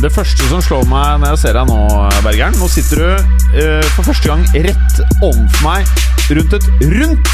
Det 0.00 0.08
første 0.14 0.46
som 0.48 0.62
slår 0.64 0.86
meg 0.88 1.20
når 1.20 1.34
jeg 1.34 1.40
ser 1.42 1.56
deg 1.58 1.68
nå, 1.68 1.80
Bergeren 2.24 2.54
Nå 2.56 2.68
sitter 2.72 3.02
du 3.02 3.08
uh, 3.58 3.88
for 3.96 4.06
første 4.08 4.30
gang 4.30 4.46
rett 4.54 5.00
overfor 5.20 5.66
meg 5.66 5.90
rundt 6.30 6.54
et 6.56 6.68
rundt 6.86 7.32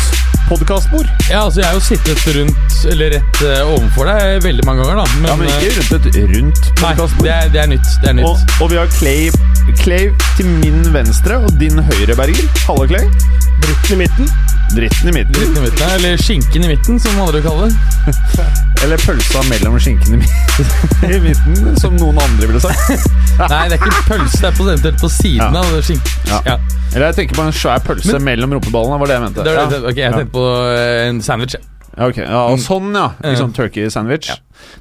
podkastbord. 0.48 1.06
Ja, 1.28 1.44
altså 1.44 1.60
Jeg 1.60 1.68
har 1.68 1.74
jo 1.76 1.82
sittet 1.84 2.26
rundt, 2.36 2.76
eller 2.90 3.12
rett 3.16 3.40
uh, 3.44 3.72
overfor 3.74 4.10
deg 4.10 4.42
veldig 4.46 4.66
mange 4.66 4.86
ganger, 4.86 5.02
da. 5.02 5.06
Men, 5.20 5.30
Ja, 5.30 5.36
men 5.38 5.50
ikke 5.52 5.70
eh, 5.70 5.78
rundt 5.78 6.10
et 6.10 6.20
rundt 6.34 6.62
Nei, 6.66 6.82
podkastbord. 6.82 7.26
det 7.28 7.34
er, 7.36 7.54
det 7.54 7.62
er 7.62 7.70
nytt. 7.74 7.94
Det 8.02 8.12
er 8.12 8.18
nytt. 8.20 8.30
Og, 8.30 8.62
og 8.64 8.72
vi 8.72 8.80
har 8.80 8.92
Clay, 8.98 9.30
Clay 9.82 10.10
til 10.38 10.52
min 10.64 10.82
venstre 10.94 11.38
og 11.42 11.54
din 11.60 11.82
høyre, 11.90 12.18
Berger. 12.18 12.52
Halve 12.66 12.90
Clay. 12.94 13.10
Britten 13.62 13.98
i 13.98 14.02
midten. 14.06 14.30
Dritten 14.74 15.08
i 15.08 15.12
midten. 15.12 15.32
Dritten 15.32 15.56
i 15.56 15.60
midten, 15.66 15.90
eller 15.94 16.16
skinken 16.20 16.64
i 16.64 16.68
midten, 16.68 16.98
som 17.00 17.20
andre 17.22 17.40
kaller 17.44 17.70
det. 17.70 18.14
Eller 18.84 19.00
pølsa 19.00 19.40
mellom 19.48 19.78
skinken 19.80 20.14
i 20.14 20.18
mi- 20.20 21.12
i 21.16 21.20
midten, 21.22 21.76
som 21.80 21.94
noen 21.96 22.18
andre 22.20 22.48
ville 22.50 22.60
sagt. 22.60 23.06
Nei, 23.52 23.62
det 23.70 23.78
er 23.78 23.86
ikke 23.86 24.02
pølse, 24.10 24.40
det 24.42 24.50
er 24.50 24.58
på, 24.58 24.66
eventuelt 24.68 25.00
på 25.00 25.10
siden 25.14 25.56
Ja. 25.56 25.62
av 25.62 25.78
skinken. 25.86 26.18
Ja. 26.28 26.40
Ja. 26.50 26.56
Eller 26.92 27.06
jeg 27.08 27.18
tenker 27.22 27.38
på 27.40 27.46
en 27.46 27.56
svær 27.56 27.80
pølse 27.86 28.18
Men- 28.18 28.26
mellom 28.28 28.52
rumpeballene. 28.58 28.98
var 29.00 29.06
det 29.12 29.16
jeg 29.16 29.24
mente. 29.24 29.46
Det 29.46 29.56
det- 29.72 29.80
ok, 29.92 29.96
jeg 30.02 30.12
tenkte 30.18 30.34
på 30.36 30.44
eh, 30.74 31.08
en 31.08 31.22
sandwich. 31.24 31.56
Ja, 31.96 32.10
ok. 32.10 32.16
ja, 32.20 32.42
og 32.52 32.58
sånn, 32.60 32.90
ja. 32.92 33.06
Liksom 33.24 33.54
turkey 33.56 33.88
sandwich. 33.90 34.30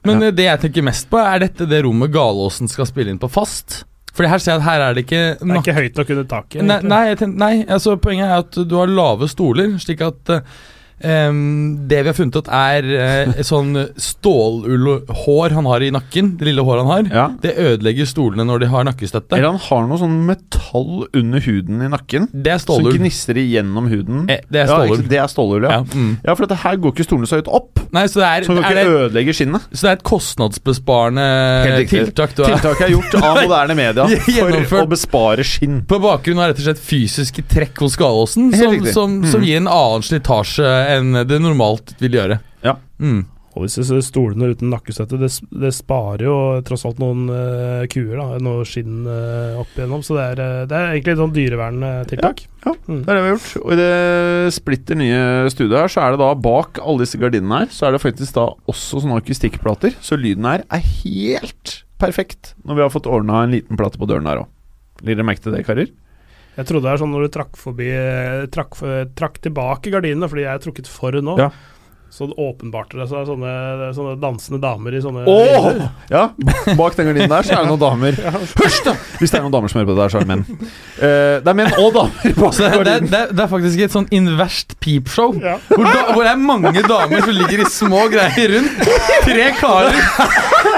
Men 0.03 0.23
eh, 0.27 0.31
det 0.35 0.49
jeg 0.49 0.59
tenker 0.65 0.83
mest 0.89 1.07
på, 1.13 1.21
er 1.23 1.45
dette 1.45 1.69
det 1.71 1.83
rommet 1.85 2.11
Galåsen 2.11 2.67
skal 2.67 2.89
spille 2.89 3.13
inn 3.15 3.21
på 3.21 3.29
fast. 3.31 3.83
Fordi 4.15 4.29
her 4.31 4.39
ser 4.39 4.53
jeg 4.53 4.61
at 4.61 4.67
her 4.69 4.83
er 4.83 4.95
det 4.95 5.03
ikke 5.03 5.23
Det 5.41 5.49
er 5.49 5.59
ikke 5.59 5.75
høyt 5.75 5.97
nok 5.99 6.13
under 6.15 6.27
taket. 6.31 6.63
Nei, 6.63 6.79
nei, 6.87 7.27
nei 7.27 7.53
altså 7.67 7.97
poenget 7.99 8.29
er 8.29 8.45
at 8.45 8.59
du 8.69 8.77
har 8.79 8.91
lave 8.91 9.27
stoler, 9.31 9.75
slik 9.83 10.03
at 10.05 10.31
eh, 10.31 10.55
em, 11.03 11.87
det 11.89 12.01
vi 12.03 12.09
har 12.11 12.15
funnet 12.17 12.35
ut, 12.39 12.47
er 12.47 12.87
uh, 13.27 13.41
sånn 13.45 13.73
stålullhår 13.97 15.55
han 15.55 15.65
har 15.69 15.83
i 15.85 15.91
nakken. 15.93 16.33
Det 16.39 16.47
lille 16.47 16.63
håret 16.65 16.85
han 16.85 16.91
har. 16.91 17.09
Ja. 17.15 17.25
Det 17.41 17.53
ødelegger 17.61 18.07
stolene 18.09 18.45
når 18.47 18.63
de 18.65 18.69
har 18.71 18.87
nakkestøtte. 18.87 19.35
Eller 19.37 19.51
han 19.55 19.61
har 19.67 19.87
noe 19.89 19.99
sånn 20.01 20.17
metall 20.27 21.05
under 21.15 21.43
huden 21.45 21.83
i 21.85 21.89
nakken. 21.91 22.29
Det 22.31 22.53
er 22.55 22.61
Som 22.63 22.79
stålull. 22.81 22.97
gnister 22.99 23.37
igjennom 23.41 23.89
huden. 23.91 24.25
Eh, 24.31 24.41
det 24.49 24.63
er 24.63 24.71
stålull. 24.71 25.03
Ja, 25.03 25.09
det 25.11 25.19
er 25.23 25.31
stålull, 25.31 25.63
ja. 25.67 25.71
Ja, 25.75 25.85
mm. 25.93 26.11
Ja, 26.25 26.35
for 26.35 26.45
dette 26.47 26.59
her 26.63 26.79
går 26.81 26.95
ikke 26.95 27.07
stolene 27.07 27.29
så 27.29 27.39
høyt 27.41 27.51
opp, 27.51 27.81
Nei, 27.95 28.07
så 28.11 28.19
det 28.19 28.27
er, 28.27 28.43
så 28.43 28.51
det 28.55 28.59
er 28.59 28.65
kan 28.65 28.75
det, 28.75 28.81
ikke 28.85 29.03
ødelegge 29.05 29.33
skinnet. 29.37 29.65
så 29.71 29.85
det 29.85 29.89
er 29.91 29.97
et 29.99 30.03
kostnadsbesparende 30.03 31.25
tiltak 31.87 32.33
du 32.35 32.41
har. 32.43 32.55
Tiltaket 32.57 32.85
er 32.87 32.91
gjort 32.95 33.15
av 33.21 33.37
moderne 33.45 33.75
media 33.77 34.07
for 34.69 34.81
å 34.83 34.87
bespare 34.89 35.45
skinn. 35.47 35.77
På 35.87 35.99
bakgrunn 36.03 36.41
av 36.41 36.49
rett 36.51 36.59
og 36.59 36.65
slett 36.67 36.81
fysiske 36.81 37.45
trekk 37.51 37.83
hos 37.85 37.95
Galåsen, 37.99 38.51
som, 38.55 38.75
som, 38.91 39.15
som 39.23 39.41
Mm. 39.45 39.47
gir 39.49 39.57
en 39.59 39.67
annen 39.67 40.03
slitasje 40.05 40.63
enn 40.89 41.23
det 41.27 41.39
normalt 41.41 41.95
vil 42.01 42.19
gjøre. 42.19 42.39
Ja. 42.65 42.77
Mm. 43.01 43.23
Og 43.55 43.69
disse 43.69 44.01
stolene 44.03 44.49
uten 44.51 44.67
nakkestøtte, 44.67 45.15
det, 45.19 45.29
det 45.55 45.71
sparer 45.71 46.25
jo 46.27 46.35
tross 46.67 46.83
alt 46.87 46.97
noen 46.99 47.29
uh, 47.31 47.85
kuer, 47.91 48.17
da. 48.19 48.39
Noe 48.43 48.65
skinn 48.67 49.05
uh, 49.07 49.61
opp 49.61 49.77
igjennom. 49.77 50.03
Så 50.03 50.17
det 50.17 50.25
er, 50.33 50.41
eh, 50.43 50.65
det 50.67 50.75
er 50.75 50.89
egentlig 50.89 51.13
et 51.13 51.21
sånn 51.21 51.35
dyreverntiltak. 51.39 52.45
Ja, 52.49 52.51
Mm. 52.85 53.03
Det 53.05 53.11
er 53.13 53.17
det 53.17 53.21
vi 53.21 53.29
har 53.29 53.35
gjort. 53.35 53.51
Og 53.61 53.71
i 53.73 53.75
det 53.77 54.53
splitter 54.55 54.97
nye 54.97 55.17
studioet 55.53 55.83
her, 55.83 55.91
så 55.93 56.01
er 56.01 56.13
det 56.13 56.19
da 56.21 56.31
bak 56.33 56.79
alle 56.81 57.03
disse 57.03 57.19
gardinene 57.21 57.59
her, 57.61 57.69
så 57.73 57.85
er 57.85 57.93
det 57.93 58.01
faktisk 58.01 58.33
da 58.37 58.45
også 58.69 59.03
sånne 59.03 59.19
akustikkplater. 59.21 59.93
Så 60.01 60.17
lyden 60.17 60.47
her 60.49 60.63
er 60.73 60.81
helt 60.81 61.75
perfekt 62.01 62.55
når 62.65 62.79
vi 62.79 62.83
har 62.85 62.93
fått 62.93 63.09
ordna 63.09 63.43
en 63.45 63.53
liten 63.53 63.77
plate 63.77 64.01
på 64.01 64.09
døren 64.09 64.25
her 64.29 64.41
òg. 64.41 64.49
Legger 65.03 65.21
dere 65.21 65.27
merke 65.29 65.45
til 65.45 65.53
det, 65.53 65.61
karer? 65.67 65.93
Jeg 66.55 66.69
trodde 66.69 66.87
det 66.87 66.93
er 66.93 67.01
sånn 67.01 67.11
når 67.11 67.25
du 67.25 67.33
trakk 67.35 67.57
forbi 67.59 67.89
eh, 67.91 68.45
Trakk, 68.53 68.77
trakk 69.17 69.41
tilbake 69.43 69.91
gardinene, 69.93 70.29
fordi 70.31 70.45
jeg 70.45 70.53
er 70.53 70.63
trukket 70.63 70.91
for 70.91 71.17
nå. 71.19 71.35
Ja. 71.41 71.49
Så 72.15 72.29
det 72.29 72.35
er 72.39 72.93
det 72.95 73.07
sånne, 73.27 73.53
sånne 73.91 74.13
dansende 74.21 74.59
damer 74.63 74.95
i 74.95 75.01
sånne 75.03 75.25
oh! 75.27 75.81
Ja, 76.07 76.29
bak 76.77 76.95
den 76.95 77.09
gardinen 77.09 77.27
der 77.27 77.43
så 77.43 77.57
er 77.57 77.65
det 77.65 77.73
noen 77.73 77.81
damer. 77.81 78.19
Hysj, 78.61 78.77
da! 78.85 78.93
Hvis 79.19 79.33
det 79.33 79.41
er 79.41 79.43
noen 79.43 79.55
damer 79.57 79.71
som 79.71 79.81
hører 79.81 79.89
på 79.89 79.97
det 79.97 80.03
der, 80.05 80.13
så 80.13 80.21
er 80.21 80.23
det 80.23 80.29
menn. 80.31 80.45
Uh, 80.95 81.35
det 81.43 81.51
er 81.51 81.57
menn 81.59 81.75
og 81.75 81.89
damer 81.97 82.37
bak 82.39 82.55
det, 82.61 82.69
det, 82.87 82.93
det, 83.11 83.21
det 83.35 83.43
er 83.43 83.51
faktisk 83.51 83.83
et 83.83 83.95
sånn 83.97 84.07
inverst 84.15 84.77
peepshow. 84.79 85.35
Ja. 85.43 85.57
Hvor, 85.67 85.83
da, 85.83 86.05
hvor 86.13 86.23
det 86.23 86.31
er 86.31 86.39
mange 86.39 86.85
damer 86.87 87.25
som 87.25 87.35
ligger 87.35 87.65
i 87.65 87.67
små 87.73 88.05
greier 88.13 88.55
rundt. 88.55 88.79
Tre 89.25 89.49
karer 89.59 89.99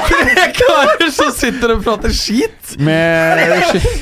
Tre 0.08 0.48
karer 0.58 1.14
som 1.14 1.30
sitter 1.36 1.76
og 1.76 1.86
prater 1.86 2.14
skit. 2.16 2.74
Med 2.82 3.44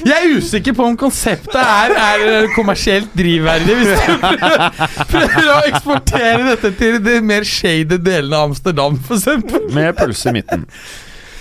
Jeg 0.06 0.16
er 0.16 0.32
usikker 0.38 0.76
på 0.78 0.88
om 0.88 0.96
konseptet 1.00 1.60
er, 1.60 1.94
er 2.00 2.48
kommersielt 2.56 3.12
drivverdig. 3.18 3.76
Hvis 3.82 3.92
du 3.92 4.16
prøver, 4.24 4.66
prøver 5.12 5.52
å 5.52 5.60
eksportere 5.70 6.48
dette 6.54 6.72
til 6.80 7.00
de 7.04 7.20
mer 7.28 7.46
shady 7.48 7.98
delene 8.02 8.38
av 8.40 8.52
Amsterdam, 8.52 8.98
f.eks. 9.02 9.28
Med 9.76 9.98
pølse 9.98 10.32
i 10.32 10.38
midten. 10.40 10.66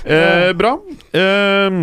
Eh, 0.05 0.51
bra. 0.57 0.75
Eh, 1.17 1.79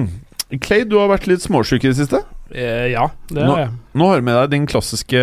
Clay, 0.62 0.84
du 0.86 0.98
har 1.00 1.10
vært 1.14 1.30
litt 1.32 1.44
småsjuk 1.46 1.86
i 1.86 1.92
det 1.92 1.98
siste. 2.02 2.22
Eh, 2.56 2.88
ja, 2.92 3.08
det 3.32 3.46
Nå- 3.46 3.56
er 3.56 3.62
jeg. 3.66 3.72
Nå 3.94 4.08
har 4.08 4.22
du 4.22 4.24
med 4.24 4.36
deg 4.38 4.52
din 4.54 4.66
klassiske 4.72 5.20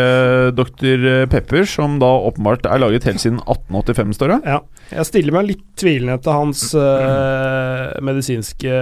Dr. 0.52 1.04
Pepper, 1.32 1.64
som 1.64 1.94
da 2.02 2.08
åpenbart 2.28 2.66
er 2.68 2.82
laget 2.82 3.06
helt 3.08 3.22
siden 3.22 3.38
1885, 3.46 4.12
står 4.18 4.28
det. 4.34 4.38
Ja. 4.44 4.58
Jeg 4.90 5.06
stiller 5.08 5.32
meg 5.38 5.46
litt 5.48 5.62
tvilende 5.80 6.18
til 6.24 6.32
hans 6.36 6.62
eh, 6.76 7.96
medisinske 8.04 8.72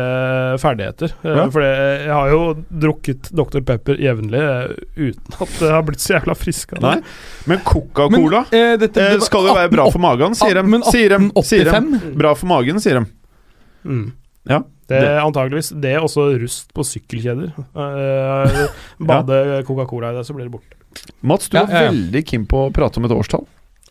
ferdigheter. 0.62 1.14
Uh, 1.22 1.30
Ja. 1.36 1.46
For 1.54 1.62
jeg 1.62 2.10
har 2.10 2.30
jo 2.32 2.40
drukket 2.82 3.30
Dr. 3.36 3.60
Pepper 3.66 3.98
jevnlig 4.00 4.42
eh, 4.42 4.74
uten 4.96 5.38
at 5.42 5.56
jeg 5.60 5.72
har 5.76 5.82
blitt 5.86 6.02
så 6.02 6.16
jævla 6.16 6.36
frisk 6.38 6.76
av 6.78 6.82
det. 6.86 6.94
Men 7.46 7.62
Coca-Cola 7.66 8.44
eh, 8.50 8.74
eh, 8.74 8.78
det 8.82 9.22
skal 9.26 9.50
jo 9.50 9.54
være 9.58 9.70
bra 9.74 9.88
for 9.92 10.02
magen, 10.02 10.34
sier 10.38 10.58
de. 10.58 10.66
Men 10.66 10.82
Sier 10.86 11.14
de. 11.14 11.28
1885? 11.34 12.16
Bra 12.18 12.34
for 12.38 12.50
magen, 12.50 12.82
sier 12.82 13.00
de. 13.02 13.06
Mm. 13.86 14.06
Ja. 14.50 14.62
Det 14.86 15.00
Det- 15.00 15.08
er 15.08 15.20
antageligvis 15.24 15.72
det 15.80 15.90
er 15.96 16.00
også 16.06 16.28
rust 16.40 16.72
på 16.74 16.84
sykkelkjeder. 16.86 17.52
Uh, 17.74 18.68
bade 19.02 19.64
Coca-Cola 19.66 20.12
i 20.12 20.16
det, 20.20 20.24
så 20.28 20.34
blir 20.36 20.46
det 20.46 20.52
borte. 20.52 20.74
Mats, 21.22 21.48
du 21.50 21.56
Ja, 21.58 21.64
var 21.66 21.72
ja, 21.74 21.82
ja. 21.82 21.90
veldig 21.90 22.22
keen 22.26 22.46
på 22.46 22.66
å 22.68 22.72
prate 22.72 22.98
om 22.98 23.04
et 23.04 23.10
årstall. 23.12 23.46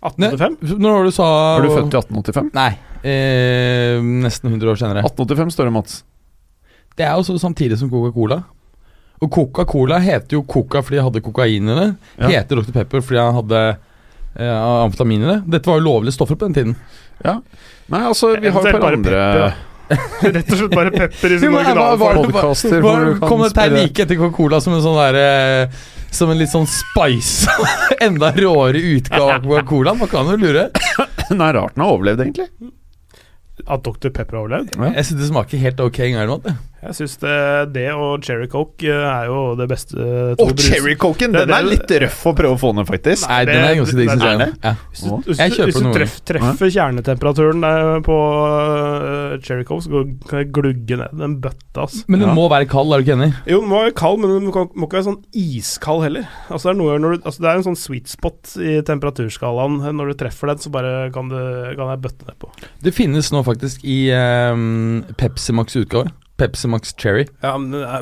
1885? 0.05 0.79
Når 0.79 0.91
var 0.95 1.03
du 1.03 1.11
sa 1.11 1.27
Er 1.57 1.61
du 1.65 1.69
født 1.73 1.93
i 1.93 1.97
1885? 1.97 2.49
Nei. 2.53 2.71
Eh, 3.05 3.99
nesten 4.01 4.49
100 4.51 4.71
år 4.71 4.77
senere. 4.79 5.03
1885 5.03 5.51
står 5.53 5.65
det, 5.69 5.73
Mats. 5.73 6.03
Det 6.95 7.05
er 7.05 7.15
jo 7.19 7.37
samtidig 7.37 7.77
som 7.77 7.89
Coca-Cola. 7.91 8.43
Og 9.21 9.31
Coca-Cola 9.31 9.99
heter 10.03 10.37
jo 10.37 10.43
Coca 10.43 10.81
fordi 10.83 10.97
de 10.99 11.03
hadde 11.05 11.21
kokain 11.25 11.69
i 11.71 11.75
det. 11.79 11.87
Ja. 12.19 12.27
Heter 12.39 12.61
Dr. 12.61 12.71
Pepper 12.75 13.01
fordi 13.03 13.19
han 13.21 13.35
hadde 13.41 13.61
eh, 14.37 14.83
amfetamin 14.85 15.23
i 15.23 15.29
det. 15.33 15.37
Dette 15.57 15.71
var 15.71 15.79
jo 15.79 15.85
lovlige 15.87 16.15
stoffer 16.17 16.35
på 16.39 16.47
den 16.49 16.53
tiden. 16.57 16.75
Ja. 17.23 17.37
Nei, 17.89 18.01
altså, 18.09 18.33
vi 18.39 18.49
har 18.49 18.61
jo 18.61 18.67
et 18.69 18.79
par 18.81 18.91
andre 18.91 19.03
pepper, 19.11 19.45
ja. 19.45 19.51
Rett 19.89 20.47
og 20.49 20.57
slett 20.57 20.73
bare 20.73 20.91
pepper 20.93 21.35
i 21.35 21.39
sin 21.39 21.53
originale 21.59 21.97
form. 22.01 23.19
Kom 23.21 23.43
dette 23.45 23.65
her 23.65 23.75
like 23.75 24.05
etter 24.05 24.17
Coca-Cola 24.19 24.61
som 24.63 24.73
en 24.77 24.81
sånn 24.85 24.97
derre 24.97 25.25
Som 26.15 26.31
en 26.33 26.39
litt 26.39 26.49
sånn 26.53 26.65
spice 26.69 27.51
Enda 28.05 28.31
råere 28.35 28.81
utgave 28.95 29.37
av 29.37 29.43
Coca-Cola? 29.45 29.93
Man 29.99 30.09
kan 30.11 30.31
jo 30.31 30.39
lure. 30.41 30.69
Nei, 31.35 31.51
rart 31.57 31.75
den 31.75 31.85
har 31.85 31.93
overlevd, 31.93 32.25
egentlig. 32.25 32.49
At 33.65 33.85
Dr. 33.85 34.09
Pepper 34.09 34.39
har 34.39 34.45
overlevd? 34.45 34.75
Ja. 34.77 34.93
Jeg 34.99 35.09
synes 35.09 35.21
det 35.23 35.29
smaker 35.31 35.61
helt 35.61 35.79
ok 35.85 35.99
Engang. 36.09 36.49
Jeg. 36.87 36.95
Syns 36.99 37.17
det, 37.21 37.35
det 37.75 37.85
og 37.93 38.23
Cherry 38.25 38.47
Coke 38.51 38.83
eh, 38.87 39.05
er 39.09 39.25
jo 39.29 39.39
det 39.59 39.67
beste 39.71 39.95
to 39.95 40.45
Og 40.45 40.53
brus- 40.55 40.67
cherrycoken! 40.69 41.31
Det- 41.35 41.45
Den 41.47 41.55
er 41.57 41.67
litt 41.69 41.89
røff 42.05 42.21
å 42.29 42.33
prøve 42.37 42.55
å 42.55 42.59
få 42.61 42.73
ned, 42.75 42.87
faktisk. 42.89 43.27
Nei, 43.29 43.41
den 43.45 43.63
er 43.63 43.75
ganske 43.79 43.95
digg, 43.99 44.09
det- 44.09 44.19
syns 44.19 44.39
jeg. 44.45 44.53
Ja. 44.63 44.73
Hvis 44.91 45.01
du, 45.03 45.09
hvis, 45.29 45.37
Jeg 45.39 45.51
du- 45.55 45.63
hvis 45.65 45.81
du 45.81 45.91
treff, 45.93 46.15
treffer 46.25 46.71
kjernetemperaturen 46.75 47.61
der 47.61 48.01
på 48.05 48.17
uh, 48.19 49.37
Cherry 49.41 49.63
Coke, 49.67 49.83
så 49.85 50.03
kan 50.29 50.39
jeg 50.43 50.51
glugge 50.55 50.97
ned 51.01 51.15
den 51.19 51.37
bøtta. 51.41 51.85
Altså. 51.85 52.03
Men 52.07 52.19
den 52.21 52.29
Ja. 52.29 52.35
må 52.35 52.49
være 52.49 52.67
kald, 52.69 52.93
er 52.93 53.01
du 53.01 53.05
ikke 53.05 53.17
enig? 53.19 53.33
Jo, 53.47 53.59
den 53.61 53.69
må 53.69 53.81
være 53.83 53.95
kald, 53.95 54.19
men 54.19 54.29
den 54.39 54.47
må, 54.51 54.65
må 54.75 54.87
ikke 54.87 54.99
være 54.99 55.09
sånn 55.09 55.23
iskald 55.33 56.03
heller. 56.03 56.27
Altså 56.49 56.69
Det 56.69 56.75
er, 56.75 56.79
noe, 56.81 56.99
når 56.99 57.15
du, 57.17 57.21
altså 57.29 57.39
det 57.41 57.49
er 57.51 57.55
en 57.59 57.67
sånn 57.69 57.77
sweet 57.79 58.07
spot 58.07 58.55
i 58.57 58.81
temperaturskalaen. 58.81 59.79
Når 59.95 60.13
du 60.13 60.13
treffer 60.25 60.47
den, 60.51 60.57
så 60.63 60.71
bare 60.73 61.11
kan, 61.13 61.29
du, 61.29 61.37
kan 61.75 61.91
jeg 61.93 62.01
bøtte 62.01 62.25
nedpå. 62.29 62.49
Det 62.81 62.93
finnes 62.95 63.31
nå 63.31 63.43
faktisk 63.45 63.83
i 63.83 63.99
um, 64.15 65.03
Pepsi 65.17 65.53
Max 65.53 65.75
utgave. 65.75 66.11
Pepsi 66.37 66.67
Max 66.71 66.93
Cherry. 66.99 67.25
Ja, 67.43 67.55
men 67.57 67.71
det 67.71 67.83
er, 67.87 68.01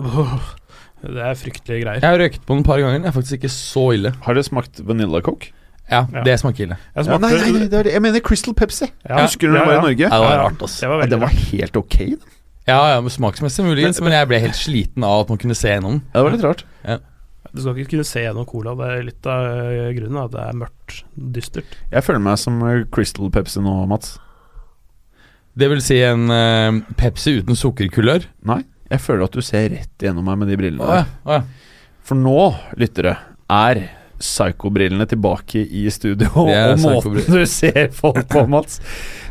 det 1.18 1.26
er 1.30 1.36
fryktelige 1.38 1.84
greier. 1.86 2.00
Jeg 2.02 2.10
har 2.10 2.18
røyket 2.22 2.46
på 2.48 2.56
den 2.56 2.64
et 2.64 2.70
par 2.70 2.80
ganger. 2.82 3.04
Det 3.04 3.12
er 3.12 3.18
faktisk 3.18 3.38
ikke 3.42 3.52
så 3.54 3.84
ille. 3.98 4.14
Har 4.26 4.34
dere 4.38 4.48
smakt 4.48 4.82
Vanilla 4.88 5.22
Coke? 5.26 5.52
Ja, 5.92 6.06
Ja. 6.14 6.22
det 6.24 6.38
smaker 6.40 6.64
ille. 6.64 6.78
Jeg 6.96 7.06
Ja, 7.06 7.18
nei, 7.20 7.30
nei, 7.36 7.52
nei, 7.52 7.66
det 7.68 7.74
er 7.80 7.84
det. 7.84 7.92
jeg 7.94 8.02
mener 8.02 8.22
Crystal 8.24 8.54
Pepsi. 8.56 8.88
Ja, 9.10 9.22
Husker 9.26 9.50
du 9.52 9.54
den 9.54 9.60
ja, 9.62 9.66
var 9.68 9.74
i. 9.82 9.82
Norge? 9.90 10.00
Ja, 10.08 10.10
det 10.16 10.30
var 10.30 10.38
rart, 10.46 10.62
ass. 10.64 10.80
Det 10.80 10.88
var 10.90 10.96
Ja, 10.96 11.02
veldig 11.06 11.20
var 11.26 11.34
helt 11.52 11.76
ok. 11.78 11.98
da. 11.98 12.30
Ja, 12.66 12.78
ja, 12.96 13.02
Smaksmessig 13.12 13.66
muligens, 13.68 14.00
men 14.02 14.14
jeg 14.16 14.28
ble 14.30 14.40
helt 14.40 14.56
sliten 14.56 15.04
av 15.04 15.26
at 15.26 15.30
man 15.34 15.38
kunne 15.42 15.56
se 15.60 15.68
gjennom 15.74 15.98
den. 15.98 16.06
Det 16.14 16.24
var 16.24 16.32
litt 16.32 16.46
rart. 16.48 16.64
Du 17.54 17.60
skal 17.62 17.76
ikke 17.78 17.92
kunne 17.92 18.06
se 18.08 18.24
gjennom 18.24 18.48
cola. 18.50 18.72
Det 18.80 18.88
er 18.88 19.04
litt 19.04 19.28
av 19.30 19.46
eh, 19.46 19.92
grunnen 20.00 20.24
at 20.24 20.32
det 20.32 20.40
er 20.48 20.56
mørkt, 20.58 21.04
dystert. 21.36 21.76
Jeg 21.92 22.02
føler 22.08 22.24
meg 22.24 22.40
som 22.42 22.64
eh, 22.66 22.86
Crystal 22.90 23.30
Pepsi 23.30 23.60
nå, 23.62 23.76
Mats. 23.92 24.16
Det 25.60 25.68
vil 25.70 25.82
si 25.86 26.00
en 26.02 26.30
eh, 26.34 26.80
Pepsi 26.98 27.36
uten 27.42 27.58
sukkerkulør. 27.60 28.26
Nei, 28.50 28.62
jeg 28.90 29.02
føler 29.04 29.28
at 29.28 29.36
du 29.38 29.42
ser 29.46 29.68
rett 29.74 30.06
gjennom 30.08 30.26
meg 30.26 30.40
med 30.42 30.50
de 30.54 30.58
brillene 30.60 30.86
Å 30.86 30.96
ja, 30.98 31.04
der. 31.04 31.12
å 31.30 31.38
ja. 31.38 31.44
For 32.04 32.20
nå, 32.20 32.40
lyttere, 32.82 33.14
er 33.54 33.84
Psycho-brillene 34.24 35.06
tilbake 35.10 35.62
i 35.68 35.86
studio. 35.92 36.30
Og 36.46 36.80
måten 36.82 37.18
du 37.28 37.44
ser 37.50 37.90
folk 37.96 38.24
på, 38.32 38.46
Mats 38.48 38.80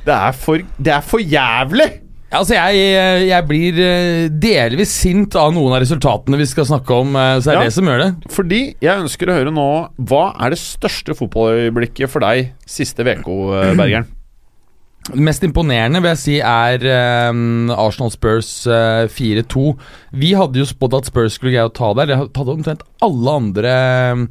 Det 0.04 0.12
er 0.14 0.34
for, 0.36 0.62
det 0.78 0.92
er 0.98 1.04
for 1.06 1.22
jævlig! 1.24 1.88
Altså, 2.32 2.54
jeg, 2.56 3.26
jeg 3.28 3.44
blir 3.44 3.78
eh, 3.84 4.26
delvis 4.40 4.92
sint 5.02 5.34
av 5.36 5.50
noen 5.52 5.74
av 5.76 5.82
resultatene 5.82 6.38
vi 6.40 6.46
skal 6.48 6.64
snakke 6.70 6.96
om, 7.02 7.10
eh, 7.20 7.34
så 7.42 7.50
det 7.50 7.52
er 7.52 7.58
Ja. 7.60 7.66
det 7.68 7.74
som 7.76 7.90
gjør 7.90 8.00
det. 8.06 8.10
Fordi 8.32 8.60
jeg 8.80 9.02
ønsker 9.02 9.28
å 9.28 9.36
høre 9.36 9.52
nå 9.52 9.66
Hva 10.08 10.22
er 10.40 10.54
det 10.54 10.60
største 10.62 11.12
fotballøyeblikket 11.18 12.08
for 12.08 12.24
deg 12.24 12.54
siste 12.64 13.04
uke, 13.04 13.36
Bergeren? 13.76 14.08
Det 15.02 15.18
mest 15.26 15.42
imponerende 15.42 15.98
vil 15.98 16.12
jeg 16.12 16.20
si 16.22 16.34
er 16.38 16.84
eh, 16.86 17.40
Arsenal 17.74 18.12
Spurs 18.14 18.50
uh, 18.70 19.08
4-2. 19.10 19.64
Vi 20.22 20.30
hadde 20.38 20.60
jo 20.62 20.68
spådd 20.68 20.94
at 21.00 21.08
Spurs 21.10 21.34
skulle 21.38 21.56
greie 21.56 21.66
å 21.66 21.72
ta 21.74 21.88
der. 21.98 22.12
Det 22.12 22.18
hadde 22.38 22.54
omtrent 22.54 22.84
alle 23.02 23.34
andre 23.40 23.72
eh, 23.72 24.22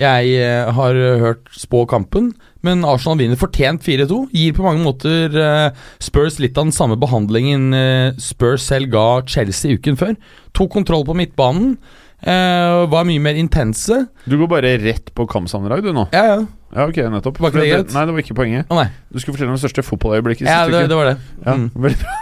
jeg 0.00 0.36
uh, 0.38 0.70
har 0.76 1.00
hørt 1.24 1.50
spå 1.58 1.82
kampen. 1.90 2.30
Men 2.62 2.84
Arsenal 2.86 3.18
vinner 3.18 3.40
fortjent 3.40 3.82
4-2. 3.82 4.20
Gir 4.36 4.54
på 4.56 4.64
mange 4.68 4.84
måter 4.84 5.34
uh, 5.34 5.82
Spurs 6.02 6.38
litt 6.40 6.58
av 6.60 6.68
den 6.68 6.76
samme 6.76 6.98
behandlingen 7.00 7.74
eh, 7.74 8.20
Spurs 8.20 8.68
selv 8.70 8.92
ga 8.94 9.04
Chelsea 9.26 9.76
uken 9.80 9.98
før. 9.98 10.14
Tok 10.56 10.70
kontroll 10.78 11.06
på 11.08 11.16
midtbanen. 11.18 11.74
eh, 12.20 12.86
var 12.92 13.06
mye 13.08 13.20
mer 13.24 13.34
intense. 13.40 14.06
Du 14.28 14.36
går 14.36 14.50
bare 14.50 14.76
rett 14.78 15.08
på 15.16 15.26
kampsammendrag, 15.26 15.82
du 15.82 15.92
nå? 15.96 16.06
Ja, 16.12 16.24
ja. 16.36 16.40
Ja, 16.70 16.84
ok, 16.86 16.96
nettopp. 17.10 17.38
Var 17.42 17.50
ikke 17.50 17.60
det 17.64 17.70
greit? 17.72 17.92
Nei, 17.96 18.02
det 18.06 18.12
var 18.14 18.22
ikke 18.22 18.34
poenget. 18.38 18.68
Å 18.70 18.76
nei. 18.78 18.88
Du 19.10 19.18
skulle 19.18 19.34
fortelle 19.36 19.50
om 19.50 19.56
det 19.58 19.62
største 19.64 19.82
fotballøyeblikket 19.82 20.46
Ja, 20.46 20.60
det, 20.70 20.84
det 20.88 20.96
var 20.96 21.04
det. 21.10 21.16
Ja, 21.44 21.54
Mm. 21.54 21.70
veldig 21.74 21.98
bra. 21.98 22.12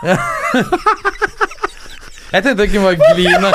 Jeg 2.33 2.45
tenkte 2.45 2.65
jeg 2.65 2.71
kunne 2.73 2.85
bare 2.89 3.15
gli 3.17 3.25
ned. 3.41 3.53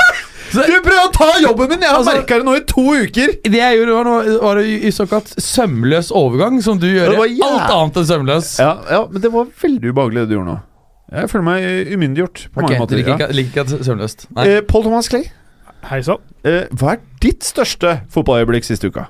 Du 0.54 0.76
prøver 0.84 1.00
å 1.08 1.10
ta 1.14 1.28
jobben 1.42 1.68
min! 1.72 1.80
Jeg 1.82 1.90
har 1.90 1.98
Altså- 1.98 2.14
merka 2.14 2.36
det 2.38 2.44
nå 2.46 2.54
i 2.56 2.60
to 2.70 2.82
uker! 2.94 3.32
Det 3.42 3.58
jeg 3.58 3.78
gjorde, 3.78 3.94
var, 3.96 4.04
noe, 4.04 4.38
var 4.42 4.58
i 4.62 4.90
såkalt 4.94 5.32
sømløs 5.42 6.10
overgang, 6.14 6.60
som 6.62 6.78
du 6.78 6.86
gjør 6.86 7.10
Det 7.10 7.18
var 7.18 7.26
i 7.26 7.40
alt 7.42 7.70
annet 7.74 7.96
enn 7.96 8.06
sømløs. 8.06 8.52
Ja, 8.62 8.76
ja, 8.90 9.00
men 9.10 9.20
det 9.22 9.32
var 9.32 9.46
veldig 9.62 9.90
ubehagelig 9.94 10.22
det 10.24 10.28
du 10.30 10.34
gjorde 10.36 10.50
nå. 10.52 10.60
Jeg 11.14 11.30
føler 11.30 11.44
meg 11.46 11.90
umyndiggjort 11.94 12.44
på 12.54 12.62
Ok, 12.62 12.68
mange 12.68 12.78
måter. 12.84 12.96
liker 12.96 13.08
Ja. 13.08 13.16
ikke, 13.16 13.34
liker 13.34 13.64
ikke 13.64 13.84
sømløst? 13.84 14.26
Nei. 14.34 14.46
Eh, 14.48 14.60
Paul 14.62 14.82
Thomas 14.86 15.08
Clay, 15.08 15.24
Hei 15.90 16.00
sann. 16.02 16.18
eh, 16.44 16.66
hva 16.74 16.92
er 16.94 17.00
ditt 17.20 17.40
største 17.42 18.00
fotballøyeblikk 18.10 18.64
siste 18.64 18.86
uka? 18.90 19.06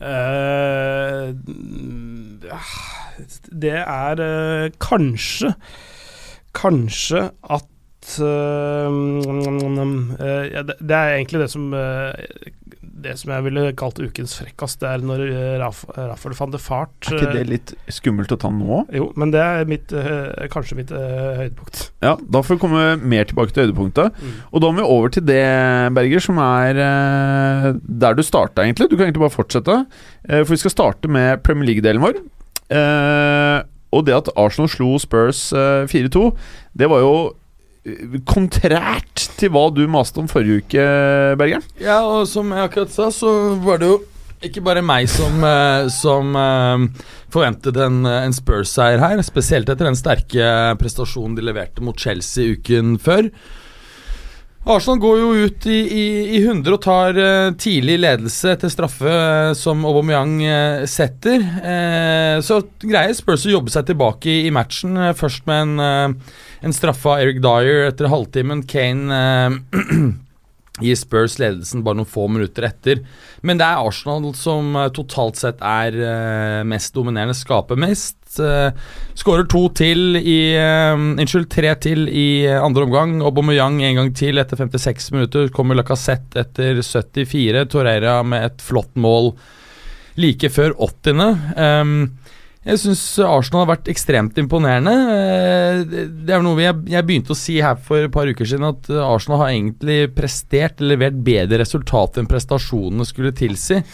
Eh, 0.00 1.32
det 3.48 3.78
er 3.80 4.20
eh, 4.20 4.70
kanskje 4.76 5.54
Kanskje 6.52 7.22
at 7.48 8.18
eh, 8.20 8.98
det, 10.68 10.90
er 10.90 11.14
egentlig 11.14 11.40
det 11.40 11.50
som 11.50 11.72
Det 12.96 13.12
som 13.20 13.32
jeg 13.34 13.44
ville 13.44 13.62
kalt 13.76 13.98
ukens 14.00 14.32
frekkast, 14.38 14.78
det 14.80 14.88
er 14.88 15.02
når 15.04 15.22
uh, 15.28 15.66
Rafael 16.12 16.36
van 16.38 16.54
de 16.54 16.60
Fart 16.62 17.10
Er 17.10 17.18
ikke 17.18 17.34
det 17.34 17.42
litt 17.50 17.72
skummelt 17.92 18.32
å 18.32 18.38
ta 18.40 18.48
nå? 18.48 18.78
Jo, 18.96 19.10
men 19.20 19.34
det 19.34 19.42
er 19.42 19.68
mitt, 19.68 19.92
eh, 19.92 20.46
kanskje 20.52 20.78
mitt 20.78 20.94
eh, 20.96 21.42
høydepunkt. 21.42 21.82
Ja, 22.04 22.14
Da 22.16 22.40
får 22.42 22.56
vi 22.56 22.62
komme 22.64 22.86
mer 23.02 23.28
tilbake 23.28 23.52
til 23.52 23.66
høydepunktet. 23.66 24.16
Og 24.48 24.64
da 24.64 24.70
må 24.72 24.80
vi 24.80 24.88
over 24.96 25.12
til 25.12 25.26
det, 25.28 25.42
Berger, 25.96 26.24
som 26.24 26.40
er 26.40 26.80
eh, 26.86 27.70
der 27.84 28.16
du 28.16 28.24
starta, 28.24 28.64
egentlig. 28.64 28.88
Du 28.88 28.96
kan 28.96 29.10
egentlig 29.10 29.26
bare 29.26 29.36
fortsette. 29.36 29.78
Eh, 30.28 30.40
for 30.42 30.56
vi 30.56 30.62
skal 30.64 30.74
starte 30.74 31.12
med 31.12 31.44
Premier 31.46 31.68
League-delen 31.74 32.00
vår. 32.04 32.22
Eh, 32.72 33.58
og 33.94 34.06
det 34.08 34.16
at 34.16 34.32
Arsenal 34.40 34.70
slo 34.72 34.96
Spurs 35.00 35.50
eh, 35.54 35.84
4-2, 35.90 36.30
det 36.80 36.88
var 36.90 37.04
jo 37.04 37.12
eh, 37.28 37.34
kontrært 38.26 39.26
til 39.38 39.52
hva 39.54 39.68
du 39.74 39.84
maste 39.90 40.20
om 40.22 40.28
forrige 40.30 40.64
uke, 40.64 40.84
Bergeren. 41.38 41.64
Ja, 41.82 42.00
og 42.02 42.26
som 42.30 42.50
jeg 42.54 42.68
akkurat 42.70 42.94
sa, 42.94 43.10
så 43.14 43.30
var 43.62 43.82
det 43.82 43.90
jo 43.92 44.00
ikke 44.44 44.62
bare 44.64 44.82
meg 44.84 45.08
som, 45.10 45.38
eh, 45.46 45.86
som 45.92 46.34
eh, 46.36 47.04
forventet 47.32 47.78
en, 47.80 48.02
en 48.06 48.34
Spurs-seier 48.36 49.00
her, 49.02 49.22
spesielt 49.24 49.70
etter 49.72 49.88
den 49.88 49.98
sterke 49.98 50.50
prestasjonen 50.80 51.38
de 51.38 51.46
leverte 51.46 51.84
mot 51.84 51.98
Chelsea 51.98 52.56
uken 52.56 52.96
før. 53.02 53.30
Arsenal 54.66 54.98
går 54.98 55.18
jo 55.20 55.26
ut 55.46 55.66
i, 55.70 55.76
i, 55.78 56.06
i 56.34 56.40
100 56.42 56.74
og 56.74 56.80
tar 56.82 57.18
eh, 57.22 57.52
tidlig 57.54 58.00
ledelse 58.02 58.50
etter 58.56 58.72
straffe 58.72 59.06
eh, 59.06 59.52
som 59.54 59.84
Aubameyang 59.86 60.40
eh, 60.42 60.86
setter. 60.90 61.44
Så 62.42 62.58
greier 62.82 63.14
Spurs 63.14 63.46
å 63.46 63.54
jobbe 63.54 63.70
seg 63.70 63.86
tilbake 63.86 64.30
i, 64.32 64.36
i 64.48 64.54
matchen, 64.54 64.98
først 65.14 65.46
med 65.46 65.62
en, 65.68 66.16
en 66.66 66.74
straffe 66.74 67.12
av 67.12 67.22
Eric 67.22 67.38
Dyer 67.44 67.86
etter 67.92 68.10
halvtimen. 68.10 68.64
Kane 68.66 69.22
gir 70.82 70.96
Spurs 70.98 71.38
ledelsen 71.40 71.84
bare 71.84 72.00
noen 72.00 72.08
få 72.08 72.26
minutter 72.28 72.66
etter. 72.68 73.00
Men 73.46 73.60
det 73.60 73.66
er 73.66 73.80
Arsenal 73.80 74.28
som 74.36 74.76
eh, 74.76 74.90
totalt 74.96 75.40
sett 75.40 75.62
er 75.64 75.96
eh, 75.96 76.62
mest 76.68 76.94
dominerende, 76.96 77.36
skaper 77.36 77.80
mest. 77.80 78.16
Uh, 78.36 78.68
Skårer 79.16 79.46
to 79.48 79.62
til 79.72 80.18
i 80.18 80.52
eh, 80.58 80.92
Unnskyld, 80.92 81.46
tre 81.52 81.70
til 81.80 82.04
i 82.10 82.44
eh, 82.44 82.60
andre 82.60 82.84
omgang. 82.84 83.16
Aubameyang 83.24 83.80
en 83.86 84.00
gang 84.00 84.12
til 84.18 84.42
etter 84.42 84.60
56 84.60 85.12
minutter. 85.14 85.48
Kommer 85.54 85.78
Lacassette 85.78 86.42
etter 86.42 86.82
74. 86.82 87.64
Torreira 87.72 88.18
med 88.26 88.50
et 88.50 88.64
flott 88.64 88.92
mål 89.00 89.32
like 90.20 90.50
før 90.52 90.76
80. 90.80 91.24
Um, 91.56 91.96
jeg 92.66 92.82
syns 92.82 93.02
Arsenal 93.22 93.62
har 93.62 93.76
vært 93.76 93.88
ekstremt 93.92 94.38
imponerende. 94.42 94.94
Eh, 95.14 95.84
det- 95.86 96.34
er 96.34 96.42
noe 96.42 96.58
jeg, 96.58 97.06
begynte 97.06 97.30
å 97.30 97.38
si 97.38 97.60
her 97.60 97.76
for 97.76 98.04
et 98.04 98.12
par 98.12 98.26
uker 98.26 98.44
siden, 98.44 98.66
at 98.66 98.90
Arsenal 98.90 99.38
har 99.38 99.54
egentlig 99.54 100.14
prestert 100.14 100.80
eller 100.80 100.96
levert 100.96 101.24
bedre 101.24 101.62
resultat 101.62 102.18
enn 102.18 102.26
prestasjonene 102.26 103.06
skulle 103.06 103.32
tilsi. 103.32 103.84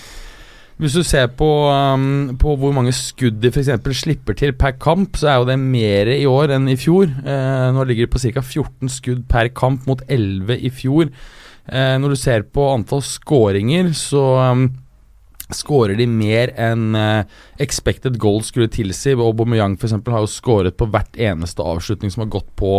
Hvis 0.80 0.96
du 0.96 1.04
ser 1.04 1.28
på, 1.38 1.46
um, 1.70 2.32
på 2.40 2.56
hvor 2.58 2.72
mange 2.74 2.90
skudd 2.96 3.38
de 3.42 3.52
f.eks. 3.52 3.68
slipper 4.00 4.34
til 4.34 4.54
per 4.58 4.72
kamp, 4.82 5.14
så 5.20 5.28
er 5.28 5.36
jo 5.38 5.44
det 5.44 5.58
mer 5.60 6.10
i 6.10 6.24
år 6.26 6.56
enn 6.56 6.66
i 6.72 6.74
fjor. 6.80 7.06
Uh, 7.22 7.70
nå 7.76 7.84
ligger 7.86 8.08
de 8.08 8.10
på 8.10 8.18
ca. 8.18 8.42
14 8.42 8.90
skudd 8.90 9.28
per 9.30 9.52
kamp 9.54 9.86
mot 9.86 10.02
11 10.08 10.58
i 10.58 10.72
fjor. 10.74 11.12
Uh, 11.70 11.98
når 12.02 12.16
du 12.16 12.18
ser 12.18 12.42
på 12.50 12.64
antall 12.72 13.04
skåringer, 13.06 13.92
så 13.94 14.24
um, 14.50 14.64
skårer 15.56 15.98
de 15.98 16.06
mer 16.10 16.52
enn 16.60 16.96
eh, 16.98 17.28
expected 17.62 18.18
goals 18.22 18.52
skulle 18.52 18.70
tilsi. 18.72 19.14
Aubameyang 19.14 19.76
for 19.78 19.88
eksempel 19.88 20.16
har 20.16 20.24
jo 20.24 20.32
skåret 20.32 20.78
på 20.78 20.88
hvert 20.92 21.16
eneste 21.20 21.64
avslutning 21.64 22.12
som 22.12 22.24
har 22.24 22.34
gått 22.38 22.50
på 22.58 22.74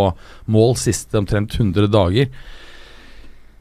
mål 0.52 0.78
siste 0.80 1.20
omtrent 1.20 1.56
100 1.60 1.90
dager. 1.94 2.30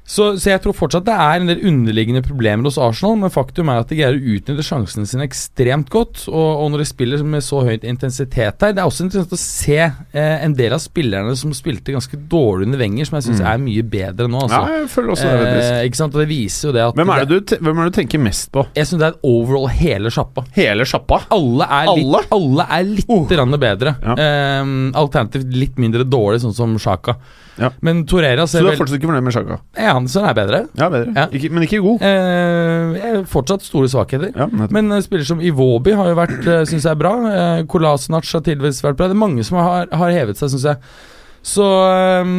Så, 0.04 0.32
så 0.36 0.50
jeg 0.50 0.60
tror 0.64 0.74
fortsatt 0.74 1.04
det 1.06 1.14
er 1.14 1.40
en 1.40 1.46
del 1.48 1.60
underliggende 1.70 2.20
problemer 2.26 2.66
hos 2.66 2.76
Arsenal, 2.82 3.14
men 3.22 3.30
faktum 3.32 3.68
er 3.70 3.78
at 3.80 3.88
de 3.88 3.96
greier 4.00 4.16
å 4.18 4.32
utnytte 4.34 4.64
sjansene 4.66 5.06
sine 5.08 5.24
ekstremt 5.24 5.88
godt. 5.94 6.24
Og, 6.28 6.48
og 6.64 6.72
når 6.74 6.82
de 6.82 6.86
spiller 6.90 7.22
med 7.24 7.40
så 7.46 7.60
høyt 7.64 7.86
intensitet 7.86 8.60
her 8.60 8.74
Det 8.74 8.82
er 8.82 8.88
også 8.90 9.06
interessant 9.06 9.32
å 9.32 9.38
se 9.40 9.78
eh, 9.78 10.44
en 10.44 10.56
del 10.58 10.74
av 10.74 10.82
spillerne 10.82 11.32
som 11.38 11.54
spilte 11.56 11.94
ganske 11.94 12.18
dårlig 12.28 12.66
under 12.66 12.82
Wenger, 12.82 13.08
som 13.08 13.16
jeg 13.20 13.28
syns 13.28 13.40
Mm. 13.42 13.48
er 13.52 13.62
mye 13.62 13.82
bedre 13.94 14.26
nå. 14.28 14.42
Altså. 14.42 14.58
Ja, 14.60 14.80
jeg 14.82 14.90
føler 14.92 15.14
også 15.14 15.30
det. 15.30 15.52
eh, 15.62 15.82
ikke 15.88 16.00
sant? 16.02 16.14
Og 16.18 16.20
det 16.24 16.28
viser 16.34 16.68
jo 16.68 16.72
det 16.76 16.82
at 16.88 16.98
Hvem 16.98 17.12
er 17.14 17.24
det 17.24 17.38
du, 17.46 17.56
hvem 17.62 17.78
er 17.78 17.84
det 17.88 17.92
du 17.94 17.98
tenker 18.02 18.22
mest 18.26 18.50
på? 18.52 18.66
Jeg 18.76 18.86
syns 18.90 19.00
det 19.00 19.06
er 19.08 19.14
et 19.16 19.24
overall 19.32 19.68
hele 19.72 20.12
sjappa. 20.12 20.44
Hele 20.58 20.84
sjappa? 20.84 21.22
Alle 21.32 21.70
er 21.78 21.86
litt, 21.94 22.04
Alle? 22.10 22.24
alle 22.36 22.66
er 22.68 22.90
litt 22.90 23.08
Uh. 23.08 23.56
bedre. 23.62 23.94
Ja. 24.02 24.18
Eh, 24.18 24.74
alternativt 24.98 25.54
litt 25.56 25.78
mindre 25.78 26.04
dårlig, 26.04 26.42
sånn 26.42 26.54
som 26.58 26.74
Sjaka. 26.82 27.16
Ja. 27.60 27.68
Men 27.84 28.04
Torreira 28.08 28.46
Så 28.48 28.60
du 28.60 28.66
er 28.66 28.72
vel 28.72 28.80
fortsatt 28.80 28.96
ikke 28.98 29.10
fornøyd 29.10 29.26
med 29.26 29.34
Sjaka? 29.34 29.58
Ja, 29.76 29.92
han 29.96 30.08
så 30.10 30.24
er 30.24 30.36
bedre. 30.36 30.62
Ja, 30.78 30.88
bedre. 30.92 31.12
Ja. 31.16 31.26
Ikke, 31.36 31.50
men 31.52 31.66
ikke 31.66 31.82
god. 31.84 32.04
Eh, 32.08 33.18
fortsatt 33.28 33.66
store 33.66 33.90
svakheter. 33.92 34.32
Ja. 34.36 34.48
Men 34.72 34.92
uh, 34.92 35.00
spiller 35.04 35.28
som 35.28 35.42
Iwobi 35.44 35.96
har 35.98 36.12
jo 36.12 36.18
vært, 36.18 36.38
uh, 36.48 36.62
syns 36.68 36.88
jeg, 36.88 37.00
bra. 37.00 37.12
Uh, 37.26 37.64
Kolasinac 37.70 38.28
har 38.32 38.44
tidvis 38.46 38.82
vært 38.84 39.00
bra. 39.00 39.10
Det 39.10 39.18
er 39.18 39.24
mange 39.24 39.44
som 39.46 39.60
har, 39.60 39.90
har 39.92 40.14
hevet 40.16 40.40
seg, 40.40 40.54
syns 40.54 40.68
jeg. 40.72 40.94
Så 41.42 41.64
ehm, 41.66 42.36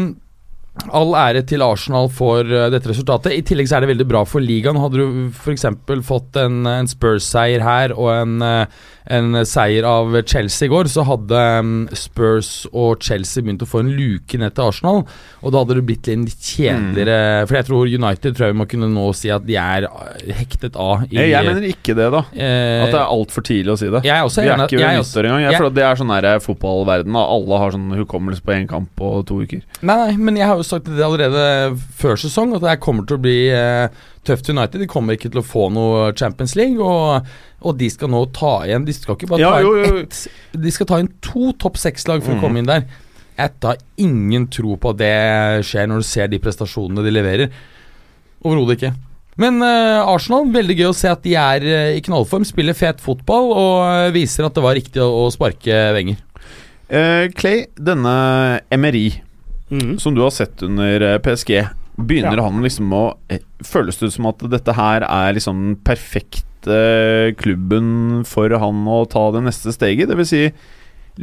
All 0.74 1.14
ære 1.14 1.44
til 1.46 1.62
Arsenal 1.62 2.08
for 2.12 2.48
uh, 2.50 2.66
dette 2.74 2.90
resultatet. 2.90 3.36
I 3.38 3.44
tillegg 3.46 3.70
så 3.70 3.78
er 3.78 3.86
det 3.86 3.92
veldig 3.94 4.08
bra 4.10 4.24
for 4.26 4.42
ligaen. 4.42 4.80
Hadde 4.82 4.98
du 5.04 5.28
f.eks. 5.30 5.68
fått 6.08 6.40
en, 6.42 6.64
en 6.66 6.90
Spurs-seier 6.90 7.62
her 7.62 7.94
og 7.94 8.10
en, 8.10 8.42
uh, 8.42 8.88
en, 9.14 9.38
seier 9.46 9.86
av 9.86 10.18
Chelsea 10.26 10.66
i 10.66 10.72
går, 10.74 10.90
så 10.90 11.06
hadde 11.06 11.44
um, 11.62 11.76
Spurs 11.94 12.66
og 12.72 13.06
Chelsea 13.06 13.46
begynt 13.46 13.62
å 13.62 13.70
få 13.70 13.84
en 13.84 13.92
luke 13.94 14.40
ned 14.42 14.56
til 14.58 14.72
Arsenal. 14.72 15.04
Og 15.44 15.54
da 15.54 15.62
hadde 15.62 15.78
det 15.78 15.86
blitt 15.92 16.10
litt 16.10 16.42
kjedeligere 16.42 17.44
mm. 17.44 17.48
For 17.48 17.60
jeg 17.60 17.68
tror 17.70 17.94
United 17.94 18.36
tror 18.36 18.48
jeg 18.48 18.56
vi 18.56 18.60
må 18.64 18.68
kunne 18.74 18.90
nå 18.90 19.06
si 19.16 19.30
at 19.34 19.46
de 19.46 19.60
er 19.62 19.88
hektet 20.40 20.80
av. 20.80 21.06
I, 21.06 21.22
jeg 21.30 21.52
mener 21.52 21.70
ikke 21.70 21.94
det, 22.00 22.10
da. 22.16 22.24
at 22.26 22.90
det 22.90 22.98
er 22.98 23.06
altfor 23.06 23.46
tidlig 23.46 23.76
å 23.76 23.78
si 23.80 23.92
det. 23.94 24.02
Jeg 24.08 24.18
er 24.18 24.34
vi 24.34 24.50
er 24.50 24.66
ikke 24.66 24.82
ved 24.82 24.98
nyttår 24.98 25.30
engang. 25.30 25.46
Jeg, 25.46 25.60
jeg, 25.60 25.76
det 25.78 25.86
er 25.86 26.02
sånn 26.02 26.16
her 26.18 26.30
fotballverden. 26.44 27.22
Alle 27.22 27.62
har 27.62 27.78
sånn 27.78 27.98
hukommelse 28.02 28.42
på 28.44 28.58
én 28.58 28.68
kamp 28.72 28.90
på 28.98 29.14
to 29.30 29.44
uker. 29.46 29.62
Nei, 29.86 30.00
nei, 30.02 30.12
men 30.18 30.40
jeg 30.40 30.50
har 30.50 30.58
jo 30.58 30.63
sagt 30.68 30.90
det 30.90 31.04
allerede 31.04 31.44
før 32.00 32.20
sesong, 32.20 32.56
at 32.58 32.66
det 32.66 32.80
kommer 32.84 33.08
til 33.08 33.20
å 33.20 33.24
bli 33.24 33.38
eh, 33.54 34.04
tøft 34.28 34.50
United. 34.52 34.82
De 34.82 34.90
kommer 34.90 35.18
ikke 35.18 35.32
til 35.34 35.42
å 35.42 35.46
få 35.46 35.70
noe 35.74 36.12
Champions 36.20 36.56
League, 36.60 36.82
og, 36.82 37.28
og 37.64 37.78
de 37.80 37.90
skal 37.92 38.12
nå 38.14 38.26
ta 38.36 38.56
igjen 38.68 38.88
De 38.88 38.96
skal 38.96 39.18
ikke 39.18 39.32
bare 39.32 39.44
ja, 39.44 39.54
ta 39.56 39.64
jo, 39.64 39.74
jo. 39.80 40.04
ett, 40.04 40.20
de 40.66 40.74
skal 40.74 40.90
ta 40.90 41.00
inn 41.04 41.12
to 41.24 41.54
topp 41.62 41.80
seks-lag 41.82 42.24
for 42.26 42.36
mm. 42.36 42.40
å 42.40 42.44
komme 42.44 42.64
inn 42.64 42.70
der. 42.70 42.86
Jeg 43.34 43.56
har 43.66 43.80
ingen 43.98 44.46
tro 44.54 44.76
på 44.78 44.94
at 44.94 45.00
det 45.00 45.16
skjer 45.66 45.90
når 45.90 46.04
du 46.04 46.08
ser 46.08 46.30
de 46.30 46.42
prestasjonene 46.42 47.06
de 47.06 47.14
leverer. 47.16 47.58
Overhodet 48.44 48.78
ikke. 48.78 48.94
Men 49.42 49.58
uh, 49.66 50.06
Arsenal, 50.06 50.46
veldig 50.54 50.76
gøy 50.78 50.90
å 50.92 50.96
se 50.98 51.10
at 51.10 51.24
de 51.26 51.34
er 51.40 51.66
uh, 51.66 51.96
i 51.98 52.04
knallform, 52.06 52.46
spiller 52.46 52.78
fet 52.78 53.02
fotball 53.02 53.50
og 53.50 53.78
uh, 53.82 54.12
viser 54.14 54.46
at 54.46 54.54
det 54.54 54.66
var 54.66 54.78
riktig 54.78 55.02
å, 55.02 55.10
å 55.26 55.32
sparke 55.34 55.88
Wenger. 55.98 56.22
Clay, 57.34 57.64
denne 57.82 58.12
Emery 58.70 59.08
mm. 59.74 59.98
som 60.02 60.16
du 60.16 60.22
har 60.24 60.34
sett 60.34 60.64
under 60.66 61.02
eh, 61.02 61.20
PSG, 61.24 61.56
begynner 61.96 62.40
ja. 62.40 62.48
han 62.48 62.64
liksom 62.66 62.94
å 62.96 63.04
eh, 63.32 63.44
Føles 63.64 64.00
det 64.02 64.10
som 64.16 64.28
at 64.28 64.42
dette 64.52 64.76
her 64.76 65.06
er 65.08 65.36
liksom 65.38 65.60
den 65.62 65.76
perfekte 65.88 66.44
klubben 67.40 68.24
for 68.28 68.52
han 68.60 68.88
å 68.88 69.04
ta 69.12 69.28
det 69.36 69.44
neste 69.46 69.72
steget? 69.76 70.10
Det 70.10 70.18
vil 70.20 70.28
si 70.28 70.42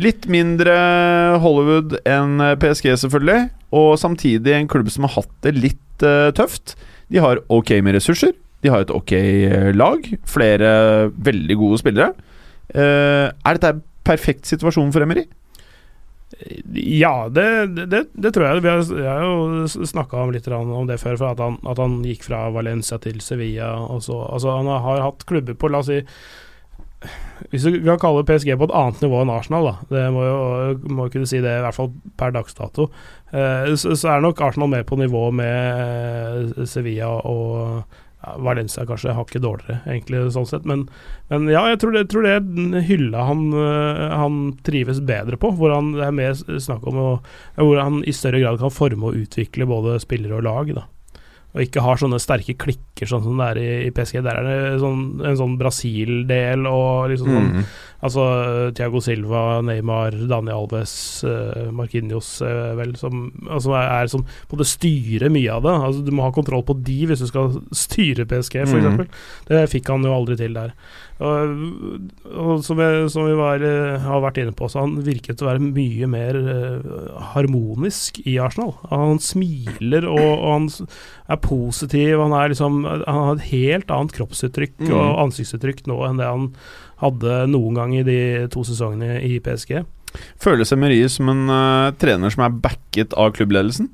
litt 0.01 0.29
mindre 0.31 0.75
Hollywood 1.43 1.99
enn 2.09 2.39
PSG, 2.63 2.93
selvfølgelig, 3.03 3.51
og 3.77 3.91
samtidig 4.01 4.55
en 4.57 4.71
klubb 4.71 4.89
som 4.93 5.09
har 5.09 5.17
hatt 5.19 5.33
det 5.45 5.53
litt 5.57 6.05
uh, 6.07 6.31
tøft. 6.37 6.77
De 7.11 7.21
har 7.21 7.43
ok 7.51 7.75
med 7.83 7.99
ressurser, 7.99 8.33
de 8.63 8.71
har 8.73 8.85
et 8.85 8.93
ok 8.95 9.13
lag, 9.75 10.07
flere 10.31 10.71
veldig 11.13 11.59
gode 11.59 11.81
spillere. 11.83 12.13
Uh, 12.71 13.29
er 13.29 13.59
dette 13.59 13.75
en 13.75 13.85
perfekt 14.07 14.49
situasjon 14.49 14.95
for 14.95 15.05
Emery? 15.05 15.27
Ja, 16.73 17.29
det, 17.29 17.67
det, 17.67 18.05
det, 18.13 18.33
tror 18.33 18.47
jeg. 18.47 18.63
Vi 18.65 18.71
har, 18.71 18.85
jeg 18.85 19.09
har 19.09 19.25
jo 19.25 19.87
snakka 19.87 20.25
litt 20.33 20.49
om 20.49 20.87
det 20.89 21.01
før, 21.03 21.19
at 21.31 21.41
han, 21.43 21.59
at 21.69 21.81
han, 21.81 22.01
gikk 22.07 22.25
fra 22.29 22.47
Valencia 22.55 22.99
til 23.03 23.21
Sevilla. 23.25 23.75
Så, 24.01 24.17
altså 24.25 24.55
han 24.57 24.71
har 24.71 25.05
hatt 25.05 25.27
klubber 25.29 25.59
på, 25.59 25.71
la 25.71 25.83
oss 25.83 25.91
si 25.91 26.01
Hvis 27.51 27.65
du 27.65 27.79
kan 27.85 28.01
kalle 28.01 28.25
PSG 28.29 28.55
på 28.61 28.69
et 28.69 28.77
annet 28.77 29.01
nivå 29.05 29.23
enn 29.23 29.33
Arsenal, 29.33 29.71
da. 29.71 29.75
Det 29.93 30.05
må 30.15 30.25
jo 30.27 30.95
må 30.97 31.09
kunne 31.13 31.29
si 31.29 31.41
det, 31.41 31.59
i 31.59 31.65
hvert 31.65 31.77
fall 31.77 31.93
per 32.21 32.35
dags 32.37 32.57
dato. 32.57 32.91
Eh, 33.33 33.73
så, 33.77 33.95
så, 33.97 34.15
er 34.15 34.25
nok 34.25 34.41
Arsenal 34.45 34.73
mer 34.73 34.85
på 34.89 35.01
nivå 35.01 35.29
med 35.35 36.57
eh, 36.57 36.65
Sevilla 36.69 37.13
og 37.29 37.83
ja, 38.21 38.37
Valencia 38.45 38.85
kanskje 38.89 39.15
hakket 39.17 39.45
dårligere, 39.45 39.81
egentlig, 39.89 40.23
sånn 40.35 40.49
sett. 40.49 40.69
Men, 40.69 40.87
men 41.33 41.49
ja, 41.53 41.65
jeg 41.73 41.81
tror 41.83 41.97
det, 41.97 42.07
tror 42.13 42.27
det 42.27 42.85
hylla 42.89 43.25
han, 43.31 43.47
uh, 43.57 44.07
han, 44.21 44.41
trives 44.67 45.03
bedre 45.09 45.41
på. 45.41 45.53
Hvor 45.57 45.75
han, 45.75 45.95
det 45.97 46.07
er 46.07 46.17
mer 46.17 46.37
snakk 46.37 46.87
om 46.91 47.01
å, 47.01 47.11
hvor 47.61 47.81
han 47.81 48.03
i 48.05 48.17
større 48.17 48.43
grad 48.43 48.61
kan 48.63 48.75
forme 48.75 49.11
og 49.11 49.21
utvikle 49.25 49.69
både 49.71 49.99
spillere 50.05 50.41
og 50.41 50.49
lag. 50.49 50.75
da 50.77 50.87
og 51.51 51.63
ikke 51.65 51.83
har 51.83 51.99
sånne 51.99 52.21
sterke 52.23 52.55
klikker 52.63 53.09
sånn 53.11 53.25
som 53.25 53.41
det 53.41 53.47
er 53.51 53.59
i, 53.59 53.71
i 53.89 53.93
PSG. 53.95 54.21
Der 54.23 54.39
er 54.39 54.47
det 54.47 54.83
sånn, 54.83 55.03
en 55.27 55.39
sånn 55.39 55.57
Brasil-del 55.59 56.69
og 56.71 57.11
liksom 57.11 57.33
sånn 57.35 57.49
mm. 57.57 57.71
Altså 58.01 58.23
Thiago 58.73 59.03
Silva, 59.05 59.59
Neymar, 59.61 60.15
Daniel 60.25 60.63
Alves, 60.63 60.93
uh, 61.21 61.67
Marquinhos 61.77 62.31
uh, 62.41 62.71
vel, 62.79 62.95
som 62.97 63.27
altså 63.45 63.75
er, 63.77 63.91
er 63.99 64.09
som 64.09 64.23
både 64.49 64.65
styrer 64.65 65.29
mye 65.29 65.53
av 65.53 65.67
det. 65.67 65.75
Altså 65.91 66.07
Du 66.07 66.15
må 66.17 66.25
ha 66.25 66.33
kontroll 66.33 66.65
på 66.65 66.79
de 66.81 66.97
hvis 67.11 67.21
du 67.21 67.29
skal 67.29 67.59
styre 67.77 68.25
PSG, 68.31 68.63
f.eks. 68.65 68.89
Mm. 68.89 69.05
Det 69.51 69.67
fikk 69.75 69.93
han 69.93 70.09
jo 70.09 70.17
aldri 70.17 70.39
til 70.41 70.57
der. 70.57 70.73
Og, 71.21 71.51
og 72.33 72.63
som, 72.65 72.81
jeg, 72.81 73.09
som, 73.13 73.27
vi 73.29 73.37
var, 73.37 73.61
eh, 73.61 74.01
har 74.01 74.23
vært 74.25 74.41
inne 74.41 74.55
på, 74.57 74.71
så 74.73 74.87
han 74.87 74.97
virket 75.05 75.43
å 75.45 75.51
være 75.51 75.61
mye 75.61 76.09
mer 76.09 76.39
uh, 76.41 77.21
harmonisk 77.35 78.23
i 78.25 78.39
Arsenal. 78.41 78.73
Han 78.89 79.21
smiler, 79.21 80.09
og, 80.09 80.25
og, 80.33 80.47
han 80.55 80.71
er 81.29 81.41
positiv. 81.45 82.17
Han, 82.23 82.35
er 82.37 82.55
liksom, 82.55 82.81
han 82.89 83.23
har 83.27 83.37
et 83.37 83.51
helt 83.51 83.93
annet 83.93 84.17
kroppsuttrykk 84.17 84.79
mm. 84.81 84.95
og 84.97 85.23
ansiktsuttrykk 85.27 85.85
nå 85.91 86.01
enn 86.09 86.21
det 86.23 86.31
han 86.31 86.51
hadde 87.05 87.45
noen 87.53 87.77
gang 87.77 87.97
i 87.97 88.05
de 88.07 88.21
to 88.53 88.65
sesongene 88.65 89.21
i 89.25 89.37
PSG. 89.45 89.81
Føles 90.41 90.73
Emery 90.75 91.05
som 91.13 91.29
en 91.33 91.47
uh, 91.53 91.93
trener 92.01 92.33
som 92.33 92.49
er 92.49 92.61
backet 92.65 93.13
av 93.13 93.35
klubbledelsen? 93.37 93.93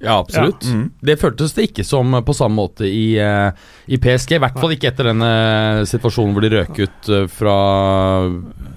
Ja, 0.00 0.18
absolutt. 0.18 0.64
Ja. 0.64 0.76
Mm. 0.76 0.86
Det 1.00 1.16
føltes 1.20 1.52
det 1.56 1.66
ikke 1.68 1.84
som 1.84 2.14
på 2.24 2.36
samme 2.36 2.56
måte 2.56 2.88
i, 2.88 3.18
uh, 3.20 3.52
i 3.86 3.98
PSG. 4.00 4.38
I 4.38 4.42
hvert 4.44 4.56
fall 4.60 4.72
ikke 4.76 4.88
etter 4.90 5.10
denne 5.12 5.32
situasjonen 5.88 6.32
hvor 6.36 6.46
de 6.46 6.52
røk 6.54 6.80
ut 6.80 7.10
uh, 7.12 7.26
fra 7.30 7.56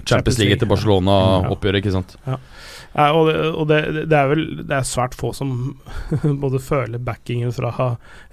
Champions 0.03 0.41
League 0.41 0.57
etter 0.57 0.69
Barcelona-oppgjøret, 0.69 1.83
ikke 1.83 1.95
sant. 1.95 2.17
Ja. 2.27 2.39
Ja, 2.93 3.07
og, 3.17 3.25
det, 3.25 3.37
og 3.57 3.65
det, 3.71 3.77
det, 4.05 4.17
er 4.19 4.27
vel 4.29 4.43
det 4.69 4.75
er 4.77 4.85
svært 4.85 5.15
få 5.17 5.31
som 5.33 5.53
både 6.43 6.59
føler 6.61 7.01
backingen 7.01 7.49
fra 7.55 7.87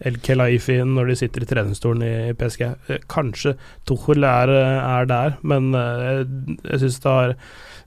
El 0.05 0.19
Kelaifi 0.21 0.77
når 0.85 1.09
de 1.09 1.17
sitter 1.23 1.47
i 1.47 1.49
treningsstolen 1.49 2.05
i 2.05 2.35
PSG. 2.37 2.67
Kanskje 3.09 3.55
Tuchel 3.89 4.27
er, 4.29 4.53
er 4.53 5.09
der, 5.09 5.39
men 5.41 5.73
jeg, 5.73 6.29
jeg 6.67 6.83
syns 6.83 7.01
det 7.01 7.15
har 7.15 7.35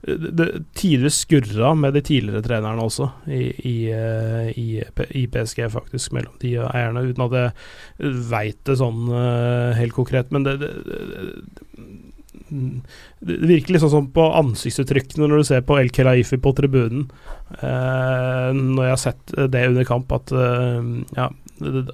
det 0.06 0.46
tidligere 0.76 1.10
skurra 1.10 1.74
med 1.74 1.94
de 1.96 2.02
tidligere 2.04 2.42
trenerne 2.44 2.84
også, 2.84 3.08
i, 3.26 3.44
i, 3.64 3.76
eh, 3.92 4.48
i, 4.60 4.66
i, 5.16 5.26
PSG, 5.32 5.64
faktisk, 5.72 6.12
mellom 6.16 6.34
de 6.42 6.56
eierne, 6.60 7.06
uten 7.08 7.24
at 7.24 7.36
jeg 7.38 8.12
veit 8.28 8.58
det 8.68 8.76
sånn 8.80 9.06
uh, 9.08 9.72
helt 9.78 9.94
konkret. 9.96 10.32
Men 10.34 10.44
det, 10.44 10.58
det, 10.60 10.72
det, 13.24 13.38
virker 13.48 13.76
liksom 13.76 13.92
sånn 13.94 14.10
på 14.14 14.26
ansiktsuttrykkene 14.42 15.28
når 15.30 15.40
du 15.40 15.48
ser 15.48 15.64
på 15.64 15.78
El 15.80 15.88
Kelaifi 15.94 16.36
på 16.42 16.52
tribunen, 16.58 17.06
uh, 17.62 18.50
når 18.52 18.82
jeg 18.82 18.92
har 18.92 19.02
sett 19.06 19.36
det 19.54 19.68
under 19.70 19.88
kamp, 19.88 20.12
at 20.12 20.34
ja 21.16 21.30
det, 21.64 21.86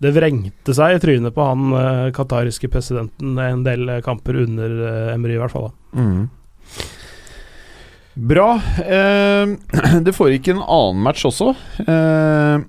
det 0.00 0.12
vrengte 0.14 0.74
seg 0.76 0.94
i 0.94 1.02
trynet 1.02 1.34
på 1.36 1.44
han 1.44 1.68
uh, 1.74 2.08
qatariske 2.14 2.72
presidenten 2.72 3.36
en 3.42 3.66
del 3.66 3.98
kamper 4.06 4.40
under 4.46 4.80
Emry, 5.12 5.36
i 5.36 5.42
hvert 5.42 5.52
fall. 5.52 5.68
da 5.68 6.00
mm. 6.00 6.24
Bra. 8.14 8.54
Eh, 8.78 9.46
det 10.06 10.14
foregikk 10.14 10.52
en 10.52 10.62
annen 10.62 11.02
match 11.02 11.24
også. 11.26 11.50
Eh, 11.82 12.62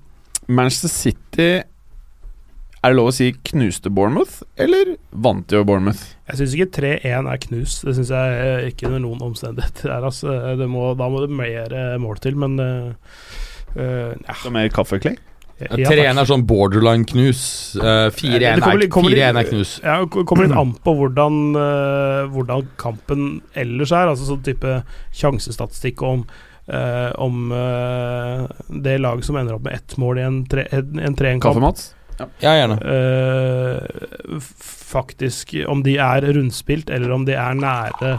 Manchester 0.46 0.90
City 0.92 1.48
Er 1.56 2.92
det 2.92 2.98
lov 2.98 3.08
å 3.10 3.14
si 3.14 3.32
knuste 3.50 3.90
Bournemouth, 3.90 4.44
eller 4.62 4.92
vant 5.10 5.46
de 5.50 5.58
over 5.58 5.66
Bournemouth? 5.72 6.02
Jeg 6.28 6.38
syns 6.38 6.54
ikke 6.54 6.68
3-1 6.76 7.30
er 7.32 7.40
knust. 7.46 7.86
Det 7.86 7.96
syns 7.96 8.12
jeg 8.14 8.72
ikke 8.72 8.86
under 8.90 9.02
noen 9.06 9.24
omstendigheter 9.26 9.90
er. 9.96 10.06
Altså, 10.06 10.34
må, 10.70 10.92
da 10.98 11.08
må 11.10 11.24
det 11.24 11.32
mer 11.34 11.74
eh, 11.74 11.96
mål 12.02 12.22
til, 12.22 12.38
men 12.38 12.58
uh, 12.62 12.92
ja. 13.76 14.36
Så 14.42 14.54
mer 14.54 14.70
kaffeklei? 14.72 15.16
3-1 15.56 16.20
er 16.20 16.28
sånn 16.28 16.42
borderline-knus. 16.48 17.44
Uh, 17.80 18.08
4-1 18.12 18.42
er, 18.44 19.30
er 19.30 19.46
knus. 19.48 19.78
Ja, 19.80 20.02
kommer 20.08 20.44
litt 20.44 20.58
an 20.62 20.74
på 20.84 20.96
hvordan, 20.98 21.38
uh, 21.56 22.26
hvordan 22.34 22.68
kampen 22.80 23.30
ellers 23.56 23.94
er. 23.94 24.12
Altså 24.12 24.28
sånn 24.28 24.44
type 24.44 24.82
sjansestatistikk 25.16 26.04
om 26.04 26.26
uh, 26.72 27.12
om 27.22 27.52
uh, 27.52 28.46
det 28.68 28.98
laget 28.98 29.26
som 29.26 29.38
ender 29.38 29.56
opp 29.56 29.66
med 29.66 29.74
ett 29.78 29.96
mål 30.00 30.18
i 30.18 30.26
en 30.26 30.40
3-1-kamp. 30.46 31.42
Kaffe-Mats? 31.44 31.92
Ja. 32.16 32.28
ja, 32.40 32.54
gjerne. 32.62 32.78
Uh, 32.80 34.40
faktisk, 34.40 35.54
om 35.68 35.84
de 35.84 35.98
er 36.00 36.26
rundspilt, 36.36 36.90
eller 36.90 37.12
om 37.12 37.26
de 37.28 37.36
er 37.36 37.60
nære 37.60 38.18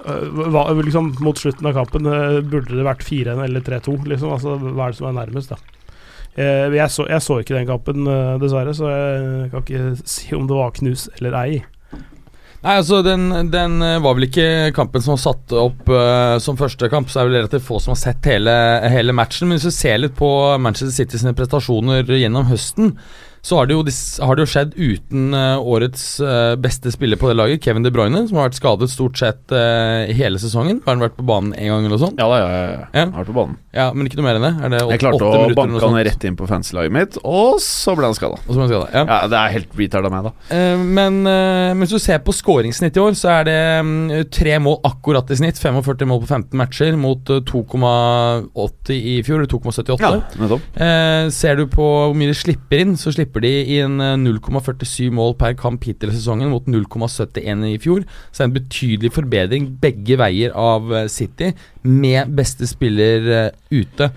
hva, 0.00 0.62
liksom, 0.78 1.10
Mot 1.20 1.36
slutten 1.36 1.66
av 1.68 1.74
kampen 1.76 2.06
burde 2.48 2.72
det 2.72 2.86
vært 2.86 3.02
4-1 3.04 3.42
eller 3.44 3.60
3-2. 3.66 3.98
Liksom. 4.08 4.30
Altså, 4.32 4.54
hva 4.56 4.86
er 4.86 4.94
det 4.94 4.96
som 4.96 5.10
er 5.10 5.18
nærmest, 5.18 5.52
da? 5.52 5.79
Eh, 6.38 6.70
jeg 6.76 6.92
så, 6.94 7.08
jeg, 7.10 7.22
så, 7.24 7.40
ikke 7.40 7.56
den 7.56 7.68
kampen, 7.68 8.06
eh, 8.06 8.38
dessverre, 8.40 8.74
så 8.76 8.90
jeg 8.92 9.50
kan 9.52 9.64
ikke 9.64 9.84
si 10.14 10.30
om 10.36 10.46
det 10.48 10.58
var 10.58 10.74
knus 10.78 11.08
eller 11.18 11.36
ei. 11.42 11.60
Nei, 12.60 12.74
altså 12.76 12.98
den, 13.00 13.30
den, 13.48 13.78
eh, 13.82 13.98
var 14.04 14.18
vel 14.18 14.26
ikke 14.28 14.70
kampen 14.76 15.02
som 15.02 15.14
var 15.14 15.22
satt 15.22 15.54
opp 15.56 15.88
uh, 15.88 16.36
som 16.44 16.58
første 16.60 16.90
kamp, 16.92 17.08
så 17.08 17.22
er 17.22 17.24
det 17.24 17.30
vel 17.30 17.38
relativt 17.40 17.64
få 17.64 17.78
som 17.80 17.94
har 17.94 18.00
sett 18.02 18.28
hele, 18.28 18.52
hele, 18.92 19.16
matchen. 19.16 19.48
Men 19.48 19.56
hvis 19.56 19.70
vi 19.70 19.78
ser 19.78 20.02
litt 20.02 20.18
på 20.18 20.28
Manchester 20.60 20.92
City 20.92 21.22
sine 21.22 21.32
prestasjoner 21.36 22.04
gjennom 22.04 22.50
høsten, 22.50 22.92
så 23.42 23.60
har 23.60 23.68
det 23.68 23.76
jo, 23.76 23.84
har 24.26 24.36
det 24.38 24.44
jo 24.44 24.50
skjedd 24.52 24.74
uten 24.76 25.34
eh, 25.36 25.70
årets 25.74 26.04
eh, 26.24 26.54
beste 26.60 26.92
spiller 26.94 27.20
på 27.20 27.30
det 27.30 27.38
laget, 27.38 27.64
Kevin 27.64 27.86
De 27.86 27.92
Bruyne, 27.94 28.24
som 28.28 28.40
har 28.40 28.50
vært 28.50 28.60
skadet 28.60 28.90
stort 28.92 29.20
sett 29.20 29.54
eh, 29.56 30.12
hele 30.16 30.40
sesongen. 30.42 30.82
Har 30.86 30.96
han 30.96 31.04
vært 31.04 31.18
på 31.18 31.26
banen 31.28 31.54
én 31.56 31.70
gang 31.72 31.84
eller 31.84 31.96
noe 31.96 32.02
sånt? 32.04 32.20
Ja 32.20 32.28
ja, 32.30 32.48
ja, 32.50 32.60
ja. 32.60 32.84
Ja. 32.94 33.06
Har 33.06 33.24
vært 33.24 33.32
på 33.32 33.38
banen. 33.38 33.58
Ja, 33.76 33.88
Men 33.94 34.08
ikke 34.10 34.20
noe 34.20 34.26
mer 34.26 34.40
enn 34.40 34.46
det? 34.48 34.52
Det 34.74 34.82
8, 34.84 34.90
Jeg 34.94 35.02
klarte 35.04 35.30
å 35.30 35.44
banke 35.56 35.84
han 35.86 35.98
rett 36.10 36.26
inn 36.26 36.36
på 36.38 36.48
fancy-laget 36.50 36.94
mitt, 36.94 37.18
og 37.24 37.60
så 37.62 37.94
ble 37.98 38.10
han 38.10 38.16
skada. 38.18 38.40
Ja. 38.90 39.04
Ja, 39.04 39.18
det 39.30 39.38
er 39.38 39.54
helt 39.54 39.76
retard 39.78 40.08
av 40.08 40.14
meg, 40.14 40.26
da. 40.26 40.60
Men, 40.80 41.22
men 41.22 41.84
hvis 41.84 41.94
du 41.94 42.00
ser 42.02 42.20
på 42.24 42.34
skåringssnitt 42.34 42.98
i 42.98 43.02
år, 43.02 43.14
så 43.18 43.30
er 43.38 43.46
det 43.48 43.58
mm, 43.86 44.30
tre 44.34 44.56
mål 44.62 44.80
akkurat 44.86 45.30
i 45.30 45.38
snitt. 45.38 45.58
45 45.60 46.08
mål 46.10 46.22
på 46.24 46.28
15 46.30 46.58
matcher 46.60 46.96
mot 47.00 47.30
eh, 47.30 47.42
2,80 47.46 48.94
i 48.96 49.16
fjor, 49.26 49.40
eller 49.40 49.50
2,78. 49.50 50.10
nettopp. 50.40 50.80
Eh, 50.80 51.30
ser 51.34 51.60
du 51.60 51.66
på 51.70 51.86
hvor 51.90 52.16
mye 52.16 52.30
de 52.30 52.36
slipper 52.36 52.82
inn, 52.84 52.96
så 53.00 53.12
slipper 53.14 53.29
de 53.38 53.52
inn 53.76 54.02
eh, 54.02 54.16
0,47 54.18 55.12
mål 55.14 55.36
per 55.38 55.54
kamp 55.58 55.86
hittil 55.86 56.10
i 56.10 56.16
sesongen 56.16 56.50
mot 56.50 56.66
0,71 56.66 57.64
i 57.70 57.78
fjor. 57.82 58.02
Så 58.30 58.40
det 58.40 58.44
er 58.44 58.48
en 58.48 58.58
betydelig 58.58 59.12
forbedring 59.14 59.70
begge 59.80 60.18
veier 60.20 60.56
av 60.58 60.90
eh, 60.90 61.08
City, 61.12 61.52
med 61.86 62.34
beste 62.34 62.66
spiller 62.66 63.32
eh, 63.36 63.48
ute. 63.70 64.10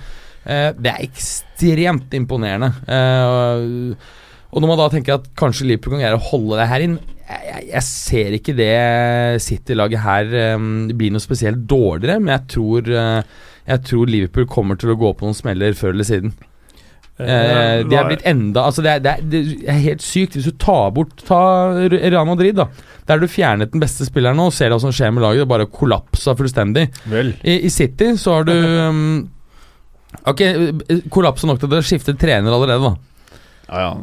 Eh, 0.44 0.70
det 0.74 0.92
er 0.96 1.06
ekstremt 1.06 2.18
imponerende. 2.18 2.74
Eh, 2.90 4.20
og 4.54 4.62
når 4.62 4.70
man 4.70 4.82
da 4.82 4.90
tenker 4.94 5.18
at 5.18 5.32
kanskje 5.38 5.70
Liverpool 5.70 5.96
kan 5.96 6.04
greie 6.04 6.18
å 6.18 6.30
holde 6.32 6.58
det 6.60 6.70
her 6.70 6.84
inn 6.86 7.00
jeg, 7.34 7.84
ser 7.88 8.36
ikke 8.36 8.56
det 8.58 8.74
City-laget 9.44 10.04
her 10.04 10.34
eh, 10.38 10.66
blir 10.94 11.14
noe 11.14 11.24
spesielt 11.24 11.64
dårligere, 11.70 12.20
men 12.22 12.34
jeg 12.36 12.48
tror, 12.56 12.90
eh, 12.90 13.46
jeg 13.70 13.86
tror 13.90 14.12
Liverpool 14.12 14.50
kommer 14.52 14.80
til 14.80 14.94
å 14.94 14.98
gå 15.00 15.14
på 15.16 15.28
noen 15.28 15.38
smeller 15.38 15.78
før 15.78 15.96
eller 15.96 16.10
siden. 16.10 16.36
Eh, 17.24 17.84
de 17.88 17.98
er 17.98 18.08
blitt 18.10 18.26
enda 18.30 18.66
Altså 18.68 18.84
det 18.86 18.92
er, 18.92 19.04
det, 19.04 19.12
er, 19.14 19.28
det 19.32 19.70
er 19.70 19.80
helt 19.86 20.04
sykt. 20.06 20.38
Hvis 20.38 20.50
du 20.50 20.58
tar 20.60 20.92
bort 20.96 21.14
Ta 21.28 21.44
Real 21.92 22.28
Madrid, 22.30 22.58
da. 22.60 22.68
Der 23.10 23.20
du 23.20 23.28
fjernet 23.28 23.74
den 23.74 23.84
beste 23.84 24.08
spilleren 24.08 24.40
nå, 24.40 24.50
og 24.52 24.56
ser 24.56 24.74
hva 24.74 24.80
som 24.82 24.94
skjer 24.96 25.14
med 25.16 25.26
laget. 25.26 25.44
Det 25.44 25.52
bare 25.52 25.70
kollapsa 25.72 26.36
fullstendig. 26.40 26.88
I, 27.44 27.60
I 27.68 27.72
City 27.74 28.14
så 28.20 28.40
har 28.40 28.50
du 28.50 28.54
um, 28.90 29.08
Ok, 30.30 30.44
kollapsa 31.12 31.50
nok 31.50 31.58
til 31.60 31.68
at 31.68 31.74
dere 31.74 31.88
skiftet 31.88 32.20
trener 32.22 32.54
allerede, 32.54 32.92
da. 32.92 33.13
Ja, 33.70 33.80
ja. 33.80 33.94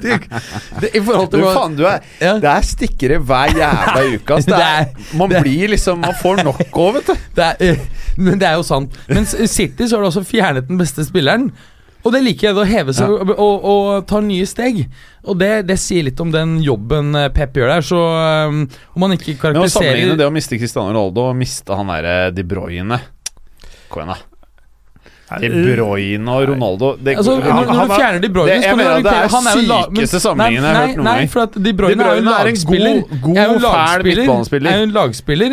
du, 0.00 0.08
Det, 0.80 0.88
I 0.96 1.00
forhold 1.04 1.28
Du, 1.28 1.36
til 1.36 1.44
hva 1.44 1.54
faen, 1.54 1.74
du 1.78 1.84
er 1.86 1.98
ja. 2.22 2.34
Det 2.40 2.48
er 2.50 2.66
stikkere 2.66 3.18
hver 3.20 3.52
jævla 3.54 4.04
uke, 4.16 4.38
Altså. 4.38 4.54
Det 4.54 4.60
er, 4.64 5.10
man 5.20 5.34
blir 5.34 5.72
liksom 5.74 6.00
Man 6.02 6.16
får 6.18 6.40
nok 6.48 6.62
òg, 6.72 6.94
vet 6.98 7.10
du. 7.10 7.26
det 7.36 7.48
er, 7.48 7.66
eh, 7.74 7.82
Men 8.16 8.38
det 8.40 8.48
er 8.48 8.56
jo 8.58 8.64
sant. 8.66 8.96
Mens 9.12 9.34
City 9.52 9.86
så 9.86 9.98
har 9.98 10.06
du 10.06 10.08
også 10.12 10.24
fjernet 10.26 10.66
den 10.70 10.80
beste 10.80 11.04
spilleren. 11.06 11.50
Og 12.06 12.12
det 12.14 12.20
liker 12.24 12.48
jeg, 12.48 12.56
å 12.56 12.64
heve 12.66 12.92
seg 12.94 13.10
og, 13.10 13.30
og, 13.34 13.64
og 13.68 14.06
ta 14.08 14.20
nye 14.24 14.46
steg. 14.48 14.80
Og 15.28 15.36
det, 15.38 15.50
det 15.68 15.76
sier 15.82 16.06
litt 16.06 16.20
om 16.22 16.30
den 16.32 16.56
jobben 16.64 17.12
eh, 17.18 17.28
Pep 17.34 17.58
gjør 17.58 17.72
der. 17.74 17.84
Så 17.84 17.98
um, 18.48 18.64
om 18.94 19.04
man 19.04 19.14
ikke 19.18 19.34
karakteriserer 19.36 19.58
Men 19.60 19.68
å 19.68 19.74
sammenligne 19.76 20.18
det 20.22 20.26
å 20.30 20.32
miste 20.34 20.58
Cristiano 20.62 20.94
Ronaldo 20.94 21.28
og 21.32 21.36
miste 21.38 21.76
han 21.78 21.90
derre 21.92 22.16
De 22.32 22.46
Bruyne 22.48 23.00
Kom 23.92 24.02
igjen, 24.04 24.14
da. 24.14 24.18
De 25.28 25.48
Bruyne 25.76 26.28
og 26.32 26.48
Ronaldo 26.48 26.96
det, 26.96 27.16
Altså, 27.18 27.34
han- 27.36 27.52
når, 27.52 27.66
når 27.68 27.86
du 27.86 27.92
er- 27.92 27.98
fjerner 27.98 28.20
De 28.22 28.28
Bruyne 28.32 28.48
det- 28.48 28.76
mener 28.76 29.02
det 29.02 29.12
er 29.12 29.12
argumentere- 29.12 29.28
han 29.28 29.44
jo 29.44 29.60
en 29.60 29.66
lag- 29.68 29.90
men- 29.92 29.96
sykeste 30.08 30.20
sammenligningen 30.24 30.64
jeg 30.64 30.74
har 30.74 30.86
hørt 30.86 30.96
noen 30.96 31.04
Nei, 31.04 31.18
gang. 31.18 31.28
for 31.28 31.40
De 31.62 31.72
Bruyne, 31.72 31.96
De 31.96 32.00
er 32.00 32.08
en 32.08 32.24
Bruyne 32.24 32.32
er 32.38 32.46
en 32.48 32.54
god- 32.64 33.20
god, 33.22 33.36
er 33.36 33.48
fæl 33.60 34.04
midtbanespiller. 34.08 34.70
Er 34.72 34.76
jo 34.78 34.82
en 34.88 34.92
lagspiller. 34.92 35.50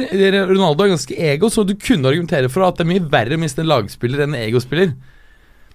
Ronaldo 0.48 0.84
er 0.84 0.88
ganske 0.96 1.15
ego, 1.20 1.50
så 1.50 1.65
du 1.67 1.74
kunne 1.75 2.05
argumentere 2.08 2.50
for 2.50 2.63
at 2.63 2.77
det 2.77 2.88
er 2.88 2.89
mye 2.94 3.10
verre 3.10 3.36
å 3.36 3.39
miste 3.39 3.60
en 3.60 3.67
lagspiller 3.67 4.24
enn 4.24 4.34
en 4.36 4.41
egospiller. 4.50 4.94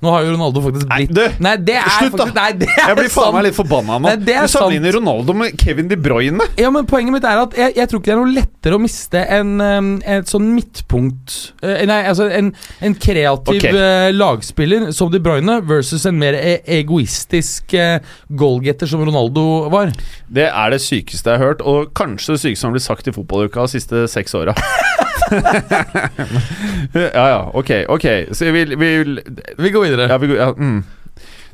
Nå 0.00 0.08
har 0.14 0.22
jo 0.24 0.30
Ronaldo 0.32 0.62
faktisk 0.64 0.86
Nei, 0.88 0.98
blitt 1.04 1.16
du, 1.16 1.42
Nei, 1.44 1.52
det 1.60 1.74
er 1.76 1.90
slutt 1.92 2.14
da. 2.14 2.24
faktisk 2.24 2.36
Nei, 2.38 2.50
det 2.62 2.68
er 2.72 2.86
Jeg 2.88 2.96
blir 2.96 3.10
faen 3.12 3.34
meg 3.36 3.44
litt 3.48 3.56
forbanna 3.58 3.98
nå. 4.00 4.06
Nei, 4.08 4.14
det 4.24 4.36
er 4.38 4.46
du 4.48 4.52
sammenligner. 4.54 4.94
Ronaldo 4.96 5.34
med 5.36 5.58
Kevin 5.60 5.90
De 5.90 5.98
Bruyne. 6.00 6.46
Ja, 6.60 6.70
men 6.72 6.88
Poenget 6.88 7.12
mitt 7.18 7.26
er 7.28 7.42
at 7.42 7.56
jeg, 7.58 7.74
jeg 7.76 7.90
tror 7.90 8.00
ikke 8.00 8.10
det 8.10 8.14
er 8.14 8.20
noe 8.22 8.34
lettere 8.38 8.78
å 8.78 8.82
miste 8.82 9.24
en, 9.36 9.52
um, 9.60 9.90
et 10.16 10.30
sånn 10.32 10.48
midtpunkt 10.56 11.36
eh, 11.62 11.82
Nei, 11.90 11.98
altså 12.08 12.30
en, 12.32 12.48
en 12.88 12.96
kreativ 12.96 13.60
Ok. 13.60 13.68
eh, 13.70 14.08
lagspiller 14.16 14.88
som 14.96 15.12
De 15.12 15.20
Bruyne 15.22 15.58
versus 15.68 16.06
en 16.08 16.18
mer 16.20 16.38
e 16.40 16.56
egoistisk 16.80 17.76
uh, 17.76 17.98
goalgetter 18.32 18.88
som 18.90 19.04
Ronaldo 19.04 19.44
var. 19.72 19.92
Det 20.32 20.48
er 20.48 20.72
det 20.74 20.80
sykeste 20.84 21.30
jeg 21.34 21.40
har 21.42 21.52
hørt, 21.52 21.60
og 21.66 21.92
kanskje 21.98 22.34
det 22.36 22.42
sykeste 22.46 22.64
som 22.64 22.70
har 22.72 22.78
blitt 22.78 22.86
sagt 22.88 23.08
i 23.10 23.14
fotballuka 23.14 23.66
de 23.68 23.74
siste 23.76 24.06
seks 24.12 24.34
åra. 24.38 24.56
ja 27.14 27.28
ja, 27.28 27.50
ok, 27.54 27.70
ok. 27.88 28.06
Så 28.32 28.52
vi, 28.52 28.64
vi, 28.64 29.20
Vi 29.58 29.70
går 29.70 29.82
videre. 29.82 30.08
ja, 30.08 30.18
vi, 30.18 30.34
ja, 30.36 30.54
mm. 30.56 30.82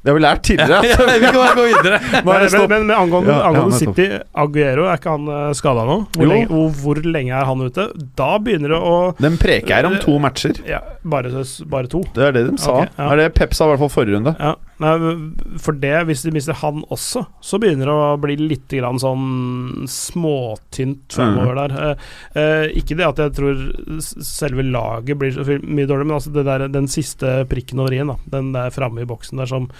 Det 0.07 0.13
har 0.13 0.15
vi 0.15 0.23
lært 0.23 0.43
tidligere. 0.47 0.83
Ja, 0.87 0.97
vi 1.19 1.27
kan 1.27 1.35
bare 1.35 1.55
gå 1.59 1.63
videre. 1.67 1.97
Er 2.15 2.23
Men, 2.23 2.69
men, 2.71 2.87
men 2.87 2.97
angående, 2.97 3.33
Ja, 3.33 3.49
angående. 3.49 3.79
City, 3.81 4.05
Aguero, 4.39 4.85
er 4.87 5.01
ikke 5.01 5.15
han 5.17 5.25
uh, 5.27 5.49
skada 5.59 5.83
nå? 5.89 5.97
Hvor 6.15 6.23
Jo. 6.23 6.29
lenge, 6.31 6.47
hvor, 6.53 6.69
hvor 6.85 7.01
lenge 7.03 7.33
er 7.35 7.49
han 7.49 7.65
ute? 7.67 7.89
Da 8.15 8.29
begynner 8.39 8.77
det 8.77 8.79
å 8.79 8.93
Den 9.19 9.35
preker 9.41 9.89
om 9.89 9.97
to 9.99 10.15
matcher. 10.23 10.61
Ja, 10.69 10.79
bare, 11.03 11.33
bare 11.73 11.91
to. 11.91 12.05
Det 12.15 12.23
er 12.29 12.37
det 12.39 12.45
de 12.53 12.55
sa. 12.63 12.77
Okay, 12.85 12.93
ja. 12.95 13.09
Det 13.09 13.17
er 13.17 13.23
det 13.25 13.35
Pep 13.41 13.59
sa 13.59 13.67
i 13.67 13.73
hvert 13.73 13.83
fall 13.83 13.91
forrige 13.97 14.21
runde. 14.21 14.37
Ja, 14.39 14.55
nei, 14.83 14.95
For 15.63 15.77
det, 15.81 15.95
hvis 16.09 16.25
de 16.27 16.33
mister 16.35 16.57
han 16.61 16.83
også, 16.93 17.25
så 17.41 17.61
begynner 17.63 17.89
det 17.89 17.97
å 17.97 18.21
bli 18.23 18.39
litt 18.41 18.73
grann 18.73 19.01
sånn 19.03 19.87
småtynt 19.91 21.17
framover 21.17 21.61
der. 21.63 21.77
Eh, 21.77 22.09
eh, 22.43 22.65
ikke 22.83 22.99
det 22.99 23.09
at 23.09 23.23
jeg 23.25 23.37
tror 23.39 23.63
selve 24.25 24.67
laget 24.67 25.21
blir 25.21 25.35
så 25.37 25.47
mye 25.47 25.87
dårligere, 25.89 26.09
men 26.09 26.19
altså 26.19 26.35
det 26.35 26.47
der, 26.49 26.67
den 26.73 26.91
siste 26.93 27.39
prikken 27.51 27.83
over 27.85 27.97
i-en. 27.97 28.17
Den 28.33 28.53
der 28.57 28.75
framme 28.75 29.05
i 29.05 29.09
boksen 29.09 29.41
der 29.41 29.51
som 29.51 29.71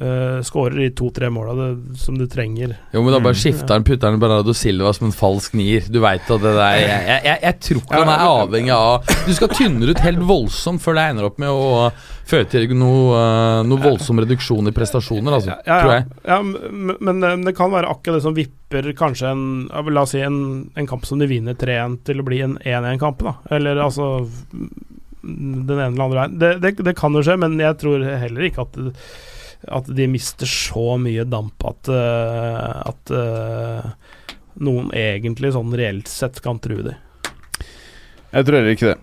uh, 0.00 0.38
skårer 0.44 0.78
de 0.80 0.86
to-tre 0.96 1.28
måla 1.32 1.68
som 2.00 2.16
du 2.18 2.24
trenger. 2.30 2.76
Jo, 2.94 3.02
men 3.02 3.12
da 3.12 3.20
bare 3.20 3.32
Mm. 3.36 3.40
skifter 3.42 3.74
han 3.76 3.84
putter 3.84 4.10
han 4.10 4.20
Bernardo 4.22 4.52
Silva 4.56 4.92
som 4.96 5.06
en 5.08 5.12
falsk 5.16 5.54
nier. 5.58 5.84
Du 5.92 6.00
veit 6.00 6.22
at 6.30 6.40
det 6.42 6.52
der 6.56 6.78
Jeg, 6.78 6.88
jeg, 6.88 7.20
jeg, 7.24 7.38
jeg 7.42 7.58
tror 7.66 7.80
ikke 7.82 7.94
Ja, 7.96 8.02
han 8.04 8.12
er 8.12 8.24
avhengig 8.28 8.72
av 8.76 9.14
Du 9.26 9.32
skal 9.36 9.48
tynne 9.56 9.88
ut 9.90 10.02
helt 10.04 10.22
voldsomt 10.28 10.82
før 10.84 10.94
det 10.98 11.04
ender 11.12 11.28
opp 11.28 11.38
med 11.42 11.48
å 11.52 11.90
føre 12.32 12.46
til 12.48 12.68
noe, 12.78 13.16
eh, 13.18 13.62
noe 13.66 13.82
voldsom 13.82 14.20
reduksjon 14.22 14.68
i 14.70 14.72
prestasjoner, 14.72 15.34
altså. 15.36 15.56
Ja, 15.56 15.58
ja, 15.66 15.80
Tror 15.82 15.92
jeg. 15.92 16.04
ja 16.30 16.38
men, 16.46 16.96
men 17.00 17.24
eh, 17.26 17.36
det 17.48 17.56
kan 17.58 17.72
være 17.74 17.90
akkurat 17.92 18.20
det 18.20 18.24
som 18.24 18.36
vipper 18.36 18.92
kanskje 18.96 19.32
en 19.34 19.42
La 19.92 20.04
oss 20.06 20.14
si 20.14 20.22
en, 20.24 20.38
en 20.78 20.86
kamp 20.88 21.04
som 21.08 21.18
de 21.20 21.26
vinner 21.28 21.54
3-1 21.58 21.98
til 22.06 22.22
å 22.22 22.24
bli 22.28 22.40
en 22.46 22.54
1-1-kamp, 22.62 23.20
da. 23.26 23.34
Eller 23.52 23.76
altså 23.82 24.22
mm, 24.22 24.70
den 25.68 25.76
ene 25.78 25.90
eller 25.92 26.04
andre 26.06 26.22
veien. 26.22 26.38
Det, 26.40 26.52
det, 26.62 26.72
det 26.86 26.96
kan 26.98 27.12
jo 27.14 27.22
skje, 27.26 27.36
men 27.42 27.58
jeg 27.60 27.76
tror 27.82 28.02
heller 28.06 28.48
ikke 28.48 28.64
at 28.64 28.78
at 29.68 29.88
de 29.94 30.08
mister 30.10 30.48
så 30.48 30.96
mye 31.00 31.24
damp 31.28 31.64
at, 31.68 31.90
eh, 31.92 32.82
at 32.90 33.14
eh, 33.14 33.88
noen 34.62 34.90
egentlig 34.96 35.52
sånn 35.54 35.72
reelt 35.78 36.10
sett 36.10 36.42
kan 36.44 36.60
true 36.62 36.84
dem. 36.90 36.98
Jeg 38.32 38.48
tror 38.48 38.70
ikke 38.72 38.94
det. 38.94 39.00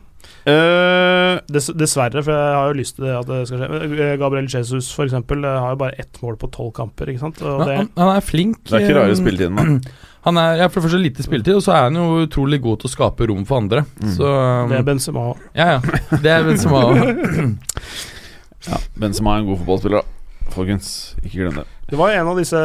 Uh, 0.49 1.35
Dess, 1.51 1.67
dessverre, 1.77 2.21
for 2.23 2.31
jeg 2.33 2.53
har 2.55 2.69
jo 2.71 2.77
lyst 2.77 2.95
til 2.97 3.05
det 3.05 3.15
at 3.17 3.27
det 3.27 3.39
skal 3.49 3.59
skje. 3.61 3.79
Eh, 3.89 4.13
Gabriel 4.17 4.47
Jesus 4.49 4.87
for 4.95 5.05
eksempel, 5.05 5.43
eh, 5.45 5.57
har 5.61 5.75
jo 5.75 5.79
bare 5.81 5.99
ett 6.01 6.21
mål 6.23 6.37
på 6.41 6.49
tolv 6.53 6.71
kamper, 6.77 7.11
ikke 7.11 7.21
sant. 7.21 7.41
Og 7.43 7.65
det, 7.67 7.75
han, 7.81 7.89
han 7.99 8.13
er 8.15 8.23
flink. 8.25 8.61
det 8.69 8.77
er 8.79 8.85
ikke 8.87 8.97
rare 8.97 9.13
eh, 9.13 9.19
spilletiden, 9.19 9.59
da. 9.59 9.97
Han 10.19 10.35
er 10.35 10.57
ja, 10.59 10.65
for 10.67 10.81
det 10.81 10.89
første 10.89 10.97
lite 10.99 11.23
spilletid, 11.23 11.55
og 11.55 11.61
så 11.63 11.71
er 11.71 11.85
han 11.85 11.95
jo 11.95 12.25
utrolig 12.25 12.57
god 12.59 12.81
til 12.81 12.89
å 12.89 12.91
skape 12.91 13.29
rom 13.29 13.45
for 13.47 13.61
andre. 13.63 13.85
Mm. 14.03 14.09
Så 14.17 14.27
um, 14.27 14.67
det 14.67 14.75
er 14.75 14.83
Benzema 14.89 15.21
òg. 15.29 15.45
Ja, 15.55 15.67
ja. 15.77 15.99
Det 16.11 16.33
er 16.33 16.43
Benzema 16.43 16.81
òg. 16.89 16.99
Ja, 18.67 18.75
Benzema 18.99 19.37
er 19.37 19.39
en 19.39 19.47
god 19.47 19.61
fotballspiller, 19.61 20.03
da. 20.03 20.18
Folkens, 20.53 21.15
ikke 21.23 21.35
glem 21.43 21.59
det. 21.61 21.65
Det 21.89 21.97
var 21.97 22.11
en 22.13 22.27
av 22.29 22.37
disse 22.37 22.59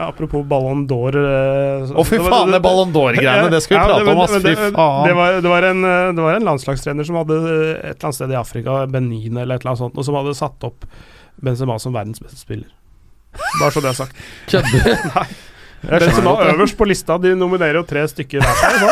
Apropos 0.00 0.44
Ballon 0.48 0.86
d'Or 0.88 1.16
eh, 1.20 1.90
Å, 1.92 2.04
fy 2.08 2.16
faen, 2.24 2.52
det 2.54 2.60
Ballon 2.64 2.92
d'Or-greiene! 2.94 3.50
Det 3.52 3.60
skal 3.64 3.76
vi 3.76 3.80
Ja, 3.80 3.86
prate 3.90 4.04
men- 4.06 4.16
om, 4.16 4.22
ass! 4.24 4.32
Fy 4.36 4.42
det- 4.46 4.70
faen! 4.76 5.06
Det 5.08 5.14
var, 5.18 5.38
det, 5.44 5.48
var 5.52 5.66
en, 5.68 5.82
det 6.16 6.22
var 6.24 6.38
en 6.38 6.46
landslagstrener 6.48 7.04
som 7.08 7.18
hadde 7.20 7.36
eh, 7.40 7.72
et 7.90 7.96
eller 7.96 8.08
annet 8.08 8.18
sted 8.20 8.32
i 8.32 8.38
Afrika, 8.40 8.78
Benin 8.88 9.36
eller 9.36 9.56
et 9.56 9.64
eller 9.64 9.74
annet 9.74 9.82
sånt, 9.84 9.98
og 10.00 10.08
som 10.08 10.16
hadde 10.20 10.34
satt 10.38 10.68
opp 10.68 10.86
Benzema 11.42 11.76
som 11.82 11.92
verdens 11.96 12.20
beste 12.22 12.40
spiller. 12.40 12.68
Bare 13.60 13.72
så 13.72 13.80
det 13.84 13.92
er 13.92 13.98
sagt. 14.04 14.16
Kødder. 14.52 15.26
Benzema 15.82 16.36
øverst 16.46 16.76
på 16.78 16.86
lista. 16.86 17.16
De 17.18 17.34
nominerer 17.38 17.80
jo 17.80 17.84
tre 17.86 18.04
stykker 18.10 18.42
hver 18.42 18.58
seg. 18.60 18.84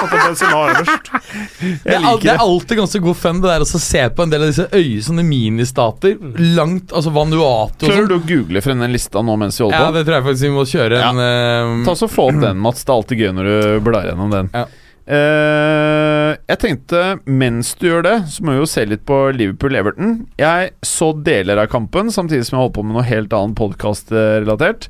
Det 0.00 0.08
Benzema 0.14 0.62
øverst. 0.70 1.10
Det 1.60 1.92
er, 1.92 2.04
det 2.22 2.30
er 2.32 2.40
alltid 2.40 2.78
ganske 2.80 2.98
god 3.04 3.16
fun 3.20 3.40
det 3.42 3.50
der 3.50 3.62
å 3.62 3.66
se 3.68 4.00
på 4.16 4.24
en 4.24 4.30
del 4.32 4.42
av 4.42 4.48
disse 4.50 4.64
øye, 4.72 5.02
sånne 5.04 5.22
ministater 5.26 6.16
langt 6.56 6.94
Altså 6.96 7.12
Vanuatu 7.12 7.84
og 7.84 7.84
Klarer 7.84 8.06
sånn. 8.06 8.08
du 8.08 8.14
å 8.16 8.22
google 8.24 8.62
frem 8.64 8.80
den 8.80 8.94
lista 8.94 9.22
nå 9.24 9.36
mens 9.38 9.60
vi 9.60 9.66
holder 9.66 9.84
Ja, 9.84 9.90
det 9.94 10.02
tror 10.06 10.16
jeg 10.16 10.26
faktisk 10.26 10.46
vi 10.46 10.52
må 10.54 10.64
kjøre 10.68 11.02
en 11.04 11.20
eh, 11.24 11.74
Ta 11.86 11.94
så 11.98 12.08
Få 12.10 12.30
opp 12.30 12.40
den, 12.42 12.62
Mats. 12.64 12.82
Det 12.82 12.90
er 12.90 12.96
alltid 12.96 13.22
gøy 13.22 13.34
når 13.36 13.50
du 13.50 13.58
blar 13.86 14.08
gjennom 14.08 14.32
den. 14.32 14.50
Ja. 14.56 14.64
Uh, 15.10 16.36
jeg 16.46 16.58
tenkte, 16.62 17.04
mens 17.26 17.72
du 17.80 17.88
gjør 17.88 18.04
det, 18.06 18.16
så 18.30 18.44
må 18.46 18.54
vi 18.54 18.60
jo 18.62 18.68
se 18.70 18.84
litt 18.86 19.02
på 19.08 19.18
Liverpool-Everton. 19.34 20.12
Jeg 20.38 20.72
så 20.86 21.10
deler 21.26 21.62
av 21.62 21.70
kampen, 21.72 22.12
samtidig 22.14 22.46
som 22.46 22.58
jeg 22.58 22.64
holdt 22.64 22.76
på 22.76 22.84
med 22.86 22.98
noe 22.98 23.06
helt 23.08 23.34
annet 23.34 23.58
podkast-relatert. 23.58 24.86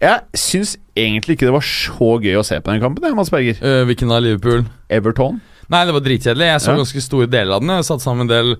Jeg 0.00 0.20
syns 0.40 0.76
egentlig 0.96 1.36
ikke 1.36 1.48
det 1.50 1.52
var 1.52 1.64
så 1.66 2.14
gøy 2.22 2.38
å 2.40 2.44
se 2.46 2.56
på 2.60 2.72
den 2.72 2.80
kampen, 2.80 3.04
jeg, 3.04 3.16
Mats 3.18 3.30
Berger. 3.32 3.58
Uh, 3.60 3.82
Hvilken 3.88 4.12
av 4.16 4.22
Liverpool? 4.24 4.62
Everton. 4.88 5.40
Nei, 5.70 5.82
det 5.86 5.92
var 5.94 6.00
dritkjedelig. 6.06 6.46
Jeg 6.54 6.60
så 6.64 6.72
Ja. 6.72 6.76
ganske 6.80 7.02
store 7.04 7.26
deler 7.30 7.54
av 7.54 7.60
den. 7.60 7.68
Jeg 7.76 7.84
satt 7.84 8.00
sammen 8.02 8.24
en 8.26 8.32
del 8.32 8.56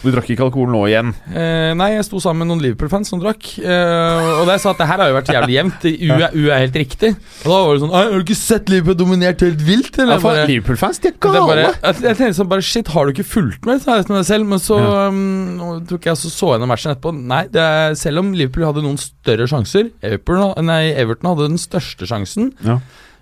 Du 0.00 0.08
drakk 0.08 0.30
ikke 0.32 0.46
alkohol 0.46 0.70
nå 0.72 0.78
igjen? 0.88 1.10
Eh, 1.28 1.72
nei, 1.76 1.90
jeg 1.92 2.06
sto 2.06 2.20
sammen 2.24 2.40
med 2.46 2.48
noen 2.54 2.62
Liverpool-fans 2.64 3.10
som 3.12 3.20
drakk. 3.20 3.50
Eh, 3.60 4.28
og 4.40 4.46
da 4.48 4.54
jeg 4.56 4.62
sa 4.62 4.70
at 4.72 4.78
det 4.80 4.86
her 4.88 5.02
har 5.02 5.10
jo 5.10 5.16
vært 5.18 5.32
jævlig 5.34 5.56
jevnt. 5.58 5.84
U 5.90 6.14
er, 6.16 6.30
U 6.32 6.44
er 6.48 6.62
helt 6.64 6.78
riktig. 6.80 7.10
Og 7.44 7.50
da 7.52 7.58
var 7.66 7.74
det 7.76 7.82
sånn 7.82 7.92
Har 7.92 8.14
du 8.14 8.22
ikke 8.24 8.38
sett 8.40 8.72
Liverpool 8.72 8.96
dominert 9.02 9.44
helt 9.44 9.60
vilt? 9.66 9.92
Eller? 10.00 10.16
Ja, 10.16 10.22
for 10.24 10.40
Liverpool-fans, 10.48 11.02
de 11.04 11.10
er 11.12 11.18
det 11.20 11.34
er 11.42 11.50
bare, 11.50 11.66
jeg, 11.68 12.00
jeg 12.06 12.18
tenkte 12.22 12.38
sånn 12.40 12.50
bare 12.54 12.66
Shit, 12.70 12.92
har 12.94 13.04
du 13.04 13.12
ikke 13.12 13.28
fulgt 13.28 13.68
med? 13.68 13.82
Så 13.84 13.98
jeg 13.98 14.08
med 14.08 14.16
meg 14.22 14.28
selv. 14.30 14.48
Men 14.54 14.64
så 14.64 14.80
Ja. 14.80 15.04
um, 15.12 15.84
tok 15.90 16.08
jeg 16.08 16.16
så, 16.22 16.32
så 16.32 16.54
gjennom 16.54 16.72
matchen 16.72 16.94
etterpå. 16.94 17.12
Nei, 17.20 17.42
det 17.52 17.60
er, 17.60 17.94
selv 18.00 18.24
om 18.24 18.32
Liverpool 18.32 18.70
hadde 18.70 18.86
noen 18.86 18.98
større 19.00 19.50
sjanser 19.50 19.90
Everton, 20.00 20.56
nei, 20.64 20.82
Everton 20.96 21.28
hadde 21.34 21.50
den 21.52 21.60
største 21.60 22.08
sjansen. 22.08 22.54
Ja. 22.64 22.78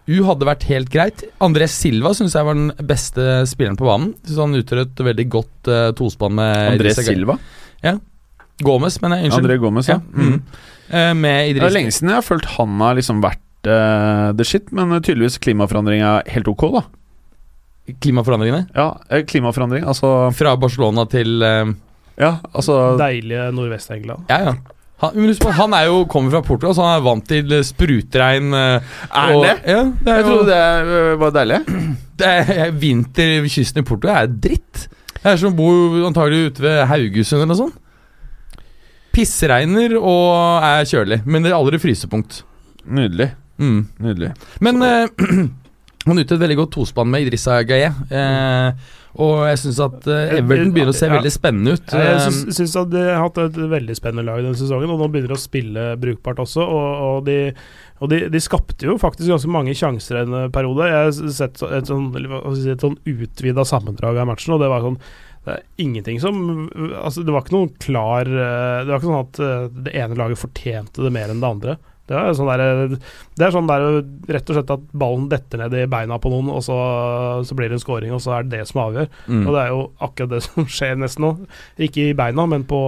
U 0.09 0.23
hadde 0.25 0.47
vært 0.49 0.65
helt 0.71 0.89
greit. 0.93 1.23
André 1.45 1.67
Silva 1.69 2.15
syns 2.17 2.33
jeg 2.37 2.47
var 2.47 2.57
den 2.57 2.71
beste 2.89 3.25
spilleren 3.51 3.77
på 3.77 3.89
banen. 3.89 4.15
Synes 4.25 4.41
han 4.41 4.57
utgjør 4.57 4.81
et 4.87 5.03
veldig 5.11 5.27
godt 5.35 5.69
uh, 5.69 5.91
tospann 5.99 6.39
med 6.39 6.55
André 6.73 6.89
Idrissa 6.89 7.05
Ja. 7.05 7.13
Silva. 7.13 7.37
Gomez, 8.65 8.97
mener 9.03 9.21
jeg. 9.21 9.29
Unnskyld. 9.29 9.45
André 9.45 9.57
Gomez, 9.63 9.91
ja. 9.91 9.99
ja. 10.01 10.23
Mm. 10.25 10.39
Uh, 10.89 11.13
med 11.15 11.59
Det 11.59 11.63
er 11.63 11.75
lenge 11.77 11.93
siden 11.95 12.11
jeg 12.11 12.19
har 12.19 12.25
følt 12.27 12.49
han 12.57 12.81
har 12.83 12.97
liksom 12.99 13.21
vært 13.23 13.69
uh, 13.69 14.33
the 14.39 14.47
shit, 14.49 14.73
men 14.75 14.97
tydeligvis 14.97 15.37
klimaforandring 15.45 16.03
er 16.03 16.25
helt 16.33 16.49
ok, 16.51 16.65
da. 16.79 16.83
Klimaforandringene. 18.03 18.67
Ja, 18.77 19.23
klimaforandring, 19.29 19.87
altså 19.89 20.29
Fra 20.37 20.57
Barcelona 20.61 21.07
til 21.09 21.39
uh, 21.45 21.71
Ja, 22.19 22.35
altså 22.51 22.97
Deilige 23.01 23.47
Nordvest-England. 23.55 24.27
Ja, 24.33 24.51
ja. 24.51 24.78
Han, 24.99 25.29
han 25.55 25.75
er 25.79 25.85
jo, 25.87 25.99
kommer 26.11 26.33
fra 26.35 26.41
Portugal, 26.43 26.75
så 26.75 26.83
han 26.83 26.97
er 26.99 27.05
vant 27.07 27.27
til 27.31 27.53
eh, 27.55 27.63
sprutregn. 27.67 28.49
eh, 28.51 28.95
Er 29.15 29.35
det? 29.45 29.53
Ja, 29.71 29.83
det 29.95 30.11
er 30.11 30.17
Jeg 30.19 30.27
trodde 30.27 30.47
det 30.49 30.63
eh, 30.99 31.11
var 31.21 31.35
deilig. 31.37 31.61
det 32.19 32.31
er, 32.33 32.73
vinter 32.83 33.35
ved 33.45 33.53
kysten 33.55 33.85
i 33.85 33.87
Portugal 33.87 34.25
er 34.25 34.33
dritt. 34.49 34.89
Det 35.19 35.27
er 35.33 35.39
som 35.39 35.53
å 35.53 35.59
bo 35.59 35.69
antagelig 36.09 36.51
ute 36.53 36.65
ved 36.67 36.81
Haugesund 36.91 37.39
eller 37.41 37.53
noe 37.53 37.61
sånt. 37.61 37.79
Pissregner 39.15 39.95
og 39.99 40.67
er 40.67 40.85
kjølig, 40.87 41.23
men 41.27 41.43
det 41.47 41.51
er 41.53 41.57
aldri 41.59 41.81
frysepunkt. 41.83 42.43
Nydelig. 42.87 43.31
Mm. 43.59 43.81
Nydelig. 44.03 44.33
Men 44.65 44.83
eh, 44.87 45.09
han 46.09 46.21
utgjør 46.23 46.39
et 46.39 46.45
veldig 46.45 46.59
godt 46.61 46.75
tospann 46.77 47.11
med 47.11 47.27
Idrissa 47.27 47.61
Gaye. 47.67 47.89
Eh, 48.11 48.95
og 49.19 49.33
jeg 49.49 49.59
syns 49.65 49.79
at 49.83 50.07
eh, 50.07 50.37
Everton 50.39 50.71
begynner 50.75 50.93
å 50.93 50.97
se 50.97 51.09
Ja. 51.09 51.15
veldig 51.17 51.33
spennende 51.35 51.73
ut. 51.75 51.91
Jeg 51.91 52.15
Eh, 52.15 52.31
syns, 52.55 52.77
at 52.79 52.91
de 52.93 53.03
har 53.03 53.23
hatt 53.25 53.39
et 53.43 53.57
veldig 53.59 53.97
spennende 53.99 54.25
lag 54.29 54.43
denne 54.45 54.55
sesongen, 54.59 54.91
og 54.95 55.01
nå 55.03 55.09
begynner 55.11 55.33
de 55.35 55.39
å 55.39 55.43
spille 55.43 55.87
brukbart 55.99 56.39
også. 56.45 56.63
Og, 56.63 56.89
og, 57.09 57.25
de, 57.27 57.39
og 58.01 58.09
de, 58.13 58.21
de 58.31 58.41
skapte 58.41 58.87
jo 58.87 58.95
faktisk 59.03 59.29
ganske 59.29 59.51
mange 59.51 59.75
sjanser 59.75 60.23
en 60.23 60.35
eh, 60.45 60.49
periode. 60.55 60.87
Jeg 60.87 61.09
har 61.09 61.33
sett 61.41 61.63
et 61.67 61.91
sånn, 61.91 62.13
et 62.15 62.81
sånn 62.87 62.99
utvida 63.05 63.67
sammendrag 63.67 64.17
av 64.23 64.31
matchen, 64.31 64.55
og 64.55 64.63
det 64.63 64.71
var 64.71 64.87
sånn 64.87 65.01
det 65.49 65.55
er 65.55 65.63
ingenting 65.81 66.19
som 66.21 66.35
Altså, 67.01 67.23
det 67.25 67.33
var 67.33 67.41
ikke 67.45 67.55
noen 67.55 67.71
klar 67.81 68.27
Det 68.29 68.91
var 68.91 68.99
ikke 68.99 69.09
sånn 69.09 69.23
at 69.23 69.39
det 69.87 69.95
ene 69.97 70.19
laget 70.19 70.37
fortjente 70.43 71.01
det 71.01 71.13
mer 71.15 71.31
enn 71.33 71.41
det 71.41 71.49
andre. 71.49 71.77
Det 72.09 72.17
er 72.17 72.33
sånn 72.39 72.49
der, 72.49 72.95
det 73.39 73.45
er 73.47 73.53
sånn 73.55 73.69
der 73.69 73.87
rett 74.35 74.51
og 74.51 74.57
slett 74.59 74.71
at 74.75 74.85
ballen 74.97 75.27
detter 75.31 75.61
ned 75.63 75.75
i 75.77 75.85
beina 75.91 76.17
på 76.23 76.31
noen, 76.33 76.49
og 76.55 76.63
så, 76.65 76.77
så 77.45 77.57
blir 77.59 77.69
det 77.69 77.79
en 77.79 77.83
scoring, 77.85 78.15
og 78.17 78.23
så 78.25 78.39
er 78.39 78.47
det 78.49 78.59
det 78.59 78.69
som 78.71 78.81
avgjør. 78.87 79.09
mm. 79.29 79.43
Og 79.47 79.53
det 79.55 79.63
er 79.63 79.73
jo 79.75 79.83
akkurat 80.09 80.33
det 80.33 80.43
som 80.49 80.69
skjer 80.79 80.97
nesten 81.03 81.27
nå. 81.27 81.33
Ikke 81.89 82.09
i 82.09 82.15
beina, 82.19 82.47
men 82.49 82.65
på 82.69 82.81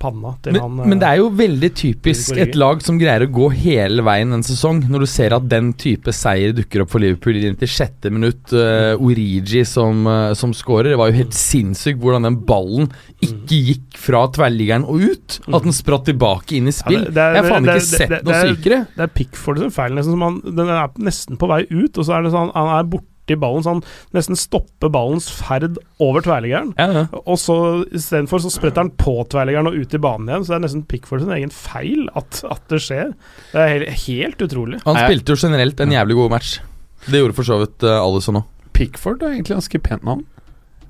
panna 0.00 0.34
til 0.44 0.54
men, 0.56 0.62
han 0.62 0.80
eh, 0.84 0.90
men 0.92 1.02
det 1.02 1.08
er 1.10 1.20
jo 1.20 1.28
veldig 1.40 1.70
typisk 1.82 2.38
et 2.40 2.54
lag 2.58 2.82
som 2.84 2.98
greier 3.00 3.26
å 3.26 3.30
gå 3.40 3.50
hele 3.60 4.04
veien 4.06 4.32
en 4.36 4.46
sesong, 4.46 4.84
når 4.90 5.04
du 5.04 5.10
ser 5.10 5.34
at 5.36 5.48
den 5.50 5.72
type 5.80 6.14
seier 6.14 6.54
dukker 6.56 6.84
opp 6.84 6.94
for 6.94 7.02
Liverpool 7.02 7.38
i 7.40 7.44
96. 7.50 8.08
minutt. 8.14 8.54
Uh, 8.54 8.94
Origi 9.00 9.64
som, 9.68 10.04
uh, 10.06 10.32
som 10.38 10.52
scorer. 10.56 10.92
Det 10.92 10.98
var 11.00 11.10
jo 11.10 11.18
helt 11.20 11.36
sinnssykt 11.36 12.00
hvordan 12.00 12.26
den 12.28 12.38
ballen 12.46 12.90
ikke 13.24 13.58
gikk 13.70 13.98
fra 14.00 14.24
tverrliggeren 14.32 14.86
og 14.88 15.02
ut. 15.10 15.38
At 15.50 15.66
den 15.66 15.74
spratt 15.76 16.06
tilbake 16.08 16.56
inn 16.58 16.70
i 16.70 16.74
spill. 16.74 17.02
Ja, 17.02 17.10
det- 17.10 17.14
det 17.18 17.26
Jeg 17.34 17.42
har 17.42 17.50
faen 17.50 17.68
ikke 17.68 17.86
sett 17.86 18.14
noe 18.24 18.32
det 18.32 18.40
er- 18.66 18.86
Det 18.96 19.00
er 19.00 19.06
Pickford 19.08 19.58
sin 19.58 19.70
feil, 19.70 19.92
nesten 19.92 20.12
som 20.12 20.20
han 20.22 20.40
Den 20.44 20.68
er 20.68 20.88
nesten 20.98 21.36
på 21.38 21.48
vei 21.48 21.62
ut, 21.70 21.96
og 21.98 22.04
så 22.04 22.18
er 22.18 22.22
det 22.22 22.32
sånn 22.32 22.52
han 22.54 22.68
er 22.78 22.84
borti 22.84 23.36
ballen, 23.38 23.62
så 23.62 23.74
han 23.74 23.82
nesten 24.12 24.36
stopper 24.36 24.90
ballens 24.90 25.30
ferd 25.30 25.78
over 26.00 26.20
tverrliggeren. 26.20 26.74
Ja, 26.76 26.90
ja. 26.92 27.06
Og 27.24 27.38
så 27.38 27.84
istedenfor 27.94 28.40
så 28.42 28.50
spretter 28.50 28.82
han 28.82 28.90
på 28.90 29.24
tverrliggeren 29.30 29.68
og 29.68 29.74
ut 29.78 29.94
i 29.94 29.98
banen 29.98 30.28
igjen, 30.28 30.44
så 30.44 30.48
det 30.52 30.58
er 30.58 30.64
nesten 30.68 30.86
Pickford 30.86 31.20
sin 31.20 31.30
egen 31.32 31.50
feil 31.50 32.08
at, 32.16 32.42
at 32.50 32.60
det 32.68 32.80
skjer. 32.82 33.14
Det 33.52 33.60
er 33.60 33.68
helt, 33.68 33.88
helt 34.06 34.42
utrolig. 34.42 34.82
Han 34.84 34.96
spilte 34.96 35.30
jo 35.30 35.36
generelt 35.48 35.80
en 35.80 35.90
jævlig 35.94 36.14
god 36.16 36.30
match. 36.30 36.58
Det 37.06 37.22
gjorde 37.22 37.34
for 37.34 37.44
så 37.46 37.60
vidt 37.62 37.82
uh, 37.86 38.02
Alison 38.02 38.42
òg. 38.42 38.44
Pickford 38.72 39.22
er 39.22 39.34
egentlig 39.36 39.56
ganske 39.58 39.78
pent 39.82 40.04
navn. 40.04 40.24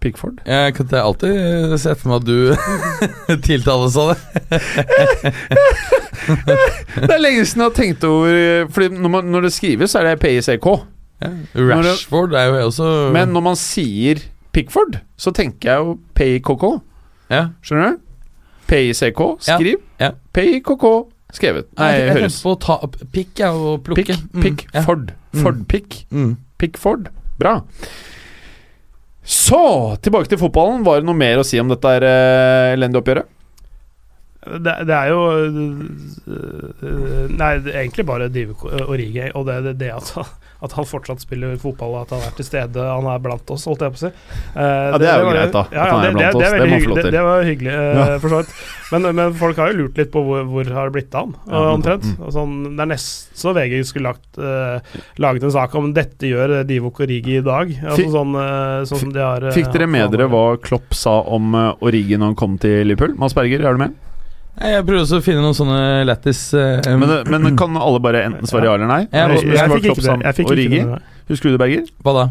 Pickford. 0.00 0.38
Jeg 0.48 0.74
kan 0.78 0.94
alltid 0.96 1.74
se 1.82 1.94
for 2.00 2.08
meg 2.08 2.16
at 2.20 2.26
du 2.26 2.38
tiltales 3.48 3.96
av 4.00 4.14
det. 4.14 4.18
Det 7.00 7.10
er 7.10 7.20
lenge 7.22 7.44
siden 7.48 7.62
jeg 7.62 7.68
har 7.70 7.74
tenkt 7.76 8.04
over 8.06 8.66
Fordi 8.70 8.88
når, 8.96 9.10
man, 9.12 9.24
når 9.32 9.46
det 9.46 9.52
skrives, 9.54 9.90
så 9.94 10.00
er 10.02 10.10
det 10.10 10.20
PICK. 10.22 10.66
Rashford 11.56 12.32
er 12.38 12.44
jo 12.50 12.58
også 12.66 12.90
Men 13.14 13.32
når 13.34 13.44
man 13.50 13.56
sier 13.60 14.20
Pickford, 14.52 14.98
så 15.20 15.30
tenker 15.36 15.70
jeg 15.70 15.78
jo 15.84 15.92
PIKK. 16.18 16.64
ja. 17.30 17.44
Skjønner 17.62 17.92
du? 17.92 17.98
PICK, 18.70 19.20
skriv. 19.46 19.76
Ja. 20.00 20.10
PIKK, 20.34 20.84
skrevet. 21.34 21.68
Nei, 21.78 21.88
jeg, 21.92 22.06
jeg 22.06 22.16
høres. 22.16 22.38
på 22.42 22.54
ta 22.62 22.76
pikk, 23.14 23.32
ja, 23.42 23.50
og 23.54 23.84
plukke. 23.86 24.04
Pick, 24.04 24.24
Mm, 24.34 24.42
pick, 24.42 24.64
ja. 24.74 24.82
Ford. 24.86 25.12
Mm. 25.32 25.42
Ford-pick. 25.44 25.96
Mm. 26.10 26.32
Pickford. 26.58 27.08
Bra. 27.38 27.60
Så, 29.22 29.96
tilbake 30.02 30.30
til 30.30 30.40
fotballen. 30.40 30.84
Var 30.86 31.00
det 31.00 31.08
noe 31.08 31.18
mer 31.18 31.40
å 31.40 31.46
si 31.46 31.60
om 31.60 31.68
dette 31.70 31.92
eh, 32.00 32.72
elendige 32.76 33.02
oppgjøret? 33.02 33.28
Det, 34.40 34.74
det 34.88 34.94
er 34.96 35.10
jo 35.12 35.20
øh, 35.36 37.26
Nei, 37.28 37.50
det 37.60 37.74
er 37.74 37.82
egentlig 37.82 38.06
bare 38.08 38.28
Dive 38.32 38.56
Origi, 38.86 39.26
og 39.36 39.44
det 39.48 39.58
det, 39.66 39.74
det 39.82 39.90
at, 39.92 40.12
at 40.64 40.76
han 40.76 40.86
fortsatt 40.88 41.20
spiller 41.20 41.58
fotball, 41.60 41.98
at 42.02 42.14
han 42.14 42.24
er 42.24 42.32
til 42.38 42.46
stede, 42.48 42.86
han 42.86 43.08
er 43.10 43.20
blant 43.22 43.52
oss, 43.52 43.66
holdt 43.68 43.84
jeg 43.84 43.94
på 43.94 44.00
å 44.00 44.02
si. 44.06 44.10
Uh, 44.54 44.60
Ja, 44.60 44.98
det 45.00 45.08
er 45.10 45.20
jo 45.20 45.28
var- 45.28 45.36
greit, 45.36 45.52
da, 45.56 45.64
Ja, 45.72 45.86
ja, 45.90 45.98
det, 46.00 46.08
er 46.08 46.16
det, 46.16 46.30
det, 46.32 46.50
det 46.50 46.70
hyggelig, 46.72 47.04
det, 47.12 47.24
var 47.26 47.44
hyggelig, 47.48 47.74
uh, 47.76 48.14
for 48.22 48.32
så 48.32 48.40
vidt. 48.42 48.54
Men, 48.90 49.10
men 49.20 49.36
folk 49.38 49.60
har 49.60 49.70
jo 49.70 49.78
lurt 49.84 50.00
litt 50.00 50.10
på 50.14 50.22
hvor, 50.26 50.42
hvor 50.50 50.72
har 50.74 50.88
det 50.88 50.96
blitt 50.96 51.14
av 51.14 51.28
han, 51.28 51.36
Ja, 51.52 51.62
omtrent. 51.76 52.08
mm. 52.08 52.30
Sånn, 52.34 52.56
det 52.74 52.86
er 52.86 52.90
nesten 52.96 53.30
så 53.40 53.54
VG 53.56 53.78
skulle 53.88 54.10
lagt, 54.10 54.36
eh, 54.36 54.98
laget 55.22 55.46
en 55.46 55.54
sak 55.54 55.74
om 55.78 55.92
dette 55.96 56.28
gjør 56.28 56.58
eh, 56.58 56.66
Divock 56.68 57.00
Origi 57.06 57.38
i 57.38 57.44
dag. 57.46 57.70
Altså, 57.80 58.08
sånn, 58.12 58.34
eh, 58.36 58.82
sånn 58.90 59.14
har 59.16 59.46
eh, 59.48 59.54
Fikk 59.56 59.70
dere 59.72 59.88
med 59.88 60.12
dere 60.12 60.28
hva 60.28 60.44
Klopp 60.60 60.92
sa 60.96 61.20
om 61.24 61.54
uh, 61.56 61.70
Origi 61.86 62.18
når 62.18 62.32
han 62.34 62.38
kom 62.42 62.58
til 62.60 62.82
Liverpool? 62.90 63.16
Mads 63.20 63.36
Berger, 63.38 63.64
er 63.64 63.78
du 63.78 63.84
med? 63.86 63.96
Jeg 64.60 64.84
prøver 64.84 65.04
også 65.04 65.20
å 65.20 65.24
finne 65.24 65.40
noen 65.44 65.56
sånne 65.56 65.78
lættis 66.08 66.40
uh, 66.58 66.82
Men, 66.98 67.12
men 67.30 67.56
kan 67.58 67.76
alle 67.78 68.00
bare 68.02 68.24
enten 68.26 68.50
svare 68.50 68.66
ja 68.66 68.74
eller 68.76 68.90
nei? 68.90 69.00
Jeg, 69.06 69.30
husker 69.36 69.54
jeg, 69.54 69.70
fikk 69.70 69.86
ikke 69.92 70.04
det. 70.04 70.16
Jeg 70.26 70.36
fikk 70.36 70.50
ikke 70.50 70.56
Origi? 70.56 70.80
det. 70.90 71.22
Husker 71.30 71.46
du 71.46 71.54
det, 71.54 71.60
Berger? 71.62 71.86
Hva 72.04 72.16
da? 72.16 72.26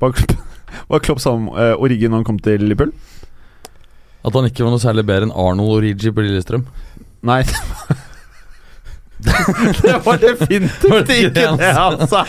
Hva, 0.00 0.12
hva 0.88 1.02
Klopp 1.04 1.20
sammen 1.24 1.50
om 1.50 1.58
uh, 1.58 1.74
Origi 1.82 2.08
når 2.08 2.22
han 2.22 2.28
kom 2.30 2.40
til 2.44 2.64
Liverpool? 2.64 2.94
At 4.24 4.38
han 4.38 4.48
ikke 4.48 4.64
var 4.64 4.72
noe 4.72 4.80
særlig 4.80 5.04
bedre 5.10 5.28
enn 5.28 5.36
Arnold 5.36 5.80
Origi 5.80 6.14
på 6.14 6.24
Lillestrøm? 6.24 6.64
Nei 7.26 7.42
Det 9.82 9.98
var 10.04 10.18
definitivt 10.18 11.10
ikke 11.10 11.30
det 11.34 11.44
det 11.60 11.70
han 11.76 12.00
sa. 12.10 12.24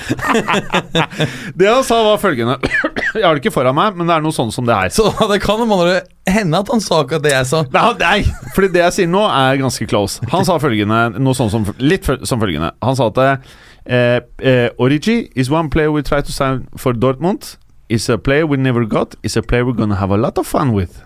Det 1.59 1.67
han 1.67 1.83
sa, 1.83 1.97
var 2.05 2.19
følgende 2.21 2.59
Jeg 3.15 3.25
har 3.25 3.35
det 3.35 3.41
ikke 3.41 3.53
foran 3.55 3.75
meg, 3.75 3.97
men 3.97 4.07
det 4.07 4.15
er 4.17 4.23
noe 4.23 4.35
sånn 4.35 4.51
som 4.53 4.67
det 4.67 4.75
er. 4.75 4.93
Så 4.93 5.07
det 5.31 5.39
kan 5.43 5.63
hende 5.65 6.59
at 6.59 6.71
han 6.71 6.83
sa 6.83 7.01
akkurat 7.01 7.23
det 7.23 7.33
jeg 7.33 7.49
sa. 7.49 7.63
Nei, 7.73 7.85
nei, 8.01 8.49
fordi 8.55 8.71
det 8.75 8.83
jeg 8.83 8.95
sier 8.99 9.11
nå, 9.11 9.23
er 9.25 9.59
ganske 9.61 9.87
close. 9.89 10.23
Han 10.33 10.47
sa 10.47 10.57
følgende 10.61 11.19
Noe 11.19 11.37
sånn 11.37 11.51
som 11.53 11.67
Litt 11.81 12.07
som 12.27 12.41
følgende. 12.43 12.73
Han 12.83 12.97
sa 12.99 13.09
at 13.11 13.21
eh, 13.25 14.19
eh, 14.43 14.67
Origi 14.81 15.29
is 15.35 15.51
one 15.51 15.71
player 15.71 15.93
we 15.95 16.03
try 16.03 16.21
to 16.21 16.31
sign 16.33 16.67
for 16.77 16.93
Dortmund. 16.93 17.55
Is 17.89 18.09
a 18.09 18.17
player 18.17 18.47
we 18.47 18.57
never 18.57 18.85
got. 18.85 19.15
Is 19.23 19.37
a 19.37 19.43
player 19.43 19.65
we're 19.65 19.77
gonna 19.77 19.95
have 19.95 20.11
a 20.11 20.17
lot 20.17 20.37
of 20.37 20.47
fun 20.47 20.73
with. 20.73 21.01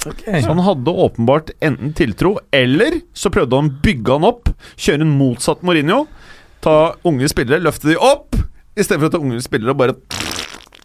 Så 0.00 0.48
han 0.48 0.62
hadde 0.64 0.90
åpenbart 0.90 1.50
enten 1.60 1.92
tiltro, 1.92 2.38
eller 2.50 3.00
så 3.12 3.30
prøvde 3.32 3.58
han 3.58 3.70
å 3.70 3.80
bygge 3.84 4.16
han 4.16 4.26
opp. 4.28 4.50
Kjøre 4.80 5.04
en 5.04 5.14
motsatt 5.18 5.64
Mourinho. 5.66 6.04
Ta 6.64 6.94
unge 7.08 7.28
spillere, 7.32 7.62
løfte 7.64 7.90
de 7.90 7.96
opp, 7.96 8.36
istedenfor 8.76 9.08
å 9.08 9.14
ta 9.14 9.20
unge 9.20 9.40
spillere 9.44 9.72
og 9.72 9.80
bare 9.80 9.94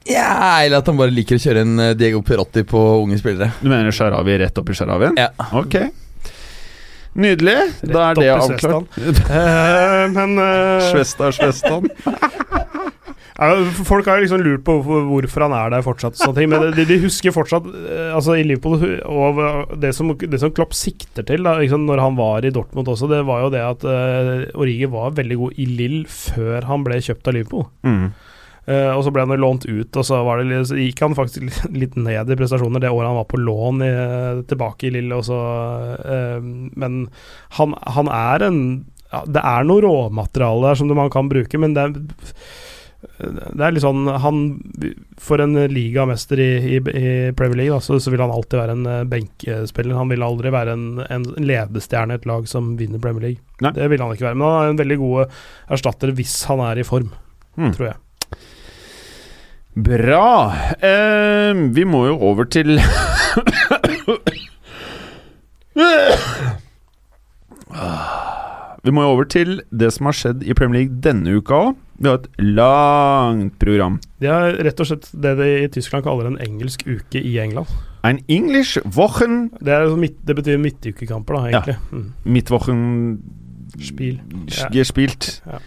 Ja, 0.07 0.61
Eller 0.63 0.79
at 0.79 0.87
han 0.87 0.99
bare 0.99 1.11
liker 1.11 1.39
å 1.39 1.41
kjøre 1.41 1.63
en 1.65 1.81
eh, 1.81 1.95
Diego 1.97 2.21
Perotti 2.23 2.63
på 2.67 2.81
unge 3.01 3.17
spillere. 3.19 3.51
Du 3.59 3.67
mener 3.71 3.91
Sharawi 3.95 4.37
rett 4.43 4.61
opp 4.61 4.69
i 4.71 4.77
Sharawien? 4.77 5.17
Ja. 5.19 5.31
Ok. 5.57 5.79
Nydelig. 7.15 7.57
Da 7.81 8.09
er 8.11 8.19
det 8.19 8.29
avklart. 8.35 8.97
uh, 8.99 10.05
men 10.11 10.35
uh... 10.35 10.91
Svesta, 10.91 11.31
Svestan. 11.35 11.87
Folk 13.35 14.07
har 14.07 14.21
jo 14.21 14.23
liksom 14.23 14.43
lurt 14.45 14.63
på 14.63 14.77
hvorfor, 14.85 15.43
han 15.43 15.55
er 15.57 15.73
der 15.73 15.83
fortsatt. 15.83 16.15
Ting, 16.37 16.47
men 16.53 16.69
de, 16.75 16.85
de 16.87 16.99
husker 17.03 17.33
fortsatt 17.35 17.65
eh, 17.67 18.13
Altså 18.15 18.37
i 18.39 18.45
Liverpool 18.47 19.01
og 19.11 19.73
det 19.81 19.91
som, 19.97 20.13
det 20.15 20.39
som 20.39 20.53
Klopp 20.55 20.71
sikter 20.77 21.25
til 21.27 21.43
da, 21.43 21.57
liksom 21.59 21.83
når 21.83 21.99
han 21.99 22.15
var 22.15 22.47
i 22.47 22.53
Dortmund 22.55 22.87
også, 22.93 23.09
det 23.11 23.25
var 23.27 23.43
jo 23.43 23.49
det 23.51 23.63
at 23.65 23.83
uh, 23.83 24.45
Origi 24.55 24.87
var 24.91 25.17
veldig 25.17 25.39
god 25.41 25.59
i 25.59 25.67
Lill 25.67 25.97
før 26.07 26.69
han 26.69 26.85
ble 26.87 27.01
kjøpt 27.03 27.27
av 27.27 27.35
Liverpool. 27.35 27.67
Mm. 27.83 28.05
Uh, 28.65 28.95
og 28.95 29.03
så 29.05 29.11
ble 29.13 29.25
han 29.27 29.37
lånt 29.37 29.67
ut, 29.67 29.91
og 29.99 30.05
så, 30.07 30.21
var 30.25 30.39
det, 30.41 30.61
så 30.71 30.77
gikk 30.79 31.03
han 31.03 31.17
faktisk 31.17 31.67
litt- 31.75 31.99
ned 31.99 32.31
i 32.31 32.37
prestasjoner 32.39 32.81
det 32.81 32.89
året 32.89 33.11
han 33.11 33.19
var 33.19 33.27
på 33.29 33.41
lån 33.41 33.83
i, 33.85 33.91
tilbake 34.49 34.87
i 34.87 34.93
Lille. 34.95 35.19
Eh, 35.21 36.47
men 36.73 36.95
han, 37.59 37.75
han 37.97 38.09
er 38.09 38.47
en 38.47 38.61
ja, 39.11 39.21
Det 39.29 39.43
er 39.43 39.67
noe 39.67 39.83
råmateriale 39.85 40.71
der 40.71 40.79
som 40.79 40.89
man 40.97 41.11
kan 41.13 41.29
bruke, 41.29 41.59
men 41.61 41.75
det 41.75 41.83
er 41.83 41.93
det 43.19 43.63
er 43.63 43.73
litt 43.75 43.83
sånn 43.83 44.07
han, 44.21 44.39
For 45.21 45.41
en 45.43 45.53
ligamester 45.71 46.39
i, 46.41 46.49
i, 46.75 46.79
i 46.81 47.11
Premier 47.37 47.59
League, 47.61 47.75
da, 47.75 47.79
så, 47.83 47.99
så 48.03 48.11
vil 48.13 48.23
han 48.23 48.33
alltid 48.33 48.57
være 48.59 48.75
en 48.75 49.09
benkespiller. 49.11 49.95
Han 49.99 50.11
vil 50.11 50.25
aldri 50.25 50.51
være 50.53 50.75
en, 50.75 50.85
en 51.09 51.27
ledestjerne 51.39 52.15
i 52.15 52.19
et 52.19 52.27
lag 52.29 52.47
som 52.51 52.73
vinner 52.79 53.01
Premier 53.03 53.29
League. 53.29 53.41
Nei. 53.63 53.71
Det 53.77 53.87
vil 53.93 54.03
han 54.03 54.15
ikke 54.15 54.27
være. 54.29 54.39
Men 54.39 54.49
han 54.49 54.57
er 54.65 54.73
en 54.73 54.81
veldig 54.81 54.99
god 55.03 55.37
erstatter 55.77 56.15
hvis 56.17 56.35
han 56.51 56.63
er 56.65 56.81
i 56.81 56.87
form, 56.87 57.09
Hmm. 57.55 57.71
tror 57.71 57.87
jeg. 57.93 57.97
Bra. 59.75 60.25
Eh, 60.83 61.53
vi 61.75 61.83
må 61.87 62.05
jo 62.09 62.17
over 62.31 62.45
til 62.51 62.75
Vi 68.85 68.93
må 68.93 69.01
jo 69.05 69.13
over 69.15 69.25
til 69.29 69.59
det 69.73 69.89
som 69.95 70.09
har 70.09 70.17
skjedd 70.17 70.43
i 70.45 70.53
Premier 70.57 70.83
League 70.83 70.99
denne 71.03 71.37
uka 71.39 71.53
òg. 71.69 71.79
Vi 71.97 72.09
har 72.09 72.17
et 72.19 72.27
langt 72.43 73.55
program. 73.61 73.99
Det 74.19 74.27
er 74.31 74.57
rett 74.67 74.81
og 74.83 74.89
slett 74.89 75.07
det 75.23 75.31
de 75.39 75.47
i 75.63 75.67
Tyskland 75.71 76.03
kaller 76.03 76.27
en 76.27 76.37
engelsk 76.43 76.83
uke 76.87 77.21
i 77.21 77.37
England. 77.39 77.71
Ein 78.05 78.19
English 78.29 78.77
Wochen 78.97 79.49
Det, 79.63 79.71
er 79.73 79.95
midt, 79.97 80.19
det 80.27 80.35
betyr 80.37 80.59
midtukekamper, 80.61 81.39
da, 81.39 81.47
egentlig. 81.49 81.77
Mm. 81.91 82.09
Midtwochen 82.35 82.83
Spiel. 83.81 84.19
Ja. 84.51 84.69
gespilt. 84.71 85.41
Ja. 85.47 85.57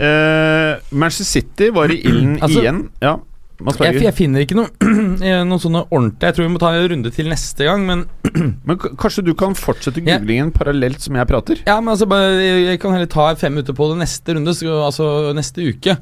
Uh, 0.00 0.76
Manchester 0.96 1.24
City 1.28 1.70
var 1.74 1.90
i 1.92 2.00
ilden 2.04 2.38
Altså- 2.42 2.60
igjen. 2.60 2.82
Ja, 3.02 3.16
Jeg, 3.60 4.00
jeg 4.00 4.14
finner 4.16 4.44
ikke 4.44 4.56
noe, 4.56 4.70
eh, 5.26 5.42
noen 5.44 5.60
sånne 5.60 5.82
ordentlige 5.92 6.30
Jeg 6.30 6.36
tror 6.36 6.46
vi 6.46 6.52
må 6.54 6.60
ta 6.62 6.70
en 6.72 6.86
runde 6.94 7.10
til 7.12 7.28
neste 7.28 7.66
gang, 7.68 7.82
men 7.88 8.04
Men 8.66 8.78
kanskje 8.80 9.24
du 9.26 9.34
kan 9.36 9.52
fortsette 9.58 10.00
Ja. 10.06 10.16
googlingen 10.18 10.52
parallelt 10.54 11.02
som 11.04 11.16
jeg 11.18 11.28
prater? 11.28 11.60
Ja, 11.66 11.76
men 11.82 11.92
altså 11.92 12.06
jeg, 12.40 12.78
kan 12.80 12.94
heller 12.96 13.10
ta 13.10 13.28
fem 13.40 13.52
minutter 13.56 13.76
på 13.76 13.90
det 13.92 13.98
neste 14.00 14.36
runde, 14.36 14.54
så, 14.56 14.78
altså 14.86 15.08
neste 15.36 15.66
uke. 15.66 15.96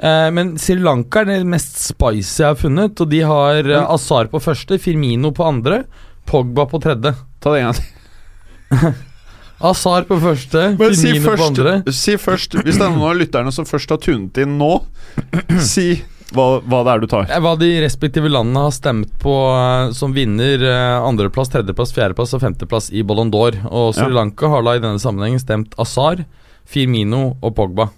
Eh, 0.00 0.28
men 0.34 0.54
Sri 0.58 0.74
Lanka 0.80 1.22
er 1.22 1.30
det 1.30 1.38
mest 1.46 1.78
spicy 1.84 2.42
jeg 2.42 2.48
har 2.50 2.58
funnet, 2.58 2.98
og 3.04 3.10
de 3.12 3.20
har 3.26 3.62
eh, 3.68 3.84
Azar 3.94 4.30
på 4.32 4.40
første, 4.42 4.78
Firmino 4.82 5.30
på 5.36 5.46
andre, 5.46 5.84
Pogba 6.26 6.64
på 6.70 6.80
tredje. 6.82 7.12
Ta 7.44 7.52
det 7.54 7.60
en 7.62 7.70
gang 7.70 7.78
til. 7.78 8.94
Azar 9.64 10.02
på 10.08 10.16
første, 10.20 10.64
Men 10.80 10.96
si 10.98 11.12
Firmino 11.12 11.36
på 11.38 11.46
andre. 11.46 11.76
først, 11.86 12.00
si 12.00 12.16
først 12.20 12.56
Hvis 12.64 12.80
det 12.80 12.84
er 12.88 12.90
noen 12.96 13.12
av 13.12 13.20
lytterne 13.20 13.52
som 13.54 13.68
først 13.68 13.92
har 13.94 14.00
tunet 14.02 14.40
inn 14.42 14.56
nå, 14.60 14.72
si 15.72 15.86
hva, 16.34 16.46
hva 16.60 16.82
det 16.86 16.92
er 16.92 17.02
du 17.02 17.08
tar. 17.10 17.28
Hva 17.44 17.54
de 17.60 17.70
respektive 17.84 18.30
landene 18.30 18.66
har 18.66 18.74
stemt 18.74 19.12
på 19.22 19.34
eh, 19.54 19.90
som 19.96 20.14
vinner 20.16 20.62
eh, 20.68 20.96
andreplass, 21.00 21.52
tredjeplass, 21.54 21.94
fjerdeplass 21.96 22.34
og 22.36 22.44
femteplass 22.44 22.90
i 22.92 23.04
Ballon 23.06 23.32
d'Or. 23.32 23.58
Og 23.70 23.92
Sri. 23.96 24.10
Lanka 24.14 24.50
har 24.52 24.64
da 24.66 24.76
i 24.76 24.82
denne 24.82 25.02
sammenhengen 25.02 25.42
stemt 25.42 25.76
Azar, 25.80 26.24
Firmino 26.68 27.34
og 27.40 27.54
Pogba. 27.56 27.90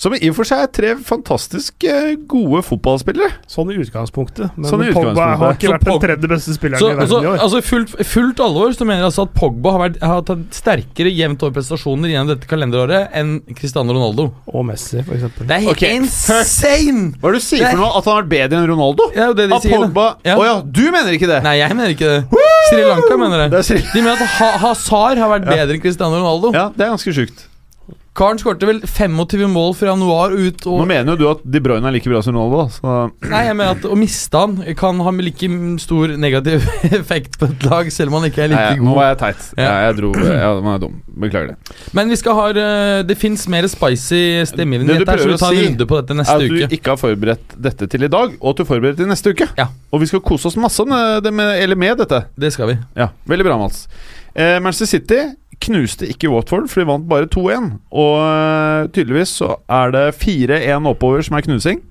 Som 0.00 0.14
i 0.16 0.30
og 0.30 0.36
for 0.38 0.48
seg 0.48 0.62
er 0.64 0.68
tre 0.72 0.90
fantastisk 1.04 1.84
eh, 1.84 2.14
gode 2.30 2.62
fotballspillere. 2.64 3.34
Sånn 3.52 3.68
i 3.68 3.74
utgangspunktet. 3.82 4.54
Men 4.56 4.64
Sånn 4.70 4.80
i 4.80 4.86
utgangspunktet. 4.88 5.12
Pogba 5.12 5.26
har 5.42 5.56
ikke 5.58 5.68
Så 5.68 5.72
vært 5.74 5.84
den 5.90 5.98
tredje 6.06 6.30
beste 6.32 6.54
spilleren 6.56 6.80
Så 6.80 6.86
i 6.88 6.94
verden 6.94 7.04
altså, 7.04 7.18
i 7.20 7.28
år. 7.28 7.42
altså 7.44 7.60
fullt, 7.66 7.92
fullt 8.08 8.40
alvor 8.40 8.72
så 8.72 8.86
mener 8.88 9.02
jeg 9.02 9.08
altså 9.10 9.26
at 9.28 9.34
Pogba 9.36 9.74
har, 9.74 9.82
vært, 9.84 9.98
har 10.00 10.22
tatt 10.30 10.46
sterkere 10.56 11.12
jevnt 11.12 11.44
over 11.44 11.52
prestasjoner 11.58 12.14
gjennom 12.14 12.30
dette 12.32 12.48
kalenderåret 12.48 13.12
enn 13.20 13.34
Cristiano 13.58 13.92
Ronaldo. 13.92 14.30
Og 14.48 14.64
Messi, 14.70 15.02
for 15.04 15.18
eksempel. 15.18 15.46
Det 15.50 15.58
er 15.58 15.66
helt 15.66 15.76
okay. 15.76 16.00
insane! 16.00 17.04
Hva 17.20 17.28
er 17.28 17.36
det 17.36 17.42
du 17.42 17.46
sier 17.50 17.60
Det 17.60 17.68
er- 17.68 17.76
for 17.76 17.82
noe? 17.84 17.92
At 18.00 18.04
han 18.08 18.14
har 18.16 18.22
vært 18.22 18.32
bedre 18.32 18.62
enn 18.62 18.70
Ronaldo? 18.72 19.10
Det 19.12 19.20
er 19.20 19.26
jo 19.26 19.36
det 19.42 19.48
de 19.52 19.54
at 19.60 19.68
sier. 19.68 19.76
Pogba? 19.84 20.06
Å 20.16 20.24
Ja. 20.32 20.38
ja. 20.48 20.56
du 20.64 20.82
mener 20.96 21.12
ikke 21.12 21.28
det? 21.28 21.42
Nei, 21.44 21.56
jeg 21.60 21.76
mener 21.76 21.92
ikke 21.92 22.08
det. 22.08 22.40
Sri 22.70 22.80
Lanka 22.88 23.20
mener 23.20 23.44
det. 23.44 23.50
Det 23.52 23.60
er, 23.60 23.68
Sri- 23.68 23.84
De 23.92 24.00
mener 24.00 24.16
at 24.16 24.34
ha 24.40 24.50
Hazar 24.64 25.16
har 25.20 25.28
vært 25.36 25.44
Ja. 25.44 25.60
bedre 25.60 25.76
enn 25.76 25.84
Cristiano 25.84 26.16
Ronaldo. 26.16 26.54
ja, 26.56 26.70
det 26.72 26.86
er 26.88 26.96
ganske 26.96 27.12
sjukt. 27.20 27.46
Karen 28.18 28.40
skårte 28.42 28.66
vel 28.66 28.80
25 28.82 29.44
mål 29.52 29.74
fra 29.78 29.92
januar 29.92 30.32
og 30.34 30.40
ut. 30.42 30.64
Nå 30.66 30.86
mener 30.88 31.14
jo 31.14 31.18
du 31.20 31.26
at 31.30 31.44
De 31.46 31.60
Bruyne 31.62 31.86
er 31.86 31.94
like 31.94 32.10
bra 32.10 32.18
som 32.24 32.34
Ronaldo, 32.34 32.64
da. 32.64 32.72
Så 32.74 33.30
nei, 33.30 33.42
jeg 33.46 33.56
mener 33.58 33.76
at 33.78 33.86
Å 33.86 33.98
miste 33.98 34.40
han 34.42 34.56
kan 34.78 34.98
ha 35.06 35.12
like 35.14 35.50
stor 35.82 36.14
negativ 36.18 36.66
effekt 37.00 37.38
på 37.38 37.46
et 37.46 37.66
lag, 37.70 37.90
selv 37.94 38.10
om 38.10 38.18
han 38.18 38.30
ikke 38.30 38.42
er 38.48 38.52
like 38.52 38.64
Nei, 38.74 38.82
nå 38.82 38.88
god. 38.90 38.98
var 38.98 39.08
jeg 39.12 39.20
teit. 39.22 39.46
Ja. 39.54 39.62
Ja. 39.68 39.76
jeg 39.86 39.98
dro 40.00 40.12
Ja, 40.26 40.50
man 40.58 40.74
er 40.74 40.82
dum. 40.82 40.96
Beklager 41.20 41.52
det. 41.52 41.76
Men 41.96 42.10
vi 42.10 42.18
skal 42.18 42.38
ha 42.38 42.46
eh, 42.50 43.00
Det 43.06 43.16
fins 43.20 43.46
mer 43.52 43.68
spicy 43.70 44.20
du 44.20 45.04
her, 45.06 45.20
så 45.20 45.30
vi 45.30 45.38
tar 45.38 45.54
en 45.54 45.60
si, 45.60 45.66
runde 45.68 45.86
på 45.86 46.00
dette 46.00 46.16
Er 46.18 46.24
at 46.34 46.42
du 46.42 46.56
uke. 46.58 46.70
ikke 46.76 46.94
har 46.96 47.00
forberedt 47.00 47.54
dette 47.68 47.86
til 47.94 48.06
i 48.06 48.10
dag, 48.10 48.34
og 48.40 48.48
at 48.52 48.62
du 48.62 48.66
forbereder 48.66 48.98
til 49.04 49.10
neste 49.10 49.34
uke. 49.34 49.46
Ja. 49.58 49.68
Og 49.94 50.02
vi 50.02 50.10
skal 50.10 50.22
kose 50.24 50.50
oss 50.50 50.58
masse 50.58 50.82
med, 50.88 51.30
med, 51.30 51.54
eller 51.62 51.78
med 51.78 52.02
dette. 52.02 52.24
Det 52.34 52.50
skal 52.54 52.72
vi. 52.72 52.78
Ja, 52.98 53.10
Veldig 53.30 53.46
bra, 53.46 53.58
Mats. 53.60 53.84
Eh, 54.34 54.58
Manchester 54.62 54.86
City 54.98 55.20
knuste 55.66 56.08
ikke 56.08 56.30
Watford, 56.32 56.68
for 56.70 56.82
de 56.82 56.88
vant 56.88 57.06
bare 57.10 57.28
2-1. 57.30 57.70
Og 57.92 58.16
eh, 58.24 58.88
tydeligvis 58.94 59.36
så 59.42 59.54
er 59.68 59.94
det 59.94 60.06
4-1 60.20 60.88
oppover 60.90 61.24
som 61.26 61.38
er 61.38 61.46
knusing. 61.46 61.82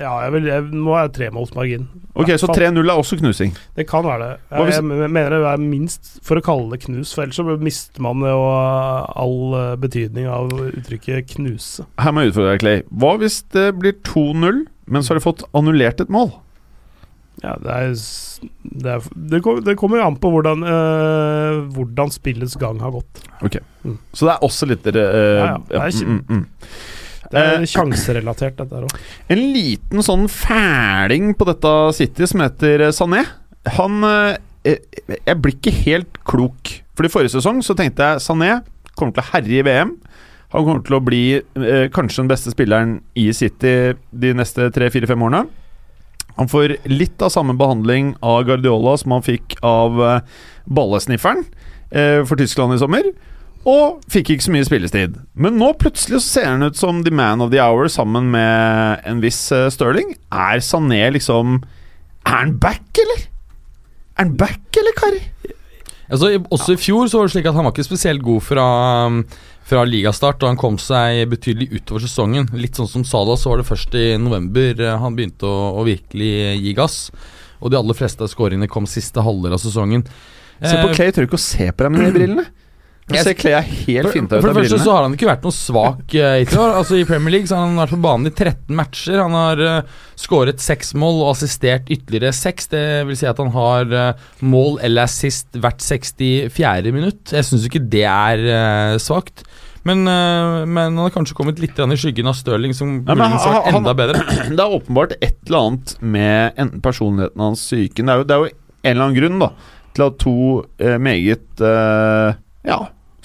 Ja, 0.00 0.14
jeg 0.24 0.32
vil, 0.32 0.46
jeg, 0.48 0.64
er 0.64 1.08
det 1.08 1.16
tremålsmargin. 1.18 1.88
Ok, 2.14 2.30
Så 2.40 2.48
3-0 2.48 2.78
er 2.80 2.92
også 2.94 3.18
knusing. 3.20 3.52
Det 3.76 3.84
kan 3.88 4.04
være 4.06 4.22
det. 4.22 4.36
Jeg, 4.50 4.74
jeg 4.78 5.10
mener 5.12 5.34
det 5.34 5.40
er 5.50 5.60
minst 5.60 6.14
for 6.24 6.40
å 6.40 6.44
kalle 6.44 6.70
det 6.72 6.84
knus, 6.86 7.12
for 7.14 7.26
ellers 7.26 7.36
så 7.36 7.56
mister 7.60 8.04
man 8.04 8.24
jo 8.24 8.38
all 8.48 9.56
eh, 9.58 9.74
betydning 9.82 10.28
av 10.30 10.54
uttrykket 10.70 11.34
knuse. 11.34 11.84
Her 12.00 12.14
må 12.14 12.24
jeg 12.24 12.32
utfordre 12.32 12.54
deg, 12.54 12.62
Clay. 12.64 12.84
Hva 13.02 13.16
hvis 13.20 13.42
det 13.56 13.66
blir 13.82 13.98
2-0, 14.08 14.62
men 14.90 15.04
så 15.04 15.12
har 15.12 15.20
de 15.20 15.26
fått 15.26 15.44
annullert 15.56 16.00
et 16.00 16.12
mål? 16.12 16.32
Ja, 17.40 17.54
det 17.56 17.72
er, 17.72 17.92
det, 18.62 18.94
er 18.94 19.04
det, 19.16 19.40
kommer, 19.44 19.62
det 19.64 19.74
kommer 19.80 20.02
an 20.04 20.16
på 20.20 20.28
hvordan, 20.34 20.64
eh, 20.68 21.60
hvordan 21.72 22.12
spillets 22.12 22.56
gang 22.60 22.80
har 22.84 22.92
gått. 22.98 23.22
Ok 23.40 23.56
Så 24.12 24.26
det 24.26 24.34
er 24.34 24.44
også 24.44 24.68
litt 24.68 24.88
uh, 24.92 24.98
Ja, 25.00 25.46
ja, 25.46 25.54
det 25.70 25.78
er 25.80 26.02
mm, 26.04 26.18
mm. 26.28 26.42
Det 27.30 27.40
er 27.40 27.62
Eh, 27.62 27.64
sjanserelatert, 27.70 28.56
dette 28.58 28.74
her 28.74 28.88
òg. 28.88 28.94
En 29.32 29.42
liten 29.54 30.04
sånn 30.04 30.26
fæling 30.32 31.30
på 31.38 31.46
dette 31.48 31.74
City 31.96 32.26
som 32.28 32.42
heter 32.42 32.88
Sané. 32.96 33.22
Han 33.78 34.02
Jeg 34.66 35.36
blir 35.38 35.54
ikke 35.54 35.72
helt 35.86 36.18
klok. 36.26 36.74
For 36.98 37.06
i 37.06 37.12
forrige 37.12 37.36
sesong 37.38 37.62
så 37.64 37.76
tenkte 37.78 38.02
jeg 38.02 38.24
Sané 38.24 38.58
kommer 38.98 39.14
til 39.14 39.22
å 39.22 39.30
herje 39.30 39.62
i 39.62 39.64
VM. 39.64 39.94
Han 40.50 40.66
kommer 40.66 40.82
til 40.84 40.98
å 40.98 41.04
bli 41.06 41.22
kanskje 41.94 42.24
den 42.24 42.32
beste 42.32 42.52
spilleren 42.52 42.98
i 43.16 43.30
City 43.36 43.94
de 44.10 44.34
neste 44.36 44.66
tre-fire-fem 44.74 45.22
årene. 45.22 45.46
Han 46.36 46.50
får 46.50 46.76
litt 46.90 47.22
av 47.22 47.32
samme 47.34 47.56
behandling 47.58 48.14
av 48.20 48.44
Guardiola 48.48 48.96
som 49.00 49.16
han 49.16 49.26
fikk 49.26 49.56
av 49.66 50.00
eh, 50.04 50.22
ballesnifferen 50.70 51.44
eh, 51.90 52.20
for 52.26 52.40
Tyskland 52.40 52.76
i 52.76 52.80
sommer. 52.82 53.10
Og 53.68 54.00
fikk 54.08 54.32
ikke 54.32 54.46
så 54.46 54.54
mye 54.54 54.68
spillestid. 54.68 55.18
Men 55.36 55.58
nå 55.60 55.74
plutselig 55.80 56.22
så 56.22 56.28
ser 56.28 56.48
han 56.48 56.64
ut 56.64 56.78
som 56.80 57.02
the 57.04 57.12
man 57.12 57.44
of 57.44 57.52
the 57.52 57.60
hour 57.60 57.90
sammen 57.92 58.30
med 58.32 59.04
en 59.08 59.20
viss 59.24 59.40
eh, 59.52 59.68
Sterling. 59.72 60.14
Er 60.32 60.62
Sané 60.64 61.02
liksom 61.12 61.60
Er 62.24 62.36
han 62.36 62.56
back, 62.60 62.86
eller? 63.04 63.26
Er 64.16 64.24
han 64.24 64.36
back, 64.36 64.64
eller, 64.76 64.96
Kari? 64.96 65.20
Altså, 66.10 66.32
også 66.50 66.74
i 66.74 66.80
fjor 66.80 67.06
så 67.06 67.20
var 67.20 67.28
det 67.28 67.32
slik 67.36 67.46
at 67.46 67.54
han 67.54 67.64
var 67.64 67.72
ikke 67.72 67.86
spesielt 67.86 68.22
god 68.26 68.42
fra, 68.42 68.66
um, 69.06 69.20
fra 69.70 69.84
ligastart, 69.86 70.42
og 70.42 70.50
han 70.50 70.58
kom 70.60 70.78
seg 70.82 71.22
betydelig 71.30 71.70
utover 71.78 72.02
sesongen. 72.04 72.48
Litt 72.58 72.78
sånn 72.78 72.90
som 72.90 73.06
Salah, 73.06 73.38
så 73.38 73.52
var 73.52 73.60
det 73.60 73.68
først 73.68 73.94
i 73.98 74.06
november 74.18 74.82
eh, 74.82 74.96
han 74.98 75.16
begynte 75.18 75.46
å, 75.46 75.76
å 75.78 75.86
virkelig 75.86 76.32
gi 76.58 76.74
gass. 76.78 76.98
Og 77.60 77.70
de 77.72 77.78
aller 77.78 77.96
fleste 77.96 78.24
av 78.24 78.32
skåringene 78.32 78.70
kom 78.72 78.88
siste 78.90 79.22
halvdel 79.22 79.54
av 79.54 79.62
sesongen. 79.62 80.06
Se 80.60 80.74
på 80.76 80.90
Clay, 80.92 81.08
jeg 81.08 81.16
tør 81.16 81.28
ikke 81.28 81.38
å 81.38 81.44
se 81.44 81.70
på 81.70 81.86
deg 81.86 81.94
med 81.94 82.06
de 82.08 82.14
brillene. 82.16 82.46
Jeg- 83.16 83.26
ser 83.26 83.38
Clay 83.38 83.54
er 83.58 83.66
helt 83.66 84.06
For, 84.06 84.16
finta 84.16 84.36
ut 84.36 84.44
for 84.44 84.52
det 84.52 84.62
første 84.62 84.80
så 84.84 84.94
har 84.94 85.06
han 85.06 85.16
ikke 85.16 85.28
vært 85.30 85.46
noe 85.46 85.56
svak 85.56 86.14
uh, 86.14 86.34
hittil. 86.40 86.60
Altså 86.80 87.00
I 87.00 87.06
Premier 87.08 87.34
League 87.36 87.50
så 87.50 87.58
har 87.58 87.66
han 87.66 87.80
vært 87.80 87.94
på 87.94 88.00
banen 88.04 88.30
i 88.30 88.34
13 88.34 88.76
matcher. 88.76 89.22
Han 89.22 89.36
har 89.38 89.64
uh, 89.64 89.96
skåret 90.20 90.62
seks 90.62 90.94
mål 90.94 91.22
og 91.24 91.32
assistert 91.34 91.90
ytterligere 91.90 92.34
seks. 92.36 92.70
Det 92.72 92.84
vil 93.08 93.18
si 93.18 93.28
at 93.30 93.40
han 93.42 93.50
har 93.56 93.96
uh, 93.96 94.28
mål 94.42 94.78
eller 94.86 95.08
assist 95.08 95.50
hvert 95.56 95.82
64. 95.82 96.94
minutt. 96.94 97.34
Jeg 97.34 97.48
syns 97.48 97.66
ikke 97.66 97.82
det 97.90 98.06
er 98.06 98.46
uh, 98.46 99.00
svakt. 99.02 99.44
Men, 99.82 100.04
eh, 100.08 100.66
men 100.68 100.92
han 100.92 100.98
har 101.06 101.12
kanskje 101.14 101.36
kommet 101.38 101.60
litt 101.62 101.78
i 101.78 101.96
skyggen 101.96 102.28
av 102.28 102.36
Stirling, 102.36 102.74
som 102.76 102.98
Ja, 103.06 103.14
muligens 103.16 103.46
har 103.46 103.54
vært 103.56 103.78
enda 103.78 103.94
bedre. 103.96 104.24
Det 104.56 104.60
er 104.60 104.76
åpenbart 104.76 105.14
et 105.20 105.38
eller 105.48 105.60
annet 105.64 105.94
med 106.00 106.58
enten 106.60 106.82
personligheten 106.84 107.44
hans, 107.46 107.62
psyken 107.64 108.10
det, 108.10 108.18
det 108.28 108.36
er 108.36 108.44
jo 108.44 108.50
en 108.50 108.90
eller 108.90 109.06
annen 109.06 109.16
grunn 109.16 109.40
da 109.40 109.50
til 109.96 110.06
at 110.06 110.18
to 110.22 110.34
eh, 110.78 110.98
meget 111.02 111.62
eh, 111.66 112.36
ja, 112.68 112.78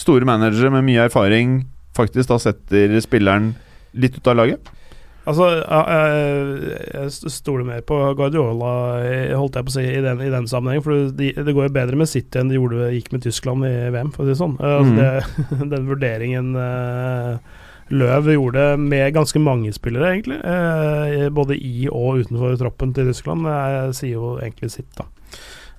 store 0.06 0.28
managere 0.30 0.70
med 0.78 0.86
mye 0.88 1.10
erfaring 1.10 1.64
faktisk 1.98 2.30
da 2.30 2.38
setter 2.44 2.96
spilleren 3.04 3.54
litt 3.96 4.18
ut 4.20 4.28
av 4.32 4.36
laget. 4.42 4.72
Altså, 5.26 5.48
jeg, 5.58 6.82
jeg 6.94 7.32
stoler 7.34 7.66
mer 7.66 7.80
på 7.88 7.96
Guardiola, 8.20 8.74
eh, 9.02 9.32
holdt 9.34 9.56
jeg 9.58 9.66
på 9.66 9.72
å 9.74 9.76
si, 9.80 9.86
i 9.90 10.04
den, 10.06 10.20
i 10.22 10.30
den 10.30 10.46
sammenheng. 10.52 10.84
For 10.86 11.08
de, 11.18 11.32
det 11.34 11.56
går 11.56 11.66
jo 11.66 11.74
bedre 11.80 11.98
med 11.98 12.12
City 12.12 12.38
enn 12.44 12.52
det 12.52 12.60
gjorde, 12.60 12.92
gikk 12.94 13.10
med 13.16 13.24
Tyskland 13.26 13.66
i 13.66 13.72
VM, 13.96 14.12
for 14.14 14.22
å 14.22 14.28
si 14.28 14.36
det 14.36 14.42
sånn. 14.44 14.54
Mm. 14.60 14.68
altså, 14.70 14.92
Mhm. 14.94 15.00
det, 15.02 15.70
den 15.74 15.88
vurderingen 15.90 16.52
eh, 16.62 17.62
Løv 17.94 18.30
gjorde 18.34 18.62
med 18.82 19.14
ganske 19.14 19.38
mange 19.42 19.70
spillere, 19.74 20.12
egentlig. 20.16 20.40
Eh, 20.46 21.28
både 21.34 21.58
i 21.58 21.88
og 21.90 22.22
utenfor 22.24 22.56
troppen 22.62 22.94
til 22.98 23.10
Tyskland. 23.12 23.46
jeg 23.50 23.98
sier 23.98 24.16
jo 24.20 24.32
egentlig 24.42 24.72
sitt, 24.74 24.90
da. 24.98 25.06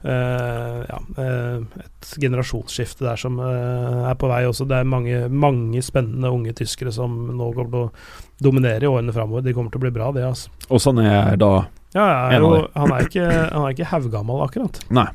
Eh, 0.04 0.82
ja, 0.86 0.98
eh, 1.18 1.80
et 1.82 2.10
generasjonsskifte 2.22 3.02
der 3.06 3.16
som 3.18 3.38
eh, 3.42 4.10
er 4.10 4.14
på 4.20 4.28
vei 4.30 4.42
også. 4.46 4.66
Det 4.68 4.76
er 4.78 4.84
mange, 4.86 5.22
mange 5.32 5.82
spennende 5.82 6.30
unge 6.30 6.52
tyskere 6.54 6.92
som 6.94 7.14
nå 7.36 7.48
kommer 7.56 7.72
til 7.72 7.86
å 7.86 8.44
dominere 8.50 8.84
i 8.86 8.90
årene 8.90 9.14
framover. 9.16 9.42
De 9.42 9.54
kommer 9.56 9.72
til 9.72 9.80
å 9.80 9.86
bli 9.86 9.94
bra, 9.96 10.12
det. 10.14 10.24
altså. 10.28 10.52
Og 10.68 10.82
Sané 10.82 11.08
er 11.10 11.36
da 11.40 11.50
Ja, 11.96 12.06
er 12.30 12.40
jo, 12.44 12.52
han 12.76 12.92
er 12.92 13.06
ikke, 13.08 13.26
han 13.26 13.64
er 13.64 13.72
ikke 13.74 13.90
haugammal, 13.90 14.44
akkurat. 14.46 14.82
Nei. 14.94 15.08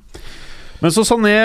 Men 0.81 0.91
så 0.95 1.05
Sané 1.05 1.35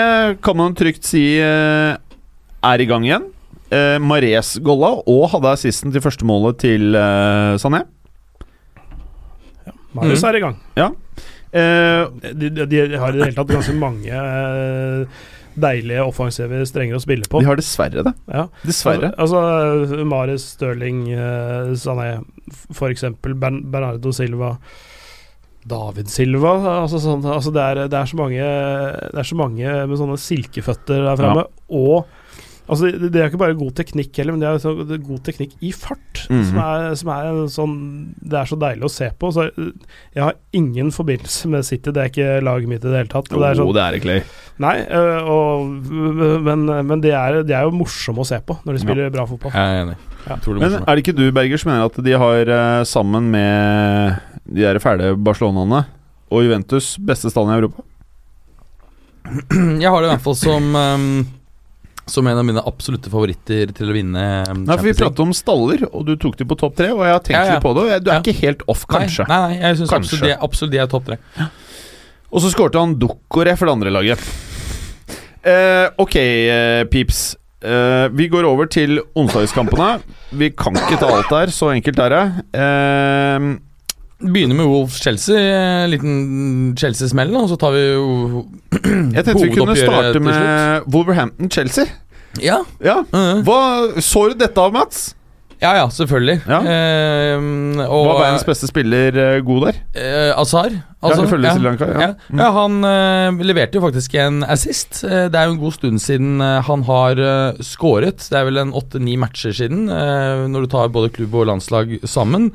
kan 0.41 0.57
man 0.57 0.73
trygt 0.75 1.05
si 1.05 1.23
er 1.39 2.81
i 2.81 2.87
gang 2.89 3.05
igjen. 3.05 3.29
Eh, 3.69 3.97
Mares 3.99 4.55
golla 4.63 4.93
og 5.03 5.25
hadde 5.33 5.51
assisten 5.53 5.91
til 5.93 6.01
første 6.01 6.25
målet 6.27 6.57
til 6.63 6.95
eh, 6.95 7.55
Sané. 7.61 7.83
Marius 9.93 10.23
Mm. 10.23 10.29
er 10.29 10.35
i 10.35 10.39
gang. 10.39 10.55
Eh, 10.77 10.89
De, 11.51 12.49
de, 12.49 12.67
de 12.67 12.99
har 12.99 13.15
i 13.15 13.19
det 13.19 13.29
hele 13.29 13.37
tatt 13.37 13.53
ganske 13.55 13.75
mange 13.79 14.11
eh, 14.11 15.25
deilige 15.57 16.03
offensive 16.05 16.59
strenger 16.69 16.99
å 16.99 17.01
spille 17.01 17.29
på. 17.29 17.41
de 17.41 17.49
har 17.49 17.59
dessverre 17.59 18.03
det. 18.05 18.13
Ja. 18.29 18.45
Dessverre. 18.67 19.13
Altså, 19.17 19.41
altså 19.41 20.05
Mares, 20.07 20.45
Stirling, 20.53 21.07
uh, 21.13 21.73
Sané, 21.79 22.11
f.eks. 22.75 23.07
Bern 23.25 23.63
Bernardo 23.71 24.13
Silva 24.15 24.55
David 25.67 26.07
Silva 26.07 26.53
altså 26.77 26.99
sånn, 27.03 27.25
altså 27.27 27.51
det, 27.51 27.63
er, 27.63 27.79
det, 27.91 27.99
er 27.99 28.07
så 28.07 28.17
mange, 28.19 28.51
det 29.11 29.19
er 29.19 29.27
så 29.27 29.35
mange 29.35 29.73
med 29.89 29.99
sånne 29.99 30.19
silkeføtter 30.21 31.03
der 31.09 31.19
framme. 31.19 31.43
Og 31.67 32.07
altså, 32.67 32.91
det, 32.91 33.09
det 33.13 33.21
er 33.21 33.29
ikke 33.31 33.41
bare 33.41 33.57
god 33.57 33.73
teknikk 33.79 34.19
heller, 34.19 34.35
men 34.35 34.43
det 34.43 34.49
er 34.49 34.61
så, 34.63 34.73
det 34.83 34.97
er 34.97 35.03
god 35.07 35.21
teknikk 35.25 35.55
i 35.63 35.71
fart. 35.75 36.03
Mhm. 36.27 36.43
som, 36.49 36.59
er, 36.63 36.87
som 36.99 37.11
er 37.13 37.27
en 37.29 37.51
sånn 37.51 37.75
Det 38.19 38.35
er 38.39 38.49
så 38.49 38.57
deilig 38.59 38.83
å 38.87 38.91
se 38.91 39.07
på. 39.19 39.29
Så 39.31 39.47
jeg 39.47 40.23
har 40.23 40.35
ingen 40.57 40.91
forbindelse 40.95 41.51
med 41.53 41.67
City, 41.67 41.93
det 41.95 42.03
er 42.03 42.11
ikke 42.11 42.41
laget 42.45 42.71
mitt 42.71 42.83
i 42.83 42.91
det 42.91 43.01
hele 43.03 43.11
tatt. 43.11 43.31
Jo, 43.31 43.41
det 43.43 43.51
er 43.53 43.61
sånn, 43.61 43.73
det 43.77 43.85
er 43.85 43.97
det, 43.97 44.03
Clay. 44.03 44.21
Nei, 44.57 44.75
øh, 44.89 45.31
og, 45.31 45.89
men, 46.47 46.65
men 46.89 47.01
de, 47.03 47.11
er, 47.13 47.41
de 47.45 47.53
er 47.53 47.67
jo 47.67 47.75
morsomme 47.77 48.23
å 48.23 48.27
se 48.27 48.39
på 48.41 48.57
når 48.65 48.77
de 48.77 48.83
spiller 48.83 49.11
bra 49.13 49.27
fotball. 49.29 49.53
Jeg 49.53 49.75
er 49.75 49.83
enig. 49.85 49.97
Ja. 50.27 50.37
Men 50.47 50.79
er 50.81 50.89
det 50.89 51.03
ikke 51.03 51.15
du, 51.15 51.27
Berger, 51.35 51.61
som 51.61 51.71
mener 51.71 51.87
at 51.87 51.99
de 52.03 52.15
har, 52.19 52.49
eh, 52.57 52.81
sammen 52.89 53.29
med 53.31 54.17
de 54.47 54.65
der 54.65 54.79
fæle 54.83 55.13
Barcelonaene 55.15 55.85
og 56.27 56.43
Juventus, 56.43 56.95
beste 56.99 57.31
stallen 57.31 57.53
i 57.53 57.59
Europa? 57.61 57.85
Jeg 59.83 59.91
har 59.91 60.01
det 60.01 60.07
i 60.07 60.11
hvert 60.13 60.23
fall 60.23 60.37
som 60.39 60.75
um, 60.75 61.07
Som 62.07 62.27
en 62.31 62.37
av 62.39 62.45
mine 62.47 62.61
absolutte 62.63 63.09
favoritter 63.11 63.71
til 63.75 63.89
å 63.91 63.95
vinne 63.95 64.21
um, 64.47 64.61
Nei, 64.63 64.77
for 64.79 64.87
Vi 64.87 64.93
pratet 64.95 65.19
om 65.25 65.33
staller, 65.35 65.81
og 65.91 66.05
du 66.07 66.13
tok 66.15 66.37
de 66.39 66.45
på 66.47 66.55
topp 66.59 66.77
tre. 66.79 66.87
Og 66.95 67.01
jeg 67.03 67.11
har 67.17 67.19
tenkt 67.25 67.35
Ja, 67.35 67.45
ja. 67.45 67.55
litt 67.57 67.65
på 67.65 67.73
det, 67.75 67.83
og 67.83 67.89
jeg, 67.91 68.03
du 68.05 68.11
er 68.11 68.13
Ja. 68.15 68.21
ikke 68.23 68.37
helt 68.45 68.63
off, 68.71 68.85
kanskje. 68.87 69.25
Nei, 69.27 69.39
nei, 69.43 69.57
jeg 69.65 69.79
syns 69.81 69.91
absolutt, 69.97 70.23
de- 70.29 70.37
absolutt 70.47 70.71
de 70.71 70.79
er 70.85 70.87
topp 70.93 71.05
tre. 71.11 71.17
Og 72.31 72.41
så 72.43 72.51
skårte 72.53 72.79
han 72.79 72.95
Dukkore 72.99 73.57
for 73.59 73.67
det 73.67 73.75
andre 73.75 73.91
laget. 73.91 74.23
Uh, 75.47 75.87
ok, 76.03 76.15
uh, 76.17 76.83
Pips. 76.91 77.35
Uh, 77.63 78.07
vi 78.13 78.27
går 78.31 78.45
over 78.47 78.67
til 78.71 78.99
onsdagskampene. 79.17 80.01
Vi 80.37 80.49
kan 80.55 80.75
ikke 80.77 80.99
ta 81.01 81.07
alt 81.11 81.29
der, 81.31 81.51
så 81.55 81.71
enkelt 81.73 81.99
er 82.03 82.13
det. 82.13 82.23
Eh, 82.59 83.47
Begynner 84.17 84.57
med 84.57 84.65
Wolf 84.65 84.95
Chelsea, 84.97 85.37
En 85.83 85.91
liten 85.93 86.75
Chelsea-smell, 86.79 87.35
og 87.37 87.51
så 87.51 87.57
tar 87.61 87.75
vi 87.75 87.83
jo 87.91 88.45
jeg 89.13 89.23
tenkte 89.27 89.43
vi 89.45 89.51
kunne 89.53 89.75
starte 89.77 90.21
med 90.25 90.87
Wolverhampton-Chelsea. 90.93 91.85
Ja, 92.41 92.63
Ja. 92.83 93.03
Hva 93.45 93.61
Så 94.01 94.29
du 94.31 94.35
dette 94.41 94.57
av, 94.61 94.73
Mats? 94.73 95.13
ja, 95.61 95.71
ja 95.79 95.85
selvfølgelig. 95.89 96.35
Ja. 96.45 96.57
Eh, 96.61 97.45
og 97.87 98.03
Var 98.09 98.19
verdens 98.23 98.43
beste 98.45 98.67
spiller 98.69 99.15
eh, 99.17 99.37
god 99.45 99.63
der? 99.67 99.79
eh, 99.97 100.33
Azar. 100.37 100.69
Ja, 101.01 101.13
ja, 101.13 101.25
Sri 101.29 101.61
Lanka, 101.65 101.85
ja. 101.85 102.01
Ja, 102.01 102.09
Mm. 102.29 102.39
ja 102.41 102.49
han 102.57 102.75
eh, 102.89 103.45
leverte 103.45 103.77
jo 103.77 103.81
faktisk 103.85 104.13
en 104.21 104.43
assist. 104.43 105.03
Eh, 105.05 105.27
det 105.29 105.37
er 105.37 105.45
jo 105.47 105.55
en 105.55 105.61
god 105.61 105.73
stund 105.77 106.01
siden 106.01 106.41
eh, 106.41 106.61
han 106.65 106.83
har 106.89 107.17
uh, 107.21 107.61
skåret. 107.61 108.17
Det 108.29 108.37
er 108.37 108.45
vel 108.49 108.57
en 108.65 108.73
åtte-ni 108.73 109.15
matcher 109.17 109.53
siden, 109.53 109.87
eh, 109.89 110.45
når 110.49 110.65
du 110.65 110.67
tar 110.73 110.89
både 110.93 111.09
klubb 111.13 111.33
og 111.37 111.47
landslag 111.49 111.99
sammen. 112.05 112.51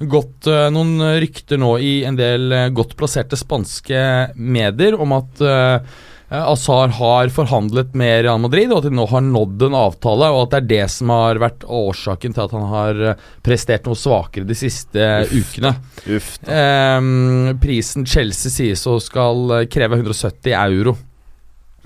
Gått 0.00 0.46
eh, 0.48 0.68
noen 0.72 0.96
rykter 1.20 1.58
nå 1.60 1.74
i 1.84 1.98
en 2.08 2.16
del 2.16 2.52
eh, 2.56 2.70
godt 2.72 2.94
plasserte 2.96 3.36
spanske 3.36 3.98
medier 4.32 4.96
om 4.96 5.12
at 5.12 5.42
eh, 5.44 5.98
Azar 6.30 6.94
har 6.96 7.28
forhandlet 7.34 7.92
med 7.98 8.22
Real 8.24 8.38
Madrid, 8.40 8.70
og 8.70 8.78
at 8.80 8.86
de 8.86 8.94
nå 8.94 9.04
har 9.10 9.24
nådd 9.26 9.64
en 9.66 9.76
avtale, 9.76 10.28
og 10.30 10.44
at 10.44 10.52
det 10.54 10.60
er 10.60 10.68
det 10.70 10.86
som 10.94 11.10
har 11.12 11.40
vært 11.42 11.66
årsaken 11.66 12.36
til 12.36 12.44
at 12.44 12.54
han 12.54 12.68
har 12.70 13.00
prestert 13.44 13.88
noe 13.90 13.98
svakere 13.98 14.46
de 14.46 14.56
siste 14.56 15.08
ukene. 15.34 15.74
Uff. 16.06 16.36
Ehm, 16.46 17.58
prisen 17.60 18.06
Chelsea 18.06 18.54
sies 18.54 18.86
å 18.86 18.94
skal 19.02 19.66
kreve 19.74 19.98
170 19.98 20.54
euro. 20.54 20.94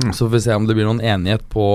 Mm. 0.04 0.12
Så 0.12 0.26
får 0.26 0.34
vi 0.36 0.44
se 0.44 0.60
om 0.60 0.68
det 0.68 0.76
blir 0.76 0.90
noen 0.90 1.00
enighet 1.00 1.48
på 1.48 1.66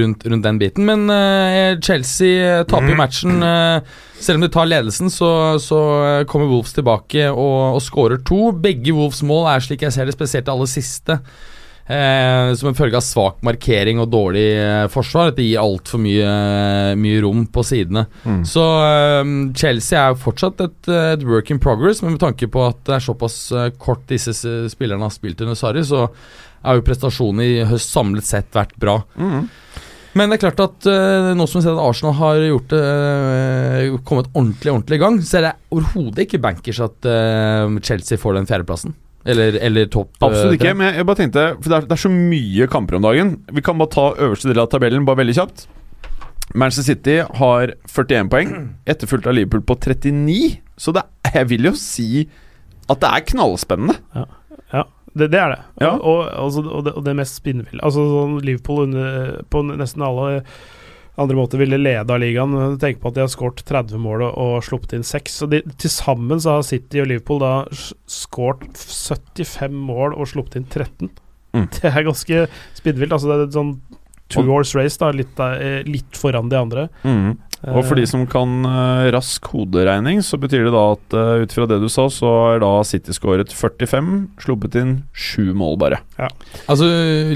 rundt, 0.00 0.26
rundt 0.26 0.46
den 0.46 0.58
biten. 0.60 0.86
Men 0.88 1.06
uh, 1.10 1.78
Chelsea 1.84 2.40
eh, 2.40 2.64
taper 2.68 2.92
jo 2.92 2.98
matchen. 2.98 3.38
Uh, 3.42 4.02
selv 4.22 4.38
om 4.38 4.46
de 4.46 4.52
tar 4.54 4.68
ledelsen, 4.70 5.10
så, 5.10 5.58
så 5.62 5.78
kommer 6.30 6.50
Wolves 6.50 6.76
tilbake 6.76 7.26
og, 7.30 7.78
og 7.78 7.80
skårer 7.82 8.22
to. 8.26 8.52
Begge 8.54 8.94
Wolves 8.94 9.24
mål 9.26 9.48
er 9.50 9.64
slik 9.64 9.82
jeg 9.82 9.94
ser 9.96 10.06
det, 10.06 10.14
spesielt 10.14 10.46
det 10.46 10.54
aller 10.54 10.70
siste. 10.70 11.18
Eh, 11.82 12.54
som 12.54 12.68
en 12.70 12.76
følge 12.78 12.94
av 12.94 13.02
svak 13.02 13.40
markering 13.42 13.98
og 13.98 14.06
dårlig 14.12 14.44
eh, 14.54 14.84
forsvar. 14.92 15.32
At 15.32 15.38
det 15.40 15.48
gir 15.48 15.62
altfor 15.62 16.00
mye, 16.02 16.28
eh, 16.28 16.92
mye 16.98 17.22
rom 17.24 17.42
på 17.50 17.64
sidene. 17.66 18.06
Mm. 18.22 18.44
Så 18.48 18.66
Chelsea 19.58 19.98
er 19.98 20.12
jo 20.12 20.22
fortsatt 20.22 20.62
et, 20.62 20.92
et 20.92 21.26
work 21.26 21.50
in 21.50 21.60
progress, 21.62 22.04
men 22.04 22.16
med 22.16 22.22
tanke 22.22 22.48
på 22.52 22.62
at 22.68 22.80
det 22.86 22.96
er 22.96 23.04
såpass 23.08 23.38
kort 23.82 24.06
disse 24.10 24.34
spillerne 24.72 25.08
har 25.08 25.14
spilt 25.14 25.42
under 25.42 25.58
Sarri, 25.58 25.84
så 25.86 26.06
er 26.62 26.78
jo 26.78 26.84
prestasjonen 26.86 27.44
i 27.44 27.52
høst 27.68 27.92
samlet 27.92 28.26
sett 28.26 28.52
vært 28.56 28.74
bra. 28.80 29.00
Mm. 29.16 29.48
Men 30.18 30.28
det 30.28 30.36
er 30.36 30.42
klart 30.42 30.60
at 30.60 30.88
uh, 30.92 31.30
nå 31.36 31.46
som 31.48 31.60
vi 31.60 31.64
ser 31.64 31.72
at 31.72 31.84
Arsenal 31.86 32.16
har 32.18 32.42
gjort 32.44 32.72
det 32.74 32.82
uh, 32.82 34.00
kommet 34.04 34.28
ordentlig 34.34 34.74
ordentlig 34.74 34.98
i 34.98 35.02
gang, 35.02 35.16
så 35.24 35.38
er 35.38 35.46
det 35.46 35.52
overhodet 35.72 36.26
ikke 36.26 36.42
bankers 36.42 36.82
at 36.84 37.08
uh, 37.08 37.80
Chelsea 37.80 38.20
får 38.20 38.36
den 38.36 38.48
fjerdeplassen. 38.50 38.96
Eller, 39.22 39.54
eller 39.62 39.86
topp 39.86 40.18
Absolutt 40.18 40.56
ikke, 40.56 40.72
men 40.74 40.96
jeg, 40.96 41.06
bare 41.06 41.18
tenkte 41.20 41.42
For 41.60 41.70
det 41.70 41.76
er, 41.76 41.84
det 41.86 41.94
er 41.94 42.00
så 42.02 42.10
mye 42.10 42.66
kamper 42.66 42.98
om 42.98 43.04
dagen. 43.06 43.36
Vi 43.54 43.62
kan 43.62 43.78
bare 43.78 43.94
ta 43.94 44.08
øverste 44.18 44.50
del 44.50 44.58
av 44.64 44.66
tabellen, 44.72 45.06
bare 45.06 45.20
veldig 45.22 45.36
kjapt. 45.38 45.66
Manchester 46.58 46.88
City 46.90 47.14
har 47.38 47.72
41 47.86 48.30
poeng, 48.32 48.50
etterfulgt 48.90 49.28
av 49.30 49.36
Liverpool 49.38 49.62
på 49.64 49.78
39. 49.78 50.58
Så 50.76 50.92
det, 50.92 51.06
jeg 51.32 51.48
vil 51.54 51.70
jo 51.70 51.74
si 51.78 52.26
at 52.90 53.00
det 53.00 53.08
er 53.08 53.26
knallspennende. 53.30 53.94
Det, 55.12 55.28
det 55.28 55.40
er 55.40 55.54
det. 55.54 55.62
Ja. 55.84 55.94
Og, 55.96 56.04
og, 56.08 56.20
altså, 56.46 56.62
og, 56.64 56.84
det, 56.86 56.94
og 56.96 57.04
det 57.04 57.12
mest 57.18 57.36
spinnville 57.36 57.82
Altså 57.84 58.04
sånn 58.08 58.38
Liverpool 58.40 58.86
under, 58.86 59.42
på 59.52 59.60
nesten 59.68 60.04
alle 60.06 60.44
andre 61.20 61.36
måter 61.36 61.60
ville 61.60 61.76
lede 61.76 62.08
av 62.08 62.20
ligaen. 62.22 62.78
Tenk 62.80 63.02
på 63.02 63.10
at 63.10 63.18
de 63.18 63.20
har 63.20 63.32
skåret 63.32 63.60
30 63.68 64.00
mål 64.00 64.24
og, 64.30 64.54
sluppet 64.64 64.94
inn 64.96 65.04
6. 65.04 65.34
Så 65.42 65.48
de, 65.52 65.60
til 65.80 65.92
sammen 65.92 66.40
så 66.40 66.56
har 66.56 66.64
City 66.64 67.02
og 67.02 67.10
Liverpool 67.10 67.42
da 67.42 67.52
skåret 68.08 68.80
75 68.80 69.76
mål 69.76 70.16
og 70.16 70.30
sluppet 70.32 70.62
inn 70.62 70.68
13. 70.70 71.12
Mm. 71.52 71.66
Det 71.76 71.90
er 71.90 72.08
ganske 72.08 72.46
spinnvilt. 72.78 73.12
Altså 73.12 73.28
det 73.28 73.36
er 73.36 73.44
et 73.50 73.58
sånn 73.58 73.74
two 74.32 74.46
horse 74.48 74.72
race, 74.78 74.96
da. 74.96 75.12
Litt, 75.12 75.36
eh, 75.44 75.82
litt 75.84 76.16
foran 76.16 76.48
de 76.48 76.56
andre. 76.56 76.88
Og 77.70 77.84
for 77.86 77.94
de 77.94 78.02
som 78.10 78.24
kan 78.26 78.64
eh, 78.66 79.08
rask 79.14 79.44
hoderegning, 79.52 80.18
så 80.26 80.34
betyr 80.42 80.64
det 80.66 80.72
da 80.74 80.80
at 80.96 81.14
uh, 81.14 81.42
ut 81.44 81.52
fra 81.54 81.66
det 81.70 81.78
du 81.82 81.86
sa, 81.92 82.08
så 82.10 82.30
er 82.56 82.62
da 82.64 82.70
City 82.82 83.14
skåret 83.14 83.52
45, 83.54 84.08
sluppet 84.42 84.74
inn 84.80 84.94
7 85.14 85.52
mål 85.54 85.76
bare. 85.78 86.00
Altså, 86.66 86.88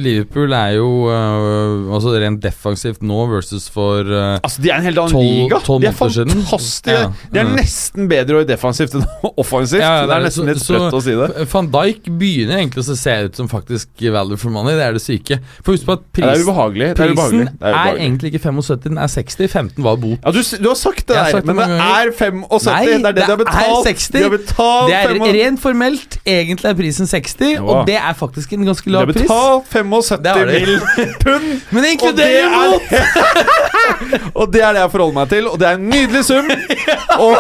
Liverpool 0.03 0.51
er 0.57 0.75
jo 0.81 0.89
uh, 1.07 1.93
altså 1.95 2.15
rent 2.19 2.41
defensivt 2.43 3.05
nå 3.07 3.21
versus 3.31 3.69
for 3.71 4.03
uh, 4.07 4.37
Altså, 4.43 4.63
de 4.65 4.71
er 4.73 4.81
en 4.81 4.89
helt 4.89 4.99
annen 5.05 5.15
Tolv- 5.15 5.31
liga! 5.45 5.61
tolv 5.67 5.85
De 5.85 5.91
er 5.93 5.97
fantastiske! 6.01 6.97
Ja. 6.97 7.07
De 7.33 7.43
er 7.45 7.53
nesten 7.55 8.11
bedre 8.11 8.43
og 8.43 8.51
defensivt 8.51 8.99
enn 8.99 9.07
offensivt. 9.45 9.83
Ja, 9.85 10.03
det, 10.03 10.09
det 10.11 10.17
er 10.17 10.19
er- 10.19 10.27
nesten 10.29 10.43
så- 10.43 10.49
litt 10.51 10.65
sprøtt 10.65 10.99
å 10.99 11.03
si 11.07 11.15
det. 11.23 11.31
Van 11.55 11.71
Dijk 11.77 12.11
begynner 12.19 12.59
egentlig 12.65 12.83
å 12.83 12.99
se 12.99 13.17
ut 13.29 13.39
som 13.39 13.51
faktisk 13.53 14.05
value 14.15 14.39
for 14.41 14.51
money. 14.55 14.75
Det 14.79 14.87
er 14.89 14.99
det 14.99 15.03
syke. 15.07 15.39
For 15.63 15.75
husk 15.77 15.87
på 15.87 15.97
at 15.99 16.05
Ja, 16.07 16.11
det 16.11 16.27
er 16.27 16.35
prisen, 16.35 16.51
ubehagelig. 16.51 16.91
Det 16.99 17.07
er, 17.07 17.15
prisen 17.15 17.41
er, 17.47 17.55
Det 17.63 17.75
er 17.87 18.03
egentlig 18.07 18.33
ikke 18.35 18.43
75, 18.51 18.83
den 18.91 18.99
er 19.03 19.11
60. 19.13 19.47
15 19.57 19.85
var 19.87 19.97
bot. 20.03 20.16
Ja, 20.25 20.31
du, 20.35 20.41
du 20.41 20.69
har 20.69 20.75
sagt 20.79 21.07
det 21.09 21.17
har 21.17 21.25
der, 21.29 21.37
sagt 21.37 21.47
det 21.47 21.55
men 21.57 21.69
det 21.69 21.79
er 21.81 22.11
75. 22.17 22.67
Nei, 22.67 22.87
det 22.87 22.95
er 22.95 22.99
det, 22.99 23.15
det 23.17 23.23
de 23.23 23.31
har 23.31 23.41
betalt. 23.41 23.87
er 23.87 23.93
60. 23.93 24.09
De 24.17 24.23
har 24.25 24.33
betalt 24.35 24.89
Det 24.91 24.97
er 24.97 25.35
rent 25.37 25.61
formelt. 25.63 26.19
Egentlig 26.27 26.71
er 26.71 26.77
prisen 26.79 27.07
60, 27.11 27.45
Ja. 27.57 27.63
og 27.63 27.87
det 27.87 27.97
er 28.01 28.17
faktisk 28.19 28.53
en 28.57 28.65
ganske 28.67 28.91
De 28.91 28.97
har 28.97 29.07
lav 29.07 29.13
pris. 29.13 29.23
betalt 29.27 29.69
75 29.73 30.23
Det 30.25 30.35
har 30.37 30.45
de. 30.47 30.61
mill. 30.61 30.81
pund! 31.23 31.47
Men 31.73 31.83
det 31.83 31.93
Og 32.03 32.17
det, 32.17 32.29
inkluderer 32.31 32.49
mot. 32.57 32.83
er, 32.91 34.31
og 34.41 34.53
det 34.53 34.63
er 34.63 34.73
det 34.77 34.81
jeg 34.83 34.91
forholder 34.97 35.15
meg 35.21 35.29
til, 35.33 35.49
og 35.49 35.59
det 35.61 35.69
er 35.69 35.79
en 35.81 35.89
nydelig 35.91 36.25
sum. 36.25 36.51
Og 37.27 37.37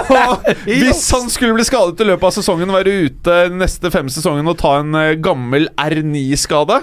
hvis 0.64 1.02
han 1.12 1.28
skulle 1.30 1.54
bli 1.58 1.64
skadet 1.68 2.00
i 2.00 2.06
løpet 2.08 2.24
av 2.30 2.32
sesongen, 2.38 2.70
være 2.72 2.94
ute 3.10 3.34
neste 3.52 3.90
fem 3.92 4.08
sesongen 4.12 4.46
og 4.48 4.56
ta 4.60 4.78
en 4.80 4.94
eh, 4.96 5.14
gammel 5.20 5.68
R9-skade 5.76 6.80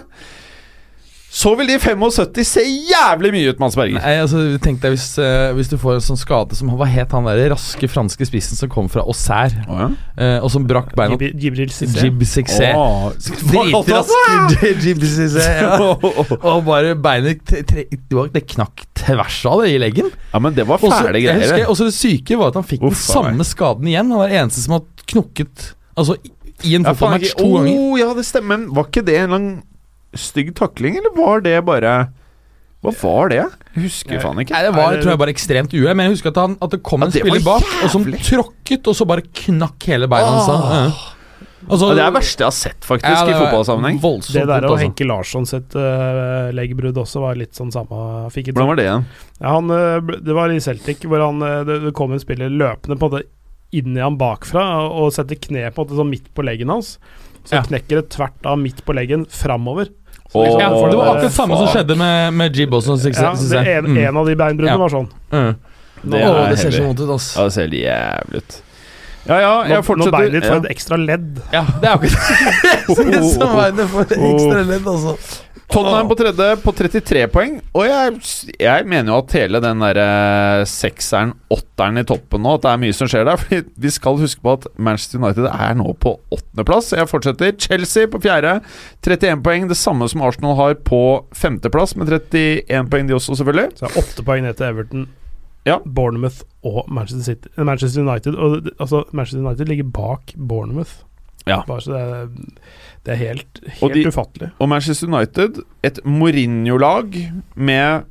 så 1.33 1.55
vil 1.57 1.65
de 1.71 1.79
75 1.81 2.45
se 2.45 2.61
jævlig 2.61 3.31
mye 3.33 3.49
ut, 3.49 3.57
Mads 3.63 3.73
Berger. 3.79 3.95
Nei, 3.97 4.11
altså 4.21 4.43
Tenk 4.61 4.83
deg 4.83 4.91
hvis, 4.93 5.07
uh, 5.17 5.49
hvis 5.57 5.71
du 5.71 5.79
får 5.81 5.95
en 5.97 6.03
sånn 6.05 6.19
skade 6.21 6.53
som 6.59 6.69
Hva 6.77 6.85
het 6.85 7.15
han 7.15 7.25
der 7.25 7.41
raske 7.55 7.89
franske 7.89 8.27
spissen 8.29 8.59
som 8.59 8.69
kom 8.69 8.85
fra 8.93 9.01
Auxerre, 9.01 9.63
Oh, 9.65 9.79
ja. 9.81 9.87
uh, 10.19 10.43
og 10.45 10.51
som 10.53 10.67
brakk 10.69 10.91
beina 10.99 11.17
Gib- 11.17 11.33
Gibril 11.41 11.71
Cissé. 11.73 12.03
Jib 12.05 12.21
Sixé. 12.29 12.69
Åh, 12.77 13.07
Dritrask 13.49 14.61
Jib 14.85 15.01
Sixé, 15.15 15.47
ja. 15.63 15.73
Og 16.53 16.63
bare 16.69 16.93
beinet 17.01 17.41
tre- 17.49 17.63
tre- 17.65 17.87
det 18.33 18.45
knakk 18.53 18.85
tvers 19.01 19.41
av 19.49 19.63
det 19.63 19.73
i 19.73 19.81
leggen. 19.81 20.13
Ja, 20.35 20.39
men 20.39 20.53
det 20.53 20.67
var 20.69 20.77
fæle 20.83 21.17
greier. 21.23 21.65
Og 21.65 21.75
så 21.79 21.89
det 21.89 21.95
syke 21.97 22.37
var 22.39 22.53
at 22.53 22.61
han 22.61 22.67
fikk 22.67 22.85
den 22.85 22.93
Uff, 22.93 23.01
meg. 23.01 23.09
samme 23.09 23.47
skaden 23.47 23.89
igjen. 23.89 24.13
Han 24.13 24.21
var 24.21 24.29
den 24.29 24.43
eneste 24.45 24.61
som 24.67 24.77
har 24.77 24.85
knukket 25.09 25.71
Altså 25.97 26.15
i- 26.63 26.75
en 26.77 26.85
fotballmatch 26.87 27.33
ja, 27.33 27.35
to 27.41 27.49
ganger. 27.57 27.73
Å, 27.73 27.97
ja, 27.99 28.13
det 28.17 28.23
stemmer. 28.25 28.57
Men 28.57 28.69
var 28.77 28.85
ikke 28.87 29.03
det 29.09 29.17
en 29.25 29.33
lang 29.35 29.47
stygg 30.19 30.53
takling, 30.55 30.97
eller 30.99 31.15
var 31.17 31.41
det 31.45 31.57
bare 31.65 31.93
Hva 32.83 32.91
var 33.01 33.29
det? 33.31 33.41
Jeg 33.73 33.83
husker 33.85 34.19
faen 34.19 34.41
ikke. 34.43 34.53
Nei, 34.53 34.63
Det 34.67 34.73
var 34.75 34.97
tror 34.99 35.13
jeg 35.13 35.19
bare 35.21 35.33
ekstremt 35.33 35.73
uhell. 35.73 35.95
Men 35.95 36.09
jeg 36.09 36.17
husker 36.17 36.33
at, 36.33 36.39
han, 36.43 36.57
at 36.61 36.73
det 36.75 36.81
kom 36.83 36.99
Ja, 37.01 37.07
en 37.07 37.11
det 37.15 37.21
spiller 37.23 37.43
bak, 37.45 37.63
og 37.83 37.89
som 37.93 38.03
tråkket, 38.05 38.87
og 38.91 38.95
så 38.99 39.07
bare 39.07 39.23
knakk 39.23 39.87
hele 39.87 40.09
beina 40.11 40.33
hans. 40.35 40.49
Ja. 40.51 41.13
Altså, 41.63 41.87
Ja, 41.87 41.95
det 41.95 42.01
er 42.03 42.09
det 42.11 42.15
verste 42.17 42.43
jeg 42.43 42.49
har 42.49 42.55
sett, 42.57 42.83
faktisk, 42.83 43.07
ja, 43.07 43.23
i 43.31 43.39
fotballsammenheng. 43.39 43.99
Voldsomt 44.03 44.35
Det 44.35 44.43
der 44.49 44.65
og 44.67 44.73
altså. 44.73 44.83
Henke 44.83 45.05
Larsson 45.07 45.45
sitt 45.47 45.77
uh, 45.79 46.51
leggbrudd 46.51 46.99
også 46.99 47.23
var 47.23 47.39
litt 47.39 47.55
sånn 47.55 47.71
samme 47.71 48.01
Fikk 48.35 48.49
Hvordan 48.51 48.67
var 48.73 48.75
det 48.81 48.87
igjen? 48.89 49.05
Ja, 49.39 49.53
han, 49.55 49.71
eh, 49.71 50.11
det 50.27 50.35
var 50.35 50.51
i 50.51 50.59
Celtic 50.59 51.05
hvor 51.07 51.23
han, 51.23 51.39
eh, 51.47 51.61
det, 51.63 51.79
det 51.85 51.93
kom 51.95 52.11
en 52.11 52.19
spiller 52.19 52.51
løpende 52.51 52.99
på 52.99 53.07
en 53.07 53.15
måte 53.15 53.23
inn 53.79 53.95
i 53.95 54.03
ham 54.03 54.19
bakfra 54.19 54.65
og 54.91 55.13
setter 55.15 55.39
kneet 55.39 55.71
på 55.73 55.81
en 55.81 55.87
måte 55.87 56.01
sånn 56.01 56.11
midt 56.11 56.27
på 56.35 56.43
leggen 56.45 56.69
hans. 56.69 56.97
Så 57.47 57.55
Ja. 57.55 57.63
knekker 57.63 58.01
det 58.01 58.09
tvert 58.11 58.45
av 58.45 58.59
midt 58.59 58.83
på 58.83 58.93
leggen 58.99 59.23
framover. 59.31 59.87
Så 60.33 60.41
Åh, 60.41 60.57
Ja, 60.59 60.69
får 60.73 60.89
det 60.89 60.97
var 60.97 61.03
akkurat 61.05 61.17
akkurat 61.19 61.35
samme 61.37 61.57
som 61.61 61.67
skjedde 61.69 61.95
med, 61.99 62.33
med 62.33 62.55
Jib 62.57 62.73
også. 62.73 62.95
Synes, 62.97 63.19
ja, 63.21 63.35
synes 63.37 63.51
det 63.53 63.63
Ja, 63.69 63.77
en, 63.83 63.97
en 64.01 64.17
av 64.17 64.25
de 64.25 64.35
beinbruddene 64.35 64.73
Ja. 64.73 64.77
var 64.81 64.89
sånn. 64.89 65.09
Mm. 65.31 65.55
Det 66.03 66.21
Åh, 66.27 66.49
det 66.49 66.57
ser 66.59 66.71
så 66.73 66.77
heavy. 66.81 66.87
vondt 66.89 66.99
ut, 67.05 67.11
ass. 67.15 67.27
Ja, 67.37 67.43
det 67.47 67.53
ser 67.53 67.67
jævlig 67.77 68.41
ut. 68.41 68.57
Ja, 69.23 69.37
ja, 69.39 69.51
Når, 69.53 69.67
jeg 69.69 69.77
når 69.77 69.83
fortsetter. 69.87 70.11
beinet 70.17 70.33
ditt 70.33 70.43
får 70.49 70.55
Ja. 70.57 70.63
et 70.65 70.71
ekstra 70.73 70.97
ledd. 70.99 71.29
Ja, 71.53 71.61
det 71.79 71.87
er 71.87 71.93
akkurat 71.93 72.17
det 73.13 73.21
som 73.29 73.53
beinet 73.55 73.89
for 73.93 74.01
ekstra 74.17 74.63
ledd, 74.67 74.87
altså. 74.95 75.13
Tottenham 75.73 76.09
på 76.09 76.15
tredje 76.19 76.47
på 76.61 76.71
33 76.77 77.23
poeng. 77.33 77.55
Og 77.73 77.87
jeg, 77.87 78.19
jeg 78.61 78.85
mener 78.89 79.09
jo 79.09 79.19
at 79.23 79.33
hele 79.39 79.61
den 79.63 79.81
der 79.81 79.99
eh, 80.03 80.65
sekseren, 80.69 81.33
åtteren 81.53 81.97
i 81.97 82.05
toppen 82.07 82.43
nå, 82.45 82.53
at 82.59 82.65
det 82.65 82.71
er 82.73 82.81
mye 82.83 82.97
som 82.97 83.09
skjer 83.09 83.25
der. 83.27 83.39
Fordi 83.41 83.63
vi 83.85 83.93
skal 83.95 84.19
huske 84.21 84.43
på 84.45 84.53
at 84.59 84.67
Manchester 84.77 85.21
United 85.23 85.49
er 85.49 85.73
nå 85.79 85.95
på 86.03 86.15
åttendeplass. 86.33 86.93
Jeg 86.93 87.09
fortsetter. 87.09 87.55
Chelsea 87.65 88.11
på 88.11 88.21
fjerde, 88.23 88.59
31 89.01 89.41
poeng. 89.45 89.67
Det 89.71 89.79
samme 89.79 90.07
som 90.11 90.23
Arsenal 90.25 90.55
har 90.61 90.77
på 90.85 91.01
femteplass, 91.37 91.97
med 91.97 92.11
31 92.13 92.93
poeng 92.93 93.09
de 93.09 93.17
også, 93.17 93.39
selvfølgelig. 93.41 93.73
Så 93.79 93.87
det 93.87 93.91
er 93.91 94.01
åtte 94.03 94.27
poeng 94.29 94.45
ned 94.47 94.59
til 94.61 94.69
Everton, 94.69 95.09
Ja. 95.63 95.77
Bournemouth 95.79 96.43
og 96.67 96.89
Manchester, 96.91 97.23
City, 97.23 97.47
Manchester 97.57 98.03
United. 98.03 98.35
Og 98.35 98.69
altså, 98.79 99.03
Manchester 99.15 99.45
United 99.47 99.65
ligger 99.65 99.89
bak 99.95 100.33
Bournemouth. 100.35 100.91
Ja. 101.49 101.61
Bare 101.67 101.81
så 101.83 101.91
det 101.91 102.01
er, 102.01 102.27
det 103.03 103.13
er 103.13 103.19
helt, 103.19 103.59
Og 103.81 103.89
helt 103.91 103.93
de- 103.99 104.07
ufattelig. 104.07 104.51
Og 104.59 104.69
Manchester 104.71 105.07
United, 105.11 105.61
et 105.83 105.99
Mourinho-lag 106.05 107.17
med 107.55 108.05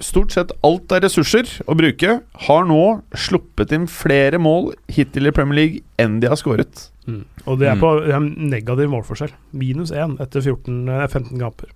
stort 0.00 0.30
sett 0.32 0.52
alt 0.64 0.92
av 0.94 1.02
ressurser 1.02 1.48
å 1.66 1.74
bruke, 1.76 2.20
har 2.46 2.64
nå 2.64 3.02
sluppet 3.18 3.72
inn 3.74 3.86
flere 3.90 4.38
mål 4.38 4.72
hittil 4.94 5.26
i 5.26 5.32
Premier 5.34 5.58
League 5.58 5.80
enn 5.98 6.20
de 6.22 6.28
har 6.30 6.38
skåret. 6.38 6.88
Mm. 7.08 7.24
Og 7.46 7.58
det 7.58 7.68
er 7.68 7.74
Mm. 7.74 7.80
på 7.80 7.90
det 8.06 8.14
er 8.14 8.20
negativ 8.20 8.88
målforskjell. 8.92 9.32
Minus 9.52 9.90
én 9.90 10.18
etter 10.20 10.40
14, 10.40 10.88
eh, 10.88 11.06
15 11.08 11.38
kamper. 11.38 11.68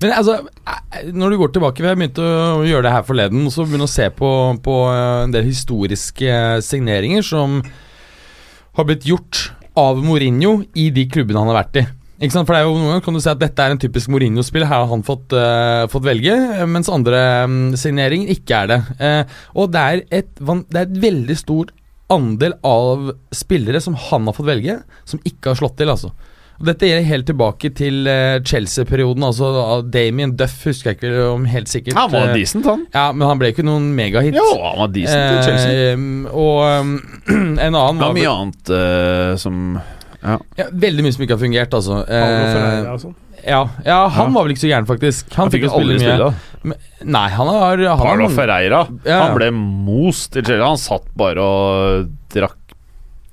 Men 0.00 0.12
altså, 0.12 0.46
eh, 0.66 1.10
når 1.12 1.30
du 1.30 1.36
går 1.38 1.52
tilbake 1.52 1.80
Vi 1.82 1.86
har 1.88 1.94
begynt 1.96 2.18
å 2.18 2.64
gjøre 2.64 2.82
det 2.82 2.92
her 2.92 3.02
forleden, 3.02 3.44
og 3.46 3.52
så 3.52 3.64
begynne 3.66 3.84
å 3.84 3.88
se 3.88 4.08
på, 4.10 4.30
på 4.62 4.74
eh, 4.90 5.24
en 5.24 5.30
del 5.32 5.44
historiske 5.44 6.22
eh, 6.28 6.60
signeringer 6.60 7.22
som 7.22 7.62
har 8.76 8.84
blitt 8.84 9.04
gjort 9.04 9.50
av 9.78 10.00
Mourinho 10.02 10.60
i 10.78 10.90
de 10.94 11.06
klubbene 11.10 11.42
han 11.42 11.50
har 11.52 11.60
vært 11.62 11.80
i. 11.82 11.86
Ikke 12.20 12.34
sant? 12.34 12.48
For 12.48 12.52
det 12.52 12.60
er 12.60 12.68
jo 12.68 12.76
Noen 12.76 12.90
ganger 12.90 13.04
kan 13.06 13.16
du 13.16 13.22
si 13.24 13.30
at 13.32 13.40
dette 13.40 13.64
er 13.64 13.74
en 13.74 13.80
typisk 13.80 14.10
Mourinho-spill. 14.12 14.66
Her 14.68 14.82
har 14.82 14.90
han 14.90 15.04
fått, 15.06 15.32
uh, 15.32 15.88
fått 15.92 16.04
velge, 16.04 16.34
eh, 16.36 16.66
mens 16.68 16.90
andre 16.92 17.20
um, 17.48 17.60
signeringer 17.80 18.34
ikke 18.34 18.58
er 18.58 18.72
det. 18.74 18.80
Uh, 19.00 19.38
og 19.56 19.70
det 19.72 19.84
er, 19.84 20.02
et, 20.20 20.34
det 20.36 20.82
er 20.82 20.84
et 20.84 20.98
veldig 21.06 21.36
stort 21.40 21.72
andel 22.12 22.58
av 22.66 23.12
spillere 23.32 23.80
som 23.80 23.96
han 24.10 24.28
har 24.28 24.36
fått 24.36 24.50
velge, 24.50 24.80
som 25.08 25.22
ikke 25.24 25.52
har 25.52 25.60
slått 25.62 25.78
til. 25.80 25.92
altså 25.94 26.12
Dette 26.60 26.88
gjelder 26.90 27.06
helt 27.08 27.26
tilbake 27.30 27.70
til 27.72 28.06
eh, 28.10 28.40
Chelsea-perioden. 28.44 29.22
altså 29.24 29.80
Damien 29.88 30.34
Duff 30.36 30.58
husker 30.68 30.90
jeg 30.92 30.98
ikke 31.00 31.12
om 31.32 31.46
helt 31.48 31.70
sikkert. 31.72 31.94
Han 31.96 32.10
var 32.12 32.28
eh, 32.28 32.34
decent, 32.36 32.66
han. 32.68 32.82
ja, 32.92 33.06
Men 33.16 33.28
han 33.30 33.40
ble 33.40 33.48
ikke 33.54 33.64
noen 33.64 33.86
megahit. 33.96 34.36
Jo, 34.36 34.44
han 34.60 34.76
var 34.82 34.92
decent 34.92 35.38
i 35.38 35.40
Chelsea. 35.46 35.78
Eh, 35.94 36.04
og 36.34 36.60
um, 36.82 36.92
en 37.32 37.72
annen 37.72 37.96
Det 37.96 38.04
var 38.04 38.04
var 38.10 38.18
mye 38.18 38.34
annet 38.34 38.72
uh, 38.76 39.32
som 39.40 39.64
ja, 40.20 40.36
Veldig 40.68 41.06
mye 41.06 41.16
som 41.16 41.24
ikke 41.24 41.36
har 41.38 41.40
fungert, 41.46 41.72
altså. 41.80 42.02
Paulo 42.04 42.44
Eh, 42.44 42.52
Ferreira 42.52 42.96
sånn. 43.00 43.14
ja, 43.40 43.60
ja, 43.86 44.00
han 44.12 44.26
Ja. 44.28 44.34
var 44.36 44.44
vel 44.44 44.52
ikke 44.52 44.64
så 44.66 44.68
gæren, 44.74 44.88
faktisk. 44.90 45.30
Han, 45.38 45.48
fikk 45.54 45.64
jo 45.64 45.70
aldri 45.78 45.96
spille 45.96 46.28
spille. 46.28 46.76
Nei, 47.08 47.28
han 47.32 47.48
har, 47.48 47.80
han 47.88 48.02
Paulo 48.04 48.26
Ferreira. 48.36 48.82
Ja. 49.08 49.22
Han 49.24 49.38
ble 49.38 49.48
most 49.56 50.36
i 50.36 50.42
Chelsea. 50.44 50.60
Han 50.66 50.76
satt 50.76 51.08
bare 51.16 51.40
og 51.40 52.10
drakk 52.36 52.69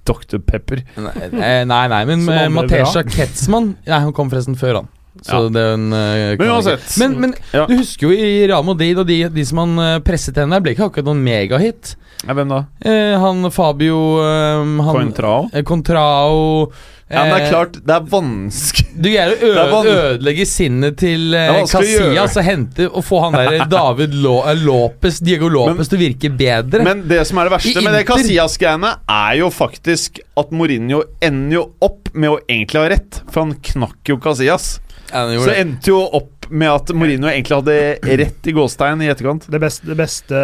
Dr. 0.08 0.39
Pepper. 0.39 0.82
Nei, 0.97 1.64
nei, 1.68 1.82
nei 1.91 2.03
men 2.10 2.24
eh, 2.32 2.45
Matesha 2.53 3.03
Ketzmann 3.08 3.74
Nei, 3.86 3.99
han 4.08 4.14
kom 4.16 4.30
forresten 4.32 4.55
før 4.60 4.82
han. 4.82 4.88
Så 5.26 5.34
Ja. 5.34 5.49
det 5.49 5.62
er 5.66 5.72
en 5.74 5.86
eh, 5.97 6.36
Men 6.38 6.51
uansett. 6.53 6.89
Men, 7.01 7.16
men 7.22 7.32
Ja. 7.53 7.66
du 7.66 7.76
husker 7.80 8.08
jo 8.08 8.14
i 8.14 8.45
Real 8.47 8.64
Madrid 8.68 8.99
og 9.01 9.08
de, 9.10 9.24
de 9.34 9.45
som 9.49 9.64
han 9.64 9.72
uh, 9.82 9.99
presset 10.05 10.38
henne 10.38 10.53
der, 10.53 10.62
ble 10.66 10.76
ikke 10.76 10.86
akkurat 10.91 11.08
noen 11.10 11.24
megahit. 11.26 11.95
Ja, 12.26 12.34
hvem 12.38 12.49
da? 12.53 12.60
Eh, 12.86 13.16
han 13.22 13.49
Fabio 13.53 13.97
eh, 14.22 14.62
han, 14.62 14.93
Contrao. 14.93 15.49
eh, 15.53 15.64
Contrao 15.66 16.72
Ja, 17.08 17.22
men 17.24 17.30
det 17.32 17.36
er 17.38 17.45
eh, 17.45 17.49
klart, 17.53 17.76
det 17.88 17.93
er 17.95 18.08
vanskelig 18.12 18.88
Du 19.03 19.05
greier 19.08 19.30
å 19.32 19.38
Det 19.39 19.62
ø- 19.62 19.68
van- 19.72 19.88
ødelegge 19.91 20.45
sinnet 20.49 20.97
til 20.99 21.34
eh. 21.38 21.62
Casillas 21.72 22.36
og 22.41 22.43
hente 22.47 22.88
og 22.89 23.05
få 23.08 23.22
han 23.24 23.38
der 23.38 23.62
David 23.78 24.16
Lo 24.26 24.34
eh, 24.43 24.58
Lopez, 24.60 25.22
Diego 25.24 25.47
Lopez 25.53 25.88
til 25.88 25.99
å 25.99 26.01
virke 26.01 26.32
bedre. 26.36 26.84
Men 26.84 27.05
det 27.08 27.22
som 27.30 27.39
er 27.39 27.47
det 27.47 27.53
verste 27.55 27.72
I 27.80 27.86
med 27.86 27.95
det 27.95 28.03
Casillas-greiene, 28.10 28.91
er 29.08 29.38
jo 29.39 29.47
faktisk 29.53 30.20
at 30.38 30.51
Mourinho 30.51 31.03
ender 31.24 31.60
jo 31.62 31.64
opp 31.88 32.12
med 32.14 32.34
å 32.34 32.39
egentlig 32.49 32.82
ha 32.84 32.89
rett, 32.91 33.22
for 33.32 33.45
han 33.45 33.55
knakk 33.72 34.12
jo 34.12 34.20
Casillas. 34.28 34.68
Ja, 35.08 35.24
Så 35.39 35.53
endte 35.55 35.93
jo 35.93 36.01
opp 36.03 36.37
med 36.50 36.70
at 36.72 36.91
Mourinho 36.95 37.30
egentlig 37.30 37.58
hadde 37.58 38.18
rett 38.22 38.48
i 38.48 38.54
gåstein 38.56 39.02
i 39.04 39.10
etterkant. 39.12 39.48
Det 39.52 39.60
beste, 39.62 39.88
det 39.89 39.98
beste 40.00 40.41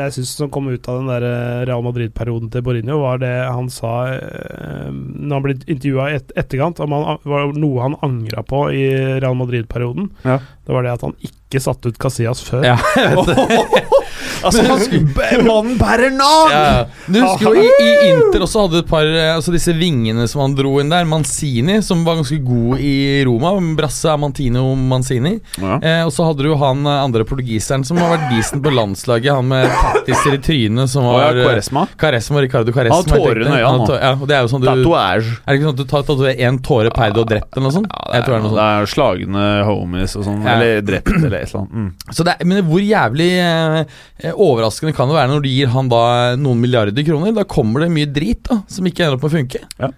jeg 0.00 0.16
syns 0.16 0.34
som 0.38 0.50
kom 0.52 0.70
ut 0.70 0.88
av 0.90 1.00
den 1.00 1.10
der 1.10 1.26
eh, 1.28 1.62
Real 1.70 1.84
Madrid-perioden 1.86 2.50
til 2.52 2.64
Mourinho, 2.66 3.00
var 3.02 3.20
det 3.22 3.32
han 3.46 3.70
sa 3.72 3.94
eh, 4.14 4.88
Når 4.90 5.34
han 5.36 5.46
ble 5.46 5.56
intervjua 5.60 6.10
i 6.10 6.18
et, 6.20 6.34
etterkant, 6.40 6.82
om 6.84 6.96
han, 6.96 7.22
var 7.28 7.54
noe 7.56 7.86
han 7.86 7.98
angra 8.06 8.44
på 8.46 8.66
i 8.76 8.84
Real 9.20 9.38
Madrid-perioden. 9.38 10.10
Ja. 10.26 10.40
Det 10.66 10.76
var 10.76 10.86
det 10.86 10.96
at 10.98 11.06
han 11.08 11.16
ikke 11.26 11.62
satte 11.62 11.90
ut 11.90 12.00
Casillas 12.00 12.42
før. 12.46 12.66
Ja, 12.72 12.78
jeg 12.96 13.16
vet 13.20 13.34
det. 13.34 13.99
Altså, 14.44 14.64
han, 14.66 15.08
mannen 15.48 15.76
bærer 15.80 16.12
navn! 16.14 16.52
Ja. 16.52 16.84
Du 17.06 17.18
husker 17.22 17.54
jo 17.54 17.64
i, 17.64 17.70
i 17.84 18.10
Inter 18.10 18.44
også 18.46 18.66
hadde 18.66 18.82
et 18.84 18.90
par 18.90 19.06
eh, 19.08 19.30
Altså 19.34 19.54
disse 19.54 19.72
vingene 19.76 20.26
som 20.30 20.42
han 20.44 20.54
dro 20.58 20.76
inn 20.82 20.90
der. 20.92 21.06
Manzini, 21.10 21.80
som 21.84 22.04
var 22.06 22.18
ganske 22.20 22.38
god 22.44 22.80
i 22.84 22.94
Roma. 23.26 23.52
Brasse 23.78 24.10
Amantino 24.12 24.66
Manzini. 24.76 25.36
Ja. 25.60 25.78
Eh, 25.78 26.02
og 26.06 26.12
så 26.14 26.26
hadde 26.28 26.46
du 26.46 26.54
han 26.60 26.84
eh, 26.86 27.00
andre 27.06 27.26
portugiseren 27.28 27.84
som 27.86 28.00
har 28.02 28.14
vært 28.16 28.28
decent 28.34 28.64
på 28.64 28.72
landslaget. 28.74 29.32
Han 29.38 29.50
med 29.50 29.68
tattiser 29.80 30.36
i 30.38 30.42
trynet 30.44 30.92
som 30.92 31.06
var 31.08 31.30
ja, 31.30 31.32
eh, 31.40 31.48
Quaresma. 31.48 31.86
Caresma, 32.00 32.44
Ricardo 32.46 32.74
Caresma. 32.74 33.00
Han 33.00 33.14
har 33.14 33.24
tårer 33.24 33.44
i 33.44 33.50
øynene, 33.50 33.88
tå- 33.88 34.00
Ja, 34.00 34.12
og 34.16 34.26
det 34.30 34.38
er 34.38 34.46
jo 34.46 34.52
sånn 34.54 34.64
du 34.64 34.70
Tatuage. 34.70 35.36
Er 35.44 35.50
det 35.52 35.58
ikke 35.60 35.68
sånn 35.70 35.76
at 35.78 35.82
du 35.82 35.88
tar 35.90 36.06
tatoverer 36.10 36.44
én 36.48 36.60
tåre 36.64 36.92
per 36.94 37.14
du 37.14 37.22
har 37.22 37.28
drept, 37.30 37.50
eller 37.54 37.66
noe 37.66 37.74
sånt? 37.74 37.90
Ja, 37.90 38.04
det, 38.10 38.20
jeg 38.20 38.26
tror 38.26 38.36
det 38.44 38.52
er 38.52 38.70
er, 38.70 38.82
er 38.84 38.90
slagne 38.90 39.46
homies 39.68 40.16
og 40.18 40.26
sånn. 40.26 40.40
Ja. 40.44 40.54
Eller 40.56 40.84
drept 40.86 41.10
eller 41.12 41.36
et 41.40 41.50
eller 41.50 41.60
annet. 41.62 41.74
Mm. 41.74 42.14
Så 42.16 42.26
det 42.26 42.34
er, 42.34 42.48
men 42.50 42.64
hvor 42.70 42.84
jævlig 42.84 43.30
eh, 43.42 43.98
overraskende 44.34 44.94
kan 44.96 45.08
det 45.10 45.16
være 45.16 45.30
når 45.32 45.42
du 45.44 45.48
gir 45.50 45.70
han 45.72 45.88
da 45.92 46.02
noen 46.40 46.60
milliarder 46.60 47.04
kroner? 47.06 47.32
Da 47.36 47.44
kommer 47.48 47.84
det 47.84 47.90
mye 47.94 48.10
drit 48.10 48.42
da 48.48 48.60
som 48.70 48.86
ikke 48.88 49.06
ender 49.06 49.16
opp 49.18 49.24
med 49.26 49.32
å 49.32 49.38
funke. 49.38 49.62
Ja. 49.80 49.90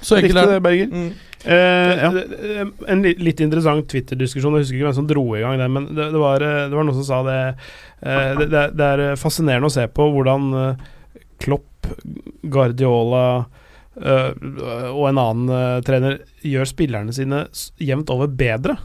Så 0.00 0.18
enkelt 0.20 0.36
er 0.38 0.46
det, 0.46 0.58
det. 0.58 0.62
Berger. 0.62 0.92
Mm. 0.92 1.08
Eh, 1.44 2.02
ja. 2.02 2.10
Det- 2.10 2.28
det- 2.28 2.88
En 2.90 3.02
litt 3.02 3.40
interessant 3.40 3.86
Twitter-diskusjon, 3.88 4.54
jeg 4.58 4.64
husker 4.66 4.76
ikke 4.78 4.88
hvem 4.88 4.94
som 4.94 5.06
dro 5.06 5.24
i 5.36 5.40
gang 5.40 5.58
den, 5.58 5.72
men 5.72 5.86
det, 5.94 6.10
det, 6.12 6.18
var, 6.22 6.42
eh, 6.42 6.68
det 6.68 6.74
var 6.76 6.84
noen 6.84 6.98
som 6.98 7.04
sa 7.06 7.22
det 7.26 7.38
eh, 8.02 8.34
det, 8.38 8.50
det, 8.50 8.58
er- 8.64 8.72
det 8.74 8.88
er 9.12 9.16
fascinerende 9.16 9.70
å 9.70 9.74
se 9.74 9.86
på 9.88 10.06
hvordan 10.14 10.48
eh, 10.54 10.86
Klopp, 11.38 11.86
Guardiola 12.42 13.46
eh, 14.02 14.32
og 14.92 15.04
en 15.08 15.18
annen 15.22 15.50
eh, 15.54 15.80
trener 15.86 16.18
gjør 16.46 16.66
spillerne 16.70 17.14
sine 17.14 17.44
jevnt 17.82 18.10
over 18.14 18.26
bedre 18.30 18.76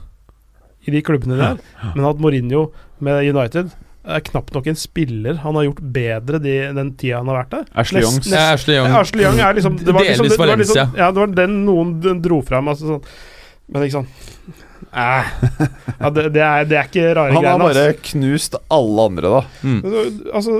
i 0.86 0.91
de 0.91 1.02
klubbene 1.06 1.38
der, 1.39 1.60
men 1.96 2.06
at 2.10 2.20
Mourinho 2.20 2.66
med 3.00 3.24
United 3.30 3.70
er 4.04 4.24
knapt 4.28 4.51
nok 4.56 4.66
en 4.68 4.76
spiller 4.80 5.38
han 5.43 5.56
har 5.56 5.68
gjort 5.70 5.84
bedre 5.95 6.39
de, 6.43 6.56
den 6.76 6.89
tida 6.99 7.22
han 7.22 7.30
har 7.32 7.43
vært 7.43 7.54
der. 7.54 7.70
Ashley 7.84 8.04
Youngs. 8.04 8.28
Ja, 8.32 8.49
Ashley 8.58 8.76
Young. 8.76 8.89
Ja, 8.91 8.99
Ashley 8.99 9.24
Young 9.24 9.39
er 9.39 9.56
liksom 9.60 9.78
Det 9.80 9.95
var 9.95 10.04
liksom, 10.04 10.28
Delvis 10.28 10.38
det, 10.38 10.49
det 10.49 10.58
liksom 10.64 10.99
Ja, 10.99 11.08
det 11.12 11.24
var 11.24 11.38
den 11.39 11.56
noen 11.68 12.22
dro 12.24 12.41
fram. 12.45 12.72
Altså 12.74 12.95
sånn 12.95 13.08
Men 13.72 13.88
ikke 13.88 14.01
sånn 14.01 14.12
Eh. 14.93 15.26
Ja, 15.99 16.10
det, 16.14 16.28
det, 16.36 16.41
er, 16.43 16.66
det 16.70 16.78
er 16.78 16.89
ikke 16.89 17.06
rare 17.16 17.32
greiene. 17.32 17.49
Han 17.49 17.62
har 17.62 17.62
bare 17.64 17.86
bare 17.88 17.99
knust 18.12 18.58
alle 18.74 19.06
andre, 19.10 19.32
da. 19.32 19.41
Mm. 19.66 19.80
altså, 20.36 20.58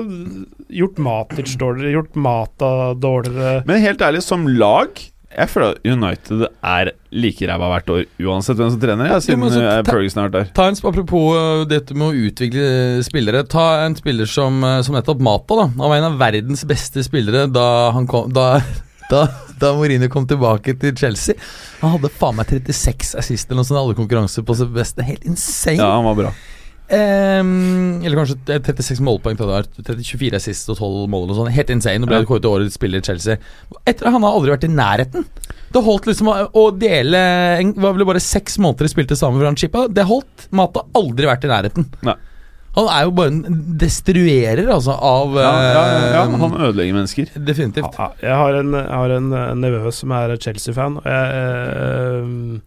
gjort 0.80 1.00
Matic 1.06 1.54
dårligere, 1.60 1.92
gjort 1.98 2.18
Mata 2.18 2.70
dårligere. 2.98 3.60
Men 3.68 3.82
helt 3.84 4.02
ærlig, 4.02 4.24
som 4.26 4.48
lag 4.48 4.98
Jeg 5.34 5.50
føler 5.50 5.74
at 5.74 5.86
United 5.86 6.44
er 6.46 6.90
like 7.14 7.46
ræva 7.48 7.68
hvert 7.72 7.90
år, 7.94 8.04
uansett 8.22 8.58
hvem 8.58 8.70
som 8.74 8.80
trener. 8.82 9.10
Ja, 9.10 9.18
siden 9.22 9.42
jo, 9.42 9.50
eh, 9.60 9.80
Ferguson 9.86 10.22
har 10.22 10.28
vært 10.30 10.36
der. 10.36 10.52
Ta 10.56 10.68
en, 10.70 10.78
Apropos 10.84 11.38
øh, 11.38 11.64
dette 11.70 11.96
med 11.98 12.06
å 12.08 12.28
utvikle 12.28 13.02
spillere. 13.06 13.44
Ta 13.50 13.66
en 13.84 13.96
spiller 13.98 14.30
som, 14.30 14.62
øh, 14.62 14.80
som 14.86 14.96
nettopp 14.96 15.22
Mata. 15.24 15.58
da 15.58 15.68
Han 15.68 15.84
var 15.84 15.96
en 15.98 16.08
av 16.12 16.18
verdens 16.20 16.64
beste 16.68 17.04
spillere 17.06 17.46
da, 17.50 17.66
han 17.96 18.06
kom, 18.10 18.30
da, 18.34 18.60
da, 19.12 19.26
da 19.60 19.74
Mourinho 19.74 20.10
kom 20.12 20.28
tilbake 20.30 20.76
til 20.80 20.94
Chelsea. 20.98 21.38
Han 21.82 21.96
hadde 21.96 22.12
faen 22.14 22.38
meg 22.38 22.50
36 22.50 23.14
assist 23.18 23.50
eller 23.50 23.62
noe 23.62 23.68
sånt 23.70 23.80
i 23.80 23.84
alle 23.84 23.98
konkurranser 23.98 24.46
på 24.46 24.58
sitt 24.58 24.74
beste. 24.74 25.06
Helt 25.06 25.26
insane. 25.26 25.80
Ja, 25.82 25.96
han 25.96 26.06
var 26.06 26.20
bra. 26.24 26.34
Ehm, 26.92 28.02
eller 28.04 28.18
kanskje 28.18 28.36
eh, 28.52 28.60
36 28.60 29.00
målpoeng. 29.04 29.36
det 29.38 29.46
var. 29.48 29.64
24 29.80 30.36
assist 30.36 30.68
og 30.68 30.76
12 30.76 31.08
mål. 31.08 31.30
Og 31.30 31.38
noe 31.38 31.54
Helt 31.54 31.70
insane. 31.72 31.98
Nå 32.02 32.06
ble 32.10 32.18
Ja. 32.18 32.20
det 32.24 32.28
kåret 32.28 32.42
til 32.44 32.50
årets 32.52 32.74
spiller 32.76 32.98
i 33.00 33.06
Chelsea. 33.06 33.38
Etter 33.86 34.10
Han 34.10 34.22
har 34.22 34.32
aldri 34.36 34.52
vært 34.52 34.68
i 34.68 34.74
nærheten. 34.74 35.24
Det 35.72 35.82
holdt 35.82 36.06
liksom 36.06 36.28
å, 36.28 36.36
å 36.52 36.70
dele 36.78 37.72
var 37.76 37.96
vel 37.96 38.04
bare 38.06 38.20
seks 38.20 38.58
måneder 38.58 38.86
de 38.86 38.92
spilte 38.92 39.16
sammen 39.16 39.40
for 39.40 39.46
han 39.48 39.56
chippa. 39.56 39.88
Det 39.88 40.04
holdt. 40.04 40.48
Mata 40.52 40.84
har 40.84 41.02
aldri 41.02 41.26
vært 41.26 41.44
i 41.44 41.48
nærheten. 41.48 41.88
Nei. 42.02 42.14
Han 42.74 42.88
er 42.90 43.04
jo 43.06 43.10
bare 43.14 43.30
en 43.30 43.76
destruerer, 43.78 44.66
altså, 44.66 44.96
av 44.98 45.36
Ja, 45.38 45.42
ja, 45.42 45.58
ja, 45.62 45.98
ja, 46.10 46.22
eh, 46.24 46.38
han 46.40 46.56
ødelegger 46.58 46.96
mennesker. 46.96 47.28
Definitivt. 47.38 47.94
Ja, 47.94 48.08
jeg 48.20 48.34
har 48.34 48.56
en, 48.58 48.72
jeg 48.74 48.90
har 48.98 49.10
en 49.14 49.28
eh, 49.32 49.52
nevø 49.54 49.92
som 49.94 50.10
er 50.10 50.34
Chelsea-fan. 50.42 50.96
og 50.98 51.06
jeg, 51.06 51.28
eh, 51.78 52.60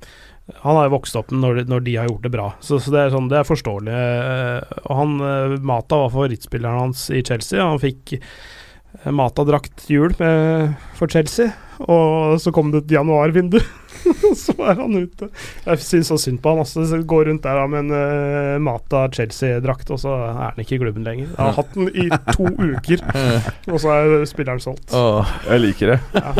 Han 0.63 0.77
har 0.77 0.85
jo 0.87 0.93
vokst 0.95 1.15
opp 1.19 1.31
når, 1.35 1.57
de- 1.61 1.65
når 1.73 1.81
de 1.83 1.95
har 1.99 2.07
gjort 2.07 2.23
det 2.23 2.31
bra, 2.31 2.45
så, 2.63 2.77
så 2.79 2.91
det, 2.93 2.99
er 3.01 3.09
sånn, 3.11 3.27
det 3.31 3.39
er 3.41 3.47
forståelig. 3.49 3.95
eh, 3.95 4.77
Og 4.87 4.93
han, 5.01 5.15
eh, 5.27 5.55
Mata 5.59 5.99
var 6.05 6.13
favorittspilleren 6.13 6.79
hans 6.85 7.09
i 7.11 7.19
Chelsea. 7.27 7.59
Han 7.59 7.81
fikk 7.83 8.13
eh, 8.19 9.11
Mata-drakt 9.11 9.89
jul 9.91 10.15
for 10.15 11.07
Chelsea, 11.11 11.51
og 11.83 12.39
så 12.41 12.53
kom 12.55 12.71
det 12.71 12.85
et 12.85 12.95
januarvindu. 12.99 13.59
så 14.45 14.53
er 14.69 14.79
han 14.81 14.95
ute. 14.97 15.29
Jeg 15.65 15.81
syns 15.85 16.11
så 16.11 16.17
synd 16.21 16.41
på 16.43 16.53
han. 16.53 16.61
Altså. 16.63 16.85
Går 17.07 17.29
rundt 17.29 17.43
der 17.45 17.57
da 17.59 17.65
med 17.71 17.85
en 17.85 17.91
uh, 17.93 18.57
Mata 18.63 19.05
Chelsea-drakt, 19.13 19.89
og 19.95 20.01
så 20.01 20.13
er 20.27 20.37
han 20.53 20.61
ikke 20.63 20.77
i 20.77 20.81
klubben 20.81 21.07
lenger. 21.07 21.29
Jeg 21.31 21.39
har 21.41 21.55
hatt 21.57 21.75
den 21.77 21.89
i 21.93 22.07
to 22.33 22.49
uker, 22.73 23.03
Eh, 23.17 23.47
og 23.71 23.79
så 23.81 23.91
er 23.95 24.25
spilleren 24.29 24.61
solgt. 24.63 24.91
åh. 24.95 25.27
Jeg 25.47 25.63
liker 25.63 25.93
det. 25.93 25.99
Ja. 26.17 26.31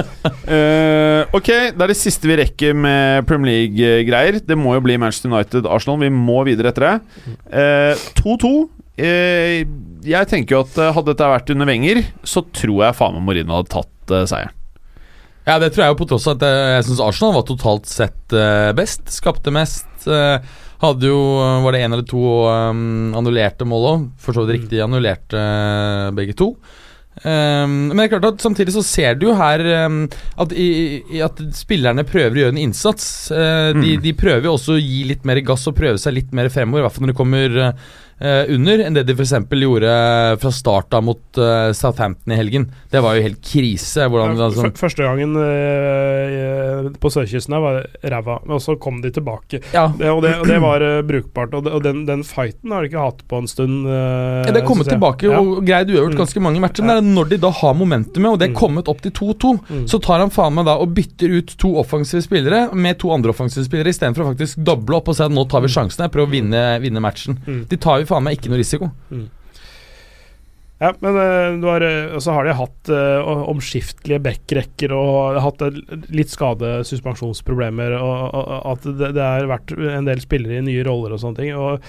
Uh, 0.48 1.38
ok, 1.38 1.50
det 1.74 1.84
er 1.86 1.92
det 1.94 1.98
siste 2.00 2.30
vi 2.30 2.38
rekker 2.40 2.76
med 2.78 3.28
Premier 3.30 3.54
League-greier. 3.68 4.40
Det 4.46 4.58
må 4.60 4.76
jo 4.78 4.84
bli 4.86 4.98
Manchester 5.02 5.32
United-Arsenal. 5.32 6.00
Vi 6.06 6.12
må 6.14 6.42
videre 6.48 6.72
etter 6.74 6.88
det. 6.88 6.96
Eh, 7.52 8.08
2-2. 8.22 8.54
Uh, 8.98 9.62
jeg 10.08 10.30
tenker 10.32 10.56
jo 10.56 10.64
at 10.64 10.78
eh, 10.82 10.94
hadde 10.96 11.12
dette 11.12 11.28
vært 11.30 11.50
under 11.54 11.68
Wenger, 11.70 12.00
så 12.26 12.42
tror 12.56 12.86
jeg 12.86 12.98
faen 12.98 13.18
meg 13.18 13.26
Mourinho 13.28 13.58
hadde 13.60 13.74
tatt 13.74 14.14
eh, 14.16 14.26
seieren. 14.30 14.54
Ja, 15.48 15.56
det 15.64 15.70
tror 15.72 15.86
jeg 15.86 15.94
jo 15.94 16.00
på 16.02 16.08
tross 16.12 16.26
av 16.28 16.36
at 16.38 16.44
eh, 16.44 16.70
jeg 16.76 16.88
syns 16.90 17.04
Arsenal 17.06 17.36
var 17.38 17.46
totalt 17.48 17.88
sett 17.88 18.34
eh, 18.36 18.72
best. 18.76 19.06
Skapte 19.16 19.54
mest. 19.56 19.88
eh, 20.12 20.42
hadde 20.84 21.08
jo 21.10 21.20
Var 21.64 21.74
det 21.74 21.80
én 21.86 21.94
eller 21.96 22.06
to 22.06 22.20
um, 22.46 23.14
annullerte 23.18 23.66
mål 23.66 23.88
òg? 23.94 24.04
For 24.22 24.36
så 24.36 24.44
vidt 24.46 24.60
riktig 24.60 24.84
annullerte 24.84 25.40
begge 26.18 26.36
to. 26.38 26.52
Um, 27.24 27.88
men 27.90 27.98
det 27.98 28.04
er 28.04 28.12
klart 28.12 28.28
at 28.30 28.44
samtidig 28.46 28.76
så 28.76 28.84
ser 28.86 29.16
du 29.18 29.24
jo 29.32 29.38
her 29.40 29.64
um, 29.88 30.04
at, 30.38 30.52
i, 30.54 30.68
i, 31.16 31.22
at 31.26 31.40
spillerne 31.58 32.04
prøver 32.06 32.36
å 32.36 32.44
gjøre 32.44 32.54
en 32.58 32.66
innsats. 32.68 33.08
De, 33.32 33.74
Mm. 33.74 34.04
de 34.04 34.14
prøver 34.20 34.46
jo 34.46 34.54
også 34.54 34.76
å 34.76 34.82
gi 34.84 35.00
litt 35.10 35.26
mer 35.26 35.40
gass 35.48 35.66
og 35.72 35.80
prøve 35.80 35.98
seg 35.98 36.14
litt 36.20 36.30
mer 36.38 36.52
fremover, 36.54 36.84
i 36.84 36.86
hvert 36.86 36.94
fall 37.00 37.08
når 37.08 37.16
det 37.16 37.18
kommer 37.24 37.58
under, 38.20 38.80
enn 38.82 38.94
det 38.98 39.04
de 39.06 39.14
f.eks. 39.14 39.32
gjorde 39.50 39.92
fra 40.42 40.52
start 40.52 40.94
av 40.98 41.04
mot 41.06 41.38
eh, 41.38 41.72
Southampton 41.78 42.34
i 42.34 42.38
helgen. 42.40 42.72
Det 42.90 43.02
var 43.04 43.16
jo 43.16 43.22
helt 43.28 43.42
krise. 43.46 44.08
Hvordan, 44.10 44.38
Ja, 44.38 44.48
sånn. 44.56 44.74
Første 44.78 45.04
gangen 45.06 45.36
eh, 45.38 46.90
på 47.02 47.12
sørkysten 47.14 47.54
her 47.56 47.62
var 47.64 47.78
ræva, 48.04 48.40
men 48.48 48.60
så 48.64 48.76
kom 48.82 49.02
de 49.04 49.12
tilbake. 49.14 49.62
ja, 49.74 49.88
Det, 49.98 50.10
og, 50.10 50.22
det, 50.26 50.34
og 50.42 50.48
det 50.50 50.60
var 50.64 50.82
eh, 50.86 51.02
brukbart. 51.08 51.54
Og, 51.58 51.64
det, 51.68 51.74
og 51.78 51.84
den, 51.86 52.06
den 52.08 52.24
fighten 52.28 52.74
har 52.74 52.82
de 52.86 52.90
ikke 52.92 53.04
hatt 53.06 53.22
på 53.30 53.42
en 53.44 53.48
stund. 53.52 53.86
eh, 53.88 54.48
Ja, 54.48 54.52
det 54.56 54.64
er 54.64 54.68
kommet 54.68 54.90
tilbake 54.90 55.30
Ja. 55.30 55.40
og 55.42 55.64
greid 55.66 55.90
uavgjort 55.92 56.16
Mm. 56.18 56.22
ganske 56.24 56.42
mange 56.42 56.60
matcher. 56.64 56.86
Men 56.88 57.14
når 57.14 57.30
de 57.30 57.38
da 57.44 57.50
har 57.52 57.74
momentumet, 57.78 58.32
og 58.32 58.40
det 58.40 58.48
er 58.50 58.54
Mm. 58.54 58.60
kommet 58.60 58.88
opp 58.88 59.02
til 59.02 59.12
2-2, 59.12 59.54
Mm. 59.70 59.86
så 59.88 60.02
tar 60.02 60.20
han 60.20 60.30
faen 60.30 60.54
meg 60.56 60.66
da 60.66 60.76
og 60.78 60.94
bytter 60.94 61.30
ut 61.38 61.56
to 61.58 61.76
offensive 61.78 62.22
spillere 62.24 62.74
med 62.74 62.98
to 63.00 63.12
andre 63.12 63.30
offensive 63.30 63.66
spillere, 63.66 63.90
istedenfor 63.94 64.24
å 64.26 64.34
faktisk 64.36 64.64
doble 64.64 64.96
opp 64.98 65.08
og 65.10 65.16
si 65.16 65.24
at 65.24 65.32
nå 65.32 65.48
tar 65.50 65.62
vi 65.62 65.68
sjansen 65.68 66.00
her, 66.02 66.10
prøve 66.10 66.28
å 66.28 66.32
vinne, 66.32 66.80
vinne 66.82 67.00
matchen. 67.02 67.38
Mm. 67.46 67.68
De 67.68 67.78
tar 67.78 68.00
jo 68.00 68.06
faen 68.10 68.26
meg 68.26 68.38
ikke 68.38 68.52
noe 68.54 68.62
risiko. 68.62 68.92
Ja, 70.78 70.92
men 71.02 71.16
eh, 71.18 71.70
har, 71.70 71.82
eh, 71.82 72.18
så 72.22 72.36
har 72.36 72.46
de 72.46 72.54
hatt 72.54 72.92
uh, 72.94 73.48
omskiftelige 73.50 74.22
backrekker 74.28 74.94
og 74.94 75.40
hatt 75.42 75.64
litt 76.14 76.30
skade, 76.30 76.84
suspensjonsproblemer, 76.86 77.96
og, 77.98 78.28
og, 78.38 78.52
at 78.76 78.86
det, 78.86 79.10
det 79.18 79.26
har 79.26 79.50
vært 79.50 79.74
en 79.74 80.10
del 80.10 80.22
spillere 80.22 80.60
i 80.60 80.68
nye 80.68 80.86
roller 80.86 81.16
og 81.16 81.24
sånne 81.24 81.42
ting. 81.42 81.58
Og 81.58 81.82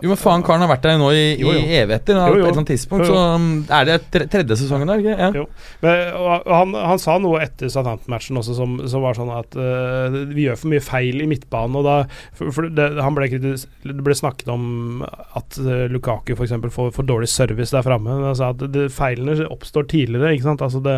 Jo, 0.00 0.08
men 0.08 0.16
faen, 0.16 0.42
karen 0.44 0.62
har 0.64 0.70
vært 0.70 0.86
der 0.86 0.96
nå 1.00 1.10
i, 1.12 1.24
Jo, 1.40 1.50
jo. 1.52 1.60
i 1.60 1.76
evigheter. 1.76 2.16
På 2.16 2.32
et 2.32 2.38
eller 2.38 2.54
annet 2.54 2.70
tidspunkt 2.72 3.04
Jo, 3.04 3.12
så 3.12 3.24
um, 3.36 3.48
er 3.68 3.88
det 3.88 3.96
tre, 4.12 4.26
tredje 4.32 4.56
sesongen 4.62 4.88
der, 4.88 5.02
ikke? 5.02 5.16
Ja. 5.20 5.28
Jo. 5.42 5.44
Men, 5.82 6.14
han, 6.48 6.72
han 6.92 7.02
sa 7.02 7.18
noe 7.20 7.42
etter 7.44 7.68
Southampton-matchen 7.72 8.40
også 8.40 8.56
som, 8.56 8.78
som 8.88 9.04
var 9.04 9.18
sånn 9.18 9.32
at 9.34 9.56
uh, 9.60 10.16
vi 10.32 10.46
gjør 10.46 10.56
for 10.62 10.72
mye 10.72 10.84
feil 10.84 11.20
i 11.20 11.28
midtbanen. 11.28 11.76
Og 11.80 11.84
da, 11.84 11.96
for, 12.38 12.52
for 12.56 12.70
det, 12.72 12.86
han 13.00 13.18
ble, 13.18 13.28
det 13.28 13.98
ble 14.06 14.16
snakket 14.16 14.48
om 14.52 15.04
at 15.04 15.60
uh, 15.60 15.84
Lukaku 15.92 16.32
f.eks. 16.36 16.56
får 16.72 16.94
for 16.96 17.10
dårlig 17.10 17.28
service 17.32 17.74
der 17.76 17.84
framme. 17.84 18.16
Han 18.24 18.38
sa 18.38 18.54
at 18.54 18.64
det, 18.72 18.88
feilene 18.96 19.50
oppstår 19.52 19.84
tidligere. 19.92 20.32
Ikke 20.36 20.48
sant? 20.48 20.64
Altså 20.64 20.80
det, 20.84 20.96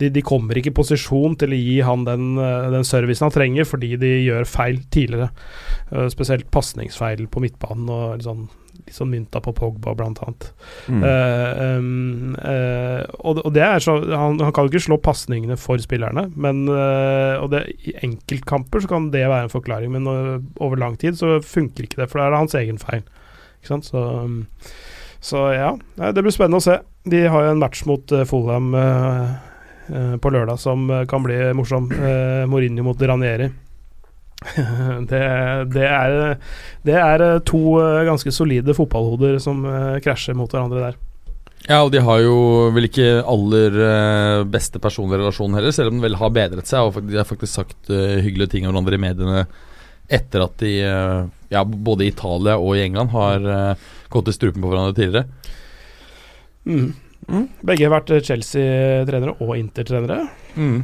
de, 0.00 0.12
de 0.14 0.24
kommer 0.24 0.56
ikke 0.56 0.72
i 0.72 0.78
posisjon 0.78 1.36
til 1.38 1.52
å 1.52 1.60
gi 1.60 1.78
han 1.84 2.08
den, 2.08 2.30
eh, 2.40 2.70
den 2.72 2.86
servicen 2.86 3.28
han 3.28 3.34
trenger, 3.34 3.68
fordi 3.68 3.92
de 4.00 4.14
gjør 4.24 4.48
feil 4.48 4.80
tidligere. 4.94 5.28
Uh, 5.92 6.06
spesielt 6.12 6.48
pasningsfeil 6.52 7.26
på 7.32 7.44
midtbanen 7.44 7.77
og 7.86 8.16
litt 8.16 8.26
sånn, 8.26 8.48
litt 8.80 8.96
sånn 8.96 9.10
mynta 9.12 9.38
på 9.44 9.52
Pogba, 9.54 9.92
blant 9.94 10.18
annet. 10.24 10.48
Mm. 10.88 11.04
Uh, 11.04 11.78
um, 11.78 12.34
uh, 12.40 13.04
og, 13.22 13.36
det- 13.38 13.44
og 13.46 13.54
det 13.54 13.62
er 13.66 13.84
så 13.84 13.94
Han, 14.08 14.40
han 14.42 14.52
kan 14.56 14.66
jo 14.66 14.72
ikke 14.72 14.86
slå 14.88 14.98
pasningene 15.04 15.56
for 15.60 15.78
spillerne, 15.78 16.26
men 16.34 16.64
uh, 16.72 17.38
Og 17.44 17.50
det, 17.52 17.62
i 17.86 17.94
enkeltkamper 18.02 18.82
så 18.82 18.90
kan 18.90 19.10
det 19.14 19.22
være 19.28 19.46
en 19.46 19.52
forklaring, 19.54 19.92
men 19.94 20.06
øh, 20.10 20.38
over 20.64 20.80
lang 20.80 20.96
tid 20.98 21.14
så 21.20 21.36
funker 21.44 21.84
ikke 21.86 22.00
det, 22.02 22.08
for 22.10 22.18
da 22.18 22.26
er 22.26 22.34
det 22.34 22.42
hans 22.42 22.58
egen 22.58 22.78
feil. 22.82 23.04
Ikke 23.60 23.70
sant? 23.76 23.86
Så, 23.92 23.98
um, 24.24 24.40
så 25.20 25.48
ja, 25.54 25.70
det 26.14 26.22
blir 26.22 26.30
spennende 26.34 26.60
å 26.62 26.64
se. 26.64 26.78
De 27.10 27.24
har 27.26 27.42
jo 27.46 27.50
en 27.54 27.58
match 27.62 27.80
mot 27.90 28.12
Fulham 28.30 28.68
eh, 28.78 29.30
eh, 29.90 30.12
på 30.22 30.30
lørdag 30.30 30.60
som 30.62 30.84
eh, 30.94 31.04
kan 31.10 31.24
bli 31.24 31.38
morsom. 31.58 31.88
Mourinho 32.52 32.84
mot 32.86 33.00
Ranieri. 33.02 33.48
det, 35.10 35.20
det, 35.74 35.84
er, 35.84 36.38
det 36.86 36.94
er 36.94 37.24
eh, 37.24 37.40
to 37.46 37.60
eh, 37.82 38.04
ganske 38.06 38.32
solide 38.34 38.74
fotballhoder 38.76 39.38
som 39.42 39.64
eh, 39.66 39.98
krasjer 40.04 40.36
mot 40.38 40.52
hverandre 40.52 40.84
der. 40.84 40.98
Ja, 41.68 41.80
og 41.82 41.90
de 41.92 42.00
har 42.00 42.20
jo 42.22 42.36
vel 42.72 42.86
ikke 42.86 43.18
aller 43.28 43.74
beste 44.48 44.80
personlige 44.80 45.18
relasjon 45.20 45.56
heller, 45.58 45.74
selv 45.74 45.90
om 45.90 45.98
de 45.98 46.06
vel 46.06 46.16
har 46.16 46.30
bedret 46.32 46.70
seg. 46.70 46.86
Og 46.86 47.10
de 47.10 47.18
har 47.18 47.26
faktisk 47.28 47.58
sagt 47.58 47.90
hyggelige 47.90 48.54
ting 48.54 48.64
om 48.64 48.70
hverandre 48.72 48.96
i 48.96 49.02
mediene 49.02 49.42
etter 50.08 50.46
at 50.46 50.54
de, 50.62 50.70
ja, 51.52 51.64
både 51.68 52.06
i 52.06 52.12
Italia 52.14 52.54
og 52.56 52.78
i 52.78 52.86
England, 52.86 53.12
har 53.12 53.44
gått 54.08 54.30
i 54.32 54.36
strupen 54.38 54.64
på 54.64 54.70
hverandre 54.70 54.96
tidligere. 54.96 55.26
Mm. 56.64 57.42
Begge 57.68 57.84
har 57.84 57.96
vært 57.98 58.14
Chelsea-trenere 58.30 59.36
og 59.36 59.52
Inter-trenere. 59.58 60.22
Mm. 60.56 60.78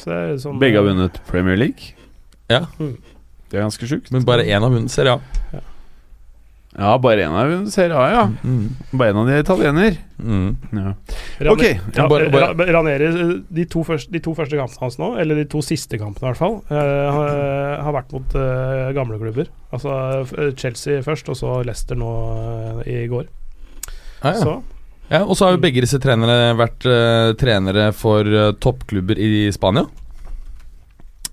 sånn, 0.00 0.58
Begge 0.64 0.80
har 0.80 0.88
vunnet 0.88 1.22
Premier 1.28 1.60
League. 1.60 1.94
Ja, 2.50 2.66
Det 2.78 3.58
er 3.60 3.62
ganske 3.64 3.86
sjukt. 3.88 4.10
men 4.12 4.24
bare 4.26 4.44
én 4.44 4.60
har 4.60 4.70
vunnet 4.70 4.90
Serie 4.92 5.14
A. 5.16 5.60
Ja, 6.76 6.96
bare 6.98 7.22
én 7.22 7.30
har 7.30 7.46
vunnet 7.46 7.70
Serie 7.70 7.94
A, 7.94 8.06
ja. 8.10 8.22
Mm. 8.42 8.64
Bare 8.98 9.12
en 9.12 9.18
av 9.20 9.28
de 9.28 9.34
er 9.36 9.44
italiener. 9.44 9.98
Mm. 10.18 10.56
Ja. 10.74 10.94
Rane- 11.38 11.52
Ok, 11.52 11.62
Ja, 11.94 12.08
bare- 12.08 12.30
bare- 12.32 12.54
Ra- 12.54 12.72
Ranieri, 12.72 13.04
eh, 13.06 13.40
de 13.54 13.64
to, 13.64 13.84
første, 13.84 14.10
de 14.10 14.18
to 14.18 14.34
første 14.34 14.56
kampene 14.58 14.80
hans 14.80 14.96
nå, 14.98 15.16
eller 15.20 15.36
de 15.36 15.44
to 15.44 15.58
siste 15.62 15.96
kampene 15.98 16.26
i 16.26 16.32
hvert 16.32 16.36
fall, 16.36 16.56
uh, 16.70 17.12
har, 17.14 17.92
vært 17.92 18.12
mot 18.12 18.34
uh, 18.34 18.90
gamle 18.92 19.18
klubber. 19.20 19.46
Altså 19.72 20.26
Chelsea 20.58 21.00
først, 21.00 21.28
og 21.28 21.36
så 21.36 21.64
Leicester 21.64 21.94
nå 21.94 22.10
uh, 22.80 22.82
i 22.90 23.06
går. 23.06 23.26
Ja, 24.24 24.32
ja. 24.32 24.40
Så 24.42 24.62
Ja, 25.10 25.22
og 25.22 25.36
så 25.36 25.44
har 25.46 25.52
jo 25.52 25.60
begge 25.62 25.80
disse 25.84 25.98
trenere 26.00 26.56
vært 26.56 26.80
trenere 27.38 27.92
for 27.94 28.24
toppklubber 28.58 29.16
i 29.20 29.50
Spania. 29.52 29.84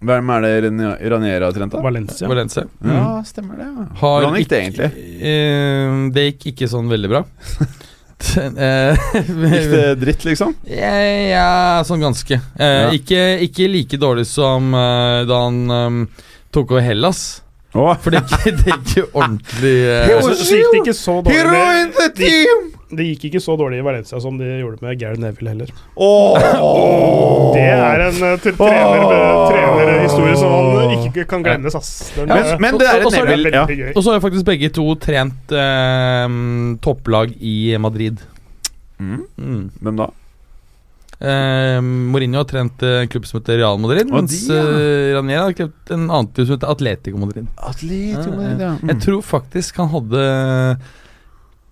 Hvem 0.01 0.29
er 0.33 0.41
det 0.41 0.51
Rani- 0.65 1.09
Ranieri 1.13 1.45
har 1.45 1.51
trent, 1.53 1.71
da? 1.75 1.81
Valencia. 1.85 2.27
Valencia. 2.27 2.63
Ja, 2.83 3.21
stemmer 3.27 3.59
det. 3.61 3.67
Ja. 3.69 3.85
Hvordan 4.01 4.37
gikk 4.39 4.49
det 4.49 4.61
egentlig? 4.63 4.89
Eh, 5.21 5.97
det 6.15 6.23
gikk 6.31 6.47
ikke 6.55 6.69
sånn 6.71 6.89
veldig 6.91 7.11
bra. 7.13 7.23
Eh, 8.21 8.99
Gikk 9.17 9.71
det 9.71 9.85
dritt, 9.97 10.25
liksom? 10.27 10.51
ja, 10.69 10.89
ja, 11.25 11.45
sånn 11.87 12.03
ganske. 12.05 12.37
Eh, 12.53 12.73
Ja. 12.83 12.91
ikke, 12.93 13.21
ikke 13.47 13.65
like 13.67 13.97
dårlig 13.97 14.27
som 14.29 14.67
uh, 14.77 15.23
da 15.25 15.39
han 15.47 15.57
um, 15.73 15.97
tok 16.53 16.75
over 16.75 16.85
Hellas. 16.85 17.41
Oh. 17.73 17.95
For 17.97 18.13
det 18.13 18.21
gikk, 18.29 18.59
det 18.61 18.75
gikk 18.75 18.93
jo 18.99 19.05
ordentlig 19.23 19.73
eh, 19.89 20.21
Så, 20.21 20.35
så 20.43 20.59
gikk 20.59 20.69
det 20.75 20.81
ikke 20.83 20.93
så 20.99 21.17
dårlig 21.25 21.39
Hero 21.39 21.63
in 21.81 21.91
the 21.97 22.07
team! 22.21 22.61
Det 22.91 23.05
gikk 23.07 23.23
ikke 23.29 23.39
så 23.43 23.55
dårlig 23.59 23.79
i 23.79 23.83
Valencia 23.85 24.19
som 24.19 24.35
de 24.39 24.47
gjorde 24.59 24.81
med 24.83 24.99
Gary 24.99 25.19
Neville 25.21 25.53
heller. 25.53 25.69
Åh. 25.95 27.53
Det 27.55 27.63
er 27.71 28.03
en 28.09 28.17
uh, 28.19 28.35
trener, 28.41 30.07
som 30.39 30.51
man 30.51 30.95
ikke 30.97 31.25
kan 31.29 31.43
glemmes, 31.45 31.75
ass. 31.77 31.91
Den, 32.15 32.27
Men, 32.31 32.45
eh, 32.45 32.55
men 32.61 32.79
det 32.81 32.87
er 32.89 33.03
et 33.05 33.15
Neville 33.15 33.53
ja. 33.53 33.65
gøy. 33.67 33.91
Og 33.95 34.03
så 34.03 34.11
har 34.11 34.19
jo 34.19 34.25
faktisk 34.27 34.47
begge 34.47 34.71
to 34.75 34.87
trent 35.01 35.53
eh, 35.55 36.25
topplag 36.83 37.35
i 37.39 37.77
Madrid. 37.81 38.19
mm. 38.99 39.21
Mm. 39.37 39.63
Hvem 39.81 40.01
da? 40.03 40.09
Eh, 41.21 41.77
Mourinho 41.85 42.39
har 42.41 42.47
trent 42.49 42.81
eh, 42.83 43.03
en 43.03 43.09
klubb 43.11 43.27
som 43.29 43.37
heter 43.39 43.59
Real 43.61 43.77
Madrid, 43.77 44.09
Oh, 44.09 44.15
mens 44.17 44.33
de, 44.47 44.55
ja. 44.57 44.63
eh, 44.63 45.11
Ranier 45.19 45.43
har 45.43 45.53
trent 45.53 45.91
en 45.93 46.07
annen 46.09 46.31
klubb 46.33 46.47
som 46.49 46.55
heter 46.57 46.71
Atletico 46.73 47.21
Madrid. 47.21 47.45
Atletico 47.61 48.31
Ja, 48.31 48.37
Madrid, 48.39 48.63
ja. 48.65 48.71
Jeg 48.89 49.01
tror 49.05 49.21
faktisk 49.21 49.77
han 49.83 49.91
hadde 49.93 50.23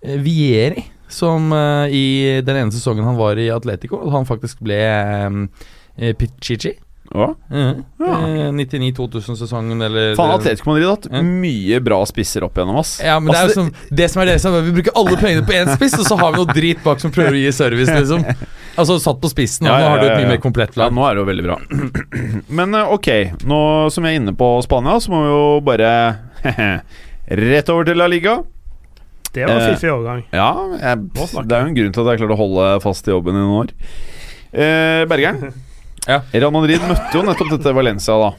eh, 0.06 0.20
Vieri 0.22 0.86
som 1.10 1.52
eh, 1.54 1.90
i 1.96 2.06
den 2.46 2.56
ene 2.66 2.72
sesongen 2.76 3.04
han 3.08 3.18
var 3.20 3.40
i 3.42 3.50
Atletico, 3.54 4.00
at 4.06 4.14
han 4.14 4.26
faktisk 4.30 4.62
ble 4.64 4.78
eh, 4.80 6.14
Pichichi. 6.14 6.76
Åh. 7.10 7.32
Mhm. 7.50 7.78
Ja. 7.98 8.18
Eh, 8.22 8.52
99-2000-sesongen, 8.54 9.80
eller 9.82 10.12
Faen, 10.16 10.30
Atletico 10.36 10.70
Madrid 10.70 10.86
har 10.86 10.92
hatt 11.00 11.08
Ja. 11.10 11.22
mye 11.26 11.80
bra 11.82 11.98
spisser 12.06 12.44
opp 12.46 12.54
gjennom 12.62 12.76
oss. 12.84 13.00
Ja, 13.02 13.16
men 13.20 13.34
det 13.34 13.40
er 13.40 13.48
jo 13.48 13.50
Altså, 13.50 13.64
sånn 13.64 13.98
Det 13.98 14.10
som 14.14 14.22
er 14.22 14.26
det 14.30 14.36
som 14.44 14.54
er 14.54 14.62
Vi 14.68 14.74
bruker 14.78 14.94
alle 14.96 15.18
pengene 15.18 15.42
på 15.48 15.56
én 15.58 15.72
spiss, 15.74 15.96
og 15.98 16.06
så 16.06 16.20
har 16.22 16.36
vi 16.36 16.44
noe 16.44 16.54
drit 16.54 16.84
bak 16.86 17.02
som 17.02 17.10
prøver 17.16 17.34
å 17.34 17.42
gi 17.42 17.52
service, 17.58 17.90
liksom. 17.90 18.22
Altså 18.78 19.00
satt 19.02 19.18
på 19.24 19.32
spissen, 19.34 19.66
og 19.66 19.74
Ja, 19.74 19.80
nå 19.80 19.82
ja, 19.82 19.90
har 19.90 20.00
du 20.00 20.06
et 20.06 20.20
mye 20.22 20.30
mer 20.36 20.44
komplett 20.44 20.78
Ja, 20.78 20.84
lag. 20.86 20.94
nå 20.94 21.08
er 21.10 21.16
det 21.18 21.24
jo 21.24 21.30
veldig 21.32 21.48
bra. 21.50 21.58
Men 22.62 22.76
eh, 22.78 22.94
ok, 22.94 23.10
nå 23.50 23.60
som 23.92 24.06
jeg 24.06 24.14
er 24.14 24.22
inne 24.22 24.36
på 24.38 24.52
Spania, 24.70 25.00
så 25.02 25.10
må 25.10 25.24
vi 25.26 25.34
jo 25.34 25.42
bare 25.66 25.90
Rett 27.42 27.70
over 27.74 27.86
til 27.90 27.98
La 27.98 28.06
Liga. 28.10 28.38
Det 29.36 29.46
var 29.46 29.60
eh, 29.60 29.68
fiffig 29.74 29.92
overgang. 29.94 30.22
Ja, 30.34 30.50
jeg, 30.80 31.10
det 31.14 31.56
er 31.56 31.66
jo 31.66 31.70
en 31.70 31.78
grunn 31.78 31.96
til 31.96 32.04
at 32.04 32.12
jeg 32.12 32.22
klarte 32.22 32.38
å 32.38 32.40
holde 32.40 32.70
fast 32.86 33.10
i 33.10 33.14
jobben 33.14 33.38
i 33.38 33.42
noen 33.44 33.58
år. 33.64 33.74
Eh, 34.54 35.04
Bergeren. 35.10 35.50
Ja. 36.10 36.24
Real 36.32 36.54
Madrid 36.56 36.82
møtte 36.88 37.12
jo 37.14 37.22
nettopp 37.28 37.50
dette 37.52 37.72
Valencia, 37.76 38.16
da. 38.18 38.30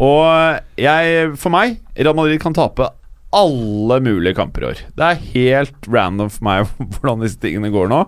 Og 0.00 0.78
jeg, 0.80 1.32
for 1.36 1.52
meg, 1.52 1.74
Real 1.98 2.14
Madrid 2.16 2.40
kan 2.40 2.54
tape 2.56 2.86
alle 3.36 3.98
mulige 4.06 4.36
kamper 4.38 4.64
i 4.64 4.68
år. 4.70 4.80
Det 4.96 5.08
er 5.08 5.26
helt 5.34 5.90
random 5.92 6.30
for 6.32 6.46
meg 6.46 6.70
hvordan 6.94 7.26
disse 7.26 7.42
tingene 7.42 7.72
går 7.74 7.90
nå. 7.92 8.04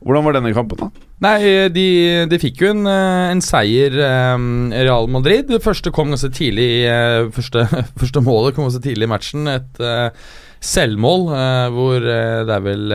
Hvordan 0.00 0.24
var 0.24 0.38
denne 0.38 0.54
kampen, 0.56 0.80
da? 0.80 1.06
Nei, 1.20 1.36
de, 1.68 1.86
de 2.30 2.38
fikk 2.40 2.62
jo 2.64 2.70
en, 2.72 2.86
eh, 2.88 3.30
en 3.34 3.42
seier, 3.44 3.92
um, 4.32 4.70
Real 4.72 5.10
Madrid. 5.12 5.50
Det 5.50 5.60
første 5.60 5.92
kom 5.92 6.14
ganske 6.14 6.30
tidlig 6.32 6.70
eh, 6.88 7.26
Første, 7.34 7.66
første 8.00 8.22
målet 8.24 8.56
kom 8.56 8.64
ganske 8.64 8.80
tidlig 8.86 9.04
i 9.04 9.12
matchen. 9.12 9.50
Et 9.52 9.82
eh, 9.84 10.30
selvmål 10.60 11.26
eh, 11.36 11.66
hvor 11.74 12.04
eh, 12.04 12.44
det 12.48 12.56
er 12.56 12.64
vel 12.66 12.94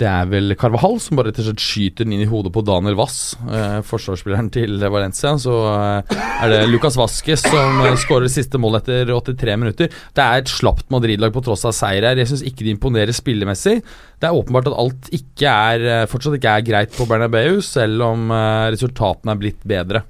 det 0.00 0.06
er 0.06 0.28
vel 0.30 0.54
Carvahall 0.58 1.00
som 1.02 1.18
bare 1.18 1.28
rett 1.28 1.40
og 1.42 1.48
slett 1.48 1.62
skyter 1.62 2.06
den 2.06 2.14
inn 2.14 2.22
i 2.24 2.28
hodet 2.30 2.52
på 2.54 2.62
Daniel 2.64 2.94
Wass, 2.98 3.34
eh, 3.50 3.80
forsvarsspilleren 3.84 4.48
til 4.54 4.78
Valencia. 4.80 5.32
Så 5.40 5.54
eh, 5.66 6.14
er 6.44 6.52
det 6.52 6.60
Lucas 6.70 6.96
Vasques 6.98 7.42
som 7.42 7.82
eh, 7.82 7.96
skårer 7.98 8.30
siste 8.30 8.60
målet 8.60 8.86
etter 8.86 9.10
83 9.10 9.56
minutter. 9.60 9.90
Det 10.16 10.24
er 10.24 10.40
et 10.44 10.52
slapt 10.52 10.86
Madrid-lag 10.94 11.34
på 11.34 11.42
tross 11.44 11.66
av 11.68 11.74
seier 11.76 12.06
her. 12.06 12.20
Jeg 12.22 12.30
syns 12.30 12.46
ikke 12.46 12.68
de 12.68 12.74
imponerer 12.76 13.16
spillemessig. 13.16 13.80
Det 14.20 14.28
er 14.28 14.38
åpenbart 14.38 14.70
at 14.70 14.78
alt 14.84 15.10
ikke 15.16 15.56
er, 15.74 15.88
eh, 15.96 16.06
fortsatt 16.10 16.38
ikke 16.38 16.54
er 16.54 16.68
greit 16.70 16.94
på 16.94 17.08
Bernabeu, 17.10 17.58
selv 17.64 18.06
om 18.12 18.30
eh, 18.36 18.70
resultatene 18.76 19.34
er 19.34 19.42
blitt 19.42 19.66
bedre. 19.68 20.04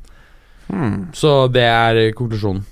Hmm. 0.68 1.09
Så 1.16 1.48
det 1.51 1.64
er 1.66 2.05
konklusjonen. 2.18 2.62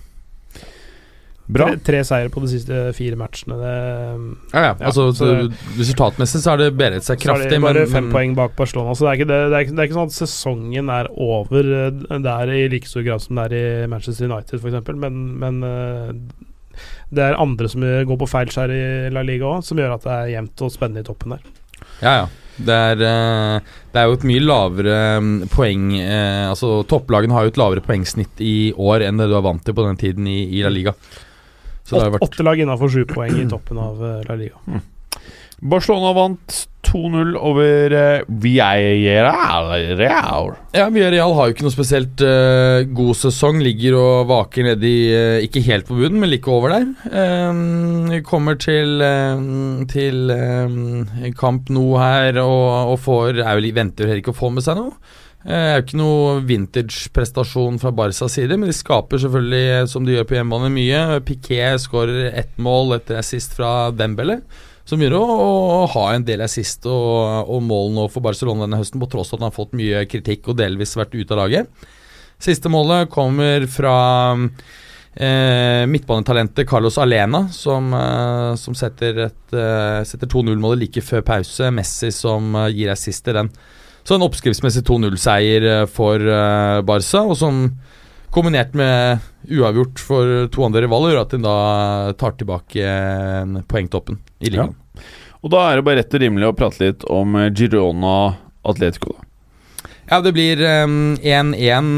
Bra. 1.48 1.64
Tre, 1.70 1.78
tre 1.80 2.00
seire 2.04 2.28
på 2.28 2.42
de 2.44 2.48
siste 2.52 2.78
fire 2.92 3.16
matchene. 3.16 3.56
Det, 3.56 3.74
Ja, 4.52 4.60
ja. 4.60 4.74
Ja, 4.78 4.86
altså, 4.90 5.06
så- 5.16 5.48
resultatmessig 5.78 6.42
så 6.44 6.50
har 6.52 6.58
det 6.60 6.76
bedret 6.76 7.02
seg 7.06 7.16
så 7.16 7.20
er 7.20 7.22
kraftig. 7.24 7.50
det 7.54 7.60
bare 7.62 7.84
men- 7.86 7.88
fem 7.94 8.04
men- 8.04 8.12
poeng 8.12 8.34
bak 8.36 8.54
Barcelona. 8.56 8.92
Så 8.92 9.06
det 9.06 9.08
er, 9.08 9.16
ikke 9.24 9.28
det, 9.28 9.38
er 9.52 9.64
ikke, 9.64 9.74
det 9.76 9.78
er 9.78 9.88
ikke 9.88 9.96
sånn 9.96 10.10
at 10.12 10.18
sesongen 10.28 10.90
er 10.92 11.08
over 11.16 11.60
eh, 11.86 12.18
der 12.20 12.52
i 12.52 12.68
like 12.68 12.86
stor 12.86 13.02
grad 13.02 13.22
som 13.22 13.36
det 13.36 13.52
er 13.52 13.84
i 13.84 13.86
Manchester 13.88 14.28
United, 14.28 14.60
f.eks. 14.60 14.92
Men, 14.98 15.38
men 15.38 15.62
eh, 15.64 16.12
det 17.10 17.18
er 17.30 17.40
andre 17.40 17.68
som 17.68 17.80
går 17.80 18.18
på 18.18 18.28
feil 18.28 18.46
skjær 18.52 18.68
i 18.70 19.08
La 19.10 19.22
Liga 19.22 19.44
òg, 19.48 19.64
som 19.64 19.78
gjør 19.78 19.94
at 19.94 20.02
det 20.04 20.12
er 20.12 20.34
jevnt 20.36 20.60
og 20.62 20.70
spennende 20.70 21.00
i 21.00 21.08
toppen 21.08 21.30
der. 21.30 21.40
Ja, 22.02 22.12
ja. 22.20 22.28
Det 22.58 22.74
er, 22.74 23.00
eh, 23.06 23.60
det 23.94 24.00
er 24.02 24.06
jo 24.10 24.12
et 24.18 24.24
mye 24.26 24.40
lavere 24.42 25.20
mm, 25.22 25.48
poeng 25.48 25.92
Altså 26.50 26.84
Topplagene 26.90 27.30
har 27.32 27.44
jo 27.46 27.52
et 27.52 27.56
lavere 27.56 27.80
poengsnitt 27.86 28.40
i 28.42 28.72
år 28.74 29.00
enn 29.06 29.16
det 29.16 29.28
du 29.30 29.36
er 29.38 29.44
vant 29.46 29.62
til 29.64 29.72
på 29.78 29.84
den 29.86 29.96
tiden 29.96 30.26
i, 30.26 30.40
i 30.58 30.62
La 30.64 30.68
Liga. 30.68 30.90
Så 30.90 30.96
det 31.06 31.06
har 31.06 31.77
jo 31.77 31.77
Åtte, 31.96 32.12
vært 32.16 32.26
åtte 32.28 32.46
lag 32.46 32.60
innafor 32.60 32.92
sju 32.92 33.04
poeng 33.08 33.36
i 33.40 33.48
toppen 33.48 33.80
av 33.80 34.02
eh, 34.04 34.22
La 34.28 34.36
Liga. 34.38 34.80
Barcelona 35.58 36.12
vant 36.14 36.58
2-0 36.86 37.34
over 37.34 37.92
uh, 37.92 38.26
Villarreal. 38.28 39.72
Ja, 40.76 40.86
Villarreal 40.94 41.34
har 41.34 41.48
jo 41.48 41.56
ikke 41.56 41.66
noe 41.66 41.74
spesielt 41.74 42.22
uh, 42.22 42.86
god 42.96 43.18
sesong. 43.18 43.58
Ligger 43.64 43.96
og 43.98 44.28
vaker 44.30 44.68
nedi 44.70 44.94
uh, 45.10 45.42
Ikke 45.44 45.64
helt 45.66 45.88
på 45.88 45.98
bunnen, 45.98 46.20
men 46.22 46.30
like 46.30 46.48
over 46.52 46.76
der. 46.76 46.86
Um, 47.10 48.06
vi 48.12 48.22
kommer 48.26 48.56
til, 48.60 49.02
eh, 49.04 49.42
til 49.90 50.30
eh, 50.32 51.28
kamp 51.38 51.68
nå 51.74 51.86
her 52.00 52.38
og, 52.42 52.94
og 52.94 52.98
får 53.04 53.42
er 53.42 53.58
vel, 53.58 53.68
Venter 53.76 54.08
heller 54.08 54.22
ikke 54.22 54.34
å 54.34 54.38
få 54.38 54.50
med 54.54 54.64
seg 54.64 54.78
noe. 54.78 54.94
Eh, 55.48 55.54
Det 55.54 55.68
er 55.72 55.78
jo 55.78 55.84
ikke 55.86 55.98
noe 56.02 56.32
vintage-prestasjon 56.44 57.78
fra 57.80 57.92
Barcas 57.96 58.34
side, 58.36 58.56
men 58.58 58.68
de 58.68 58.76
skaper 58.76 59.22
selvfølgelig, 59.22 59.66
eh, 59.80 59.86
som 59.88 60.04
de 60.04 60.12
gjør 60.12 60.26
på 60.28 60.36
hjemmebane, 60.36 60.68
mye. 60.74 61.20
Piquet 61.24 61.80
skårer 61.80 62.34
ett 62.36 62.58
mål 62.58 62.98
etter 62.98 63.16
assist 63.16 63.56
fra 63.56 63.90
Dembele, 63.90 64.42
som 64.84 65.00
gjør 65.00 65.16
å, 65.16 65.86
ha 65.88 66.04
en 66.14 66.24
del 66.24 66.44
assist 66.44 66.84
og, 66.84 67.48
og 67.48 67.62
mål 67.64 67.94
nå 67.96 68.04
for 68.12 68.24
Barcelona 68.24 68.66
denne 68.66 68.80
høsten, 68.80 69.00
på 69.00 69.08
tross 69.08 69.32
av 69.32 69.38
at 69.38 69.40
han 69.40 69.48
har 69.50 69.56
fått 69.56 69.72
mye 69.76 70.04
kritikk 70.08 70.48
og 70.48 70.60
delvis 70.60 70.96
vært 70.96 71.16
ute 71.16 71.32
av 71.32 71.40
laget. 71.46 71.88
Siste 72.38 72.68
målet 72.68 73.08
kommer 73.10 73.64
fra 73.72 73.96
eh, 75.16 75.84
midtbanetalentet 75.88 76.68
Carlos 76.68 77.00
Alena, 77.00 77.48
som, 77.52 77.88
eh, 77.94 78.54
som 78.60 78.76
setter, 78.76 79.24
et, 79.26 79.52
eh, 79.52 80.04
setter 80.04 80.28
2-0-målet 80.28 80.84
like 80.84 81.02
før 81.02 81.24
pause. 81.24 81.72
Messi 81.72 82.12
som 82.12 82.54
eh, 82.54 82.68
gir 82.76 82.92
assist 82.92 83.24
til 83.24 83.34
den. 83.40 83.50
Så 84.08 84.16
en 84.16 84.24
oppskriftsmessig 84.24 84.86
2-0-seier 84.88 85.64
eh, 85.68 85.86
for 85.92 86.22
eh, 86.22 86.80
Barca, 86.88 87.20
og 87.28 87.36
som 87.36 87.66
kombinert 88.32 88.72
med 88.76 89.20
uavgjort 89.52 90.00
for 90.00 90.46
to 90.52 90.64
andre 90.64 90.86
rivaler, 90.86 91.18
at 91.20 91.34
de 91.34 91.40
da 91.44 91.56
tar 92.16 92.36
tilbake 92.40 92.94
poengtoppen 93.68 94.16
i 94.40 94.52
ligaen. 94.52 94.72
Og 95.44 95.52
da 95.52 95.66
er 95.68 95.78
det 95.78 95.84
bare 95.86 96.00
rett 96.00 96.16
og 96.16 96.22
rimelig 96.24 96.48
å 96.48 96.54
prate 96.56 96.86
litt 96.86 97.04
om 97.12 97.36
eh, 97.36 97.50
Girona 97.52 98.14
Atletico. 98.68 99.12
Da. 99.12 99.92
Ja, 100.08 100.22
det 100.24 100.32
blir 100.38 100.64
eh, 100.64 100.88
1-1. 100.88 101.92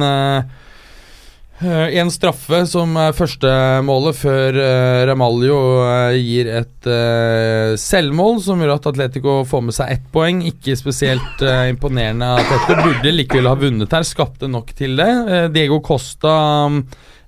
En 1.61 2.08
straffe 2.12 2.62
som 2.70 2.94
er 2.96 3.12
første 3.16 3.50
målet 3.84 4.16
før 4.16 4.56
uh, 4.56 5.02
Ramaljo 5.11 5.58
eh, 5.84 6.16
gir 6.16 6.48
et 6.61 6.88
eh, 6.88 7.74
selvmål 7.80 8.40
som 8.44 8.62
gjør 8.62 8.72
at 8.78 8.88
Atletico 8.88 9.34
får 9.48 9.64
med 9.66 9.76
seg 9.76 9.92
ett 9.96 10.06
poeng. 10.14 10.40
Ikke 10.48 10.76
spesielt 10.80 11.44
eh, 11.44 11.68
imponerende 11.74 12.30
at 12.40 12.48
dette 12.48 12.78
burde 12.80 13.12
likevel 13.12 13.50
ha 13.50 13.56
vunnet 13.61 13.92
her. 13.92 14.06
Skapte 14.08 14.48
nok 14.48 14.72
til 14.78 14.96
det. 15.00 15.11
Eh, 15.28 15.46
Diego 15.52 15.82
Costa 15.84 16.34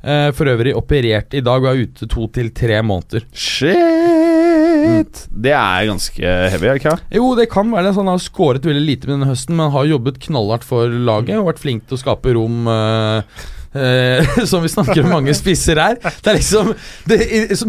eh, 0.01 0.31
for 0.33 0.53
øvrig 0.55 0.73
operert 0.81 1.37
i 1.37 1.45
dag 1.45 1.61
og 1.63 1.73
er 1.75 1.85
ute 1.85 2.09
to 2.09 2.29
til 2.33 2.53
tre 2.57 2.81
måneder. 2.81 3.29
Shit! 3.37 5.25
Det 5.29 5.53
er 5.55 5.87
ganske 5.89 6.21
heavy, 6.53 6.67
er 6.67 6.77
det 6.77 6.81
ikke? 6.83 6.97
Jo, 7.15 7.33
det 7.39 7.51
kan 7.53 7.69
være 7.73 7.91
det. 7.91 7.97
Han 8.01 8.11
har 8.11 8.21
skåret 8.23 8.65
veldig 8.67 8.83
lite 8.85 9.09
med 9.09 9.19
denne 9.19 9.31
høsten, 9.31 9.57
men 9.59 9.73
har 9.75 9.89
jobbet 9.89 10.21
knallhardt 10.25 10.67
for 10.67 10.89
laget 10.91 11.39
og 11.39 11.51
vært 11.53 11.63
flink 11.63 11.85
til 11.87 11.99
å 11.99 12.03
skape 12.03 12.33
rom. 12.39 12.65
eh, 12.73 13.51
eh, 13.75 14.33
som 14.51 14.63
vi 14.65 14.71
snakker 14.73 15.03
om 15.05 15.13
mange 15.17 15.35
spisser 15.37 15.81
her. 15.81 15.99
Det 16.01 16.33
er 16.33 16.39
liksom 16.39 16.73
det, 17.09 17.19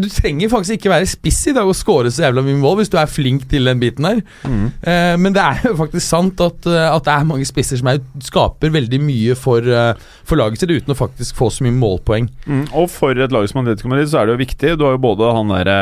Du 0.02 0.10
trenger 0.12 0.52
faktisk 0.52 0.78
ikke 0.78 0.94
være 0.94 1.10
spiss 1.10 1.42
i 1.52 1.56
dag 1.56 1.70
og 1.70 1.78
score 1.78 2.12
så 2.14 2.26
jævla 2.26 2.44
mye 2.46 2.60
mål 2.62 2.82
hvis 2.82 2.92
du 2.94 2.98
er 3.02 3.10
flink 3.12 3.48
til 3.52 3.70
den 3.70 3.82
biten 3.82 4.08
her. 4.10 4.24
Eh, 4.44 5.16
men 5.20 5.36
det 5.36 5.44
er 5.44 5.68
jo 5.70 5.76
faktisk 5.80 6.06
sant 6.08 6.42
at, 6.44 6.70
eh, 6.70 6.88
at 6.90 7.06
det 7.08 7.16
er 7.16 7.30
mange 7.30 7.48
spisser 7.50 7.80
som 7.80 7.92
er, 7.94 8.02
skaper 8.24 8.74
veldig 8.74 9.02
mye 9.04 9.38
for, 9.40 9.64
eh, 9.64 9.94
for 10.28 10.40
laget 10.40 10.64
sitt 10.64 10.74
uten 10.74 10.96
å 10.96 11.00
faktisk 11.00 11.40
få 11.40 11.52
så 11.54 11.66
mye 11.68 11.76
målpoeng. 11.78 12.30
Mm. 12.48 12.66
Og 12.72 12.90
for 12.92 13.18
et 13.18 13.34
lag 13.34 13.48
som 13.50 13.64
Atletico 13.64 13.92
Madrid 13.92 14.12
så 14.12 14.22
er 14.22 14.30
det 14.30 14.38
jo 14.38 14.44
viktig. 14.46 14.76
Du 14.80 14.88
har 14.88 14.98
jo 14.98 15.06
både 15.06 15.32
han 15.38 15.54
derre 15.54 15.78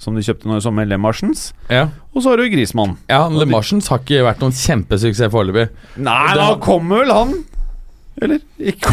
som 0.00 0.16
de 0.16 0.24
kjøpte 0.24 0.48
nå 0.48 0.56
i 0.56 0.64
sommer, 0.64 0.86
Lemarsens, 0.88 1.50
Ja, 1.68 1.90
og 2.14 2.22
så 2.22 2.32
har 2.32 2.40
du 2.40 2.48
Grismann. 2.48 2.96
ja 3.10 3.26
Le 3.28 3.44
Marsens 3.44 3.90
har 3.92 4.00
ikke 4.00 4.24
vært 4.24 4.40
noen 4.40 4.56
kjempesuksess 4.56 5.28
foreløpig. 5.32 5.66
Nei, 6.00 6.34
da 6.38 6.54
kommer 6.62 7.02
vel 7.04 7.12
han! 7.12 7.34
Eller? 8.20 8.42
Ikke 8.60 8.92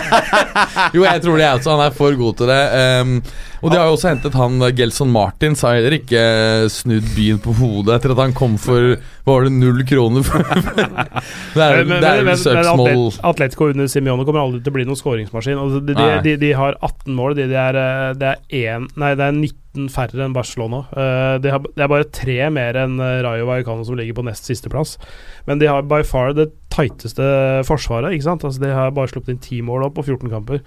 Jo, 0.96 1.04
jeg 1.04 1.22
tror 1.22 1.36
det 1.36 1.44
er 1.46 1.54
også. 1.58 1.74
Han 1.74 1.84
er 1.84 1.94
for 1.96 2.16
god 2.18 2.38
til 2.40 2.50
det. 2.50 2.60
Um, 3.04 3.16
og 3.60 3.68
de 3.72 3.76
har 3.76 3.88
jo 3.90 3.96
også 3.96 4.08
hentet 4.08 4.36
han 4.38 4.54
eh, 4.64 4.72
Gelson 4.72 5.10
Martin, 5.12 5.56
sa 5.58 5.68
har 5.74 5.80
heller 5.80 5.98
ikke 5.98 6.20
eh, 6.20 6.66
snudd 6.72 7.10
byen 7.12 7.40
på 7.44 7.52
hodet 7.58 7.98
etter 7.98 8.14
at 8.14 8.22
han 8.22 8.32
kom 8.36 8.54
for 8.60 8.94
Hva 8.96 9.34
var 9.34 9.44
det, 9.44 9.52
null 9.52 9.82
kroner? 9.88 10.24
For? 10.24 10.40
det 11.56 11.66
er, 11.66 11.82
Men, 11.84 11.92
det 11.92 11.98
er 12.00 12.00
men, 12.00 12.00
vel 12.00 12.30
men 12.30 12.40
søksmål 12.40 12.88
Atlet- 12.88 13.20
Atletico 13.30 13.68
under 13.68 13.90
Simione 13.92 14.24
kommer 14.24 14.46
aldri 14.46 14.62
til 14.64 14.72
å 14.72 14.78
bli 14.78 14.86
noen 14.88 15.00
skåringsmaskin. 15.00 15.60
Altså, 15.60 15.82
de, 15.84 15.96
de, 15.98 16.08
de, 16.24 16.36
de 16.40 16.54
har 16.56 16.78
18 16.80 17.12
mål. 17.18 17.36
De, 17.36 17.48
de 17.52 17.58
er, 17.60 17.80
eh, 17.82 18.06
det, 18.20 18.32
er 18.62 18.78
en, 18.78 18.88
nei, 19.00 19.12
det 19.20 19.28
er 19.28 19.36
19 19.36 19.92
færre 19.92 20.24
enn 20.24 20.36
Barcelona. 20.36 20.86
Eh, 20.96 21.36
de 21.44 21.52
har, 21.52 21.68
det 21.76 21.84
er 21.84 21.92
bare 21.92 22.08
tre 22.16 22.38
mer 22.56 22.80
enn 22.86 22.96
Rayo 23.26 23.44
Vallecano, 23.50 23.84
som 23.84 24.00
ligger 24.00 24.16
på 24.22 24.24
nest 24.30 24.48
siste 24.48 24.72
plass. 24.72 24.96
Men 25.44 25.60
de 25.60 25.68
har 25.68 25.84
by 25.84 26.00
far 26.08 26.32
det 26.38 26.48
tighteste 26.74 27.28
forsvaret. 27.68 28.14
Ikke 28.16 28.28
sant? 28.30 28.44
Altså, 28.46 28.62
de 28.62 28.72
har 28.74 28.90
bare 28.96 29.10
sluppet 29.12 29.34
inn 29.36 29.40
10 29.42 29.62
mål 29.68 29.88
opp 29.88 29.96
på 30.00 30.06
14 30.08 30.30
kamper. 30.32 30.60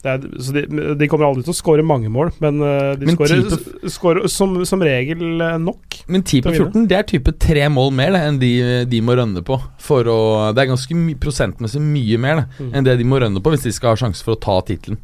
Det 0.00 0.08
er, 0.08 0.22
så 0.40 0.54
de, 0.56 0.62
de 0.96 1.06
kommer 1.12 1.26
aldri 1.28 1.42
til 1.44 1.52
å 1.52 1.58
skåre 1.58 1.82
mange 1.84 2.08
mål, 2.08 2.30
men 2.40 2.62
eh, 2.64 2.94
de 2.96 3.04
Men 3.04 3.18
skårer, 3.18 3.42
på, 3.50 3.90
skårer 3.92 4.28
som, 4.32 4.54
som 4.64 4.80
regel 4.80 5.42
eh, 5.44 5.58
nok. 5.60 5.98
Men 6.08 6.22
10 6.24 6.40
på 6.46 6.54
14, 6.56 6.86
det 6.88 6.96
er 6.96 7.04
type 7.10 7.34
tre 7.36 7.66
mål 7.68 7.92
mer 7.98 8.14
det, 8.16 8.22
enn 8.30 8.38
de, 8.40 8.52
de 8.88 9.00
må 9.04 9.12
rønne 9.18 9.42
på. 9.44 9.58
For 9.84 10.08
å, 10.08 10.16
det 10.56 10.62
er 10.64 10.70
ganske 10.72 10.96
my 10.96 11.18
prosentmessig 11.20 11.82
mye 11.84 12.16
mer 12.22 12.40
det, 12.40 12.46
Mm. 12.64 12.72
enn 12.80 12.88
det 12.88 12.96
de 13.02 13.04
må 13.12 13.20
rønne 13.20 13.44
på 13.44 13.52
hvis 13.52 13.68
de 13.68 13.74
skal 13.76 13.92
ha 13.92 14.00
sjanse 14.06 14.24
for 14.24 14.38
å 14.38 14.40
ta 14.40 14.56
tittelen. 14.70 14.96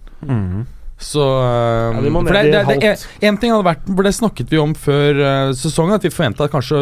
Så 0.96 1.20
Ja, 1.20 2.00
de 2.00 2.10
må 2.12 2.22
ned 2.24 2.32
det, 2.32 2.62
det, 2.64 2.76
det, 2.80 2.92
en, 3.28 3.36
ting 3.36 3.52
hadde 3.52 3.66
vært 3.66 3.82
For 3.84 4.06
det 4.06 4.14
snakket 4.16 4.48
vi 4.48 4.60
om 4.62 4.72
før 4.80 5.18
uh, 5.20 5.50
sesongen, 5.52 5.98
at 5.98 6.06
vi 6.06 6.12
forventa 6.12 6.46
at 6.46 6.54
kanskje 6.54 6.80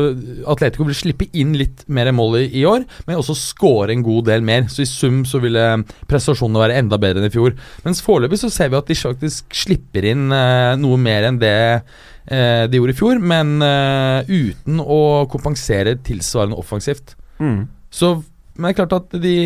Atletico 0.50 0.86
ville 0.86 0.98
slippe 0.98 1.26
inn 1.34 1.56
litt 1.58 1.82
mer 1.90 2.12
mål 2.14 2.38
i, 2.44 2.44
i 2.60 2.64
år, 2.68 2.84
men 3.08 3.18
også 3.18 3.34
score 3.34 3.90
en 3.90 4.04
god 4.06 4.28
del 4.30 4.46
mer. 4.46 4.68
Så 4.70 4.84
i 4.84 4.88
sum 4.88 5.24
så 5.26 5.40
ville 5.42 5.64
prestasjonene 6.10 6.62
være 6.62 6.78
enda 6.84 6.98
bedre 7.02 7.22
enn 7.22 7.26
i 7.26 7.34
fjor. 7.34 7.56
Mens 7.82 8.02
foreløpig 8.06 8.38
så 8.44 8.52
ser 8.54 8.70
vi 8.70 8.78
at 8.78 8.90
de 8.90 8.98
faktisk 8.98 9.56
slipper 9.64 10.06
inn 10.12 10.28
uh, 10.30 10.76
noe 10.78 11.00
mer 11.00 11.26
enn 11.30 11.40
det 11.42 11.56
uh, 11.82 12.64
de 12.70 12.78
gjorde 12.78 12.94
i 12.94 12.98
fjor, 12.98 13.18
men 13.20 13.58
eh, 13.64 14.30
uten 14.30 14.78
å 14.80 15.26
kompensere 15.30 15.96
tilsvarende 16.06 16.56
offensivt. 16.60 17.16
Mm. 17.42 17.66
Så 17.92 18.14
men 18.57 18.68
det 18.68 18.72
er 18.72 18.78
klart 18.78 18.96
at 18.96 19.14
de, 19.18 19.36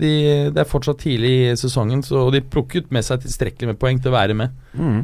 de, 0.00 0.12
det 0.52 0.60
er 0.60 0.68
fortsatt 0.68 1.00
tidlig 1.00 1.32
i 1.48 1.56
sesongen, 1.56 2.02
så 2.04 2.26
de 2.34 2.42
plukket 2.44 2.90
med 2.92 3.06
seg 3.06 3.22
tilstrekkelig 3.24 3.72
med 3.72 3.80
poeng 3.80 4.00
til 4.02 4.12
å 4.12 4.16
være 4.18 4.36
med. 4.36 4.52
Mm. 4.76 5.02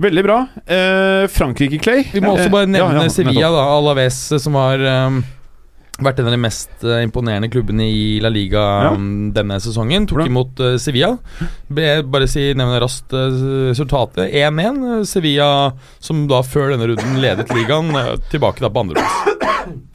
Veldig 0.00 0.22
bra. 0.24 0.38
Eh, 0.64 1.26
Frankrike, 1.28 1.78
Clay. 1.82 2.06
Vi 2.12 2.22
må 2.24 2.32
også 2.32 2.48
bare 2.52 2.68
nevne 2.70 3.02
ja, 3.02 3.04
ja, 3.04 3.12
Sevilla, 3.12 3.50
da, 3.52 3.66
Alaves, 3.74 4.20
som 4.40 4.56
har 4.56 4.80
um, 5.10 5.18
vært 6.00 6.22
en 6.22 6.30
av 6.30 6.32
de 6.32 6.40
mest 6.40 6.84
eh, 6.86 7.02
imponerende 7.04 7.50
klubbene 7.52 7.84
i 7.84 8.04
La 8.24 8.30
Liga 8.32 8.62
Ja. 8.86 8.92
um, 8.96 9.28
denne 9.36 9.58
sesongen. 9.60 10.06
Tok 10.08 10.22
Hvordan? 10.22 10.32
imot 10.32 10.62
uh, 10.64 10.76
Sevilla. 10.80 11.10
Be, 11.68 11.88
bare 12.08 12.28
si, 12.32 12.46
nevne 12.56 12.80
raskt 12.80 13.12
uh, 13.12 13.28
resultatet. 13.68 14.32
1-1. 14.32 14.80
Eh, 15.00 15.02
Sevilla, 15.08 15.50
som 16.00 16.24
da 16.30 16.40
før 16.48 16.72
denne 16.72 16.88
runden 16.94 17.20
ledet 17.20 17.52
ligaen, 17.56 17.92
tilbake 18.32 18.64
da 18.64 18.72
på 18.72 18.86
andreplass. 18.86 19.36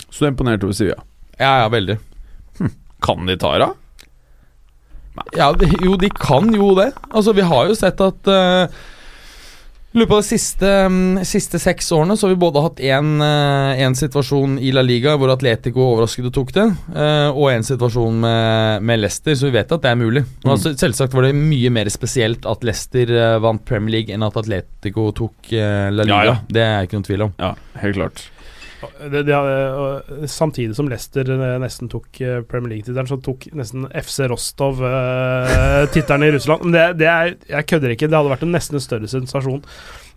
Så 0.09 0.21
du 0.21 0.27
er 0.29 0.35
imponert 0.35 0.65
over 0.65 0.77
Sevilla. 0.77 1.01
Ja, 1.39 1.63
ja, 1.63 1.71
veldig. 1.73 1.97
Kan 3.05 3.29
de 3.29 3.37
ta 3.39 3.55
det? 3.61 3.71
Ja, 5.37 5.53
jo, 5.83 5.95
de 5.99 6.09
kan 6.11 6.51
jo 6.53 6.73
det. 6.75 6.91
Altså, 7.11 7.33
vi 7.37 7.45
har 7.47 7.69
jo 7.69 7.77
sett 7.77 8.01
at 8.03 8.27
uh, 8.27 8.67
løpet 9.95 10.11
av 10.11 10.19
de 10.19 10.27
siste, 10.27 10.71
um, 10.89 10.97
siste 11.23 11.59
seks 11.61 11.87
årene 11.95 12.17
så 12.19 12.27
har 12.27 12.33
vi 12.33 12.41
både 12.41 12.63
hatt 12.65 12.81
én 12.83 13.95
situasjon 13.95 14.57
i 14.59 14.73
La 14.75 14.83
Liga 14.83 15.15
hvor 15.15 15.31
Atletico 15.31 15.85
overrasket 15.85 16.27
og 16.29 16.35
tok 16.35 16.51
det, 16.57 16.67
uh, 16.97 17.29
og 17.31 17.47
en 17.53 17.65
situasjon 17.67 18.19
med, 18.25 18.83
med 18.91 19.03
Leicester, 19.05 19.37
så 19.39 19.47
vi 19.47 19.55
vet 19.55 19.71
at 19.71 19.87
det 19.87 19.93
er 19.93 20.01
mulig. 20.03 20.25
Mm. 20.43 20.51
Altså, 20.51 20.75
selvsagt 20.83 21.15
var 21.15 21.29
det 21.29 21.35
mye 21.39 21.71
mer 21.79 21.91
spesielt 21.93 22.47
at 22.49 22.67
Leicester 22.67 23.15
uh, 23.15 23.39
vant 23.45 23.63
Premier 23.63 23.99
League 23.99 24.15
enn 24.15 24.27
at 24.27 24.35
Atletico 24.43 25.09
tok 25.15 25.53
eh, 25.55 25.89
La 25.95 26.03
Liga. 26.03 26.15
Ja, 26.15 26.31
ja. 26.33 26.37
Det 26.59 26.65
er 26.67 26.87
ikke 26.87 26.99
noen 26.99 27.07
tvil 27.07 27.29
om. 27.29 27.37
Ja, 27.39 27.55
helt 27.79 28.01
klart. 28.01 28.25
Det, 29.11 29.21
det, 29.27 30.29
samtidig 30.31 30.75
som 30.77 30.89
Leicester 30.91 31.29
eh, 31.35 31.57
nesten 31.61 31.89
tok 31.91 32.21
eh, 32.21 32.39
Premier 32.47 32.75
League-tittelen, 32.75 33.09
så 33.09 33.19
tok 33.23 33.47
nesten 33.55 33.87
FC 33.91 34.29
Rostov 34.31 34.81
uh, 34.83 35.83
tittelen 35.93 36.27
i 36.27 36.33
Russland. 36.37 36.65
Men 36.65 36.75
det, 36.77 36.87
det 37.03 37.11
er, 37.11 37.35
jeg 37.51 37.69
kødder 37.73 37.95
ikke, 37.95 38.09
det 38.09 38.17
hadde 38.19 38.33
vært 38.33 38.47
en 38.47 38.55
nesten 38.55 38.83
større 38.83 39.09
sensasjon. 39.11 39.63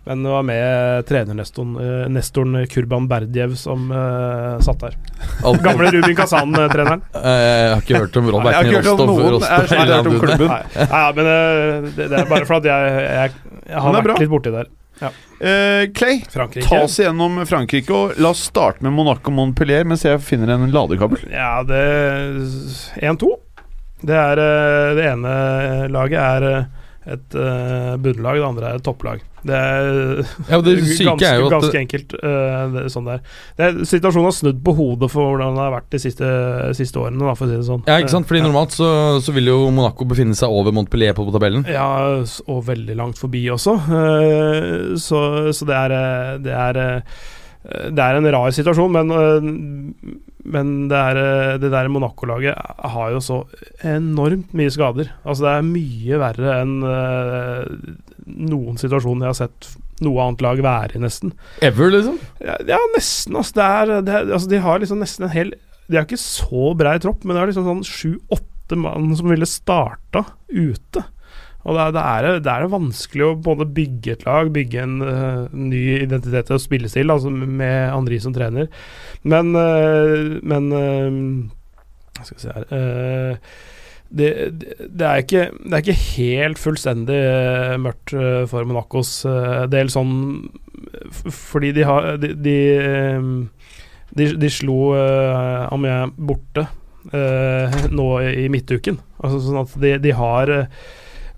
Men 0.07 0.23
det 0.23 0.31
var 0.31 0.45
med 0.47 1.03
trenernestoren 1.09 1.73
uh, 1.75 2.05
Nestoren 2.09 2.55
Kurban 2.71 3.09
Berdjev 3.11 3.51
som 3.59 3.89
uh, 3.91 4.55
satt 4.63 4.79
der. 4.85 4.95
Alt- 5.43 5.61
Gamle 5.65 5.91
Rubin 5.91 6.15
Kazan-treneren. 6.17 7.03
Eh, 7.19 7.27
jeg 7.43 7.73
har 7.75 7.83
ikke 7.83 8.01
hørt 8.05 8.17
om 8.21 8.29
Ron 8.31 8.47
Nei, 8.47 8.53
jeg 8.55 8.59
har 8.59 8.69
ikke 8.69 8.79
hørt 8.79 8.89
om 8.93 9.11
Rostov, 9.11 9.11
noen. 9.11 9.35
Rostov 9.35 9.51
Jeg 9.51 9.59
har 9.59 9.85
ikke 9.85 9.99
hørt 9.99 10.11
om 10.13 10.19
klubben. 10.23 10.53
Nei, 10.55 10.87
ja, 10.87 11.03
men 11.19 11.31
eh, 11.35 11.89
det, 11.99 12.07
det 12.13 12.21
er 12.23 12.29
bare 12.31 12.47
fordi 12.49 12.71
jeg, 12.71 13.07
jeg, 13.19 13.57
jeg 13.73 13.83
har 13.85 13.97
vært 13.99 14.07
bra. 14.09 14.17
litt 14.23 14.31
borti 14.37 14.55
der. 14.55 14.71
Eh, 15.01 15.85
Clay, 15.95 16.23
Frankrike. 16.29 16.67
ta 16.67 16.81
oss 16.83 16.97
igjennom 16.99 17.39
Frankrike, 17.47 17.93
og 17.95 18.17
la 18.19 18.33
oss 18.33 18.41
starte 18.49 18.83
med 18.83 18.91
Monaco 18.91 19.31
Montpellier 19.31 19.87
mens 19.87 20.03
jeg 20.03 20.19
finner 20.25 20.51
en 20.55 20.67
ladekabel. 20.73 21.21
Ja, 21.31 21.61
det 21.63 21.79
1-2. 22.99 23.29
Det 24.01 24.15
er 24.15 24.39
eh, 24.39 24.95
Det 24.95 25.07
ene 25.11 25.31
laget 25.91 26.19
er 26.19 26.47
eh, 26.49 26.67
et 27.15 27.35
uh, 27.37 27.95
bunnlag, 28.01 28.39
det 28.39 28.47
andre 28.47 28.69
er 28.69 28.79
et 28.79 28.85
topplag. 28.85 29.23
Det 29.47 29.55
er 29.55 30.19
Ja, 30.49 30.59
det 30.63 30.75
ganske, 30.81 31.29
er 31.29 31.45
ganske 31.51 31.79
enkelt 31.79 32.13
uh, 32.19 32.65
det, 32.73 32.83
sånn 32.93 33.07
der. 33.07 33.23
Det 33.57 33.67
er, 33.67 33.79
situasjonen 33.87 34.27
har 34.29 34.35
snudd 34.35 34.61
på 34.65 34.75
hodet 34.77 35.09
for 35.13 35.31
hvordan 35.31 35.57
det 35.57 35.63
har 35.63 35.75
vært 35.77 35.89
de 35.95 36.01
siste, 36.03 36.29
siste 36.77 37.01
årene, 37.01 37.23
da, 37.23 37.35
for 37.39 37.47
å 37.47 37.51
si 37.51 37.57
det 37.57 37.67
sånn. 37.69 37.83
Ja, 37.87 37.97
ikke 38.03 38.13
sant? 38.13 38.29
Fordi 38.29 38.43
normalt 38.45 38.75
så, 38.75 38.91
så 39.23 39.35
vil 39.35 39.51
jo 39.51 39.59
Monaco 39.73 40.07
befinne 40.09 40.37
seg 40.37 40.53
over 40.53 40.75
Montpellier 40.75 41.17
på 41.17 41.27
tabellen. 41.33 41.65
Ja, 41.71 41.89
og 42.45 42.63
veldig 42.67 42.99
langt 42.99 43.21
forbi 43.21 43.45
også. 43.53 43.75
Uh, 43.89 44.95
så, 44.99 45.21
så 45.55 45.69
det 45.69 45.83
er 45.83 45.99
Det 46.43 46.55
er 46.55 46.81
det 47.69 47.99
er 47.99 48.15
en 48.15 48.27
rar 48.31 48.53
situasjon, 48.55 48.93
men, 48.95 50.19
men 50.47 50.87
det, 50.87 50.95
er, 50.97 51.19
eh, 51.19 51.57
det 51.59 51.71
der 51.73 51.89
Monaco-laget 51.91 52.55
har 52.93 53.11
jo 53.11 53.19
så 53.23 53.39
enormt 53.85 54.53
mye 54.55 54.71
skader. 54.71 55.11
Altså 55.25 55.45
Det 55.45 55.53
er 55.53 55.67
mye 55.67 56.19
verre 56.21 56.55
enn 56.61 56.75
eh, 56.87 57.71
noen 58.29 58.79
situasjoner 58.79 59.27
jeg 59.27 59.33
har 59.33 59.39
sett 59.41 59.69
noe 60.05 60.23
annet 60.23 60.43
lag 60.45 60.61
være 60.63 60.95
i, 60.95 61.03
nesten. 61.03 61.33
Ever, 61.65 61.91
liksom? 61.91 62.19
Ja, 62.39 62.55
ja 62.69 62.79
nesten. 62.95 63.35
Altså, 63.35 63.57
det 63.57 63.67
er, 63.67 63.93
det 64.07 64.15
er, 64.15 64.31
altså 64.37 64.51
De 64.53 64.63
har 64.63 64.79
liksom 64.79 65.03
nesten 65.03 65.27
en 65.27 65.33
hel 65.33 65.53
De 65.89 65.97
har 65.97 66.07
ikke 66.07 66.21
så 66.21 66.71
brei 66.79 66.95
tropp, 67.03 67.25
men 67.25 67.35
det 67.35 67.43
er 67.43 67.51
liksom 67.51 67.67
sånn 67.67 67.87
sju-åtte 67.87 68.79
mann 68.79 69.11
som 69.19 69.31
ville 69.31 69.49
starta 69.49 70.23
ute. 70.47 71.03
Og 71.69 71.77
det 71.77 71.87
det, 71.93 72.01
er, 72.01 72.27
det 72.41 72.49
er 72.51 72.71
vanskelig 72.71 73.25
å 73.27 73.35
både 73.45 73.67
bygge 73.77 74.15
et 74.15 74.25
lag, 74.25 74.49
bygge 74.55 74.81
en 74.81 74.95
uh, 75.05 75.45
ny 75.53 75.83
identitet 75.99 76.49
og 76.55 76.61
spillestil, 76.63 77.13
altså 77.13 77.29
med 77.29 77.93
Andri 77.93 78.17
som 78.23 78.33
trener. 78.33 78.71
Men 79.21 79.53
uh, 79.53 80.39
Men 80.41 80.71
uh, 80.73 82.23
skal 82.23 82.35
vi 82.35 82.41
se 82.41 82.55
her 82.55 83.37
det, 84.09 84.29
det, 84.89 85.05
er 85.05 85.21
ikke, 85.21 85.43
det 85.53 85.75
er 85.75 85.83
ikke 85.83 86.15
helt 86.17 86.57
fullstendig 86.57 87.17
mørkt 87.77 88.15
for 88.49 88.65
Monacos 88.65 89.11
del, 89.69 89.91
sånn 89.93 90.49
fordi 91.29 91.69
de 91.77 91.85
har 91.85 92.07
De, 92.17 92.31
de, 92.33 92.55
de, 94.17 94.27
de 94.41 94.49
slo 94.49 94.95
uh, 94.97 95.69
Amie 95.69 96.01
borte 96.17 96.65
nå 97.09 98.07
i 98.27 98.49
midtuken. 98.51 98.97
Altså 99.23 99.39
sånn 99.45 99.61
at 99.61 99.77
de, 100.03 100.11
har 100.17 100.51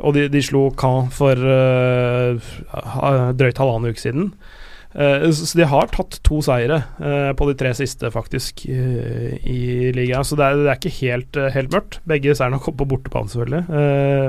Og 0.02 0.16
de, 0.18 0.26
de 0.34 0.42
slo 0.42 0.70
Caen 0.78 1.12
for 1.14 1.38
uh, 1.38 2.34
drøyt 3.38 3.62
halvannen 3.62 3.94
uke 3.94 4.02
siden. 4.02 4.32
Uh, 4.92 5.30
så 5.32 5.56
de 5.56 5.64
har 5.72 5.88
tatt 5.94 6.18
to 6.28 6.42
seire 6.44 6.82
uh, 7.00 7.32
på 7.38 7.46
de 7.48 7.54
tre 7.56 7.70
siste, 7.78 8.10
faktisk, 8.12 8.66
uh, 8.68 9.38
i 9.48 9.92
ligaen. 9.96 10.26
Så 10.28 10.36
det 10.36 10.44
er, 10.48 10.60
det 10.60 10.74
er 10.74 10.82
ikke 10.82 10.96
helt, 10.98 11.40
helt 11.56 11.72
mørkt. 11.72 12.00
Begge 12.12 12.36
seirene 12.36 12.60
kommet 12.60 12.82
på 12.82 12.90
bortebane, 12.92 13.32
selvfølgelig. 13.32 13.64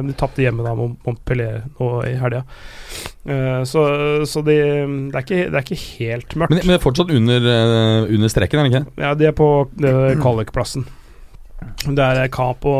De 0.06 0.14
tapte 0.20 0.44
hjemme 0.44 0.62
da 0.62 0.76
mot 0.78 0.94
Montpellier 1.08 1.64
nå 1.80 1.90
i 2.06 2.14
helga. 2.20 2.44
Så 3.66 3.82
så 4.26 4.42
de, 4.46 4.56
det, 5.10 5.14
er 5.14 5.22
ikke, 5.24 5.44
det 5.50 5.58
er 5.58 5.66
ikke 5.66 5.82
helt 5.82 6.34
mørkt. 6.36 6.54
Men, 6.54 6.62
men 6.62 6.74
det 6.74 6.78
er 6.78 6.84
fortsatt 6.86 7.10
under, 7.14 7.52
under 8.06 8.30
streken, 8.30 8.60
er 8.60 8.68
det 8.68 8.72
ikke? 8.72 9.02
Ja, 9.02 9.14
de 9.18 9.28
er 9.30 9.36
på 9.38 9.48
uh, 9.66 10.12
kvalikplassen. 10.22 10.86
Det 11.86 12.04
er 12.06 12.28
Capo 12.32 12.72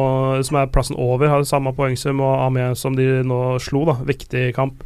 som 0.47 0.59
er 0.61 0.71
plassen 0.73 0.97
over, 1.01 1.29
har 1.29 1.45
samme 1.49 1.73
poengsum, 1.77 2.21
og 2.23 2.47
Amiens 2.47 2.83
som 2.85 2.97
de 2.99 3.07
nå 3.27 3.41
slo, 3.63 3.85
da. 3.89 3.99
Viktig 4.09 4.51
kamp. 4.57 4.85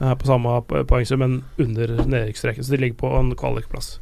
eh, 0.00 0.14
på 0.14 0.28
samme 0.28 0.58
poengsum, 0.88 1.22
men 1.22 1.38
under 1.58 1.94
nedrykksstreken, 2.04 2.64
så 2.64 2.74
de 2.74 2.82
ligger 2.82 2.98
på 3.00 3.12
en 3.18 3.32
kvalikplass. 3.38 3.98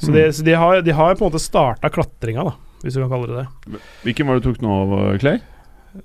Så, 0.00 0.12
de, 0.14 0.32
så 0.32 0.44
de, 0.46 0.54
har, 0.56 0.80
de 0.80 0.94
har 0.96 1.14
på 1.14 1.24
en 1.26 1.28
måte 1.30 1.42
starta 1.42 1.90
klatringa, 1.92 2.46
da, 2.48 2.54
hvis 2.82 2.96
du 2.96 3.02
kan 3.02 3.10
kalle 3.12 3.28
det 3.28 3.42
det. 3.42 3.80
Hvilken 4.06 4.26
var 4.30 4.38
det 4.38 4.44
du 4.46 4.48
tok 4.48 4.62
nå, 4.64 4.78
Clay? 5.20 5.42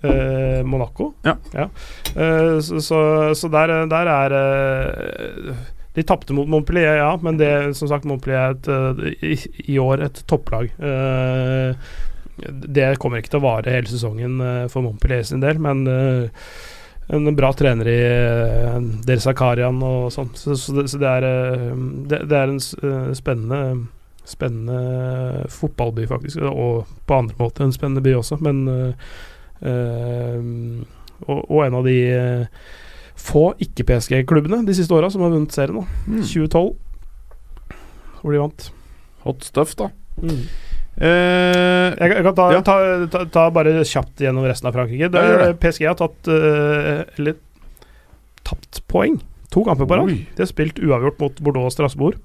Eh, 0.02 0.64
Monaco. 0.68 1.14
Ja. 1.24 1.38
Eh, 1.56 2.60
så, 2.60 2.82
så, 2.82 3.00
så 3.38 3.50
der, 3.54 3.86
der 3.86 4.10
er 4.10 4.34
eh, 4.34 5.52
De 5.96 6.04
tapte 6.04 6.34
mot 6.36 6.50
Montpellier, 6.50 6.98
ja, 6.98 7.12
men 7.22 7.38
det 7.40 7.52
som 7.78 7.88
sagt 7.88 8.04
Montpellier 8.10 8.50
er 8.50 8.58
et, 8.58 8.68
eh, 8.68 9.30
i, 9.32 9.38
i 9.76 9.78
år 9.80 10.04
et 10.10 10.24
topplag. 10.28 10.74
Eh, 10.76 11.78
det 12.36 12.96
kommer 13.00 13.22
ikke 13.22 13.36
til 13.36 13.42
å 13.42 13.48
vare 13.48 13.74
hele 13.74 13.90
sesongen 13.90 14.40
eh, 14.44 14.64
for 14.72 14.84
Montpellier 14.86 15.24
sin 15.28 15.44
del, 15.44 15.60
men 15.64 15.86
eh, 15.88 16.48
en 17.08 17.36
bra 17.36 17.52
trener 17.54 17.88
i 17.88 18.00
uh, 18.02 18.80
Del 19.06 19.22
Zakarian 19.22 19.78
og 19.86 20.08
sånn. 20.14 20.32
Så, 20.34 20.56
så, 20.58 20.74
det, 20.74 20.88
så 20.90 21.02
det, 21.02 21.12
er, 21.20 21.28
eh, 21.30 21.84
det, 22.10 22.24
det 22.32 22.40
er 22.40 22.54
en 22.54 22.62
eh, 22.62 23.12
spennende 23.18 23.62
Spennende 24.26 25.44
fotballby, 25.54 26.08
faktisk. 26.10 26.40
Og 26.50 26.88
på 27.06 27.14
andre 27.14 27.36
måter 27.38 27.62
en 27.62 27.74
spennende 27.76 28.02
by 28.02 28.16
også, 28.18 28.40
men 28.42 28.64
eh, 28.72 29.12
eh, 29.70 30.40
og, 31.28 31.44
og 31.44 31.60
en 31.62 31.78
av 31.78 31.86
de 31.86 31.94
eh, 32.10 32.64
få 33.22 33.44
ikke-PSG-klubbene 33.62 34.64
de 34.66 34.74
siste 34.74 34.98
åra 34.98 35.12
som 35.14 35.22
har 35.22 35.30
vunnet 35.30 35.54
serien 35.54 35.78
nå. 35.78 35.86
Mm. 36.10 36.24
2012, 36.26 36.74
hvor 38.24 38.34
de 38.34 38.42
vant. 38.42 38.68
Hot 39.28 39.46
stuff, 39.46 39.78
da. 39.78 39.92
Mm. 40.18 40.42
Eh, 40.96 41.96
Jeg, 42.00 42.12
jeg 42.16 42.24
kan 42.24 42.36
ta, 42.38 42.46
Ja. 42.54 42.62
ta, 42.64 42.76
ta, 43.12 43.24
ta 43.26 43.50
bare 43.52 43.74
kjapt 43.84 44.22
gjennom 44.24 44.46
resten 44.48 44.70
av 44.70 44.74
Frankrike. 44.78 45.10
Det, 45.12 45.24
Ja. 45.24 45.54
PSG 45.60 45.88
har 45.90 45.96
tatt 46.00 46.28
uh, 46.32 47.04
Eller 47.20 47.36
tapt 48.46 48.82
poeng. 48.88 49.18
To 49.52 49.64
kamper 49.64 49.86
på 49.88 49.98
rad. 50.00 50.08
De 50.36 50.44
har 50.44 50.48
spilt 50.52 50.80
uavgjort 50.80 51.20
mot 51.20 51.42
Bordeaux 51.42 51.68
og 51.68 51.74
Strasbourg. 51.76 52.16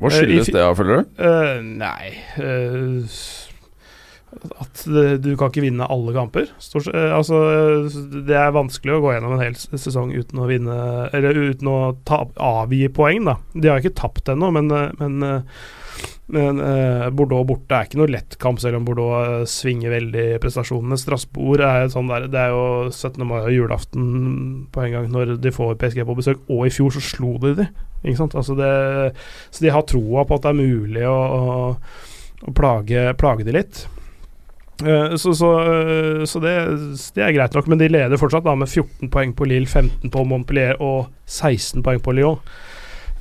hva 0.00 0.08
eh, 0.08 0.18
skyldes 0.18 0.48
uh, 0.48 0.54
det, 0.58 0.66
føler 0.78 1.00
du? 1.02 1.08
Eh, 1.22 1.58
nei 1.62 2.12
eh, 2.40 3.16
At 4.62 4.84
du 5.20 5.28
kan 5.36 5.50
ikke 5.52 5.60
vinne 5.66 5.84
alle 5.92 6.14
kamper. 6.16 6.46
Stort, 6.62 6.88
eh, 6.88 7.12
altså, 7.12 7.36
eh, 7.52 7.98
det 8.28 8.36
er 8.40 8.54
vanskelig 8.56 8.94
å 8.96 9.02
gå 9.04 9.12
gjennom 9.12 9.34
en 9.36 9.44
hel 9.44 9.56
sesong 9.60 10.14
uten 10.16 10.40
å 10.40 10.48
vinne 10.48 10.76
Eller 11.12 11.36
uten 11.36 11.68
å 11.68 11.78
ta, 12.08 12.22
avgi 12.40 12.88
poeng, 12.88 13.24
da. 13.28 13.36
De 13.52 13.68
har 13.68 13.80
ikke 13.82 13.96
tapt 14.00 14.32
ennå, 14.32 14.48
men, 14.56 14.70
eh, 14.72 14.90
men, 15.00 15.22
eh, 15.22 15.42
men 16.32 16.60
eh, 16.64 17.06
Bordeaux 17.12 17.44
borte 17.44 17.76
er 17.76 17.88
ikke 17.88 17.98
noe 18.00 18.10
lett 18.12 18.38
kamp, 18.40 18.60
selv 18.62 18.78
om 18.78 18.86
Bordeaux 18.86 19.14
eh, 19.20 19.46
svinger 19.50 19.92
veldig 19.92 20.26
prestasjonene. 20.42 20.98
Strasbourg 21.00 21.64
er 21.66 21.90
sånn 21.92 22.08
der 22.08 22.28
Det 22.32 22.40
er 22.40 22.54
jo 22.54 22.66
17. 22.88 23.20
mai 23.28 23.40
og 23.40 23.52
julaften 23.52 24.04
på 24.72 24.84
en 24.84 24.94
gang 24.96 25.08
når 25.12 25.36
de 25.42 25.54
får 25.54 25.74
PSG 25.82 26.06
på 26.08 26.18
besøk, 26.18 26.44
og 26.48 26.66
i 26.68 26.72
fjor 26.72 26.94
så 26.94 27.02
slo 27.04 27.34
de 27.42 27.56
de. 27.60 27.68
Ikke 28.02 28.20
sant? 28.22 28.36
Altså 28.38 28.56
det, 28.58 28.70
så 29.50 29.66
de 29.66 29.74
har 29.74 29.84
troa 29.88 30.24
på 30.26 30.38
at 30.38 30.46
det 30.46 30.54
er 30.54 30.62
mulig 30.62 31.04
å, 31.08 31.18
å, 31.18 31.66
å 32.48 32.54
plage, 32.56 33.10
plage 33.20 33.46
de 33.48 33.58
litt. 33.58 33.84
Eh, 34.82 35.16
så 35.16 35.34
så, 35.34 35.50
eh, 35.60 36.24
så 36.24 36.40
det, 36.42 36.54
det 37.14 37.22
er 37.22 37.34
greit 37.36 37.54
nok, 37.54 37.68
men 37.70 37.80
de 37.80 37.90
leder 37.92 38.20
fortsatt 38.20 38.46
da 38.46 38.54
med 38.58 38.70
14 38.70 39.10
poeng 39.12 39.34
på 39.36 39.46
Lille, 39.50 39.68
15 39.68 40.10
på 40.10 40.24
Montpellier 40.26 40.80
og 40.82 41.12
16 41.26 41.84
poeng 41.84 42.02
på 42.02 42.14
Lyon. 42.16 42.40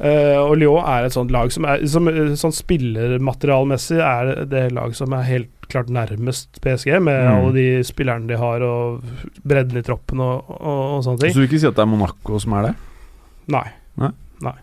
Eh, 0.02 0.38
og 0.42 0.56
Lyon 0.58 0.82
er 0.90 1.06
et 1.06 1.14
sånt 1.14 1.30
lag 1.34 1.52
som 1.54 1.66
er 1.70 1.84
som, 1.86 2.08
Sånn 2.40 2.56
spillermaterialmessig 2.58 4.00
er 4.02 4.32
det 4.50 4.64
lag 4.74 4.96
som 4.98 5.14
er 5.14 5.28
helt 5.28 5.68
klart 5.70 5.92
nærmest 5.94 6.58
PSG, 6.64 6.98
med 7.00 7.20
Mm. 7.22 7.34
alle 7.36 7.52
de 7.54 7.66
spillerne 7.88 8.28
de 8.28 8.36
har, 8.36 8.64
og 8.66 9.04
bredden 9.48 9.78
i 9.78 9.84
troppen 9.86 10.20
og, 10.20 10.50
og, 10.50 10.82
og 10.98 11.04
sånne 11.06 11.22
ting. 11.22 11.32
Så 11.32 11.38
du 11.38 11.44
vil 11.44 11.50
ikke 11.52 11.62
si 11.62 11.70
at 11.70 11.78
det 11.78 11.86
er 11.86 11.92
Monaco 11.94 12.40
som 12.42 12.58
er 12.58 12.66
det? 12.68 12.74
Nei. 13.54 13.68
Nei? 14.02 14.10
Nei. 14.42 14.58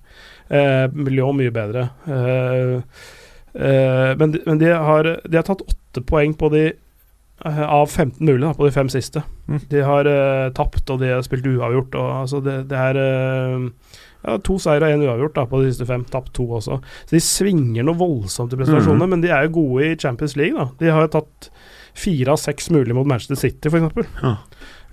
Uh, 0.51 0.89
Lyon 1.09 1.39
mye 1.39 1.55
bedre. 1.55 1.87
Uh, 2.09 2.83
men 4.19 4.35
de, 4.35 4.43
men 4.45 4.61
de, 4.61 4.69
har, 4.75 5.09
de 5.25 5.39
har 5.39 5.47
tatt 5.47 5.65
åtte 5.65 6.03
poeng 6.07 6.35
på 6.37 6.51
de 6.53 6.67
av 7.47 7.87
15 7.87 8.21
mulige 8.27 8.53
på 8.59 8.67
de 8.67 8.75
fem 8.75 8.91
siste. 8.93 9.23
Mm. 9.47 9.61
De 9.71 9.81
har 9.87 10.09
tapt, 10.55 10.83
og 10.91 11.01
de 11.01 11.15
har 11.15 11.23
spilt 11.25 11.47
uavgjort. 11.47 11.95
Og, 11.95 12.11
altså 12.27 12.41
det, 12.45 12.59
det 12.71 12.79
er 12.91 13.01
ja, 14.25 14.35
to 14.45 14.59
seier 14.61 14.83
og 14.83 14.93
én 14.93 15.05
uavgjort 15.07 15.37
da, 15.37 15.47
på 15.49 15.63
de 15.63 15.71
siste 15.71 15.87
fem. 15.89 16.05
Tapt 16.11 16.33
to 16.37 16.49
også. 16.59 16.81
Så 17.07 17.17
de 17.17 17.23
svinger 17.23 17.87
noe 17.87 17.99
voldsomt 17.99 18.55
i 18.55 18.61
prestasjonene, 18.61 19.07
mm. 19.07 19.15
men 19.15 19.25
de 19.25 19.33
er 19.35 19.47
jo 19.47 19.57
gode 19.61 19.91
i 19.91 19.99
Champions 20.01 20.37
League. 20.39 20.59
da 20.59 20.71
De 20.81 20.93
har 20.95 21.07
jo 21.07 21.13
tatt 21.19 21.51
fire 21.99 22.35
av 22.35 22.41
seks 22.43 22.71
mulig 22.75 22.97
mot 22.97 23.09
Manchester 23.09 23.39
City, 23.39 23.71
f.eks. 23.71 24.15
Ja. 24.23 24.35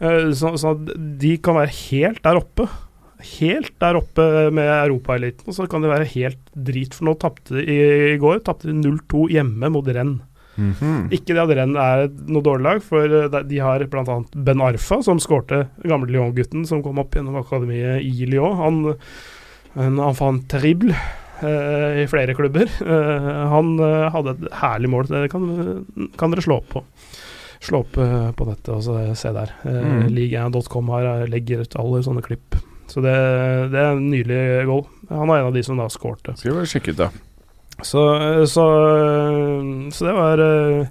Uh, 0.01 0.29
så, 0.35 0.55
så 0.61 0.75
de 0.77 1.35
kan 1.43 1.57
være 1.57 1.73
helt 1.89 2.21
der 2.25 2.41
oppe. 2.41 2.67
Helt 3.25 3.73
der 3.81 3.97
oppe 3.97 4.23
med 4.53 4.69
europaeliten, 4.69 5.49
og 5.49 5.57
så 5.57 5.65
kan 5.71 5.81
de 5.81 5.89
være 5.89 6.09
helt 6.13 6.41
drit. 6.53 6.93
For 6.93 7.09
nå 7.09 7.15
tapte 7.21 7.57
de 7.57 7.65
i, 7.65 8.17
går 8.21 8.43
tapte 8.45 8.69
de 8.69 8.77
0-2 8.77 9.29
hjemme 9.33 9.71
mot 9.73 9.85
Mhm. 10.57 11.09
Ikke 11.11 11.33
det 11.35 11.41
at 11.43 11.53
Rennes 11.57 11.81
er 11.83 12.07
noe 12.31 12.41
dårlig 12.45 12.63
lag, 12.63 12.81
for 12.83 13.03
uh, 13.05 13.41
de- 13.43 13.59
har 13.59 13.83
bl.a. 13.91 14.17
Ben 14.35 14.61
Arfa, 14.63 15.01
som 15.03 15.19
skårte 15.19 15.65
gamle 15.83 16.07
Lyon-gutten 16.13 16.65
som 16.67 16.81
kom 16.83 16.99
opp 17.03 17.11
gjennom 17.17 17.35
akademiet 17.41 18.01
i 18.05 18.25
Lyon. 18.29 18.55
Han 18.61 18.95
en 19.75 19.97
enfant 19.99 20.45
terrible 20.47 20.95
uh, 21.43 21.91
i 21.99 22.05
flere 22.07 22.33
klubber. 22.37 22.69
Uh, 22.79 23.47
han 23.55 23.73
uh, 23.81 24.09
hadde 24.15 24.37
et 24.37 24.45
herlig 24.61 24.89
mål. 24.93 25.09
Det 25.11 25.25
kan, 25.33 25.49
kan 26.15 26.31
dere 26.31 26.45
slå 26.45 26.61
opp 26.61 26.69
på. 26.71 26.83
Slå 27.65 27.81
opp 27.83 27.97
uh, 27.99 28.31
på 28.37 28.47
nettet 28.47 28.71
og 28.75 28.81
så 28.85 28.95
se 29.19 29.33
der. 29.35 29.51
Uh, 29.65 29.81
Mm. 29.85 30.07
Liga1.com 30.15 30.89
legger 31.31 31.65
ut 31.65 31.75
alle 31.81 31.99
sånne 32.05 32.23
klipp. 32.23 32.55
Så 32.87 33.01
det, 33.01 33.11
det 33.73 33.79
er 33.81 33.95
en 33.95 34.07
nydelig 34.11 34.65
goal. 34.69 34.83
Han 35.09 35.29
er 35.33 35.39
en 35.41 35.47
av 35.49 35.55
de 35.55 35.63
som 35.65 35.79
da 35.79 35.87
skårte. 35.89 36.35
Skal 36.37 36.53
vi 36.59 36.67
sjekke 36.69 36.93
ut, 36.93 36.99
da. 37.03 37.07
Så, 37.83 38.01
så, 38.47 38.65
så 39.91 40.05
det 40.07 40.13
var 40.15 40.39
eh, 40.39 40.87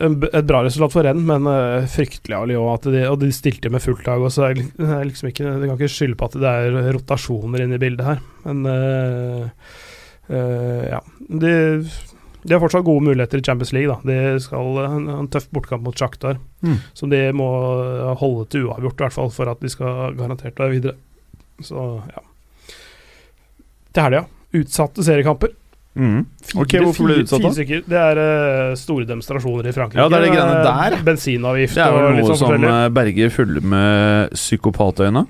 et 0.00 0.46
bra 0.48 0.62
resultat 0.64 0.94
for 0.94 1.04
Renn, 1.04 1.20
men 1.28 1.46
eh, 1.50 1.88
fryktelig 1.92 2.36
av 2.38 2.46
Lyon. 2.48 2.70
Og 3.10 3.18
de 3.20 3.28
stilte 3.34 3.70
med 3.72 3.84
fullt 3.84 4.06
lag. 4.08 4.24
Så 4.32 4.46
det 4.48 4.64
er 4.86 5.04
liksom 5.08 5.28
ikke, 5.32 5.44
De 5.60 5.68
kan 5.68 5.76
ikke 5.76 5.92
skylde 5.92 6.16
på 6.20 6.30
at 6.30 6.38
det 6.40 6.54
er 6.62 6.78
rotasjoner 6.96 7.66
inne 7.66 7.76
i 7.76 7.82
bildet 7.82 8.08
her. 8.08 8.22
Men 8.46 8.64
uh, 8.64 9.76
uh, 10.32 10.82
ja. 10.88 11.02
De, 11.28 11.52
de 12.42 12.56
har 12.56 12.62
fortsatt 12.64 12.88
gode 12.88 13.04
muligheter 13.06 13.38
i 13.42 13.46
Champions 13.46 13.74
League. 13.76 13.92
da 13.92 14.00
De 14.08 14.40
skal 14.42 14.80
ha 14.80 14.88
en, 14.96 15.28
tøff 15.30 15.50
bortkamp 15.54 15.84
mot 15.86 15.98
Shakhtar, 15.98 16.40
Mm. 16.62 16.76
som 16.94 17.10
de 17.10 17.18
må 17.34 17.46
holde 18.20 18.44
til 18.52 18.68
uavgjort, 18.68 19.00
i 19.00 19.02
hvert 19.02 19.14
fall 19.16 19.32
for 19.34 19.50
at 19.50 19.58
de 19.58 19.70
skal 19.72 20.12
garantert 20.14 20.60
være 20.62 20.70
videre. 20.76 20.92
Så 21.58 21.74
ja. 22.06 22.22
Til 23.92 24.06
helga. 24.06 24.20
Utsatte 24.54 25.02
seriekamper. 25.02 25.50
Mhm. 25.94 26.22
Fire, 26.40 26.62
Ok, 26.62 26.72
hvorfor 26.80 27.04
ble 27.04 27.14
det 27.18 27.24
utsatt, 27.26 27.42
da? 27.44 27.50
Det 27.92 27.98
er 28.00 28.20
uh, 28.22 28.74
store 28.80 29.04
demonstrasjoner 29.04 29.66
i 29.68 29.74
Frankrike. 29.76 30.00
Ja, 30.00 30.08
det 30.08 30.18
er 30.18 30.24
de 30.24 30.30
greiene 30.32 30.56
Eh, 30.62 30.64
der. 30.64 30.96
Bensinavgift 31.04 31.74
Det 31.76 31.84
er 31.84 31.92
vel 31.92 32.16
noe 32.16 32.30
sånn 32.30 32.40
som 32.40 32.64
eh, 32.64 32.88
Berger 32.96 33.30
følger 33.34 33.66
med 33.74 34.32
psykopatøyne? 34.38 35.26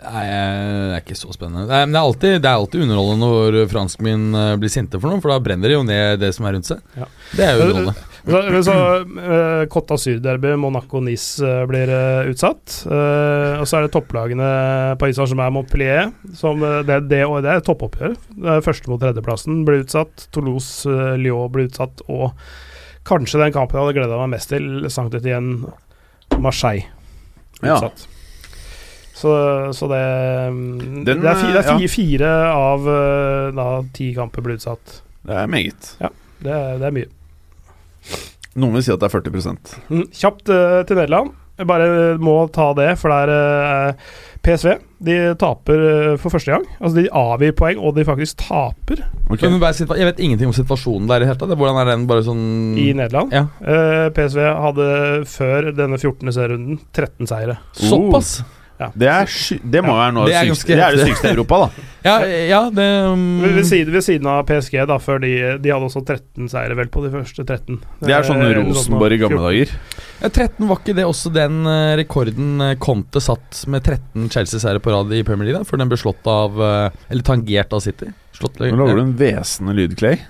Nei, 0.00 0.24
det 0.26 0.94
er 0.96 1.02
ikke 1.04 1.18
så 1.18 1.30
spennende. 1.36 1.66
Det 1.68 1.76
er, 1.76 1.86
men 1.86 1.92
det 1.94 2.00
er 2.00 2.06
alltid, 2.08 2.34
det 2.42 2.48
er 2.50 2.56
alltid 2.56 2.82
underholdende 2.86 3.26
når 3.30 3.58
franskmenn 3.68 4.28
blir 4.62 4.72
sinte 4.72 4.98
for 4.98 5.12
noe, 5.12 5.20
for 5.20 5.28
da 5.34 5.38
brenner 5.44 5.68
de 5.68 5.76
jo 5.76 5.82
ned 5.84 6.22
det 6.22 6.30
som 6.34 6.46
er 6.48 6.56
rundt 6.56 6.70
seg. 6.70 6.80
Ja. 6.96 7.06
Det 7.36 7.44
er 7.44 7.58
jo 7.58 7.66
underholdende. 7.68 8.09
Så, 8.20 8.40
men 8.52 8.64
så 8.66 8.72
uh, 9.00 9.62
Cotta 9.72 9.96
Syd-derby, 9.98 10.50
Monaco-Nice 10.60 11.40
uh, 11.46 11.62
blir 11.70 11.88
uh, 11.88 12.28
utsatt. 12.28 12.74
Eh, 12.84 13.54
og 13.62 13.64
så 13.68 13.78
er 13.78 13.86
det 13.86 13.92
topplagene 13.94 14.48
Paris 15.00 15.16
som 15.16 15.40
er 15.40 15.52
Montpellier. 15.54 16.10
Som, 16.36 16.60
eh, 16.66 16.82
det, 16.84 16.98
det, 17.08 17.22
og 17.24 17.40
det 17.46 17.54
er 17.54 17.64
toppoppgjør. 17.64 18.14
Det 18.44 18.58
første 18.66 18.92
mot 18.92 19.00
tredjeplassen 19.00 19.62
blir 19.64 19.84
utsatt. 19.86 20.26
Toulouse, 20.36 20.84
uh, 20.90 21.14
Lyon 21.20 21.48
blir 21.54 21.70
utsatt. 21.70 22.02
Og 22.12 22.34
kanskje 23.08 23.40
den 23.40 23.54
kampen 23.56 23.78
jeg 23.80 23.86
hadde 23.86 23.96
gleda 24.02 24.18
meg 24.20 24.34
mest 24.36 24.52
til, 24.52 24.68
Sankt 24.92 25.16
Etienne 25.16 25.72
Marseille. 26.44 26.84
Ja. 27.64 27.78
Så, 29.20 29.32
så 29.76 29.88
det 29.90 30.02
mm, 30.52 31.04
Den, 31.04 31.20
Det 31.20 31.28
er, 31.28 31.34
fi, 31.40 31.48
det 31.52 31.58
er 31.60 31.66
ja. 31.66 31.76
fire, 31.76 31.88
fire 31.92 32.28
av 32.56 32.86
eh, 32.88 33.48
da, 33.56 33.66
ti 33.96 34.10
kamper 34.16 34.44
blir 34.44 34.56
utsatt. 34.60 35.00
Det 35.28 35.36
er 35.42 35.50
meget. 35.52 35.90
Det, 36.00 36.52
er- 36.52 36.78
det 36.80 36.86
er 36.88 36.94
mye. 37.00 37.08
Noen 38.58 38.74
vil 38.74 38.82
si 38.82 38.90
at 38.94 39.02
det 39.02 39.10
er 39.10 39.14
40 39.14 39.30
Mm, 39.90 40.08
Kjapt 40.10 40.50
uh, 40.50 40.80
til 40.88 40.98
Nederland. 40.98 41.36
Jeg 41.60 41.68
bare 41.68 42.16
må 42.16 42.34
ta 42.48 42.70
det, 42.72 42.94
for 42.98 43.12
det 43.12 43.36
er 43.36 43.90
uh, 43.92 44.12
PSV. 44.42 44.78
De 45.04 45.16
taper 45.38 45.82
uh, 45.84 46.14
for 46.20 46.32
første 46.32 46.54
gang. 46.54 46.64
Altså 46.80 47.02
De 47.02 47.10
avgir 47.12 47.52
poeng, 47.56 47.78
og 47.78 47.94
de 47.98 48.06
faktisk 48.08 48.40
taper 48.46 49.04
Okay. 49.30 49.46
Men 49.46 49.60
bare 49.62 49.76
jeg 49.78 50.08
vet 50.08 50.20
ingenting 50.24 50.48
om 50.50 50.54
situasjonen 50.56 51.06
der 51.06 51.20
i 51.20 51.22
det 51.22 51.28
hele 51.30 51.38
tatt. 51.38 51.52
Hvordan 51.54 51.76
er 51.78 51.90
den 51.92 52.06
bare 52.10 52.24
sånn 52.26 52.40
i 52.74 52.88
Nederland. 52.98 53.30
Ja. 53.30 53.44
Eh, 53.62 54.08
PSV 54.16 54.40
hadde 54.64 54.86
før 55.30 55.68
denne 55.70 56.00
14. 56.00 56.32
serierunden 56.34 56.80
13 56.96 57.30
seire. 57.30 57.60
Såpass? 57.78 58.40
Det, 58.96 59.08
er 59.12 59.30
det 59.74 59.80
må 59.84 59.94
være 59.96 60.12
noe 60.16 60.26
Det 60.28 60.32
det, 60.32 60.40
er 60.40 60.50
sykeste, 60.50 60.76
det 60.78 60.84
er 60.84 60.96
det 60.96 61.06
sykeste 61.08 61.28
i 61.28 61.34
Europa, 61.36 61.58
da. 61.66 61.86
Ja, 62.00 62.14
ja 62.24 62.60
det 62.72 62.86
um, 63.12 63.24
Ved, 63.42 63.58
ved, 63.58 63.66
siden, 63.68 63.92
ved 63.92 64.04
siden 64.06 64.28
av 64.32 64.40
PSG, 64.48 64.78
da, 64.88 64.96
før 65.02 65.20
de, 65.20 65.32
de 65.60 65.72
hadde 65.72 65.88
også 65.90 66.00
13 66.00 66.48
seire 66.48 66.78
vel 66.78 66.88
på 66.92 67.02
de 67.04 67.10
første 67.12 67.44
13. 67.44 67.76
Det 68.00 68.14
er 68.16 68.24
sånn 68.24 68.40
Eh, 68.40 68.56
Rosenborg 68.56 69.16
i 69.16 69.20
gamle 69.20 69.42
dager. 69.44 69.74
ja, 70.22 70.30
13 70.30 70.64
var 70.70 70.80
ikke 70.80 70.96
det 70.96 71.04
også 71.04 71.32
den 71.34 71.60
eh, 71.68 71.92
rekorden 72.00 72.64
eh, 72.64 72.74
Conte 72.80 73.20
satt 73.20 73.62
med 73.70 73.84
13 73.84 74.30
Chelsea-seire 74.32 74.80
på 74.80 74.94
rad 74.94 75.12
i 75.12 75.22
Premier 75.26 75.50
League, 75.50 75.60
da, 75.60 75.68
før 75.68 75.82
den 75.82 75.92
ble 75.92 76.00
slått 76.00 76.30
av 76.30 76.56
Eller 76.60 77.24
tangert 77.26 77.76
av 77.76 77.84
City? 77.84 78.08
Slått, 78.36 78.62
Nå 78.62 78.72
lager 78.80 78.96
du 78.96 79.04
en 79.04 79.16
hvesende 79.20 79.76
lyd, 79.76 79.98
Clay. 80.00 80.22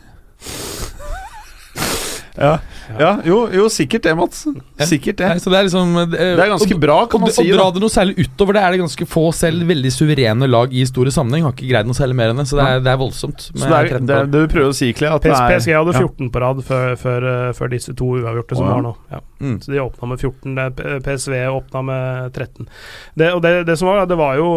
Ja, 2.40 2.54
ja 2.98 3.10
jo, 3.26 3.42
jo, 3.52 3.66
sikkert 3.72 4.06
det, 4.06 4.14
Mats. 4.16 4.46
Sikkert 4.88 5.18
det. 5.20 5.28
Nei, 5.34 5.42
så 5.42 5.52
det 5.52 5.58
er 5.58 5.66
liksom 5.68 5.92
Det 6.10 6.20
er 6.24 6.52
ganske 6.54 6.78
bra, 6.80 6.96
kan 7.10 7.20
man 7.20 7.30
Å 7.30 7.44
dra 7.44 7.66
det 7.74 7.82
noe 7.84 7.92
særlig 7.92 8.24
utover 8.24 8.56
det 8.56 8.62
er 8.64 8.74
det 8.74 8.80
ganske 8.80 9.08
få 9.10 9.26
selv 9.36 9.68
veldig 9.68 9.92
suverene 9.92 10.48
lag 10.48 10.72
i 10.72 10.86
store 10.88 11.12
sammenheng. 11.14 11.44
Har 11.46 11.54
ikke 11.56 11.68
greid 11.68 11.88
noe 11.88 11.98
særlig 11.98 12.16
mer 12.18 12.32
enn 12.32 12.40
det, 12.40 12.46
så 12.50 12.60
det 12.60 12.66
er, 12.66 12.84
det 12.86 12.92
er 12.94 13.00
voldsomt. 13.00 13.46
Så 13.50 13.60
det 13.60 13.80
er 13.80 13.90
det, 13.98 14.20
det 14.32 14.44
du 14.46 14.52
prøver 14.52 14.72
å 14.72 14.76
si, 14.76 14.90
Kle, 14.96 15.12
at 15.16 15.26
det 15.26 15.34
er 15.36 15.52
PSG 15.52 15.76
hadde 15.76 15.96
ja. 15.96 16.06
14 16.06 16.32
på 16.32 16.44
rad 16.44 16.62
før, 16.66 16.96
før, 17.00 17.28
eh, 17.34 17.50
før 17.56 17.74
disse 17.74 17.94
to 17.98 18.14
uavgjorte 18.20 18.56
som 18.56 18.64
oh, 18.64 18.70
ja. 18.70 18.78
var 18.78 18.86
nå. 18.88 18.94
Ja. 19.12 19.20
Mm. 19.40 19.58
Så 19.60 19.74
de 19.74 19.84
åpna 19.84 20.10
med 20.14 20.24
14. 20.24 20.56
PSV 21.04 21.36
åpna 21.50 21.84
med 21.90 22.32
13. 22.32 22.68
Det, 23.14 23.32
og 23.34 23.44
det, 23.44 23.54
det 23.68 23.76
som 23.80 23.92
var, 23.92 24.06
det 24.08 24.18
var 24.20 24.40
jo 24.40 24.50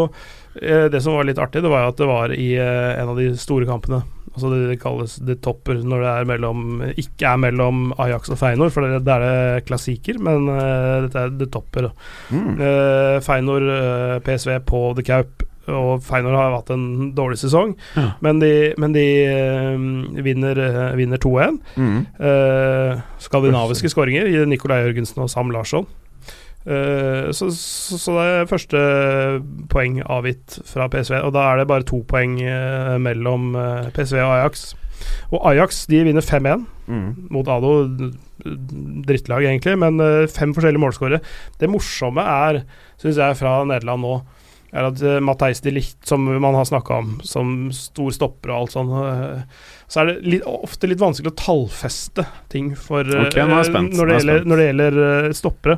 eh, 0.61 0.89
Det 0.91 1.01
som 1.03 1.17
var 1.17 1.27
litt 1.27 1.39
artig, 1.41 1.63
det 1.63 1.71
var 1.71 1.85
jo 1.85 1.93
at 1.93 2.01
det 2.01 2.09
var 2.09 2.35
i 2.35 2.49
eh, 2.55 2.91
en 3.01 3.13
av 3.13 3.19
de 3.19 3.31
store 3.39 3.67
kampene. 3.69 4.03
Altså 4.33 4.49
det, 4.49 4.59
det 4.71 4.79
kalles 4.81 5.15
det 5.21 5.37
topper 5.45 5.77
når 5.85 6.01
det 6.01 6.11
er 6.11 6.27
mellom 6.33 6.81
ikke 6.97 7.29
er 7.29 7.37
mellom 7.37 7.83
Ajax 8.01 8.31
og 8.33 8.39
Feinor, 8.41 8.71
for 8.73 8.81
det, 8.87 9.03
det 9.05 9.13
er 9.13 9.23
det 9.27 9.65
klassiker, 9.67 10.17
men 10.25 10.47
uh, 10.49 11.05
dette 11.05 11.21
er 11.27 11.33
det 11.37 11.51
topper. 11.53 11.91
Mm. 12.33 12.53
Uh, 12.57 13.17
Feinor, 13.21 13.65
uh, 13.69 14.19
PSV 14.25 14.57
på 14.65 14.85
The 14.97 15.05
Kaup. 15.05 15.45
Og 15.71 16.01
Feinor 16.03 16.35
har 16.35 16.51
hatt 16.57 16.73
en 16.75 17.13
dårlig 17.15 17.37
sesong, 17.39 17.69
Ja. 17.95 18.09
men 18.19 18.41
de, 18.41 18.73
men 18.77 18.91
de 18.91 19.03
eh, 19.23 20.23
vinner, 20.25 20.59
eh, 20.59 20.95
vinner 20.99 21.21
2-1. 21.23 21.55
Mm. 21.79 22.01
Eh, 22.19 22.99
skandinaviske 23.23 23.87
skåringer 23.93 24.27
i 24.27 24.35
Jørgensen 24.35 25.23
og 25.23 25.29
Sam 25.31 25.53
Larsson. 25.55 25.87
Eh, 26.63 27.31
så, 27.35 27.49
så, 27.51 27.97
så 27.99 28.13
det 28.15 28.27
er 28.29 28.47
første 28.51 28.83
poeng 29.71 29.97
avgitt 30.05 30.59
fra 30.69 30.87
PSV, 30.91 31.17
og 31.27 31.33
da 31.35 31.47
er 31.51 31.59
det 31.61 31.67
bare 31.71 31.87
to 31.89 31.99
poeng 32.07 32.37
eh, 32.41 32.95
mellom 33.03 33.51
eh, 33.59 33.89
PSV 33.95 34.21
og 34.23 34.35
Ajax. 34.37 34.69
Og 35.33 35.41
Ajax 35.51 35.85
de 35.91 36.05
vinner 36.09 36.23
5-1 36.25 36.69
Mm. 36.83 37.29
mot 37.31 37.47
Ado. 37.47 37.69
Drittlag, 39.07 39.45
egentlig, 39.47 39.77
men 39.79 40.01
fem 40.27 40.51
forskjellige 40.51 40.81
målskårere. 40.83 41.21
Det 41.61 41.69
morsomme 41.71 42.19
er, 42.27 42.57
syns 42.99 43.15
jeg, 43.21 43.37
fra 43.39 43.53
Nederland 43.63 44.03
nå, 44.03 44.17
er 44.73 44.87
at 44.89 45.01
uh, 45.05 45.19
Matheis 45.23 45.61
de 45.63 45.73
Licht, 45.75 45.99
som 46.07 46.23
man 46.25 46.57
har 46.57 46.65
snakka 46.65 46.99
om, 47.03 47.09
som 47.25 47.53
stor 47.75 48.13
stopper 48.15 48.51
og 48.51 48.57
alt 48.57 48.73
sånn, 48.73 48.93
eh, 48.97 49.65
så 49.91 50.01
er 50.01 50.09
det 50.09 50.31
litt, 50.33 50.45
ofte 50.49 50.89
litt 50.89 51.01
vanskelig 51.01 51.29
å 51.29 51.37
tallfeste 51.37 52.25
ting 52.49 52.71
for 52.79 53.05
eh, 53.05 53.27
Ok, 53.27 53.37
nå 53.49 53.59
spent, 53.67 53.93
når, 53.97 54.09
det 54.09 54.15
gjelder, 54.17 54.47
når 54.49 54.61
det 54.61 54.65
gjelder 54.69 55.01
eh, 55.07 55.27
stoppere. 55.37 55.77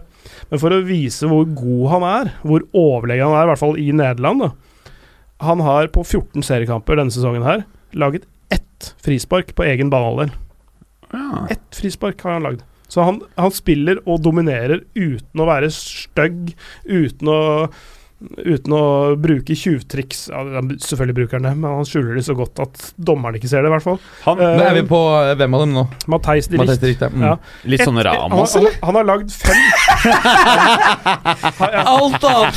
Men 0.52 0.62
for 0.62 0.76
å 0.76 0.84
vise 0.88 1.28
hvor 1.32 1.44
god 1.58 1.90
han 1.92 2.08
er, 2.12 2.32
hvor 2.46 2.64
overlegen 2.72 3.28
han 3.28 3.40
er, 3.42 3.50
i 3.50 3.52
hvert 3.52 3.64
fall 3.66 3.82
i 3.82 3.90
Nederland 3.96 4.46
da. 4.46 4.54
Han 5.44 5.66
har 5.66 5.92
på 5.92 6.06
14 6.06 6.46
seriekamper 6.48 7.02
denne 7.02 7.12
sesongen 7.12 7.44
her 7.44 7.66
laget 7.96 8.24
ett 8.54 8.94
frispark 9.04 9.52
på 9.58 9.66
egen 9.68 9.92
banehalvdel. 9.92 10.32
Ja. 11.12 11.48
Ett 11.52 11.76
frispark 11.76 12.24
har 12.24 12.38
han 12.38 12.48
lagd. 12.48 12.64
Så 12.88 13.02
han, 13.02 13.20
han 13.36 13.52
spiller 13.52 14.00
og 14.06 14.22
dominerer 14.24 14.84
uten 14.96 15.42
å 15.42 15.48
være 15.50 15.72
stygg, 15.74 16.54
uten 16.86 17.32
å 17.32 17.40
Uten 18.46 18.74
å 18.76 18.82
bruke 19.22 19.56
tjuvtriks. 19.58 20.20
Ja, 20.32 20.40
selvfølgelig 20.82 21.16
bruker 21.22 21.36
han 21.40 21.48
det, 21.50 21.54
men 21.60 21.70
han 21.80 21.86
skjuler 21.88 22.14
det 22.18 22.26
så 22.28 22.36
godt 22.38 22.56
at 22.64 22.76
dommeren 22.98 23.36
ikke 23.40 23.50
ser 23.52 23.60
det, 23.66 23.70
i 23.72 23.76
hvert 23.76 23.86
fall. 23.86 24.00
Han, 24.26 24.36
uh, 24.42 24.46
Nå 24.60 24.64
er 24.66 24.74
vi 24.80 24.84
på 24.90 25.00
eh, 25.22 25.36
hvem 25.40 25.54
av 25.58 25.62
dem 25.66 25.74
nå? 25.76 25.84
Matheis 26.12 26.46
de 26.52 26.56
ja. 26.60 26.64
Mm. 27.12 27.24
Ja. 27.26 27.36
litt 27.70 27.84
sånn 27.86 28.00
Ramos, 28.06 28.52
han, 28.56 28.62
eller? 28.62 28.74
han, 28.82 28.86
han 28.88 28.96
har 29.00 29.06
lagd 29.12 29.30
fem 29.36 29.56
Alt 31.96 32.24
annet! 32.30 32.56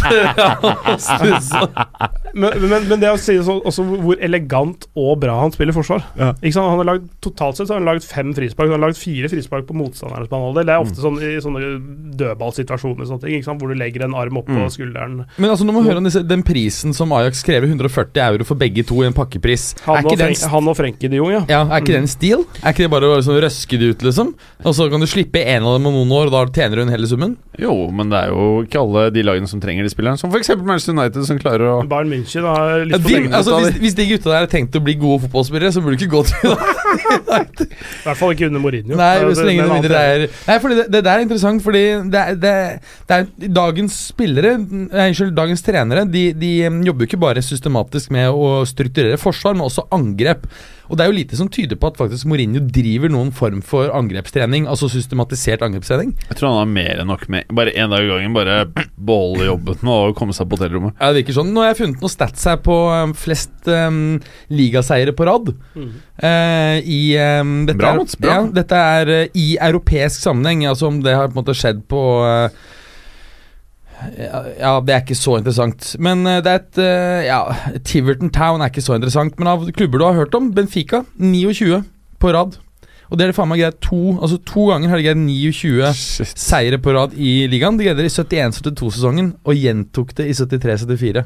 men, 2.35 2.51
men, 2.69 2.89
men 2.91 3.01
det 3.03 3.11
å 3.13 3.19
si 3.21 3.37
så, 3.45 3.55
også 3.67 3.85
hvor 3.89 4.17
elegant 4.25 4.87
og 4.99 5.19
bra 5.23 5.35
han 5.43 5.53
spiller 5.55 5.75
forsvar. 5.77 6.03
Ja. 6.19 6.31
Ikke 6.39 6.55
sant? 6.57 6.71
Han 6.73 6.81
har 6.83 6.89
lagd, 6.93 7.05
totalt 7.25 7.57
sett 7.59 7.69
så 7.71 7.75
har 7.77 7.81
han 7.83 7.89
lagd 7.89 8.05
fem 8.07 8.31
frispark. 8.37 8.69
Han 8.71 8.77
har 8.79 8.87
lagd 8.89 9.01
fire 9.01 9.29
frispark 9.33 9.65
på 9.69 9.77
motstandernes 9.79 10.31
banehalvdel. 10.33 10.67
Det 10.69 10.75
er 10.75 10.79
Mm. 10.79 10.87
ofte 10.87 11.01
sånn 11.03 11.19
i 11.19 11.21
sånne 11.43 11.61
dødballsituasjoner 12.21 13.05
sånne 13.09 13.23
ting, 13.25 13.35
ikke 13.39 13.49
sant? 13.51 13.61
hvor 13.63 13.71
du 13.73 13.77
legger 13.79 14.01
en 14.07 14.15
arm 14.15 14.37
oppå 14.41 14.55
Mm. 14.59 14.71
skulderen. 14.71 15.15
Men 15.37 15.51
altså, 15.51 15.58
nå 15.67 15.73
må 15.75 15.83
vi 15.83 15.89
høre 15.91 15.99
om 16.03 16.07
disse, 16.07 16.23
den 16.27 16.43
prisen 16.47 16.95
som 16.97 17.13
Ajax 17.17 17.43
krever, 17.47 17.67
140 17.71 18.21
euro 18.25 18.45
for 18.49 18.55
begge 18.61 18.85
to 18.87 19.01
i 19.03 19.07
en 19.09 19.17
pakkepris. 19.17 19.75
Han, 19.87 19.97
er 20.03 20.07
og, 20.07 20.19
Frenk, 20.19 20.43
han 20.53 20.69
og 20.73 20.77
Frenkie 20.79 21.09
de 21.13 21.17
Jong, 21.21 21.33
ja. 21.33 21.43
Ja, 21.49 21.61
Er 21.67 21.81
ikke 21.83 21.95
det 21.97 22.03
en 22.05 22.11
stil? 22.11 22.45
Er 22.63 22.75
ikke 22.75 22.85
det 22.87 22.91
bare 22.93 23.11
å 23.17 23.19
sånn 23.25 23.41
røske 23.43 23.79
det 23.81 23.93
ut, 23.95 24.03
liksom? 24.09 24.35
Og 24.65 24.75
så 24.77 24.89
kan 24.93 25.01
du 25.03 25.07
slippe 25.11 25.43
en 25.43 25.63
av 25.67 25.79
dem 25.79 25.87
om 25.91 25.95
noen 25.99 26.13
år, 26.19 26.31
og 26.31 26.37
da 26.37 26.45
tjener 26.61 26.77
du 26.79 26.85
den 26.85 26.93
hele 26.95 27.07
summen? 27.11 27.37
Jo, 27.59 27.75
men 27.91 28.11
det 28.13 28.19
er 28.25 28.33
jo 28.35 28.63
ikke 28.63 28.79
alle 28.85 29.09
de 29.11 29.23
lagene 29.27 29.49
som 29.51 29.61
trenger 29.63 29.83
de 29.83 29.91
spillerne. 29.91 30.19
Som 30.21 30.31
f.eks. 30.31 30.53
Manchester 30.63 30.95
United, 30.95 31.25
som 31.27 31.39
klarer 31.43 31.67
å 31.67 31.77
Bayern 31.91 32.11
München 32.13 32.47
har 32.47 32.85
litt 32.87 32.95
ja, 32.95 33.01
de, 33.03 33.15
for 33.27 33.39
altså, 33.41 33.57
hvis, 33.65 33.81
hvis 33.83 33.97
de 33.99 34.07
gutta 34.13 34.31
der 34.31 34.45
har 34.45 34.51
tenkt 34.53 34.77
å 34.79 34.83
bli 34.85 34.95
gode 35.01 35.25
fotballspillere, 35.27 35.73
så 35.75 35.83
burde 35.83 35.99
du 35.99 36.05
ikke 36.05 36.13
gå 36.15 36.23
til 36.29 36.53
United. 37.19 37.67
I 37.73 38.05
hvert 38.07 38.21
fall 38.21 38.35
ikke 38.35 38.47
under 38.49 38.63
Mourinho. 38.63 38.97
Nei, 38.99 39.19
Det- 39.19 39.29
det- 39.29 39.35
det 39.35 39.45
det, 39.45 39.49
er 39.49 39.51
en 39.51 39.73
mindre 39.73 39.75
annen 39.75 39.89
det 39.89 40.29
er 40.29 40.47
Nei, 40.49 40.59
fordi 40.63 40.75
det, 40.79 40.87
det 40.93 41.03
der 41.05 41.13
er 41.19 41.25
interessant, 41.27 41.63
fordi 41.65 41.83
det, 42.15 42.25
det, 42.43 42.55
det 43.09 43.17
er 43.19 43.49
dagens 43.59 43.99
spillere 44.13 44.55
Nei, 44.59 45.09
Unnskyld, 45.11 45.35
dagens 45.39 45.63
trenere 45.65 46.05
De, 46.11 46.31
de 46.37 46.51
jobber 46.87 47.05
jo 47.05 47.11
ikke 47.13 47.23
bare 47.23 47.45
systematisk 47.45 48.13
med 48.15 48.31
å 48.31 48.65
strukturere 48.69 49.21
forsvar, 49.21 49.57
men 49.57 49.69
også 49.69 49.87
angrep. 49.95 50.47
Og 50.89 50.97
det 50.97 51.05
er 51.05 51.11
jo 51.11 51.17
lite 51.19 51.37
som 51.37 51.51
tyder 51.53 51.77
på 51.77 51.91
at 51.91 51.99
faktisk 52.01 52.29
Mourinho 52.29 52.63
driver 52.73 53.13
noen 53.13 53.31
form 53.37 53.61
for 53.65 53.93
angrepstrening, 53.93 54.67
altså 54.71 54.89
systematisert 54.93 55.63
angrepstrening. 55.65 56.15
Jeg 56.31 56.39
tror 56.39 56.49
han 56.51 56.61
har 56.63 56.71
mer 56.73 57.03
enn 57.03 57.11
nok 57.13 57.27
med 57.33 57.51
Bare 57.59 57.75
én 57.77 57.93
dag 57.93 58.05
i 58.05 58.09
gangen. 58.09 58.37
Bare 58.37 58.57
beholde 59.11 59.51
jobben 59.51 59.93
og 59.93 60.17
komme 60.19 60.37
seg 60.37 60.49
på 60.49 60.59
hotellrommet. 60.59 60.97
Ja, 60.97 61.13
det 61.13 61.23
virker 61.23 61.39
sånn. 61.41 61.53
Nå 61.53 61.65
har 61.65 61.73
jeg 61.73 61.81
funnet 61.83 62.05
noen 62.05 62.15
stats 62.15 62.49
her 62.49 62.61
på 62.65 62.79
flest 63.21 63.69
um, 63.69 64.17
ligaseiere 64.53 65.15
på 65.17 65.29
rad. 65.29 65.53
Mm. 65.77 65.93
Uh, 66.23 66.77
I 66.81 67.03
um, 67.43 67.55
dette 67.69 67.79
Bra, 67.81 67.93
er, 67.93 68.17
bra. 68.25 68.33
Ja, 68.33 68.41
dette 68.63 68.83
er 68.97 69.13
uh, 69.13 69.39
i 69.39 69.49
europeisk 69.69 70.25
sammenheng, 70.25 70.65
altså 70.71 70.89
om 70.89 71.03
det 71.05 71.17
har 71.17 71.29
på 71.29 71.37
en 71.37 71.43
måte 71.43 71.57
skjedd 71.57 71.85
på 71.91 72.01
eh, 72.27 72.57
ja, 74.61 74.73
det 74.85 74.95
er 74.95 75.03
ikke 75.03 75.17
så 75.19 75.37
interessant. 75.41 75.91
Men 76.03 76.27
eh, 76.27 76.41
det 76.45 76.53
er 76.53 76.63
et 76.63 76.79
eh, 76.85 77.27
Ja, 77.29 77.41
Tiverton 77.87 78.31
Town 78.35 78.63
er 78.63 78.71
ikke 78.73 78.85
så 78.85 78.95
interessant. 78.99 79.39
Men 79.41 79.51
av 79.55 79.67
klubber 79.75 79.99
du 80.03 80.07
har 80.09 80.19
hørt 80.21 80.35
om, 80.39 80.53
Benfica 80.55 81.05
29 81.19 81.83
på 82.23 82.33
rad. 82.35 82.59
Og 83.09 83.17
det 83.17 83.25
er 83.25 83.31
det 83.33 83.39
faen 83.39 83.49
meg 83.49 83.63
greit 83.63 83.79
to 83.81 83.99
Altså 84.19 84.37
to 84.45 84.67
ganger 84.69 84.91
har 84.93 85.01
de 85.01 85.07
greid 85.07 85.21
29 85.23 85.93
Shit. 85.97 86.35
seire 86.37 86.77
på 86.85 86.93
rad 86.93 87.15
i 87.17 87.47
ligaen. 87.49 87.79
De 87.81 87.87
greide 87.87 88.05
det 88.05 88.11
i 88.11 88.15
71-72-sesongen, 88.15 89.31
og 89.49 89.57
gjentok 89.57 90.13
det 90.19 90.27
i 90.29 90.35
73-74. 90.37 91.25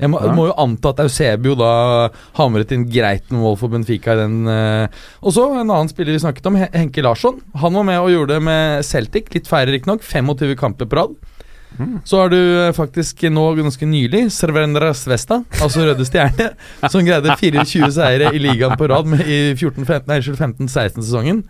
Jeg 0.00 0.08
må, 0.08 0.18
Ja. 0.24 0.32
må 0.34 0.46
jo 0.48 0.54
anta 0.58 0.88
at 0.94 1.02
Eusebio 1.04 1.52
da 1.54 2.08
hamret 2.38 2.72
inn 2.72 2.86
greit 2.90 3.28
med 3.30 3.42
mål 3.44 3.58
for 3.60 3.68
Benfica 3.68 4.14
i 4.16 4.22
den 4.22 4.48
eh. 4.48 4.88
Og 5.20 5.34
så 5.36 5.44
en 5.52 5.68
annen 5.68 5.90
spiller 5.92 6.16
vi 6.16 6.22
snakket 6.24 6.48
om, 6.48 6.56
Henke 6.56 7.04
Larsson. 7.04 7.42
Han 7.60 7.76
var 7.76 7.84
med 7.84 8.00
og 8.00 8.08
gjorde 8.10 8.38
det 8.38 8.42
med 8.48 8.82
Celtic. 8.88 9.28
Litt 9.36 9.46
færre, 9.52 9.68
riktignok. 9.70 10.00
25 10.02 10.56
kamper 10.58 10.88
på 10.88 10.96
rad. 10.96 11.12
Mm. 11.78 11.96
Så 12.04 12.20
har 12.20 12.32
du 12.32 12.38
eh, 12.38 12.72
faktisk 12.76 13.24
nå 13.32 13.46
ganske 13.58 13.86
nylig 13.88 14.26
Servendra 14.34 14.92
Svesta, 14.96 15.42
altså 15.62 15.86
Røde 15.86 16.06
Stjerne, 16.08 16.52
som 16.92 17.04
greide 17.06 17.36
24 17.40 17.90
seire 17.96 18.32
i 18.34 18.42
ligaen 18.42 18.76
på 18.78 18.88
rad 18.92 19.08
med, 19.10 19.24
i 19.26 19.54
14-15-16-sesongen. 19.56 21.42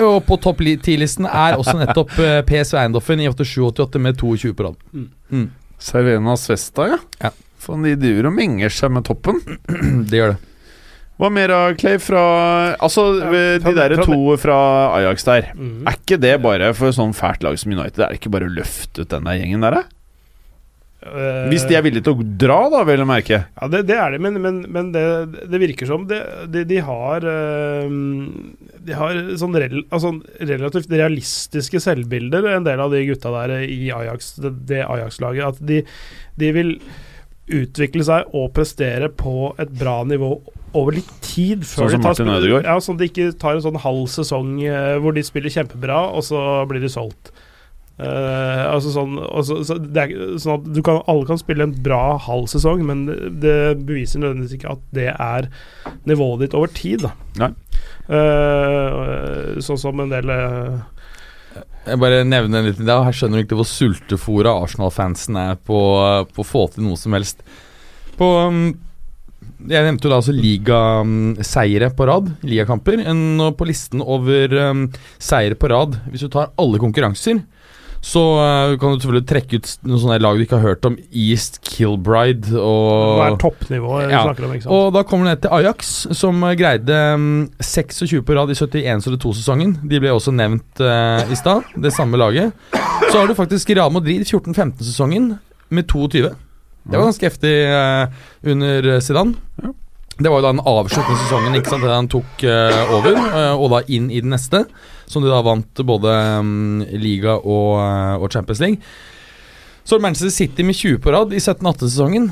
Og 0.00 0.20
på 0.24 0.36
topp 0.40 0.62
10-listen 0.64 1.26
er 1.28 1.58
også 1.58 1.76
nettopp 1.80 2.12
P. 2.16 2.28
PSV 2.48 2.78
Eindhoven 2.84 3.24
i 3.24 3.28
87-88 3.32 4.02
med 4.02 4.20
22 4.20 4.52
på 4.56 4.68
rad. 4.68 4.84
Mm. 5.30 5.48
Servena 5.80 6.36
Svesta, 6.40 6.92
ja. 6.94 7.00
Ja. 7.20 7.32
For 7.60 7.80
de 7.84 7.96
driver 8.00 8.30
og 8.30 8.36
menger 8.36 8.72
seg 8.72 8.92
med 8.94 9.04
toppen. 9.08 9.40
Det 10.08 10.20
gjør 10.20 10.34
det. 10.34 10.49
Hva 11.20 11.28
mer 11.32 11.52
av 11.52 11.74
Clay 11.80 11.98
fra 12.00 12.24
Altså, 12.80 13.06
de 13.20 13.44
fra- 13.60 13.76
der 13.76 13.96
to 14.00 14.36
fra 14.40 14.58
Ajax 14.96 15.24
der. 15.28 15.50
Mm. 15.54 15.82
Er 15.86 15.96
ikke 15.98 16.20
det 16.22 16.34
bare 16.42 16.72
for 16.78 16.96
sånn 16.96 17.12
fælt 17.16 17.44
lag 17.44 17.58
som 17.60 17.72
United? 17.76 18.00
Er 18.06 18.14
det 18.14 18.20
ikke 18.22 18.32
bare 18.32 18.48
å 18.48 18.54
løfte 18.56 19.04
ut 19.04 19.10
den 19.12 19.26
der 19.28 19.36
gjengen 19.42 19.66
der, 19.66 19.76
da? 19.82 19.82
Eh, 21.00 21.46
Hvis 21.48 21.62
de 21.68 21.76
er 21.78 21.84
villige 21.84 22.04
til 22.04 22.12
å 22.12 22.24
dra, 22.40 22.58
da, 22.68 22.82
vel 22.84 23.00
å 23.00 23.06
merke. 23.08 23.38
Ja, 23.56 23.68
det, 23.72 23.86
det 23.88 23.94
er 23.96 24.12
det, 24.12 24.18
men, 24.20 24.34
men, 24.44 24.58
men 24.68 24.90
det, 24.92 25.04
det 25.48 25.60
virker 25.62 25.88
som 25.88 26.02
det, 26.10 26.18
de, 26.52 26.64
de 26.68 26.76
har 26.84 27.24
eh, 27.24 27.86
De 28.84 28.96
har 28.98 29.20
sånn, 29.40 29.56
rel, 29.56 29.78
altså, 29.88 30.10
relativt 30.44 30.92
realistiske 30.92 31.80
selvbilder, 31.80 32.50
en 32.52 32.68
del 32.68 32.80
av 32.84 32.92
de 32.92 33.00
gutta 33.08 33.32
der 33.38 33.54
i 33.64 33.88
Ajax, 33.96 34.34
det, 34.44 34.52
det 34.68 34.82
Ajax-laget. 34.84 35.54
At 35.54 35.64
de, 35.72 35.80
de 36.40 36.52
vil 36.58 36.74
utvikle 37.50 38.04
seg 38.06 38.28
og 38.36 38.52
prestere 38.54 39.08
på 39.10 39.54
et 39.58 39.72
bra 39.80 40.02
nivå 40.06 40.34
over 40.76 40.96
litt 40.98 41.12
tid. 41.24 41.66
Før 41.66 41.88
Sånn 41.88 41.96
som 41.96 42.00
de 42.00 42.06
tar 42.06 42.14
Martin 42.14 42.32
Ødegaard? 42.36 42.66
Ja, 42.68 42.78
sånn 42.82 42.98
at 42.98 43.04
de 43.04 43.10
ikke 43.10 43.30
tar 43.40 43.56
en 43.56 43.64
sånn 43.64 43.78
halv 43.82 44.08
sesong 44.12 44.56
eh, 44.64 44.96
hvor 45.02 45.16
de 45.16 45.24
spiller 45.26 45.52
kjempebra, 45.52 46.02
og 46.14 46.26
så 46.26 46.42
blir 46.70 46.82
de 46.84 46.92
solgt. 46.92 47.32
Eh, 48.00 48.62
altså 48.64 48.92
sånn, 48.94 49.18
altså, 49.20 49.58
så 49.66 49.76
det 49.76 50.04
er, 50.06 50.12
sånn 50.40 50.62
at 50.62 50.68
du 50.72 50.78
kan, 50.84 51.02
Alle 51.10 51.26
kan 51.28 51.36
spille 51.40 51.66
en 51.66 51.74
bra 51.84 52.16
halv 52.24 52.46
sesong, 52.48 52.80
men 52.88 53.04
det, 53.42 53.56
beviser 53.82 54.22
nødvendigvis 54.22 54.56
ikke 54.56 54.72
at 54.72 54.86
det 54.96 55.10
er 55.12 55.50
nivået 56.08 56.46
ditt 56.46 56.56
over 56.56 56.72
tid. 56.72 57.04
Da. 57.04 57.12
Nei. 57.42 57.50
Eh, 58.10 59.60
sånn 59.64 59.80
som 59.80 60.00
en 60.02 60.10
del 60.10 60.32
eh, 60.34 60.80
Jeg 61.86 62.00
bare 62.02 62.24
nevner 62.26 62.64
litt 62.66 62.80
da, 62.82 62.98
Her 63.06 63.14
skjønner 63.14 63.38
du 63.38 63.44
ikke 63.46 63.56
hvor 63.60 63.68
sultefòra 63.68 64.56
Arsenal-fansen 64.64 65.38
er 65.38 65.60
på, 65.62 65.78
på 66.34 66.42
å 66.42 66.48
få 66.48 66.66
til 66.72 66.88
noe 66.88 67.00
som 67.00 67.16
helst. 67.16 67.44
På 68.18 68.32
um, 68.48 68.64
Jeg 69.70 69.84
nevnte 69.84 70.08
jo 70.08 70.10
da 70.12 70.18
altså 70.22 70.32
ligaseiere 70.32 71.90
på 71.96 72.06
rad, 72.08 72.30
ligakamper. 72.46 73.02
På 73.56 73.68
listen 73.68 74.02
over 74.02 74.54
um, 74.70 74.86
seire 75.20 75.56
på 75.58 75.68
rad, 75.72 75.98
hvis 76.10 76.24
du 76.24 76.30
tar 76.32 76.52
alle 76.60 76.80
konkurranser, 76.80 77.42
så 78.00 78.20
uh, 78.40 78.78
kan 78.80 78.94
du 78.94 79.02
selvfølgelig 79.02 79.28
trekke 79.28 79.58
ut 79.60 79.70
noen 79.84 80.00
sånne 80.00 80.16
lag 80.24 80.38
du 80.38 80.44
ikke 80.46 80.56
har 80.56 80.72
hørt 80.72 80.86
om. 80.88 80.96
East 81.12 81.58
Kilbride 81.68 82.48
Hva 82.48 83.26
er 83.26 83.34
og 83.36 83.40
toppnivået 83.42 84.08
Ja. 84.08 84.22
snakker 84.24 84.46
om? 84.48 84.54
ikke 84.56 84.64
sant? 84.64 84.72
og 84.72 84.94
da 84.96 85.02
kommer 85.04 85.28
du 85.28 85.30
ned 85.34 85.42
til 85.44 85.52
Ajax, 85.58 85.90
som 86.16 86.40
eh, 86.48 86.56
greide 86.56 87.00
um, 87.14 87.50
26 87.60 88.24
på 88.24 88.38
rad 88.38 88.52
i 88.54 88.56
71-72-sesongen. 88.56 89.76
De 89.84 90.00
ble 90.00 90.14
også 90.16 90.32
nevnt 90.32 90.80
uh, 90.80 91.20
i 91.28 91.36
stad, 91.36 91.68
det 91.76 91.92
samme 91.92 92.16
laget. 92.20 92.56
Så 93.10 93.18
har 93.18 93.28
du 93.28 93.36
faktisk 93.36 93.76
Real 93.76 93.92
Madrid 93.92 94.24
14-15-sesongen 94.24 95.34
med 95.68 95.86
22. 95.92 96.32
Det 96.90 96.98
var 96.98 97.06
ganske 97.06 97.28
heftig 97.28 97.54
eh, 97.70 98.26
under 98.50 98.90
Zidane. 99.00 99.38
Ja. 99.62 99.72
Det 100.20 100.28
var 100.28 100.42
jo 100.42 100.44
da 100.44 100.50
den 100.52 100.66
avsluttende 100.68 101.20
sesongen 101.22 101.56
ikke 101.56 101.70
sant, 101.72 101.86
han 101.88 102.08
tok 102.12 102.42
uh, 102.44 102.90
over, 102.92 103.14
uh, 103.16 103.54
og 103.56 103.70
da 103.72 103.78
inn 103.88 104.10
i 104.12 104.20
den 104.20 104.34
neste. 104.34 104.66
Som 105.08 105.24
de 105.24 105.30
da 105.32 105.38
vant 105.42 105.80
både 105.86 106.12
um, 106.42 106.82
liga 106.92 107.38
og, 107.38 107.78
uh, 107.80 108.20
og 108.20 108.28
Champions 108.34 108.60
League. 108.60 108.84
Så 109.80 109.96
er 109.96 110.04
Manchester 110.04 110.34
City 110.34 110.66
med 110.66 110.76
20 110.76 111.00
på 111.00 111.14
rad 111.14 111.32
i 111.32 111.40
17-18-sesongen. 111.40 112.28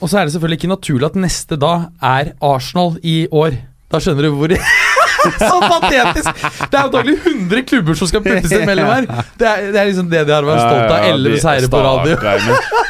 Og 0.00 0.08
så 0.08 0.18
er 0.18 0.24
det 0.24 0.34
selvfølgelig 0.34 0.62
ikke 0.62 0.72
naturlig 0.72 1.10
at 1.10 1.20
neste 1.20 1.60
da 1.60 1.74
er 2.00 2.32
Arsenal 2.42 2.96
i 3.04 3.26
år. 3.28 3.60
Da 3.92 4.00
skjønner 4.00 4.30
du 4.30 4.32
hvor 4.38 4.56
Så 5.50 5.58
patetisk! 5.60 6.42
Det 6.62 6.78
er 6.78 6.82
antagelig 6.82 7.16
100 7.22 7.62
klubber 7.68 7.98
som 7.98 8.10
skal 8.10 8.24
puttes 8.24 8.54
imellom 8.56 8.88
her. 8.90 9.08
Det 9.38 9.48
er, 9.48 9.66
det 9.72 9.80
er 9.82 9.90
liksom 9.90 10.08
det 10.12 10.24
de 10.28 10.34
har 10.36 10.46
vært 10.46 10.62
stolt 10.64 10.94
av. 10.96 11.08
11 11.12 11.42
seire 11.44 11.70
på 11.72 11.82
radio. 11.86 12.16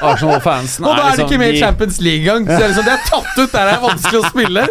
Arsenal-fansen 0.03 0.87
Og 0.87 0.97
da 0.97 1.03
er 1.03 1.03
det 1.03 1.11
liksom 1.13 1.29
ikke 1.29 1.43
med 1.45 1.57
i 1.57 1.61
Champions 1.63 2.01
League 2.05 2.23
engang. 2.23 2.47
Så 2.49 2.59
det 2.59 2.65
er 2.65 2.73
liksom, 2.73 2.89
det 2.89 2.95
er 2.97 3.05
tatt 3.11 3.33
ut, 3.39 3.53
der 3.53 3.69
det 3.69 3.75
er 3.77 3.83
vanskelig 3.87 4.23
å 4.23 4.31
spille. 4.33 4.67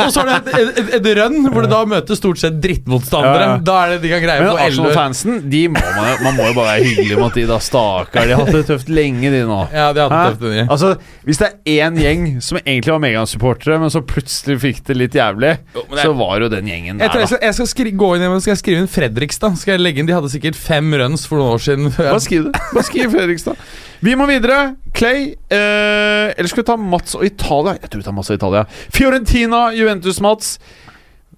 Og 0.00 0.12
så 0.14 0.22
er 0.22 0.28
det 0.30 0.54
et, 0.56 0.78
et, 0.80 0.90
et 0.98 1.08
run 1.18 1.38
hvor 1.52 1.64
det 1.66 1.70
da 1.72 1.80
møter 1.88 2.16
stort 2.18 2.40
sett 2.40 2.58
drittmotstandere. 2.62 3.42
Ja, 3.42 3.50
ja. 3.52 3.58
Da 3.66 3.76
er 3.84 3.94
det 3.94 3.98
de 4.04 4.12
kan 4.12 4.22
greie 4.24 4.40
Men 4.44 4.50
på 4.52 4.56
11. 4.56 4.66
Arsenal-fansen 4.72 5.38
De 5.52 5.62
må 5.72 5.82
man, 5.96 6.10
man 6.26 6.36
må 6.38 6.46
jo 6.48 6.56
bare 6.56 6.76
være 6.78 6.86
hyggelig 6.88 7.18
mot 7.20 7.36
de, 7.36 7.44
da. 7.50 7.58
Stakkar. 7.62 8.28
De 8.30 8.36
har 8.36 8.44
hatt 8.44 8.56
det 8.56 8.64
tøft 8.70 8.92
lenge, 8.92 9.32
de 9.34 9.42
nå. 9.48 9.60
Ja, 9.74 9.90
de 9.96 10.04
hadde 10.06 10.22
tøft 10.32 10.46
lenge 10.48 10.66
Altså, 10.72 10.92
Hvis 11.28 11.42
det 11.42 11.50
er 11.52 11.90
én 11.90 12.00
gjeng 12.00 12.26
som 12.44 12.60
egentlig 12.62 12.94
var 12.94 13.02
Megan-supportere, 13.04 13.78
men 13.82 13.92
så 13.92 14.02
plutselig 14.06 14.58
fikk 14.62 14.82
det 14.88 14.98
litt 14.98 15.18
jævlig, 15.18 15.54
Jo, 15.76 15.84
det- 15.90 16.02
så 16.06 16.14
var 16.16 16.40
jo 16.40 16.50
den 16.52 16.70
gjengen 16.72 16.98
der, 17.02 17.12
jeg, 17.22 17.28
skal, 17.28 17.42
jeg 17.42 17.54
skal 17.60 17.70
skri 17.74 17.92
gå 17.92 18.12
inn 18.16 18.40
skal 18.42 18.54
jeg 18.54 18.62
skrive 18.62 18.82
inn 18.82 18.90
Fredrikstad. 18.90 19.56
Skal 19.60 19.76
jeg 19.76 19.82
legge 19.84 20.00
inn 20.02 20.08
De 20.08 20.14
hadde 20.16 20.30
sikkert 20.32 20.56
fem 20.58 20.92
runs 20.98 21.26
for 21.28 21.38
noen 21.40 21.54
år 21.56 21.62
siden. 21.62 21.90
Bare 21.96 22.20
skriv 22.28 22.48
det. 22.48 22.52
Bare 22.72 22.86
skriv 22.88 23.12
Fredrikstad. 23.12 23.58
Vi 24.02 24.16
må 24.18 24.26
videre. 24.26 24.74
Clay. 24.98 25.28
Eh, 25.52 26.32
eller 26.34 26.48
skal 26.50 26.62
vi 26.64 26.66
ta 26.68 26.76
Mats 26.76 27.14
og 27.18 27.22
Italia? 27.26 27.76
Jeg 27.78 27.90
tror 27.92 28.02
vi 28.02 28.06
tar 28.08 28.16
Mats 28.16 28.32
og 28.32 28.38
Italia. 28.40 28.64
Fiorentina, 28.92 29.60
Juventus, 29.82 30.20
Mats. 30.24 30.54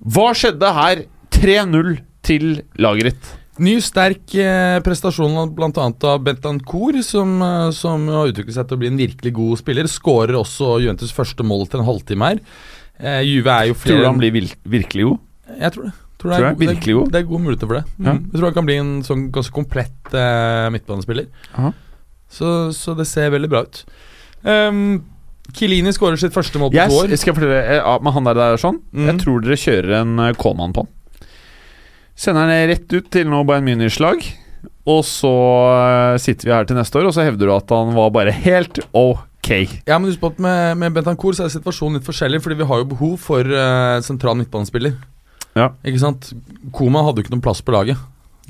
Hva 0.04 0.30
skjedde 0.36 0.74
her? 0.76 1.06
3-0 1.34 1.96
til 2.24 2.60
laget 2.80 3.10
ditt. 3.10 3.32
Ny, 3.64 3.76
sterk 3.84 4.32
eh, 4.40 4.80
prestasjon 4.82 5.52
bl.a. 5.54 5.70
av 6.10 6.22
Bentancour, 6.26 6.96
som, 7.06 7.36
eh, 7.42 7.68
som 7.76 8.08
har 8.10 8.32
utviklet 8.32 8.56
seg 8.56 8.66
til 8.66 8.78
å 8.78 8.80
bli 8.82 8.90
en 8.90 8.98
virkelig 8.98 9.34
god 9.36 9.60
spiller. 9.60 9.90
Skårer 9.90 10.38
også 10.38 10.78
Juventus 10.82 11.14
første 11.14 11.46
mål 11.46 11.68
til 11.70 11.82
en 11.82 11.86
halvtime 11.86 12.32
her. 12.32 12.40
Eh, 12.98 13.20
Juve 13.28 13.54
er 13.54 13.70
jo 13.70 13.78
Tror 13.78 14.02
du 14.02 14.08
han 14.08 14.18
blir 14.18 14.34
virkelig 14.34 15.06
god? 15.10 15.22
Jeg 15.54 15.76
tror 15.76 15.86
det. 15.86 15.94
Tror 15.94 16.02
Tror 16.24 16.32
det, 16.32 16.36
er, 16.40 16.54
det, 16.56 16.68
er, 16.72 17.08
det 17.12 17.20
er 17.20 17.26
gode 17.28 17.44
muligheter 17.44 17.68
for 17.68 17.78
det. 17.78 17.84
Mm. 17.98 18.06
Ja. 18.06 18.12
Jeg 18.16 18.34
tror 18.34 18.48
han 18.48 18.58
kan 18.58 18.68
bli 18.68 18.76
en 18.80 18.92
sånn 19.06 19.24
ganske 19.34 19.54
komplett 19.54 20.14
eh, 20.16 20.68
midtbanespiller. 20.72 21.26
Så, 22.34 22.48
så 22.74 22.94
det 22.98 23.06
ser 23.06 23.34
veldig 23.34 23.50
bra 23.52 23.62
ut. 23.66 23.82
Um, 24.42 25.02
Kilini 25.52 25.92
skårer 25.92 26.16
sitt 26.18 26.32
første 26.34 26.58
mål 26.58 26.72
på 26.72 26.78
Yes, 26.78 26.90
to 26.94 27.02
år. 27.02 27.12
skal 27.20 27.30
jeg 27.32 27.36
fortelle 27.36 27.58
eh, 27.60 27.80
ja, 27.82 27.98
Med 28.02 28.14
han 28.16 28.24
der, 28.30 28.38
der 28.38 28.56
sånn 28.60 28.80
Mm. 28.94 29.06
Jeg 29.10 29.20
tror 29.20 29.42
dere 29.44 29.58
kjører 29.60 29.92
en 30.00 30.14
uh, 30.18 30.30
Coleman 30.40 30.72
på 30.72 30.86
han. 30.86 31.28
Sender 32.16 32.46
han 32.46 32.68
rett 32.70 32.92
ut 32.94 33.10
til 33.10 33.28
noe 33.28 33.44
Bayern 33.44 33.66
Munich-slag. 33.66 34.22
Og 34.86 35.00
så 35.08 35.30
eh, 35.74 36.16
sitter 36.20 36.48
vi 36.48 36.52
her 36.52 36.66
til 36.68 36.76
neste 36.76 36.98
år, 37.00 37.08
og 37.08 37.14
så 37.16 37.24
hevder 37.24 37.48
du 37.48 37.52
at 37.54 37.72
han 37.72 37.94
var 37.96 38.10
bare 38.14 38.34
helt 38.44 38.78
ok. 38.92 39.50
Ja, 39.88 39.96
men 39.98 40.10
husk 40.10 40.20
på 40.20 40.30
at 40.32 40.38
med, 40.40 40.76
med 40.80 40.92
Bentancour 40.96 41.36
så 41.36 41.46
er 41.46 41.52
situasjonen 41.52 41.98
litt 41.98 42.06
forskjellig, 42.06 42.42
fordi 42.44 42.58
vi 42.60 42.68
har 42.68 42.82
jo 42.82 42.90
behov 42.92 43.14
for 43.20 43.48
uh, 43.48 43.96
sentral 44.04 44.36
midtbanespiller. 44.40 44.94
Ja. 45.56 45.70
Ikke 45.86 46.02
sant? 46.02 46.32
Koma 46.76 47.02
hadde 47.06 47.22
jo 47.22 47.26
ikke 47.26 47.34
noen 47.36 47.44
plass 47.44 47.62
på 47.64 47.74
laget 47.74 48.00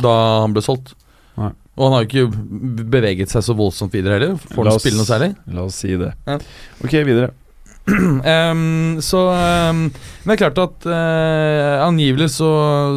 da 0.01 0.11
han 0.42 0.55
ble 0.57 0.62
solgt. 0.64 0.97
Og 1.74 1.86
han 1.88 1.96
har 1.96 2.04
jo 2.04 2.10
ikke 2.10 2.84
beveget 2.90 3.32
seg 3.32 3.42
så 3.42 3.56
voldsomt 3.58 3.94
videre 3.94 4.18
heller. 4.18 4.36
Får 4.54 4.70
han 4.70 4.82
spille 4.82 5.00
noe 5.00 5.08
særlig? 5.08 5.32
La 5.50 5.64
oss 5.66 5.80
si 5.82 5.96
det. 5.98 6.12
Ja. 6.28 6.38
Ok, 6.84 7.00
videre. 7.06 7.32
Um, 7.84 8.96
så 9.04 9.18
um, 9.28 9.80
Men 10.24 10.30
det 10.30 10.32
er 10.32 10.38
klart 10.40 10.60
at 10.62 10.86
uh, 10.88 11.82
angivelig 11.84 12.30
så, 12.32 12.48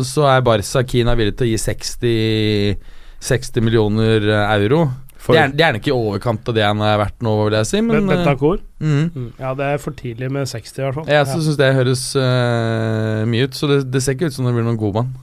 så 0.08 0.30
er 0.32 0.46
Barca 0.46 0.84
Kina 0.88 1.16
villig 1.20 1.36
til 1.36 1.50
å 1.50 1.50
gi 1.50 1.58
60, 1.60 2.86
60 3.28 3.66
millioner 3.66 4.24
eh, 4.24 4.54
euro. 4.62 4.86
For, 5.18 5.36
Det 5.36 5.42
er, 5.42 5.54
det 5.60 5.66
er 5.66 5.76
nok 5.76 5.90
i 5.90 5.92
overkant 5.92 6.48
av 6.48 6.56
det 6.56 6.64
han 6.64 6.82
er 6.88 7.00
verdt 7.02 7.26
nå, 7.26 7.34
vil 7.50 7.58
jeg 7.58 7.68
si. 7.68 7.82
Men 7.84 8.08
Men, 8.08 8.24
mhm. 8.24 9.04
Mm. 9.12 9.30
Ja, 9.42 9.52
det 9.60 9.72
er 9.74 9.82
for 9.84 9.98
tidlig 9.98 10.32
med 10.32 10.48
60, 10.48 10.78
i 10.80 10.86
hvert 10.86 11.00
fall. 11.02 11.10
Jeg 11.12 11.28
syns 11.34 11.60
det 11.60 11.74
høres 11.76 12.04
uh, 12.16 13.26
mye 13.28 13.50
ut, 13.50 13.58
så 13.58 13.68
det, 13.68 13.82
det 13.92 14.06
ser 14.06 14.16
ikke 14.16 14.32
ut 14.32 14.38
som 14.38 14.48
det 14.48 14.56
blir 14.56 14.70
noen 14.70 14.80
god 14.80 15.02
mann. 15.02 15.16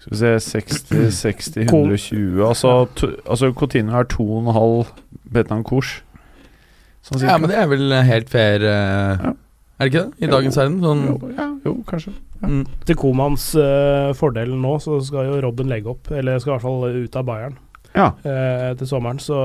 Skal 0.00 0.12
vi 0.14 0.16
se 0.16 0.30
60, 0.40 1.10
60, 1.12 1.56
120 1.68 2.40
Altså, 2.46 2.70
to, 2.96 3.10
altså 3.28 3.50
Coutinho 3.52 3.98
er 4.00 4.04
2,5 4.08 4.86
Betancourt. 5.32 6.00
Sånn 7.04 7.20
Ja, 7.24 7.36
men 7.40 7.50
det 7.52 7.58
er 7.60 7.68
vel 7.70 7.92
helt 8.08 8.28
fair, 8.32 8.64
uh, 8.64 9.20
Ja. 9.24 9.32
er 9.78 9.84
det 9.84 9.90
ikke 9.92 10.02
det? 10.04 10.12
I 10.20 10.26
Jo. 10.26 10.30
dagens 10.34 10.56
verden. 10.60 10.80
Sånn, 10.84 11.02
jo, 11.08 11.30
ja, 11.36 11.46
jo, 11.64 11.74
kanskje. 11.88 12.12
mm. 12.42 12.62
Til 12.88 12.96
Komans 12.96 13.54
uh, 13.56 14.12
fordel 14.16 14.54
nå, 14.56 14.74
så 14.80 14.98
skal 15.04 15.26
jo 15.30 15.40
Robben 15.44 15.68
legge 15.68 15.86
opp, 15.92 16.10
eller 16.10 16.38
skal 16.38 16.54
i 16.54 16.56
hvert 16.58 16.62
fall 16.62 17.04
ut 17.04 17.16
av 17.16 17.24
Bayern 17.28 17.58
Ja. 17.94 18.08
uh, 18.24 18.74
til 18.76 18.86
sommeren. 18.86 19.18
Så, 19.20 19.36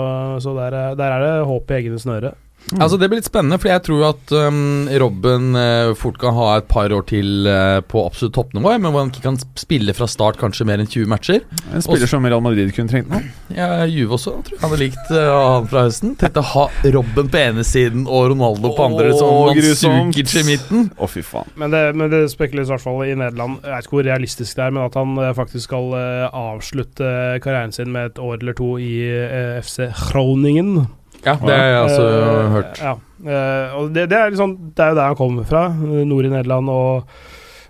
så 0.43 0.55
der, 0.55 0.71
er- 0.75 0.95
der 0.95 1.11
er 1.11 1.19
det 1.25 1.47
håp 1.47 1.71
i 1.71 1.79
egne 1.81 1.99
snøre. 1.99 2.33
Mm. 2.71 2.81
Altså 2.81 2.97
Det 2.97 3.09
blir 3.11 3.19
litt 3.19 3.27
spennende, 3.29 3.59
for 3.61 3.69
jeg 3.69 3.83
tror 3.85 4.03
at 4.07 4.31
um, 4.33 4.87
Robben 5.01 5.53
uh, 5.53 5.93
fort 5.97 6.17
kan 6.21 6.33
ha 6.33 6.47
et 6.57 6.69
par 6.69 6.89
år 6.95 7.05
til 7.11 7.45
uh, 7.45 7.77
på 7.85 8.01
absolutt 8.07 8.33
toppnivå, 8.39 8.71
men 8.81 8.89
hvor 8.89 9.03
han 9.03 9.11
ikke 9.13 9.25
kan 9.27 9.37
spille 9.59 9.93
fra 9.93 10.07
start 10.09 10.39
kanskje 10.41 10.65
mer 10.65 10.81
enn 10.81 10.89
20 10.89 11.11
matcher. 11.11 11.43
En 11.69 11.85
spiller 11.85 12.09
som 12.09 12.25
Real 12.25 12.41
Madrid 12.41 12.73
kunne 12.73 12.89
trengt 12.89 13.11
nå. 13.13 13.21
Ja, 13.53 13.85
Juve 13.85 14.17
også 14.17 14.39
tror 14.47 14.57
jeg 14.57 14.63
hadde 14.63 14.81
likt 14.81 15.13
uh, 15.13 15.21
han 15.35 15.69
fra 15.69 15.85
høsten. 15.85 16.15
Tenkte 16.17 16.41
å 16.41 16.49
ha 16.55 16.65
Robben 16.97 17.29
på 17.29 17.41
ene 17.43 17.67
siden 17.67 18.09
og 18.09 18.31
Ronaldo 18.33 18.73
på 18.73 18.89
andre, 18.89 19.13
oh, 19.13 19.19
som 19.21 19.53
grusomt. 19.53 20.15
Mandzukic 20.15 20.35
i 20.41 20.45
midten. 20.49 20.89
Å, 20.97 21.11
fy 21.11 21.21
faen. 21.25 21.53
Men 21.61 21.75
det, 21.75 21.85
men 21.97 22.09
det 22.13 22.25
spekuleres 22.33 22.71
i 22.71 22.75
hvert 22.75 22.85
fall 22.87 23.05
i 23.05 23.13
Nederland. 23.13 23.61
Jeg 23.61 23.75
vet 23.75 23.87
ikke 23.87 23.99
hvor 23.99 24.09
realistisk 24.09 24.57
det 24.57 24.65
er, 24.65 24.75
men 24.75 24.87
at 24.87 24.97
han 24.99 25.15
eh, 25.21 25.33
faktisk 25.37 25.69
skal 25.69 25.95
eh, 25.99 26.27
avslutte 26.33 27.15
karrieren 27.45 27.73
sin 27.75 27.93
med 27.93 28.11
et 28.11 28.21
år 28.21 28.39
eller 28.39 28.57
to 28.57 28.75
i 28.81 28.93
eh, 29.05 29.57
FC 29.61 29.91
Groningen. 30.09 30.87
Ja, 31.25 31.37
det 31.41 31.55
har 31.55 31.69
jeg 31.71 31.79
altså 31.83 32.09
uh, 32.09 32.51
hørt. 32.55 32.81
Ja. 32.81 32.97
Uh, 33.25 33.79
og 33.79 33.95
det, 33.95 34.09
det, 34.11 34.19
er 34.19 34.33
liksom, 34.33 34.57
det 34.75 34.85
er 34.85 34.93
jo 34.93 34.99
der 34.99 35.09
han 35.09 35.17
kommer 35.19 35.47
fra, 35.49 35.67
nord 36.05 36.29
i 36.29 36.33
Nederland. 36.35 36.69
og 36.69 37.15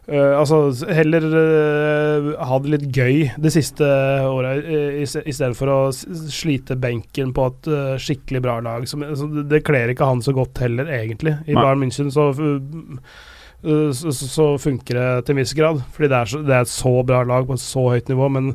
Uh, 0.05 0.37
altså, 0.37 0.69
heller 0.93 1.23
uh, 1.33 2.27
ha 2.45 2.57
det 2.61 2.69
litt 2.75 2.83
gøy 2.93 3.23
det 3.41 3.51
siste 3.55 3.85
året, 4.29 4.67
uh, 4.69 4.99
istedenfor 5.01 5.71
å 5.73 5.77
slite 5.89 6.77
benken 6.77 7.31
på 7.33 7.47
et 7.49 7.69
uh, 7.73 7.95
skikkelig 7.97 8.43
bra 8.45 8.59
lag. 8.61 8.85
Som, 8.89 9.01
altså, 9.07 9.25
det, 9.41 9.63
kler 9.65 9.89
ikke 9.89 10.05
han 10.05 10.21
så 10.21 10.35
godt 10.37 10.61
heller, 10.61 10.91
egentlig. 10.93 11.33
I 11.49 11.55
Nei. 11.55 11.57
Bayern 11.57 11.81
München 11.81 12.13
så, 12.13 12.27
så, 12.37 12.51
så, 13.97 14.13
så 14.13 14.47
funker 14.61 14.99
det 14.99 15.09
til 15.25 15.33
en 15.33 15.41
viss 15.41 15.55
grad, 15.57 15.81
fordi 15.95 16.11
det 16.13 16.19
er, 16.19 16.33
så, 16.35 16.43
det 16.45 16.53
er 16.53 16.67
et 16.67 16.75
så 16.75 16.93
bra 17.09 17.23
lag 17.25 17.49
på 17.49 17.57
et 17.57 17.65
så 17.65 17.87
høyt 17.95 18.13
nivå. 18.13 18.29
Men 18.37 18.53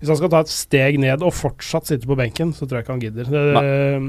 hvis 0.00 0.10
han 0.12 0.18
skal 0.20 0.30
ta 0.32 0.40
et 0.44 0.50
steg 0.52 0.98
ned 1.00 1.22
og 1.24 1.32
fortsatt 1.32 1.88
sitte 1.88 2.06
på 2.10 2.16
benken, 2.18 2.52
så 2.52 2.66
tror 2.66 2.78
jeg 2.80 2.84
ikke 2.86 2.94
han 2.96 3.04
gidder. 3.04 3.30
Det, 3.32 3.44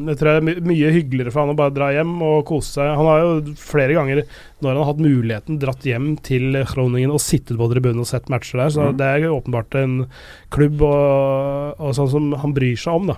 det 0.10 0.16
tror 0.20 0.30
jeg 0.32 0.42
er 0.42 0.48
my 0.48 0.56
mye 0.74 0.92
hyggeligere 0.98 1.32
for 1.34 1.44
han 1.46 1.54
å 1.54 1.58
bare 1.60 1.76
dra 1.76 1.92
hjem 1.96 2.16
og 2.28 2.42
kose 2.50 2.76
seg. 2.78 2.90
Han 3.00 3.08
har 3.10 3.24
jo 3.24 3.56
flere 3.62 3.96
ganger, 3.98 4.24
når 4.60 4.70
han 4.74 4.82
har 4.82 4.90
hatt 4.92 5.04
muligheten, 5.06 5.60
dratt 5.62 5.88
hjem 5.88 6.10
til 6.28 6.60
Groningen 6.74 7.14
og 7.16 7.22
sittet 7.24 7.58
på 7.60 7.70
tribunen 7.72 8.04
og 8.04 8.10
sett 8.10 8.28
matcher 8.34 8.64
der. 8.66 8.74
Så 8.76 8.88
Mm. 8.88 8.98
det 9.00 9.08
er 9.08 9.24
jo 9.28 9.36
åpenbart 9.40 9.76
en 9.80 9.96
klubb 10.54 10.82
og, 10.82 11.80
og 11.80 11.96
sånn 11.98 12.10
som 12.12 12.32
han 12.44 12.54
bryr 12.56 12.76
seg 12.80 12.94
om, 13.02 13.08
da. 13.14 13.18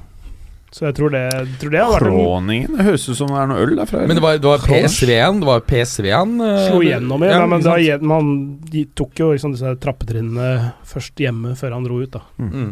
Så 0.69 0.85
jeg 0.85 0.95
tror 0.99 1.09
det, 1.09 1.23
tror 1.61 1.71
det 1.73 1.79
har 1.81 1.93
vært 1.95 2.05
Kroningen? 2.05 2.75
Det 2.77 2.85
høres 2.85 3.07
ut 3.09 3.17
som 3.17 3.31
det 3.33 3.39
er 3.41 3.47
noe 3.49 3.61
øl 3.63 3.71
derfra. 3.79 4.03
Men 4.05 4.19
det 4.19 4.23
var, 4.23 4.37
det 4.37 4.49
var 4.51 4.65
PSV-en 4.67 5.39
Det 5.41 5.47
var 5.49 5.63
PSV-en 5.65 6.35
eh, 6.45 6.59
Slo 6.67 6.83
igjennom 6.85 7.25
igjen, 7.25 7.41
ja, 7.41 7.47
men 7.49 7.65
da, 7.65 7.77
han 8.13 8.29
de 8.69 8.83
tok 9.01 9.23
jo 9.23 9.31
liksom 9.33 9.55
disse 9.55 9.73
trappetrinnene 9.81 10.49
først 10.91 11.23
hjemme 11.25 11.55
før 11.57 11.73
han 11.77 11.87
dro 11.87 11.97
ut, 12.03 12.13
da. 12.13 12.21
Mm. 12.37 12.69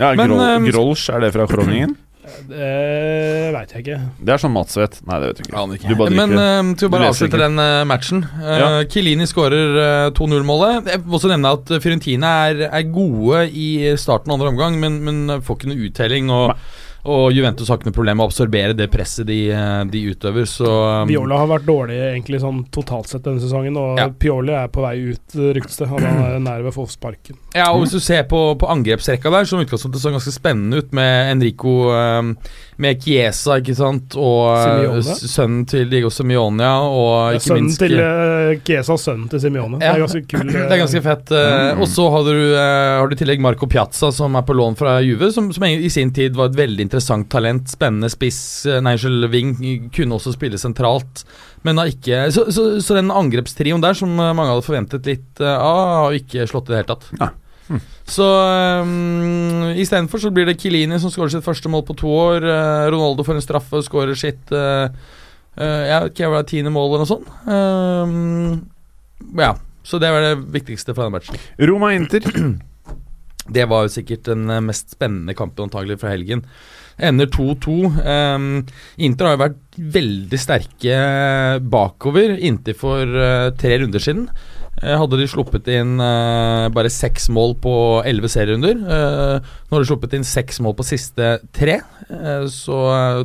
Ja, 0.00 0.14
Men, 0.16 0.32
Grol, 0.32 0.46
eh, 0.46 0.70
Grolsch, 0.70 1.10
er 1.12 1.20
det 1.26 1.34
fra 1.36 1.44
Kroningen? 1.50 1.98
Det 2.20 2.66
veit 3.54 3.70
jeg 3.72 3.82
ikke. 3.84 3.98
Det 4.20 4.34
er 4.34 4.40
sånn 4.42 4.52
Mats 4.52 4.76
vet. 4.76 4.98
Nei, 5.08 5.16
det 5.22 5.30
vet 5.30 5.38
du 5.38 5.42
ikke. 5.46 5.62
Ikke. 5.78 5.88
Du 5.88 5.96
bare 6.00 6.16
Men 6.18 6.34
uh, 6.36 6.74
til 6.76 6.90
å 6.90 6.92
bare 6.92 7.08
avslutte 7.10 7.38
ikke. 7.38 7.46
den 7.46 7.62
uh, 7.62 7.84
matchen. 7.88 8.22
Uh, 8.36 8.50
Ja. 8.60 8.68
Kilini 8.92 9.26
skårer 9.28 9.78
eh, 9.80 10.10
2-0-målet. 10.18 10.90
Jeg 10.92 11.02
vil 11.06 11.16
også 11.16 11.30
nevne 11.32 11.54
at 11.56 11.72
Fiorentina 11.80 12.32
er, 12.50 12.62
er 12.68 12.90
gode 12.92 13.46
i 13.56 13.68
starten 14.00 14.32
av 14.32 14.38
andre 14.38 14.52
omgang, 14.52 14.76
men, 14.82 15.00
men 15.06 15.40
får 15.46 15.58
ikke 15.60 15.70
noe 15.72 15.88
uttelling. 15.88 16.30
Og 16.34 16.52
Og 17.08 17.32
Juventus 17.32 17.70
har 17.70 17.78
ikke 17.78 17.88
noe 17.88 17.96
problem 17.96 18.18
med 18.20 18.26
å 18.26 18.28
absorbere 18.28 18.76
det 18.76 18.90
presset 18.92 19.28
de, 19.28 19.38
eh, 19.54 19.84
de 19.88 20.02
utøver, 20.12 20.44
så 20.48 20.68
um, 21.00 21.08
Viola 21.08 21.38
har 21.40 21.48
vært 21.48 21.68
dårlig 21.68 21.96
egentlig 21.96 22.42
sånn 22.42 22.60
totalt 22.74 23.08
sett 23.08 23.24
denne 23.24 23.40
sesongen, 23.40 23.78
og 23.80 24.00
Ja. 24.00 24.08
Pioli 24.20 24.52
er 24.56 24.68
på 24.72 24.84
vei 24.84 24.96
ut, 25.14 25.36
ryktes 25.56 25.80
det. 25.80 25.88
Han 25.88 26.04
er 26.04 26.38
nær 26.46 26.64
ved 26.64 26.72
å 26.74 26.76
få 26.76 26.86
sparken. 26.90 27.38
Ja, 27.56 27.70
og 27.72 27.84
hvis 27.84 27.96
du 27.96 28.00
ser 28.04 28.26
på, 28.28 28.42
på 28.60 28.68
angrepsrekka 28.68 29.32
der, 29.32 29.48
som 29.48 29.62
utgangspunktet 29.64 30.02
så 30.02 30.12
ganske 30.12 30.34
spennende 30.34 30.82
ut 30.82 30.92
med 30.96 31.32
Enrico 31.32 31.78
um, 31.88 32.34
Med 32.80 33.02
Chiesa, 33.04 33.58
ikke 33.60 33.74
sant, 33.76 34.14
og 34.16 34.46
Simeone. 34.56 35.16
sønnen 35.28 35.64
til 35.68 35.90
Diego 35.90 36.08
Simione, 36.08 36.68
og 36.88 37.34
ikke 37.36 37.44
Sønnen 37.50 37.66
minst 37.66 37.82
til 37.82 37.92
uh, 38.00 38.54
Chiesa, 38.64 38.96
sønnen 38.96 39.26
til 39.28 39.42
Simeone 39.42 39.80
Ja. 39.82 39.90
Det 39.92 39.98
er 39.98 40.04
ganske 40.06 40.22
kul. 40.32 40.46
Det 40.54 40.62
er 40.64 40.80
ganske 40.80 41.02
fett. 41.04 41.34
eh, 41.36 41.58
Mm. 41.74 41.82
Og 41.84 41.90
så 41.92 42.06
har 42.14 42.24
du, 42.24 42.32
eh, 42.54 42.94
har 43.00 43.10
du 43.10 43.14
i 43.14 43.18
tillegg 43.20 43.42
Marco 43.44 43.68
Piazza, 43.68 44.08
som 44.16 44.34
er 44.40 44.46
på 44.48 44.56
lån 44.56 44.78
fra 44.80 44.94
Juve, 45.04 45.28
som, 45.34 45.52
som 45.52 45.64
i 45.68 45.90
sin 45.92 46.10
tid 46.16 46.34
var 46.38 46.48
et 46.48 46.56
veldig 46.56 46.86
interessant 46.88 47.28
talent. 47.30 47.68
Spennende 47.68 48.08
spiss. 48.10 48.40
Nigel 48.82 49.28
wing. 49.30 49.52
Kunne 49.92 50.16
også 50.16 50.32
spille 50.34 50.56
sentralt. 50.58 51.24
Men 51.62 51.76
har 51.76 51.90
ikke 51.92 52.30
Så, 52.32 52.46
så, 52.54 52.64
så 52.80 52.96
den 52.96 53.12
angrepstrioen 53.12 53.82
der, 53.84 53.92
som 53.98 54.16
eh, 54.16 54.32
mange 54.32 54.54
hadde 54.54 54.64
forventet 54.64 55.04
litt 55.10 55.40
av, 55.44 55.60
av, 55.60 55.94
har 56.06 56.16
ikke 56.16 56.48
slått 56.48 56.70
i 56.70 56.74
det 56.74 56.80
hele 56.82 56.92
tatt. 56.94 57.10
Nei. 57.20 57.28
Hm. 57.70 57.80
Så 58.10 58.26
um, 58.82 59.70
istedenfor 59.78 60.22
så 60.22 60.32
blir 60.34 60.48
det 60.48 60.58
Kilini 60.58 60.98
som 60.98 61.12
skårer 61.14 61.32
sitt 61.36 61.46
første 61.46 61.70
mål 61.70 61.86
på 61.88 61.96
to 62.02 62.10
år. 62.10 62.44
Uh, 62.44 62.90
Ronaldo 62.90 63.26
får 63.26 63.38
en 63.38 63.46
straffe 63.46 63.78
og 63.78 63.86
skårer 63.86 64.18
sitt 64.18 64.50
uh, 64.50 64.90
Jeg 65.54 65.96
vet 66.02 66.12
ikke, 66.12 66.30
hva 66.30 66.40
det 66.40 66.48
er 66.48 66.50
tiende 66.50 66.74
mål 66.74 66.90
eller 66.90 67.04
noe 67.04 67.10
sånt. 67.10 67.30
Um, 67.46 69.36
ja. 69.38 69.54
Så 69.86 69.98
det 69.98 70.10
var 70.12 70.22
det 70.22 70.34
viktigste 70.54 70.94
fra 70.94 71.06
den 71.06 71.14
matchen. 71.16 71.38
Roma-Inter. 71.58 72.26
Det 73.50 73.64
var 73.66 73.82
jo 73.82 73.90
sikkert 73.90 74.28
den 74.28 74.50
eh, 74.52 74.62
mest 74.62 74.92
spennende 74.94 75.34
kampen 75.34 75.66
antagelig 75.66 75.96
fra 76.02 76.12
helgen. 76.12 76.44
Ender 77.00 77.26
2-2. 77.32 77.72
Um, 78.04 78.44
Inter 79.00 79.26
har 79.26 79.34
jo 79.34 79.40
vært 79.40 79.78
veldig 79.96 80.38
sterke 80.38 80.98
bakover 81.72 82.36
inntil 82.36 82.76
for 82.78 83.08
uh, 83.08 83.48
tre 83.58 83.78
runder 83.80 84.04
siden. 84.04 84.28
Eh, 84.80 84.96
hadde 84.96 85.18
de 85.20 85.26
sluppet 85.28 85.66
inn 85.68 85.98
uh, 86.00 86.70
bare 86.72 86.88
seks 86.92 87.28
mål 87.32 87.52
på 87.60 87.72
elleve 88.08 88.30
serierunder. 88.32 88.78
Uh, 88.80 89.50
nå 89.68 89.76
har 89.76 89.84
de 89.84 89.88
sluppet 89.90 90.16
inn 90.16 90.24
seks 90.24 90.60
mål 90.64 90.76
på 90.78 90.86
siste 90.88 91.34
tre. 91.56 91.80
Uh, 92.08 92.46
så 92.48 92.78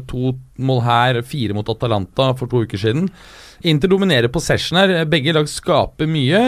to 0.09 0.33
mål 0.59 0.83
her, 0.83 1.21
fire 1.23 1.55
mot 1.55 1.71
Atalanta 1.71 2.33
for 2.35 2.51
to 2.51 2.65
uker 2.65 2.81
siden. 2.81 3.07
Inter 3.65 3.91
dominerer 3.91 4.31
possession 4.31 4.81
her. 4.81 4.97
Begge 5.07 5.35
lag 5.35 5.47
skaper 5.51 6.11
mye. 6.11 6.43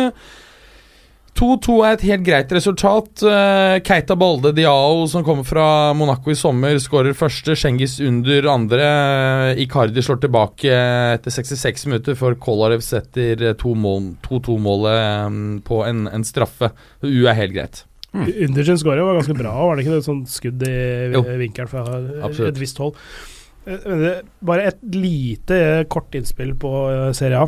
2-2 1.38 1.74
er 1.86 1.92
et 1.98 2.04
helt 2.08 2.24
greit 2.26 2.52
resultat. 2.56 3.22
Eh, 3.22 3.76
Keita 3.86 4.16
Balde 4.18 4.50
Diao, 4.58 5.04
som 5.12 5.22
kommer 5.26 5.46
fra 5.46 5.94
Monaco 5.94 6.32
i 6.34 6.38
sommer, 6.38 6.80
skårer 6.82 7.14
første. 7.18 7.54
Schengis 7.58 8.00
under 8.02 8.48
andre. 8.50 8.88
Eh, 9.54 9.62
Icardi 9.66 10.02
slår 10.02 10.22
tilbake 10.24 10.72
etter 11.14 11.34
66 11.36 11.86
minutter 11.92 12.18
før 12.18 12.38
Kolarev 12.42 12.82
setter 12.82 13.44
2-2-målet 13.62 14.98
eh, 14.98 15.38
på 15.68 15.82
en, 15.86 16.08
en 16.10 16.26
straffe. 16.26 16.72
U 17.06 17.28
er 17.30 17.38
helt 17.38 17.54
greit. 17.56 17.84
Under 18.18 18.66
sin 18.66 18.80
scoring 18.82 19.06
var 19.06 19.20
ganske 19.20 19.38
bra, 19.38 19.54
var 19.68 19.78
det 19.78 19.84
ikke 19.86 19.98
det? 20.00 20.06
Sånn 20.08 20.24
skudd 20.32 20.64
i 20.66 20.74
Jo. 21.14 21.22
vinkelen 21.38 21.70
fra 21.70 21.84
Absolutt. 22.26 22.56
et 22.56 22.62
visst 22.64 22.80
hold. 22.82 22.98
Eh, 23.68 23.78
men 23.86 24.02
det- 24.08 24.18
Bare 24.42 24.66
et 24.72 24.82
lite 24.96 25.86
kort 25.92 26.16
innspill 26.18 26.56
på 26.58 26.74
Serie 27.14 27.46
A. 27.46 27.48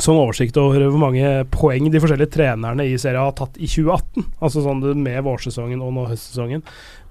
Sånn 0.00 0.16
oversikt 0.16 0.56
over 0.56 0.86
hvor 0.88 1.00
mange 1.02 1.28
poeng 1.52 1.90
de 1.92 2.00
forskjellige 2.00 2.32
trenerne 2.32 2.86
i 2.88 2.94
serien 2.98 3.20
har 3.26 3.34
tatt 3.36 3.58
i 3.60 3.68
2018. 3.68 4.24
Altså 4.40 4.62
sånn 4.64 4.80
med 5.04 5.18
vårsesongen 5.26 5.82
og 5.84 5.92
nå 5.92 6.06
høstsesongen. 6.08 6.62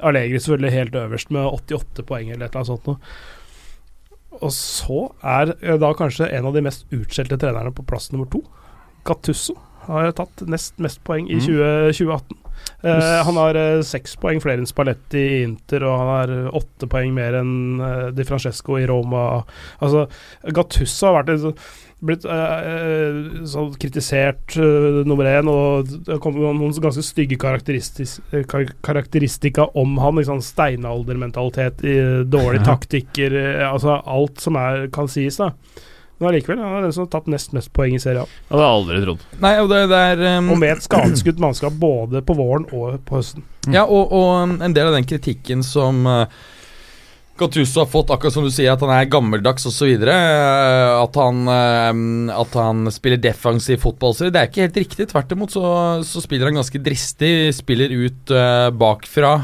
Allegri 0.01 0.39
selvfølgelig 0.41 0.73
helt 0.73 0.97
øverst 1.03 1.29
med 1.35 1.45
88 1.45 2.05
poeng 2.09 2.31
eller 2.33 2.47
et 2.47 2.55
eller 2.55 2.63
annet 2.63 2.71
sånt 2.71 2.89
noe. 2.89 2.97
Og 4.41 4.53
så 4.55 5.01
er 5.27 5.53
eh, 5.61 5.77
da 5.77 5.91
kanskje 5.93 6.31
en 6.33 6.47
av 6.49 6.55
de 6.57 6.63
mest 6.65 6.87
utskjelte 6.95 7.37
trenerne 7.37 7.73
på 7.75 7.85
plass 7.85 8.09
nummer 8.13 8.29
to. 8.33 8.41
Gattusso 9.05 9.53
har 9.85 10.09
tatt 10.17 10.41
nest 10.49 10.77
mest 10.81 11.03
poeng 11.05 11.29
i 11.29 11.37
Mm. 11.37 11.45
20, 11.45 11.93
2018. 11.99 12.37
Eh, 12.85 13.23
han 13.25 13.37
har 13.41 13.57
eh, 13.57 13.81
seks 13.85 14.15
poeng 14.21 14.41
flere 14.41 14.61
enn 14.61 14.69
Spalletti 14.69 15.21
i 15.21 15.39
Inter, 15.45 15.85
og 15.85 15.95
han 16.01 16.11
har 16.15 16.33
eh, 16.35 16.49
åtte 16.57 16.89
poeng 16.89 17.13
mer 17.13 17.37
enn 17.41 17.53
Di 18.17 18.25
Francesco 18.25 18.77
i 18.81 18.85
Roma. 18.89 19.43
Altså, 19.81 20.07
Gattusso 20.49 21.09
har 21.11 21.19
vært 21.21 21.33
en 21.35 21.41
sånn- 21.47 21.63
blitt 22.01 22.25
eh, 22.25 22.55
eh, 22.71 23.19
sånn 23.49 23.73
kritisert 23.81 24.55
eh, 24.57 25.01
nummer 25.07 25.27
én, 25.29 25.49
og 25.51 25.91
det 26.07 26.17
kommet 26.23 26.41
noen 26.41 26.73
ganske 26.73 27.03
stygge 27.05 27.37
eh, 27.37 28.43
kar 28.49 28.65
karakteristika 28.83 29.67
om 29.77 29.97
han. 30.01 30.17
Liksom, 30.21 30.41
Steinaldermentalitet, 30.41 31.83
eh, 31.83 32.25
dårlige 32.25 32.61
Ja. 32.65 32.73
taktikker, 32.73 33.37
eh, 33.37 33.71
altså 33.71 34.01
alt 34.05 34.39
som 34.39 34.55
er, 34.55 34.87
kan 34.93 35.07
sies. 35.07 35.37
da 35.37 35.51
men 36.21 36.29
allikevel, 36.29 36.59
han 36.61 36.75
er 36.77 36.83
den 36.85 36.93
som 36.93 37.07
har 37.07 37.07
tatt 37.15 37.29
nest 37.33 37.53
mest 37.57 37.71
poeng 37.73 37.95
i 37.97 37.99
serien. 37.99 38.29
Det 38.29 38.53
hadde 38.53 38.61
jeg 38.61 38.73
aldri 38.77 38.99
trodd. 39.01 39.21
Nei, 39.41 39.53
og 39.57 39.69
det, 39.71 39.79
det 39.89 40.01
er 40.11 40.19
um, 40.37 40.51
Og 40.53 40.59
med 40.61 40.75
et 40.75 40.85
skadeskutt 40.85 41.39
mannskap 41.41 41.73
både 41.81 42.21
på 42.21 42.35
våren 42.37 42.67
og 42.69 42.99
på 43.07 43.17
høsten. 43.17 43.41
Ja, 43.73 43.87
og, 43.87 44.13
og 44.13 44.29
um, 44.43 44.53
en 44.61 44.75
del 44.77 44.91
av 44.91 44.93
den 44.93 45.07
kritikken 45.09 45.65
som 45.65 46.05
uh, 46.05 46.27
Gattuso 47.41 47.81
har 47.81 47.89
fått, 47.89 48.11
akkurat 48.13 48.35
som 48.35 48.45
du 48.45 48.51
sier, 48.53 48.71
at 48.73 48.83
han 48.85 48.93
er 48.93 49.09
gammeldags 49.11 49.65
osv. 49.69 49.95
Uh, 50.05 51.01
at, 51.01 51.17
han, 51.17 51.41
uh, 51.49 52.35
at 52.37 52.59
han 52.59 52.91
spiller 52.93 53.21
defensiv 53.21 53.81
fotball. 53.81 54.15
Så 54.17 54.29
det 54.29 54.39
er 54.39 54.51
ikke 54.51 54.67
helt 54.67 54.79
riktig. 54.83 55.09
Tvert 55.11 55.33
imot 55.35 55.55
så, 55.55 55.65
så 56.07 56.23
spiller 56.23 56.51
han 56.51 56.61
ganske 56.61 56.83
dristig. 56.83 57.33
Spiller 57.57 57.93
ut 58.05 58.35
uh, 58.35 58.69
bakfra. 58.75 59.35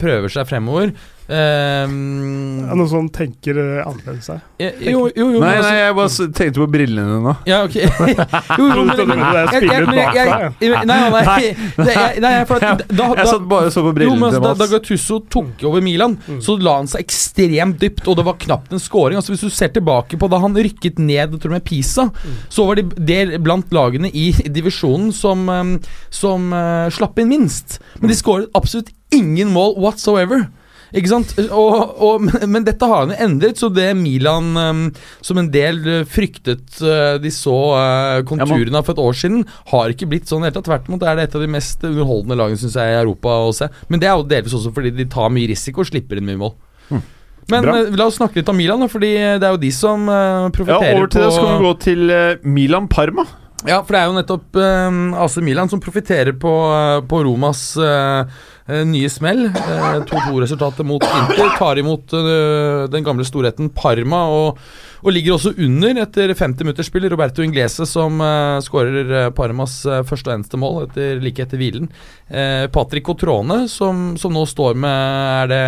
Prøver 0.00 0.32
seg 0.32 0.48
fremover. 0.48 0.96
Uh, 1.28 1.84
Er 1.84 2.70
det 2.72 2.76
noen 2.78 2.88
som 2.88 3.08
tenker 3.12 3.58
eh, 3.60 3.80
annerledes 3.84 4.28
her? 4.32 4.38
jo, 4.58 5.02
jo, 5.12 5.26
jo, 5.34 5.40
Nei, 5.42 5.50
altså- 5.58 5.68
nei, 5.68 5.78
jeg 5.82 5.94
bare 5.98 6.28
tenkte 6.38 6.62
på 6.62 6.68
brillene 6.72 7.18
nå. 7.24 7.34
Ja, 7.48 7.58
ok. 7.66 7.76
jo, 8.58 8.68
jo, 8.72 8.84
men, 8.88 9.02
men, 9.10 9.20
jeg- 9.20 9.68
jeg- 9.68 9.68
jeg- 9.68 10.14
jeg- 10.16 10.86
Nei, 10.88 10.96
nei, 11.10 11.20
nei, 11.76 12.20
nei, 12.24 12.32
for 12.48 12.64
at 12.64 12.82
da, 13.00 13.08
Jeg 13.18 13.28
satt 13.28 13.44
bare 13.50 13.68
og 13.68 13.74
så 13.76 13.84
på 13.84 13.92
brillene 13.98 14.16
altså, 14.30 14.38
til 14.38 14.46
da, 14.46 14.52
da 14.54 14.64
Mats. 14.64 14.72
Gattusso 14.74 15.18
tok 15.36 15.64
over 15.68 15.84
Milan, 15.84 16.16
Mm. 16.28 16.40
så 16.44 16.56
la 16.60 16.76
han 16.80 16.88
seg 16.90 17.04
ekstremt 17.04 17.78
dypt, 17.80 18.08
og 18.08 18.16
det 18.18 18.24
var 18.26 18.36
knapt 18.40 18.72
en 18.74 18.80
scoring. 18.82 19.16
Altså, 19.20 19.32
hvis 19.34 19.44
du 19.46 19.50
ser 19.54 19.68
tilbake 19.76 20.18
på 20.18 20.28
da 20.32 20.40
han 20.42 20.56
rykket 20.56 20.98
ned 20.98 21.36
tror 21.38 21.52
jeg, 21.52 21.58
med 21.60 21.64
Pisa, 21.68 22.08
så 22.52 22.66
var 22.66 22.80
det, 22.80 22.88
det 23.06 23.42
blant 23.44 23.68
lagene 23.72 24.10
i 24.12 24.30
divisjonen 24.32 25.12
som, 25.14 25.44
um, 25.48 25.76
som 26.10 26.48
uh, 26.52 26.88
slapp 26.92 27.18
inn 27.22 27.28
minst. 27.30 27.78
Men 28.00 28.08
de 28.12 28.16
skåret 28.18 28.48
absolutt 28.58 28.90
ingen 29.14 29.52
mål 29.54 29.76
whatsoever. 29.80 30.48
Ikke 30.96 31.10
sant? 31.10 31.34
Og, 31.48 31.74
og, 32.00 32.24
men, 32.48 32.64
dette 32.66 32.88
har 32.88 33.08
jo 33.08 33.18
endret, 33.26 33.60
så 33.60 33.68
det 33.72 33.90
Milan 33.98 34.54
um, 34.56 34.84
som 35.24 35.40
en 35.40 35.50
del 35.52 35.82
uh, 35.84 35.98
fryktet 36.08 36.80
uh, 36.80 37.18
de 37.20 37.32
så 37.34 37.56
uh, 37.76 38.22
konturene 38.28 38.80
av 38.80 38.88
for 38.88 38.96
et 38.96 39.04
år 39.04 39.18
siden, 39.20 39.44
har 39.72 39.92
ikke 39.92 40.08
blitt 40.08 40.30
sånn 40.30 40.44
i 40.44 40.48
det 40.48 40.52
hele 40.52 40.58
tatt. 40.60 40.68
Tvert 40.70 40.88
imot 40.90 41.04
er 41.04 41.18
det 41.18 41.28
et 41.28 41.36
av 41.38 41.44
de 41.44 41.52
mest 41.58 41.84
underholdende 41.84 42.38
lagene 42.40 42.62
synes 42.62 42.78
jeg, 42.80 42.94
i 42.94 43.02
Europa 43.02 43.36
å 43.44 43.52
se. 43.56 43.68
Men 43.92 44.02
det 44.02 44.10
er 44.10 44.16
jo 44.16 44.28
delvis 44.30 44.56
også 44.58 44.72
fordi 44.76 44.94
de 44.96 45.08
tar 45.12 45.32
mye 45.34 45.50
risiko 45.50 45.84
og 45.84 45.90
slipper 45.90 46.20
inn 46.20 46.28
mye 46.28 46.40
mål. 46.40 46.56
Mm. 46.88 47.06
Men 47.48 47.64
Bra. 47.64 47.74
la 47.96 48.06
oss 48.10 48.18
snakke 48.20 48.40
litt 48.40 48.48
om 48.52 48.58
Milan, 48.60 48.84
fordi 48.92 49.12
det 49.40 49.46
er 49.46 49.54
jo 49.54 49.60
de 49.60 49.70
som 49.72 50.08
uh, 50.08 50.48
Ja, 50.68 50.78
over 50.78 51.08
til 51.08 51.24
det, 51.24 51.30
skal 51.32 51.48
vi 51.48 51.60
gå 51.64 51.74
til 51.84 52.10
uh, 52.12 52.44
Milan-Parma. 52.44 53.24
ja, 53.66 53.80
for 53.80 53.94
det 53.94 54.02
er 54.02 54.10
jo 54.10 54.18
nettopp 54.18 54.58
uh, 54.60 55.22
AC 55.24 55.38
Milan 55.46 55.72
som 55.72 55.80
profitterer 55.80 56.36
på, 56.36 56.52
på 57.08 57.22
Romas 57.24 57.70
nye 58.68 59.08
smell. 59.08 59.46
Uh, 59.48 60.02
2-2-resultatet 60.08 60.86
mot 60.86 61.04
Inter. 61.04 61.54
Tar 61.56 61.80
imot 61.80 62.12
uh, 62.12 62.84
den 62.92 63.06
gamle 63.06 63.24
storheten 63.24 63.70
Parma 63.74 64.24
og, 64.32 64.60
og 65.00 65.14
ligger 65.14 65.36
også 65.38 65.54
under 65.56 66.02
etter 66.04 66.34
50 66.34 66.68
minutters 66.68 66.90
spill. 66.90 67.08
Roberto 67.08 67.44
Inglese 67.44 67.86
som 67.88 68.20
skårer 68.64 69.30
Parmas 69.36 69.80
første 70.08 70.30
og 70.30 70.38
eneste 70.38 70.60
mål 70.60 70.82
etter, 70.86 71.20
like 71.22 71.44
etter 71.44 71.60
hvilen. 71.60 71.86
Patrick 72.74 73.06
Cotrone 73.06 73.62
som, 73.70 74.16
som 74.20 74.34
nå 74.34 74.42
står 74.50 74.74
med 74.82 75.44
Er 75.44 75.52
det 75.52 75.62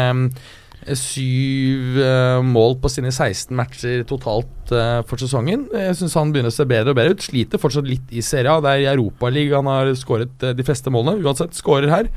syv 0.96 1.98
uh, 2.00 2.40
mål 2.44 2.78
på 2.80 2.90
sine 2.92 3.10
16 3.12 3.52
matcher 3.56 4.04
totalt 4.08 4.72
uh, 4.72 5.00
for 5.08 5.20
sesongen. 5.20 5.66
Jeg 5.76 5.98
syns 5.98 6.16
han 6.16 6.32
begynner 6.32 6.52
å 6.52 6.56
se 6.56 6.66
bedre 6.68 6.94
og 6.94 6.98
bedre 6.98 7.16
ut. 7.16 7.24
Sliter 7.24 7.60
fortsatt 7.60 7.88
litt 7.88 8.14
i 8.14 8.24
Serie 8.24 8.54
A. 8.54 8.62
Det 8.64 8.72
er 8.72 8.84
i 8.84 8.90
Europaligaen 8.94 9.68
han 9.68 9.90
har 9.90 9.92
skåret 9.98 10.32
uh, 10.46 10.54
de 10.56 10.66
fleste 10.66 10.92
målene. 10.92 11.20
Uansett, 11.24 11.56
skårer 11.58 11.92
her. 11.92 12.10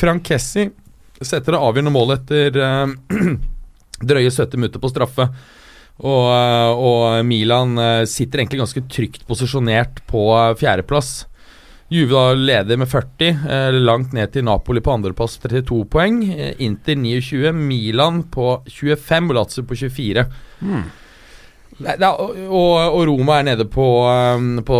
Frank 0.00 0.24
Kessi 0.26 0.68
setter 1.20 1.52
det 1.54 1.60
avgjørende 1.60 1.92
målet 1.92 2.22
etter 2.22 2.60
eh, 2.64 3.32
drøye 4.10 4.30
70 4.32 4.56
minutter 4.56 4.82
på 4.82 4.90
straffe. 4.92 5.26
Og, 6.00 6.28
eh, 6.32 6.70
og 6.72 7.26
Milan 7.28 7.76
eh, 7.76 8.04
sitter 8.08 8.40
egentlig 8.40 8.62
ganske 8.62 8.84
trygt 8.88 9.26
posisjonert 9.28 10.00
på 10.08 10.30
eh, 10.38 10.54
fjerdeplass. 10.60 11.26
Juve 11.90 12.14
da 12.14 12.38
leder 12.38 12.78
med 12.78 12.88
40, 12.88 13.28
eh, 13.50 13.76
langt 13.82 14.14
ned 14.16 14.32
til 14.32 14.46
Napoli 14.46 14.80
på 14.84 14.94
andreplass 14.94 15.36
32 15.42 15.82
poeng. 15.90 16.22
Inter 16.62 16.96
29, 16.96 17.52
Milan 17.52 18.22
på 18.32 18.60
25 18.70 19.30
og 19.32 19.38
Lazio 19.40 19.66
på 19.66 19.76
24. 19.82 20.26
Nei, 21.80 21.94
er, 21.96 22.04
og, 22.12 22.74
og- 22.92 23.06
Roma 23.08 23.38
er 23.40 23.46
nede 23.48 23.64
på, 23.72 23.84
um, 24.36 24.48
på 24.68 24.78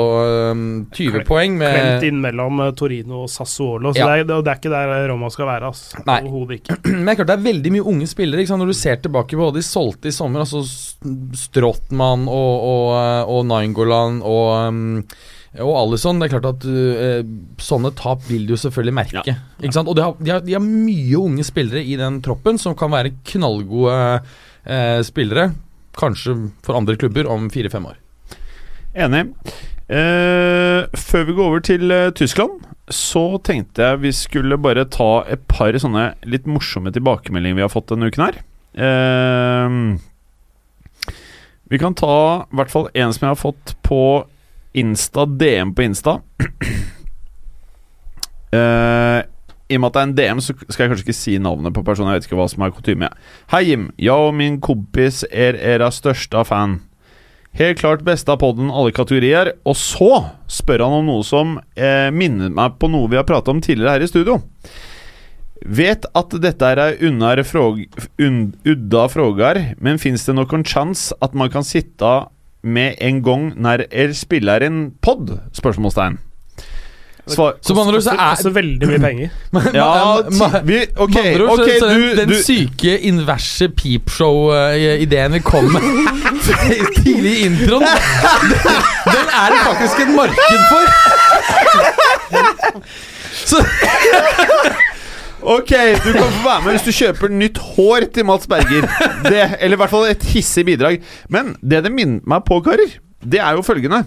um, 0.53 0.65
20 0.93 1.15
Klem- 1.15 1.27
poeng 1.29 1.57
Klemt 1.57 1.75
med 1.81 2.05
inn 2.11 2.21
mellom 2.21 2.61
eh, 2.67 2.71
Torino 2.77 3.23
og 3.25 3.31
Sassuolo, 3.33 3.95
så 3.97 4.03
Ja. 4.05 4.11
det, 4.21 4.27
er, 4.29 4.43
det 4.45 4.53
er 4.53 4.61
ikke 4.61 4.73
der 4.75 5.09
Roma 5.09 5.31
skal 5.33 5.49
være. 5.49 5.71
Altså. 5.73 6.03
Nei. 6.07 6.19
Overhodet 6.29 6.61
ikke. 6.61 6.77
Men 6.93 7.07
det 7.09 7.17
klart 7.23 7.33
det 7.33 7.39
er 7.39 7.47
veldig 7.49 7.73
mye 7.79 7.89
unge 7.95 8.07
spillere. 8.13 8.45
Ikke 8.45 8.53
sant? 8.53 8.61
Når 8.65 8.73
du 8.75 8.79
ser 8.83 9.01
tilbake 9.01 9.33
på 9.39 9.47
hva 9.47 9.53
de 9.57 9.65
solgte 9.65 10.13
i 10.13 10.15
sommer, 10.15 10.45
altså 10.45 10.61
S- 10.67 10.97
Strottmann 11.49 12.29
og, 12.29 12.55
og, 12.71 12.87
uh, 12.95 13.35
og 13.37 13.45
Nainggolan 13.51 14.21
og 14.25 14.49
um, 14.69 14.89
og 15.59 15.73
Alison, 15.81 16.21
det 16.23 16.29
er 16.29 16.37
klart 16.39 16.45
at 16.47 16.65
uh, 16.71 17.25
sånne 17.59 17.91
tap 17.99 18.21
vil 18.29 18.45
du 18.47 18.53
selvfølgelig 18.55 18.95
merke. 18.95 19.33
Ikke 19.59 19.75
sant? 19.75 19.89
Og 19.91 19.97
de 19.99 20.05
har, 20.05 20.13
de, 20.21 20.31
har, 20.31 20.45
de 20.47 20.55
har 20.55 20.63
mye 20.63 21.19
unge 21.19 21.43
spillere 21.49 21.83
i 21.83 21.97
den 21.99 22.21
troppen 22.23 22.61
som 22.63 22.77
kan 22.79 22.93
være 22.95 23.11
knallgode 23.33 23.97
uh, 24.23 25.01
spillere. 25.03 25.49
Kanskje 25.99 26.37
for 26.65 26.79
andre 26.79 26.97
klubber 26.97 27.27
om 27.31 27.49
fire-fem 27.51 27.87
år. 27.91 27.99
Enig. 28.95 29.27
Eh, 29.91 30.87
før 30.95 31.25
vi 31.27 31.35
går 31.35 31.49
over 31.49 31.63
til 31.67 31.91
eh, 31.91 32.13
Tyskland, 32.15 32.63
så 32.91 33.39
tenkte 33.43 33.83
jeg 33.83 34.03
vi 34.05 34.13
skulle 34.15 34.59
bare 34.59 34.87
ta 34.91 35.25
et 35.31 35.43
par 35.51 35.75
sånne 35.83 36.13
litt 36.31 36.47
morsomme 36.51 36.93
tilbakemeldinger 36.95 37.59
vi 37.59 37.65
har 37.67 37.73
fått 37.73 37.91
denne 37.91 38.11
uken 38.11 38.27
her. 38.29 38.39
Eh, 38.87 39.69
vi 41.71 41.79
kan 41.79 41.95
ta 41.99 42.47
i 42.47 42.59
hvert 42.59 42.71
fall 42.71 42.89
en 42.95 43.15
som 43.15 43.27
jeg 43.27 43.35
har 43.35 43.43
fått 43.43 43.75
på 43.87 44.03
Insta, 44.79 45.27
DM 45.27 45.75
på 45.75 45.83
Insta. 45.89 46.21
I 49.71 49.79
og 49.79 49.85
med 49.85 49.93
at 49.93 49.97
det 49.97 50.03
er 50.03 50.09
en 50.09 50.15
DM, 50.19 50.43
så 50.43 50.55
skal 50.67 50.83
jeg 50.83 50.91
kanskje 50.91 51.05
ikke 51.07 51.15
si 51.15 51.39
navnet 51.39 51.75
på 51.77 51.85
personen. 51.87 52.11
Jeg 52.11 52.21
vet 52.21 52.29
ikke 52.29 52.39
hva 52.41 52.49
som 52.51 52.65
er 52.67 52.73
kutyme. 52.75 53.11
Hei, 53.53 53.63
Jim. 53.69 53.91
Jeg 54.03 54.29
og 54.29 54.35
min 54.35 54.59
kompis 54.63 55.23
er 55.31 55.55
eras 55.55 56.01
største 56.03 56.43
fan. 56.49 56.81
Helt 57.59 57.81
klart 57.81 58.03
beste 58.07 58.31
av 58.31 58.41
podden 58.43 58.71
alle 58.71 58.95
kategorier. 58.95 59.53
Og 59.63 59.79
så 59.79 60.11
spør 60.51 60.87
han 60.87 61.01
om 61.01 61.11
noe 61.11 61.27
som 61.27 61.59
eh, 61.79 62.11
minner 62.15 62.51
meg 62.55 62.79
på 62.83 62.91
noe 62.91 63.11
vi 63.11 63.19
har 63.19 63.27
pratet 63.29 63.53
om 63.55 63.63
tidligere 63.63 63.95
her 63.95 64.07
i 64.07 64.11
studio. 64.11 64.41
Vet 65.61 66.07
at 66.17 66.35
dette 66.41 66.67
er 66.67 66.81
ei 66.81 67.11
udda 68.65 69.03
frågar, 69.13 69.61
men 69.79 70.01
fins 70.01 70.25
det 70.25 70.35
noen 70.39 70.65
chans 70.65 71.11
at 71.21 71.37
man 71.37 71.53
kan 71.53 71.67
sitte 71.67 72.15
med 72.63 72.97
en 72.99 73.21
gang 73.23 73.47
når 73.61 73.87
er 73.91 74.17
spiller 74.17 74.65
en 74.65 74.91
pod? 75.05 75.37
Spørsmålstegn. 75.53 76.19
Svar, 77.35 77.55
Så 77.63 77.75
med 77.75 77.83
andre 77.85 77.97
ord 78.01 78.05
så 78.07 78.15
er 78.15 78.35
koster 78.35 78.55
veldig 78.57 78.89
mye 78.91 79.01
penger. 79.03 79.29
ja, 79.81 79.89
ma- 80.41 80.51
ti, 80.51 80.61
vi, 80.71 80.79
ok, 80.97 81.17
andre 81.21 81.45
ord, 81.47 81.51
ok, 81.59 81.69
så, 81.71 81.79
så 81.81 81.87
du, 81.95 82.05
den 82.21 82.29
du 82.33 82.37
syke 82.45 82.97
inverse 83.11 83.69
peepshow-ideen 83.79 85.33
vi 85.39 85.43
kom 85.47 85.71
med 85.75 85.83
tidlig 87.05 87.33
i 87.39 87.47
introen, 87.49 87.87
den, 87.87 87.91
den 89.07 89.27
er 89.41 89.55
det 89.55 89.61
faktisk 89.69 90.05
et 90.07 90.13
marked 90.17 90.63
for! 90.71 90.85
Så 93.51 93.61
Ok, 95.41 95.71
du 96.05 96.11
kan 96.13 96.27
få 96.35 96.43
være 96.45 96.63
med 96.67 96.75
hvis 96.77 96.85
du 96.85 96.93
kjøper 96.93 97.31
nytt 97.33 97.57
hår 97.75 98.05
til 98.13 98.27
Mats 98.29 98.45
Berger. 98.51 98.85
Det, 99.25 99.39
eller 99.61 99.79
i 99.79 99.81
hvert 99.81 99.93
fall 99.93 100.05
et 100.11 100.27
hissig 100.35 100.67
bidrag. 100.69 100.99
Men 101.33 101.55
det 101.65 101.81
det 101.87 101.93
minner 101.97 102.21
meg 102.29 102.45
på, 102.45 102.59
karer, 102.67 102.93
det 103.25 103.41
er 103.41 103.57
jo 103.57 103.65
følgende. 103.65 104.03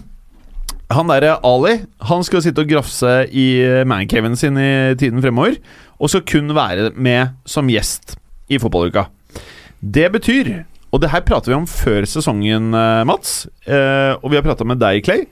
Han 0.92 1.08
derre 1.08 1.38
Ali 1.46 1.78
Han 2.10 2.24
skal 2.26 2.42
sitte 2.44 2.60
og 2.60 2.68
grafse 2.68 3.12
i 3.32 3.46
mancaven 3.88 4.36
sin 4.36 4.58
i 4.60 4.94
tiden 5.00 5.22
fremover. 5.24 5.56
Og 5.98 6.10
skal 6.12 6.26
kun 6.28 6.52
være 6.56 6.90
med 6.96 7.34
som 7.48 7.70
gjest 7.72 8.16
i 8.52 8.58
fotballuka. 8.60 9.06
Det 9.80 10.10
betyr 10.12 10.64
Og 10.94 11.00
det 11.02 11.10
her 11.10 11.24
prater 11.26 11.50
vi 11.50 11.56
om 11.56 11.66
før 11.66 12.04
sesongen, 12.06 12.68
eh, 12.72 13.02
Mats. 13.04 13.48
Eh, 13.66 14.14
og 14.22 14.30
vi 14.30 14.36
har 14.36 14.44
prata 14.46 14.62
med 14.62 14.78
deg, 14.78 15.02
Clay. 15.02 15.24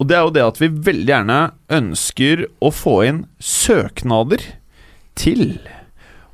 Og 0.00 0.08
det 0.08 0.16
er 0.16 0.24
jo 0.24 0.32
det 0.34 0.42
at 0.42 0.58
vi 0.58 0.66
veldig 0.66 1.06
gjerne 1.06 1.52
ønsker 1.70 2.42
å 2.58 2.72
få 2.74 2.96
inn 3.06 3.20
søknader 3.38 4.42
til 5.14 5.60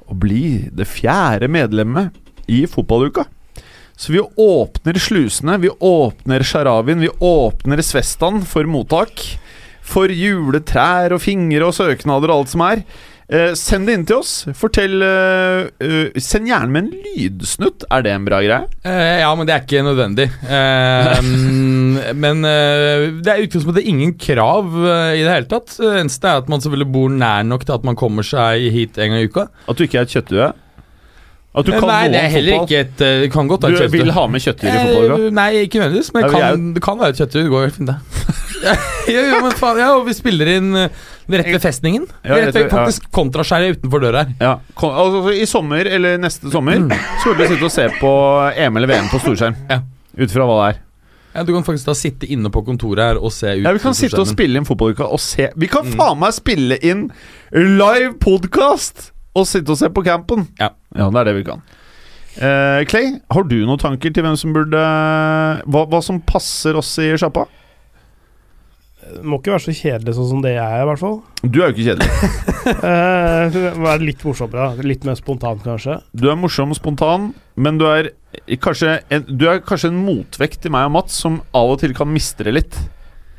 å 0.09 0.16
bli 0.16 0.70
det 0.72 0.88
fjerde 0.88 1.51
medlemmet 1.52 2.16
i 2.48 2.64
fotballuka. 2.64 3.26
Så 4.01 4.12
vi 4.12 4.20
åpner 4.36 4.97
slusene, 4.97 5.59
vi 5.60 5.68
åpner 5.68 6.43
Sharavin, 6.43 7.01
vi 7.05 7.10
åpner 7.18 7.82
Svestan 7.85 8.40
for 8.48 8.64
mottak. 8.64 9.20
For 9.85 10.09
juletrær 10.09 11.12
og 11.12 11.20
fingre 11.20 11.66
og 11.66 11.74
søknader 11.77 12.32
og 12.32 12.40
alt 12.40 12.52
som 12.55 12.62
er. 12.64 12.81
Eh, 13.31 13.52
send 13.59 13.86
det 13.86 13.98
inn 13.98 14.06
til 14.09 14.22
oss. 14.22 14.32
Fortell 14.56 15.05
eh, 15.05 15.68
eh, 15.85 16.16
Send 16.18 16.48
gjerne 16.48 16.72
med 16.72 16.86
en 16.86 17.05
lydsnutt. 17.05 17.85
Er 17.93 18.06
det 18.06 18.14
en 18.14 18.24
bra 18.24 18.40
greie? 18.40 18.64
Eh, 18.89 19.20
ja, 19.20 19.28
men 19.36 19.47
det 19.47 19.55
er 19.55 19.66
ikke 19.66 19.85
nødvendig. 19.85 20.27
Eh, 20.48 21.20
men 22.24 22.48
eh, 22.48 23.05
det 23.20 23.35
er 23.35 23.44
utgangspunktet 23.44 23.93
ingen 23.93 24.16
krav 24.16 24.72
i 24.81 25.20
det 25.20 25.28
hele 25.28 25.51
tatt. 25.52 25.77
Det 25.77 25.93
eneste 26.06 26.32
er 26.32 26.40
at 26.40 26.48
man 26.48 26.64
selvfølgelig 26.64 26.90
bor 26.97 27.12
nær 27.20 27.44
nok 27.52 27.68
til 27.68 27.77
at 27.77 27.86
man 27.86 28.01
kommer 28.01 28.24
seg 28.27 28.64
hit 28.72 28.97
en 28.97 29.12
gang 29.12 29.20
i 29.27 29.28
uka. 29.28 29.51
At 29.68 29.77
du 29.77 29.85
ikke 29.85 30.01
er 30.01 30.09
et 30.09 30.16
kjøttdue? 30.16 30.51
At 31.51 31.66
du 31.66 31.72
Eh, 31.74 31.81
kan 31.82 31.89
nei, 31.90 32.09
det 32.12 32.18
er 32.22 32.28
heller 32.31 32.60
ikke 32.62 32.78
et 32.85 33.01
eh, 33.02 33.20
Det 33.24 33.31
kan 33.35 33.48
godt 33.51 33.64
være 33.66 33.72
Du 33.72 33.77
et 33.77 33.82
kjøttdyr. 33.90 34.05
vil 34.05 34.12
ha 34.14 34.27
med 34.31 34.40
kjøttdyr 34.44 34.68
i 34.70 34.98
Eh, 35.10 35.31
nei, 35.35 35.48
ikke 35.66 35.81
nødvendigvis, 35.82 36.10
men 36.14 36.22
det 36.22 36.31
kan, 36.36 36.66
det 36.77 36.82
kan 36.85 36.98
være 37.01 37.09
et 37.10 37.18
kjøttdyr. 37.18 37.43
Det 37.43 37.51
går 37.51 37.64
helt 37.66 37.74
fint, 37.81 37.89
det. 37.90 37.97
ja, 38.68 38.74
jo, 39.32 39.40
men 39.43 39.56
faen, 39.59 39.78
ja, 39.82 39.89
og 39.97 40.05
vi 40.06 40.14
spiller 40.14 40.47
inn 40.52 40.70
rett 40.77 41.48
ved 41.51 41.60
festningen. 41.64 42.05
Ja, 42.22 42.36
rett 42.39 42.55
ved, 42.55 42.68
faktisk 42.70 43.02
ja. 43.09 43.10
kontraskjæret 43.18 43.81
utenfor 43.81 44.05
døra 44.05 44.22
her. 44.22 44.36
Ja, 44.39 44.52
altså 44.78 45.32
I 45.35 45.47
sommer, 45.51 45.86
eller 45.90 46.18
neste 46.22 46.51
sommer, 46.55 46.86
så 47.24 47.32
vil 47.35 47.43
vi 47.43 47.51
sitte 47.56 47.66
og 47.66 47.74
se 47.74 47.89
på 47.98 48.12
EM 48.55 48.77
eller 48.78 48.93
VM 48.94 49.10
på 49.10 49.18
storskjerm. 49.24 49.59
Ja. 49.70 49.81
Ut 50.20 50.31
fra 50.31 50.47
hva 50.47 50.56
det 50.60 50.70
er. 50.77 50.81
Ja, 51.35 51.43
Du 51.47 51.52
kan 51.55 51.62
faktisk 51.66 51.86
da 51.86 51.94
sitte 51.94 52.27
inne 52.31 52.51
på 52.51 52.62
kontoret 52.66 52.98
her 53.10 53.18
og 53.22 53.31
se 53.35 53.56
ut. 53.59 53.64
Ja, 53.66 53.72
Vi 53.74 53.78
kan 53.82 53.94
sitte 53.94 54.18
og 54.22 54.27
spille 54.31 54.59
inn 54.59 54.66
fotballuka 54.66 55.06
og 55.06 55.18
se 55.22 55.51
Vi 55.56 55.66
kan 55.70 55.86
Mm. 55.86 55.94
faen 55.98 56.18
meg 56.18 56.32
spille 56.35 56.78
inn 56.82 57.09
live 57.55 58.14
podkast 58.22 59.10
og 59.36 59.47
sitte 59.47 59.74
og 59.74 59.78
se 59.78 59.90
på 59.93 60.05
campen! 60.07 60.48
Ja. 60.61 60.73
ja, 60.97 61.07
det 61.11 61.23
er 61.23 61.31
det 61.31 61.36
vi 61.39 61.47
kan. 61.47 61.62
Uh, 62.40 62.82
Clay, 62.89 63.16
har 63.35 63.47
du 63.51 63.57
noen 63.66 63.81
tanker 63.81 64.12
til 64.15 64.23
hvem 64.23 64.36
som 64.39 64.52
burde 64.55 64.78
Hva, 65.66 65.81
hva 65.90 65.98
som 65.98 66.20
passer 66.23 66.77
oss 66.78 66.93
i 67.02 67.09
sjappa? 67.19 67.43
Det 69.11 69.24
må 69.27 69.40
ikke 69.40 69.57
være 69.57 69.65
så 69.65 69.74
kjedelig 69.74 70.15
sånn 70.15 70.28
som 70.28 70.43
det 70.44 70.52
jeg 70.55 70.62
er, 70.62 70.85
i 70.85 70.86
hvert 70.86 71.01
fall. 71.01 71.16
Du 71.43 71.59
er 71.59 71.70
jo 71.70 71.74
ikke 71.74 71.86
kjedelig. 71.89 72.11
uh, 72.86 73.57
Være 73.82 74.07
litt 74.07 74.23
morsommere, 74.23 74.86
litt 74.86 75.07
mer 75.09 75.19
spontan, 75.19 75.59
kanskje. 75.65 75.97
Du 76.15 76.28
er 76.31 76.39
morsom 76.39 76.70
og 76.74 76.78
spontan, 76.78 77.31
men 77.59 77.81
du 77.81 77.89
er 77.90 78.12
kanskje 78.62 79.01
en, 79.11 79.27
Du 79.27 79.48
er 79.51 79.62
kanskje 79.66 79.90
en 79.90 79.98
motvekt 80.05 80.62
til 80.62 80.74
meg 80.74 80.86
og 80.86 80.94
Mats, 81.01 81.19
som 81.24 81.40
av 81.57 81.74
og 81.74 81.81
til 81.82 81.97
kan 81.97 82.11
mistre 82.12 82.55
litt. 82.55 82.78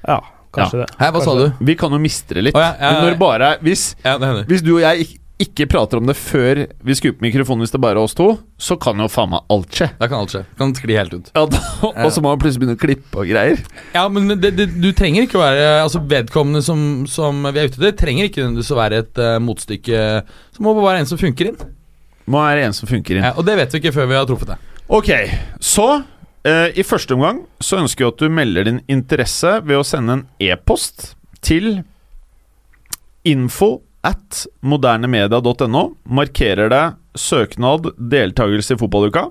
Ja, 0.04 0.20
kanskje 0.52 0.84
det. 0.84 0.90
Hei, 1.00 1.12
hva 1.16 1.24
sa 1.24 1.38
du? 1.40 1.48
Vi 1.72 1.78
kan 1.80 1.96
jo 1.96 2.02
mistre 2.02 2.44
litt. 2.44 2.58
Oh, 2.58 2.64
ja, 2.66 2.74
ja, 2.76 2.84
ja. 2.84 2.92
Men 2.98 3.12
når 3.14 3.20
bare 3.22 3.56
hvis, 3.64 3.92
Ja, 4.04 4.18
hvis 4.50 4.66
du 4.66 4.74
og 4.76 4.84
jeg 4.84 5.08
ikke, 5.08 5.21
ikke 5.42 5.66
prater 5.72 6.00
om 6.00 6.08
det 6.10 6.16
før 6.20 6.64
vi 6.86 6.96
skrur 6.98 7.16
på 7.18 7.26
mikrofonen, 7.26 7.64
hvis 7.66 7.74
det 7.74 7.82
bare 7.82 7.98
er 7.98 8.06
oss 8.06 8.16
to, 8.18 8.28
så 8.62 8.78
kan 8.82 9.00
jo 9.02 9.08
faen 9.12 9.32
meg 9.34 9.48
alt 9.54 9.74
skje. 9.78 9.88
Da 10.00 10.10
kan 10.10 10.24
alt 10.24 10.34
skje. 10.34 10.44
Kan 10.60 10.74
skli 10.78 10.98
helt 10.98 11.16
ut. 11.16 11.32
Ja, 11.34 11.46
da, 11.50 11.62
og 11.90 12.14
så 12.14 12.24
må 12.24 12.32
man 12.32 12.42
plutselig 12.42 12.64
begynne 12.64 12.78
å 12.78 12.82
klippe 12.82 13.24
og 13.24 13.30
greier. 13.32 13.60
Ja, 13.96 14.06
men 14.14 14.30
det, 14.32 14.54
det, 14.60 14.70
du 14.78 14.90
trenger 14.98 15.26
ikke 15.26 15.40
å 15.40 15.44
være 15.44 15.68
Altså 15.82 16.02
Vedkommende 16.12 16.62
som, 16.66 16.82
som 17.10 17.44
vi 17.48 17.62
er 17.62 17.70
ute 17.70 17.80
etter, 17.80 17.98
trenger 17.98 18.30
ikke 18.30 18.44
nødvendigvis 18.44 18.72
å 18.74 18.80
være 18.80 19.04
et 19.04 19.22
uh, 19.22 19.36
motstykke. 19.44 20.02
Så 20.56 20.66
må 20.66 20.76
det 20.78 20.88
være 20.88 21.04
en 21.04 21.12
som 21.12 21.22
funker 21.22 21.52
inn. 21.52 21.62
Må 22.32 22.42
være 22.46 22.66
en 22.70 22.78
som 22.78 22.90
funker 22.90 23.18
inn. 23.18 23.28
Ja, 23.28 23.36
og 23.36 23.48
det 23.48 23.58
vet 23.60 23.76
vi 23.76 23.82
ikke 23.82 23.96
før 23.96 24.10
vi 24.12 24.20
har 24.20 24.28
truffet 24.30 24.54
det. 24.54 24.60
Ok, 24.92 25.12
så 25.64 25.88
uh, 26.02 26.68
i 26.76 26.86
første 26.86 27.18
omgang 27.18 27.46
så 27.64 27.82
ønsker 27.82 28.06
jeg 28.06 28.14
at 28.16 28.26
du 28.26 28.36
melder 28.42 28.68
din 28.68 28.82
interesse 28.92 29.58
ved 29.66 29.82
å 29.82 29.88
sende 29.88 30.20
en 30.20 30.28
e-post 30.44 31.14
til 31.42 31.80
info 33.28 33.80
at 34.08 34.46
modernemedia.no. 34.66 35.84
Markerer 36.10 36.70
det 36.74 36.84
søknad 37.20 37.92
deltakelse 38.12 38.74
i 38.76 38.80
fotballuka. 38.82 39.28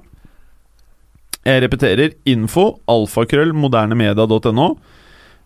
Jeg 1.48 1.62
repeterer 1.64 2.12
info 2.28 2.66
alfakrøll 2.90 3.54
modernemedia.no. 3.56 4.68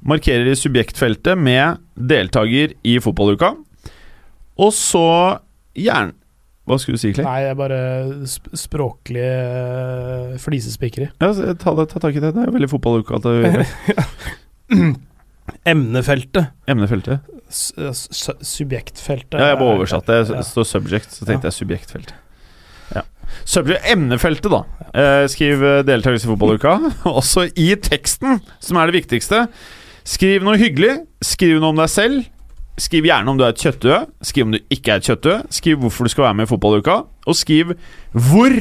Markerer 0.05 0.51
i 0.53 0.57
subjektfeltet 0.59 1.39
med 1.41 1.79
deltaker 1.97 2.75
i 2.85 2.99
fotballuka. 3.01 3.55
Og 4.61 4.75
så 4.77 5.07
gjerne 5.75 6.13
Hva 6.65 6.79
skulle 6.81 6.97
du 6.97 7.03
si, 7.03 7.11
Clay? 7.13 7.25
Nei, 7.27 7.41
jeg 7.45 7.51
er 7.53 7.57
bare 7.59 7.79
sp 8.25 8.47
språklige 8.57 9.33
uh, 9.37 10.37
flisespikkeri. 10.41 11.11
Ja, 11.21 11.33
ta, 11.61 11.75
det- 11.77 11.91
ta 11.93 12.01
tak 12.01 12.17
i 12.17 12.23
det. 12.25 12.31
Det 12.33 12.45
er 12.47 12.55
veldig 12.55 12.71
fotballuka 12.73 13.19
Emnefeltet. 15.69 16.47
Emnefeltet. 16.67 17.21
Subjektfeltet. 17.55 19.39
Ja, 19.39 19.53
jeg 19.53 19.61
bare 19.61 19.79
oversatt 19.79 20.11
det. 20.11 20.21
Ja. 20.33 20.43
Står 20.47 20.67
subject, 20.69 21.15
så 21.15 21.29
tenkte 21.29 21.51
jeg 21.51 21.59
subjektfeltet. 21.59 22.15
Ja. 22.95 23.05
Subject, 23.49 23.87
emnefeltet, 23.91 24.51
da. 24.53 24.63
Eh, 24.95 25.25
skriv 25.33 25.65
eh, 25.65 25.81
deltakelse 25.87 26.29
i 26.29 26.33
fotballuka. 26.33 26.77
Også 27.21 27.49
i 27.55 27.73
teksten, 27.81 28.41
som 28.63 28.79
er 28.81 28.91
det 28.91 29.01
viktigste. 29.03 29.47
Skriv 30.05 30.45
noe 30.45 30.59
hyggelig. 30.61 30.99
Skriv 31.25 31.59
noe 31.61 31.73
om 31.73 31.81
deg 31.81 31.91
selv. 31.93 32.31
Skriv 32.81 33.07
gjerne 33.07 33.31
om 33.31 33.39
du 33.39 33.45
er 33.47 33.55
et 33.55 33.63
kjøttdue. 33.63 34.01
Skriv 34.27 34.49
om 34.49 34.57
du 34.57 34.61
ikke 34.75 34.97
er 34.97 35.03
et 35.03 35.09
kjøttdue. 35.09 35.39
Skriv 35.55 35.79
hvorfor 35.83 36.07
du 36.07 36.13
skal 36.13 36.29
være 36.29 36.39
med 36.41 36.49
i 36.49 36.51
fotballuka. 36.51 36.99
Og 37.31 37.39
skriv 37.39 37.77
hvor 38.13 38.55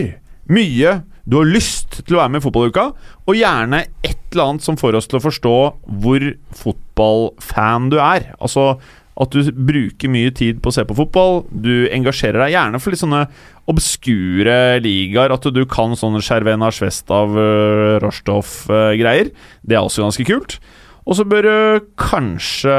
mye 0.53 0.99
du 1.23 1.37
har 1.39 1.47
lyst 1.47 2.01
til 2.03 2.17
å 2.17 2.23
være 2.23 2.33
med 2.33 2.41
i 2.41 2.43
fotballuka, 2.43 2.89
og 3.23 3.37
gjerne 3.37 3.85
et 4.03 4.19
eller 4.33 4.49
annet 4.49 4.65
som 4.65 4.79
får 4.79 4.97
oss 4.99 5.07
til 5.07 5.21
å 5.21 5.23
forstå 5.23 5.55
hvor 6.03 6.25
fotballfan 6.59 7.87
du 7.93 7.97
er. 8.03 8.33
Altså 8.43 8.73
at 9.13 9.33
du 9.33 9.51
bruker 9.53 10.09
mye 10.09 10.31
tid 10.33 10.59
på 10.61 10.71
å 10.71 10.75
se 10.75 10.85
på 10.89 10.97
fotball. 10.97 11.43
Du 11.53 11.85
engasjerer 11.93 12.41
deg 12.41 12.55
gjerne 12.55 12.81
for 12.81 12.93
litt 12.93 13.03
sånne 13.03 13.21
obskure 13.69 14.57
ligaer. 14.81 15.33
At 15.35 15.45
du 15.53 15.61
kan 15.69 15.93
sånne 15.97 16.21
Skjervena, 16.25 16.71
Svestav, 16.73 17.37
uh, 17.37 17.99
Rostov-greier. 18.01 19.29
det 19.61 19.77
er 19.77 19.83
også 19.83 20.07
ganske 20.07 20.25
kult. 20.27 20.57
Og 21.05 21.19
så 21.19 21.27
bør 21.29 21.45
du 21.45 21.87
kanskje 21.99 22.73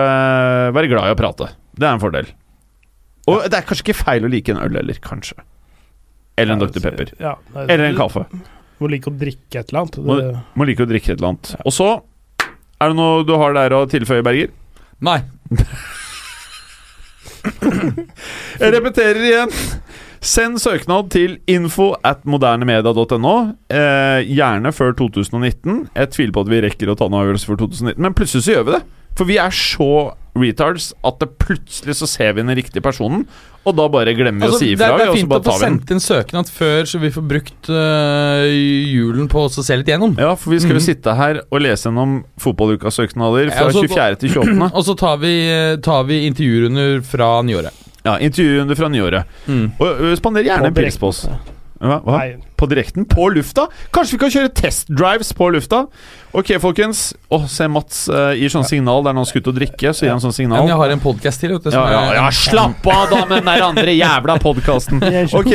være 0.75 0.91
glad 0.91 1.13
i 1.13 1.15
å 1.15 1.21
prate. 1.23 1.53
Det 1.77 1.87
er 1.87 1.95
en 1.95 2.03
fordel. 2.03 2.31
Og 3.31 3.47
det 3.47 3.57
er 3.57 3.67
kanskje 3.69 3.87
ikke 3.87 4.03
feil 4.03 4.27
å 4.27 4.33
like 4.33 4.53
en 4.53 4.61
øl 4.65 4.81
heller, 4.81 4.99
kanskje. 5.05 5.39
Eller 6.37 6.57
en 6.57 6.63
Dr. 6.65 6.81
Pepper. 6.83 7.13
Ja, 7.21 7.37
nei, 7.55 7.67
Eller 7.69 7.85
en 7.91 7.99
kaffe. 7.99 8.25
Må 8.83 8.91
like 8.91 9.11
å 9.11 9.15
drikke 9.15 9.61
et 9.61 9.71
eller 9.71 9.85
annet. 9.85 9.99
Må, 10.03 10.17
Det, 10.19 10.33
må 10.59 10.67
like 10.67 10.83
å 10.83 10.91
drikke 10.91 11.13
et 11.13 11.19
eller 11.21 11.35
annet. 11.35 11.55
Og 11.65 11.73
så 11.75 11.89
Er 12.83 12.91
det 12.91 12.99
noe 12.99 13.23
du 13.25 13.33
har 13.39 13.55
der 13.55 13.73
å 13.77 13.85
tilføye, 13.89 14.25
Berger? 14.27 14.51
Nei. 15.05 15.21
Jeg 18.61 18.73
repeterer 18.75 19.23
igjen. 19.25 19.53
Send 20.25 20.57
søknad 20.63 21.11
til 21.13 21.37
info 21.53 21.91
at 22.07 22.23
modernemedia.no. 22.29 23.35
Eh, 23.69 24.21
gjerne 24.33 24.73
før 24.73 24.95
2019. 24.97 25.83
Jeg 25.93 26.13
tviler 26.15 26.33
på 26.35 26.45
at 26.47 26.53
vi 26.53 26.61
rekker 26.65 26.91
å 26.93 26.97
ta 26.99 27.11
noen 27.11 27.21
avgjørelse 27.27 27.51
for 27.51 27.61
2019, 27.61 28.01
men 28.01 28.17
plutselig 28.17 28.47
så 28.47 28.55
gjør 28.57 28.65
vi 28.69 28.77
det. 28.79 28.83
For 29.15 29.29
vi 29.29 29.37
er 29.39 29.53
så 29.55 29.91
retards 30.35 30.89
at 31.07 31.21
det 31.21 31.29
plutselig 31.39 31.99
så 32.01 32.09
ser 32.11 32.33
vi 32.35 32.43
den 32.43 32.57
riktige 32.57 32.83
personen, 32.83 33.27
og 33.65 33.77
da 33.77 33.87
bare 33.89 34.13
glemmer 34.15 34.41
vi 34.41 34.47
Altså, 34.47 34.57
å 34.57 34.59
si 34.61 34.69
det, 34.75 34.79
ifra. 34.79 34.89
er- 34.95 34.99
det 34.99 35.07
er 35.09 35.17
fint 35.17 35.29
bare 35.29 35.41
å 35.41 35.45
få 35.53 35.59
sendt 35.61 35.91
inn 35.95 36.01
søknad 36.05 36.51
før, 36.53 36.83
så 36.91 37.01
vi 37.01 37.11
får 37.15 37.25
brukt 37.29 37.71
øh, 37.71 38.45
julen 38.93 39.29
på 39.33 39.45
oss 39.47 39.57
å 39.59 39.65
se 39.65 39.77
litt 39.81 39.87
gjennom. 39.89 40.17
Ja, 40.21 40.35
for 40.35 40.51
vi 40.51 40.59
skal 40.61 40.77
jo 40.77 40.81
Mhm. 40.83 40.89
sitte 40.89 41.15
her 41.17 41.41
og 41.51 41.61
lese 41.63 41.89
gjennom 41.89 42.25
fotballukas-søknader 42.41 43.51
fra 43.51 43.61
Ja, 43.61 43.67
altså, 43.71 43.87
24. 43.89 44.17
til 44.19 44.29
28. 44.31 44.71
Og 44.79 44.85
så 44.85 44.97
tar 44.97 45.17
vi, 45.19 45.35
tar 45.83 46.05
vi 46.05 46.27
intervjurunder 46.31 47.03
fra 47.05 47.43
nyåret. 47.43 47.73
Ja, 48.05 48.19
Intervjuene 48.21 48.77
fra 48.77 48.89
nyåret. 48.93 49.25
Og 49.81 50.01
ø, 50.01 50.15
spander 50.17 50.45
gjerne 50.45 50.67
en 50.69 50.75
pils 50.77 50.99
på 51.01 51.09
oss. 51.09 51.27
Hva? 51.85 51.99
Hva? 52.05 52.19
Nei, 52.23 52.37
På 52.57 52.67
direkten? 52.71 53.05
På 53.11 53.27
lufta? 53.35 53.67
Kanskje 53.95 54.17
vi 54.17 54.21
kan 54.23 54.33
kjøre 54.35 54.51
testdrives 54.57 55.33
på 55.37 55.49
lufta? 55.53 55.85
Ok, 56.35 56.55
folkens. 56.63 57.03
Å, 57.29 57.43
se 57.51 57.67
Mats 57.71 58.05
uh, 58.11 58.33
gir 58.35 58.51
sånn 58.53 58.67
signal 58.67 59.05
der 59.05 59.15
når 59.15 59.25
han 59.27 59.31
skal 59.31 59.45
ut 59.45 59.51
og 59.53 59.59
drikke. 59.59 59.93
Så 59.95 60.07
gir 60.07 60.15
han 60.15 60.23
sånn 60.23 60.33
Men 60.33 60.39
signal. 60.41 60.69
jeg 60.71 60.81
har 60.81 60.95
en 60.97 61.03
podkast 61.05 61.45
til. 61.45 61.55
Vet 61.57 61.69
du, 61.69 61.77
Ja, 61.77 61.85
ja, 61.93 62.03
ja, 62.19 62.27
slapp 62.35 62.87
av 62.91 63.07
da 63.13 63.21
med 63.27 63.37
den 63.39 63.51
der 63.53 63.67
andre 63.69 63.97
jævla 63.97 64.39
podkasten. 64.43 65.03
Ok, 65.41 65.53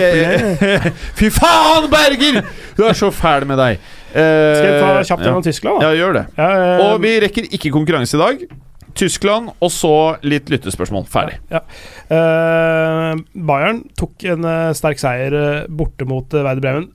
fy 1.19 1.29
faen, 1.33 1.89
Berger! 1.91 2.41
Du 2.77 2.85
er 2.87 2.95
så 2.97 3.09
fæl 3.13 3.45
med 3.49 3.59
deg. 3.59 3.81
Uh, 4.09 4.15
Skal 4.17 4.65
jeg 4.69 4.79
ta 4.81 5.03
kjapt 5.11 5.25
gjennom 5.27 5.43
Tyskland, 5.45 5.81
da? 5.81 5.89
Ja, 5.89 5.97
gjør 5.99 6.15
det. 6.17 6.25
Ja, 6.39 6.49
eh, 6.49 6.81
Og 6.87 7.01
vi 7.03 7.11
rekker 7.25 7.45
ikke 7.59 7.71
konkurranse 7.75 8.17
i 8.17 8.21
dag. 8.21 8.47
Tyskland, 8.99 9.53
og 9.63 9.71
så 9.71 9.93
litt 10.27 10.49
lyttespørsmål. 10.51 11.05
Ferdig. 11.09 11.37
Eh, 11.49 13.11
Bayern 13.49 13.83
tok 13.99 14.25
en 14.27 14.47
uh, 14.47 14.71
sterk 14.75 14.99
seier 15.01 15.35
uh, 15.35 15.67
borte 15.71 16.07
mot 16.09 16.27
uh, 16.35 16.41
Werder 16.43 16.63
Bremen. 16.63 16.89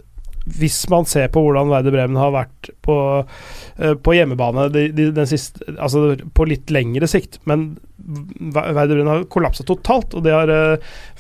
Hvis 0.44 0.82
man 0.93 1.09
ser 1.09 1.31
på 1.32 1.40
hvordan 1.40 1.70
Werder 1.72 1.94
Bremen 1.94 2.20
har 2.20 2.35
vært 2.35 2.68
på, 2.85 2.97
på 4.05 4.12
hjemmebane 4.12 4.66
de, 4.74 4.82
de, 4.93 5.06
den 5.16 5.28
siste, 5.31 5.64
altså 5.78 6.18
på 6.36 6.44
litt 6.51 6.68
lengre 6.74 7.09
sikt, 7.09 7.39
men 7.48 7.70
Werder 8.52 8.93
Bremen 8.93 9.09
har 9.09 9.24
kollapsa 9.32 9.64
totalt. 9.64 10.12
Og 10.12 10.26
de, 10.26 10.35
har, 10.36 10.52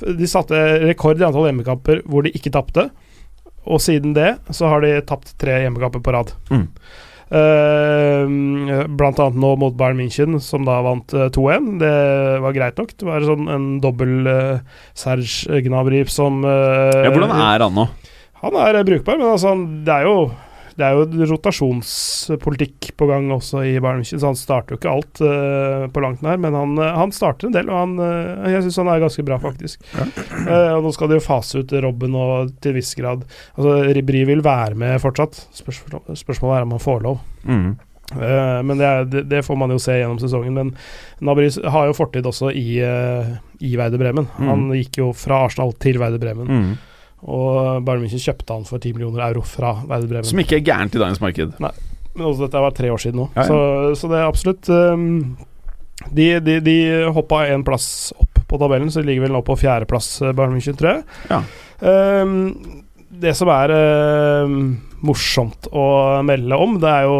de 0.04 0.28
satte 0.28 0.60
rekord 0.84 1.22
i 1.22 1.24
antall 1.24 1.48
hjemmekamper 1.48 2.04
hvor 2.04 2.28
de 2.28 2.34
ikke 2.36 2.52
tapte. 2.52 2.90
Og 3.64 3.80
siden 3.80 4.12
det 4.12 4.34
så 4.52 4.68
har 4.68 4.84
de 4.84 4.92
tapt 5.08 5.32
tre 5.40 5.56
hjemmekamper 5.62 6.04
på 6.04 6.12
rad. 6.12 6.36
Mm. 6.52 6.68
Eh, 7.34 8.30
blant 8.94 9.18
annet 9.18 9.38
nå 9.42 9.54
mot 9.58 9.74
Bayern 9.74 9.98
München, 9.98 10.38
som 10.42 10.66
da 10.68 10.78
vant 10.86 11.14
eh, 11.16 11.26
2-1. 11.34 11.68
Det 11.80 11.94
var 12.44 12.54
greit 12.54 12.78
nok. 12.78 12.94
Det 12.94 13.08
var 13.08 13.26
sånn 13.26 13.50
en 13.50 13.66
dobbel 13.82 14.28
uh, 14.28 14.80
Serge 14.94 15.62
Gnabry 15.64 16.04
som 16.10 16.44
eh, 16.46 17.00
Ja, 17.02 17.10
hvordan 17.10 17.34
er 17.34 17.64
han 17.66 17.74
nå? 17.74 17.88
Han 18.44 18.58
er 18.60 18.78
eh, 18.78 18.86
brukbar, 18.86 19.18
men 19.18 19.32
altså, 19.32 19.54
det 19.56 19.96
er 19.96 20.06
jo 20.06 20.16
det 20.74 20.82
er 20.86 20.96
jo 20.96 21.26
rotasjonspolitikk 21.30 22.90
på 22.98 23.06
gang 23.06 23.28
også 23.34 23.62
i 23.62 23.76
Bayern 23.78 24.00
München, 24.02 24.18
så 24.18 24.32
han 24.32 24.38
starter 24.38 24.74
jo 24.74 24.80
ikke 24.80 24.90
alt 24.90 25.22
uh, 25.22 25.86
på 25.94 26.02
langt 26.02 26.24
nær. 26.24 26.40
Men 26.42 26.56
han, 26.58 26.74
eh, 26.82 26.96
han 26.98 27.14
starter 27.14 27.48
en 27.48 27.54
del, 27.54 27.70
og 27.70 27.78
han, 27.78 27.94
uh, 28.00 28.48
jeg 28.50 28.64
syns 28.64 28.80
han 28.82 28.90
er 28.90 29.04
ganske 29.04 29.24
bra, 29.26 29.38
faktisk. 29.42 29.84
Eh, 29.94 30.70
og 30.74 30.82
nå 30.84 30.90
skal 30.94 31.10
de 31.10 31.18
jo 31.18 31.24
fase 31.24 31.62
ut 31.62 31.72
Robben 31.84 32.16
og 32.18 32.50
til 32.62 32.74
viss 32.76 32.90
grad 32.98 33.22
Altså, 33.24 33.76
Ribri 33.94 34.24
vil 34.26 34.42
være 34.44 34.76
med 34.78 34.98
fortsatt. 35.02 35.38
Spørsmål, 35.54 36.02
spørsmålet 36.18 36.58
er 36.58 36.66
om 36.66 36.74
han 36.74 36.82
får 36.82 37.04
lov. 37.06 37.20
Mm. 37.46 37.68
Uh, 38.12 38.60
men 38.66 38.74
det, 38.76 38.88
er, 38.88 39.06
det, 39.08 39.22
det 39.30 39.44
får 39.46 39.58
man 39.58 39.72
jo 39.72 39.78
se 39.82 39.94
gjennom 39.98 40.18
sesongen. 40.22 40.58
Men 40.58 40.74
Nabri 41.24 41.46
har 41.70 41.88
jo 41.88 41.96
fortid 41.96 42.26
også 42.28 42.50
i, 42.50 42.80
uh, 42.82 43.36
i 43.62 43.76
Bremen. 43.78 44.26
Mm. 44.26 44.50
Han 44.50 44.66
gikk 44.74 45.00
jo 45.04 45.12
fra 45.16 45.44
Arsenal 45.46 45.74
til 45.82 46.02
Werder 46.02 46.22
Bremen. 46.22 46.50
Mm. 46.50 46.74
Og 47.24 47.80
Bayern 47.86 48.04
München 48.04 48.20
kjøpte 48.20 48.52
han 48.52 48.66
for 48.68 48.82
10 48.82 48.94
millioner 48.96 49.24
euro 49.30 49.42
fra 49.48 49.72
Werder 49.88 50.10
Bremen. 50.10 50.28
Som 50.28 50.42
ikke 50.42 50.58
er 50.58 50.66
gærent 50.66 50.96
i 50.96 51.00
dagens 51.00 51.22
marked. 51.24 51.56
Nei, 51.62 51.72
Men 52.12 52.28
også 52.28 52.44
dette 52.44 52.62
var 52.66 52.76
tre 52.76 52.92
år 52.92 53.00
siden 53.00 53.22
nå. 53.22 53.28
Ja, 53.34 53.42
ja. 53.42 53.48
Så, 53.48 54.00
så 54.00 54.12
det 54.12 54.20
er 54.20 54.28
absolutt 54.28 54.70
um, 54.70 55.36
De, 56.12 56.26
de, 56.44 56.58
de 56.64 56.78
hoppa 57.16 57.46
én 57.48 57.64
plass 57.64 58.12
opp 58.20 58.42
på 58.50 58.60
tabellen, 58.60 58.90
så 58.92 59.00
de 59.00 59.08
ligger 59.08 59.24
vel 59.24 59.32
nå 59.34 59.40
på 59.46 59.56
fjerdeplass, 59.56 60.08
eh, 60.22 60.34
Bayern 60.36 60.52
München, 60.52 60.76
tror 60.76 60.90
jeg. 60.90 61.04
Ja. 61.30 61.40
Um, 61.80 62.82
det 63.14 63.32
som 63.38 63.48
er 63.54 63.72
um, 64.44 64.74
morsomt 65.06 65.70
å 65.72 65.86
melde 66.26 66.58
om, 66.60 66.76
det 66.82 66.90
er 66.90 67.08
jo 67.08 67.16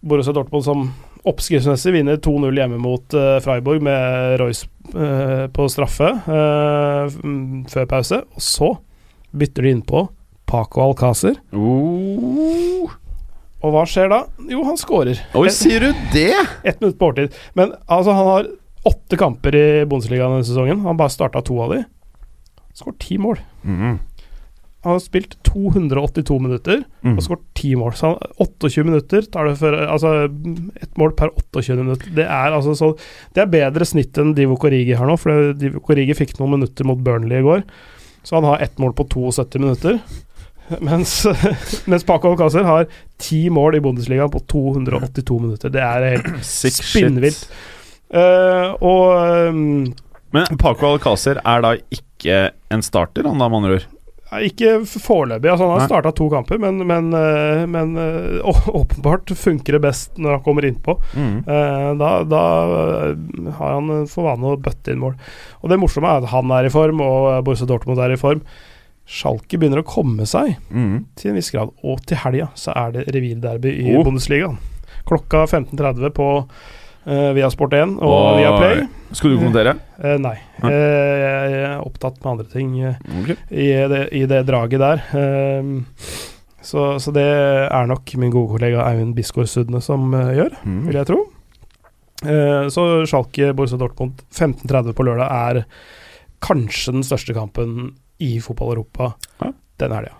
Borussia 0.00 0.34
Dortmund 0.34 0.66
som 0.66 0.84
oppskriftsmessig 1.28 1.92
vinner 1.92 2.16
2-0 2.24 2.56
hjemme 2.56 2.78
mot 2.80 3.16
uh, 3.16 3.36
Freiburg 3.44 3.84
med 3.84 4.38
Royce 4.40 4.68
uh, 4.94 5.46
på 5.52 5.68
straffe 5.70 6.08
uh, 6.26 7.18
før 7.70 7.90
pause. 7.90 8.22
Og 8.34 8.44
så 8.44 8.70
bytter 9.32 9.62
de 9.66 9.74
innpå 9.76 10.08
Paco 10.50 10.82
Alcácer. 10.82 11.36
Oh. 11.54 12.90
Og 13.60 13.74
hva 13.74 13.84
skjer 13.88 14.08
da? 14.10 14.22
Jo, 14.50 14.62
han 14.66 14.78
skårer. 14.80 15.20
Oi, 15.36 15.48
sier 15.52 15.84
du 15.84 16.04
det? 16.14 16.32
Ett 16.64 16.80
minutt 16.80 16.96
på 16.98 17.10
overtid. 17.10 17.34
Men 17.58 17.74
altså, 17.86 18.14
han 18.16 18.30
har 18.30 18.48
åtte 18.88 19.18
kamper 19.20 19.56
i 19.58 19.64
Bundesligaen 19.84 20.38
denne 20.38 20.46
sesongen. 20.48 20.80
Han 20.86 20.96
bare 20.98 21.12
starta 21.12 21.42
to 21.44 21.58
av 21.60 21.74
de. 21.76 21.82
Skåret 22.78 22.98
ti 23.04 23.18
mål. 23.20 23.36
Mm. 23.68 23.98
Han 24.80 24.94
har 24.96 25.02
spilt 25.04 25.34
282 25.44 26.38
minutter 26.40 26.84
Mm. 27.04 27.18
og 27.18 27.22
skåret 27.26 27.44
ti 27.54 27.74
mål. 27.76 27.92
Så 27.92 28.14
han, 28.14 28.32
28 28.40 28.84
minutter 28.88 29.22
tar 29.28 29.44
det 29.50 29.58
for 29.60 29.76
Altså 29.76 30.24
ett 30.80 30.96
mål 30.96 31.12
per 31.18 31.28
28 31.36 31.76
minutter. 31.84 32.08
Det 32.16 32.24
er 32.24 32.56
altså 32.56 32.72
så 32.74 32.88
Det 33.34 33.42
er 33.44 33.52
bedre 33.52 33.84
snitt 33.84 34.16
enn 34.16 34.32
Divo 34.34 34.56
Korigi 34.56 34.96
har 34.96 35.06
nå, 35.06 35.18
for 35.20 35.52
Divo 35.52 35.80
Korigi 35.84 36.16
fikk 36.16 36.38
noen 36.40 36.56
minutter 36.56 36.84
mot 36.88 36.96
Burnley 36.98 37.40
i 37.40 37.44
går. 37.44 37.62
Så 38.22 38.36
han 38.36 38.44
har 38.44 38.58
ett 38.58 38.78
mål 38.78 38.92
på 38.92 39.04
72 39.08 39.58
minutter. 39.58 39.98
Mens, 40.78 41.26
mens 41.84 42.04
Paco 42.04 42.30
Alcácer 42.30 42.62
har 42.62 42.86
ti 43.18 43.50
mål 43.50 43.74
i 43.74 43.80
Bundesligaen 43.80 44.30
på 44.30 44.40
282 44.40 45.38
minutter. 45.38 45.72
Det 45.72 45.82
er 45.82 46.08
helt 46.14 46.44
Spinnvilt. 46.46 47.48
Eh, 48.10 48.68
og 48.82 49.48
um, 49.48 49.92
Men 50.34 50.58
Paco 50.58 50.92
Alcácer 50.92 51.40
er 51.42 51.64
da 51.64 51.74
ikke 51.90 52.50
en 52.70 52.82
starter, 52.86 53.26
han 53.26 53.38
da, 53.38 53.48
med 53.48 53.62
andre 53.62 53.80
ord? 53.80 53.88
Ikke 54.46 54.76
foreløpig. 54.86 55.50
Altså, 55.50 55.66
han 55.66 55.80
har 55.80 55.88
starta 55.88 56.12
to 56.14 56.28
kamper, 56.30 56.58
men, 56.62 56.76
men, 56.86 57.08
eh, 57.18 57.64
men 57.66 57.96
eh, 57.98 58.38
å- 58.46 58.74
åpenbart 58.84 59.32
funker 59.34 59.72
det 59.74 59.80
best 59.82 60.16
når 60.22 60.36
han 60.36 60.44
kommer 60.44 60.62
innpå. 60.68 60.94
Mm. 61.18 61.38
Eh, 61.48 61.94
da 61.98 62.10
da 62.30 62.42
har 63.58 63.72
han 63.74 64.06
for 64.06 64.28
vane 64.28 64.52
å 64.52 64.60
bøtte 64.60 64.92
inn 64.94 65.00
mål. 65.02 65.16
Og 65.62 65.70
det 65.72 65.80
morsomme 65.82 66.06
er 66.12 66.22
at 66.22 66.30
han 66.30 66.50
er 66.54 66.68
i 66.68 66.72
form, 66.74 67.00
og 67.02 67.44
Borussia 67.44 67.66
Dortmund 67.66 67.98
er 67.98 68.14
i 68.14 68.20
form. 68.20 68.42
Schalke 69.10 69.58
begynner 69.58 69.82
å 69.82 69.88
komme 69.90 70.22
seg 70.30 70.56
Mm. 70.70 71.06
til 71.18 71.30
en 71.32 71.34
viss 71.40 71.50
grad, 71.50 71.70
og 71.82 72.04
til 72.06 72.16
helga 72.22 72.50
så 72.54 72.70
er 72.76 72.92
det 72.92 73.08
revirderby 73.12 73.72
i 73.82 73.96
Oh. 73.96 74.04
Bundesligaen. 74.04 74.58
Klokka 75.08 75.46
15.30 75.50 76.10
på 76.14 76.28
uh, 77.06 77.30
via 77.36 77.48
Sport1 77.52 77.96
og 78.00 78.14
Oi. 78.14 78.36
via 78.40 78.50
Play. 78.58 78.82
Skal 79.16 79.32
du 79.32 79.38
kommentere? 79.40 79.74
Uh, 79.98 80.16
nei. 80.22 80.36
Eh, 80.60 80.70
jeg 80.70 81.60
er 81.64 81.80
opptatt 81.82 82.18
med 82.22 82.30
andre 82.32 82.46
ting 82.52 82.74
eh, 82.84 82.98
Ok. 83.22 83.30
i, 83.50 83.68
det, 83.92 84.00
i 84.12 84.24
det 84.30 84.42
draget 84.48 84.80
der. 84.82 85.02
Så, 86.60 86.84
så 87.00 87.12
det 87.16 87.24
er 87.24 87.86
nok 87.88 88.12
min 88.20 88.30
gode 88.34 88.52
kollega 88.52 88.84
Eivind 88.90 89.14
Bisgaard 89.16 89.48
Sudne 89.48 89.80
som 89.82 90.10
gjør, 90.12 90.52
Mm. 90.68 90.82
vil 90.90 90.98
jeg 91.00 91.08
tro. 91.08 91.20
Så 92.20 92.82
Schalke 93.08 93.54
Borussia 93.56 93.78
Dortmund 93.80 94.20
15.30 94.28 94.92
på 94.92 95.06
lørdag 95.08 95.30
er 95.32 95.62
kanskje 96.44 96.92
den 96.98 97.04
største 97.06 97.32
kampen 97.36 97.94
i 98.20 98.34
fotball-Europa 98.44 99.14
Ja. 99.40 99.52
den 99.80 99.94
helga. 99.96 100.12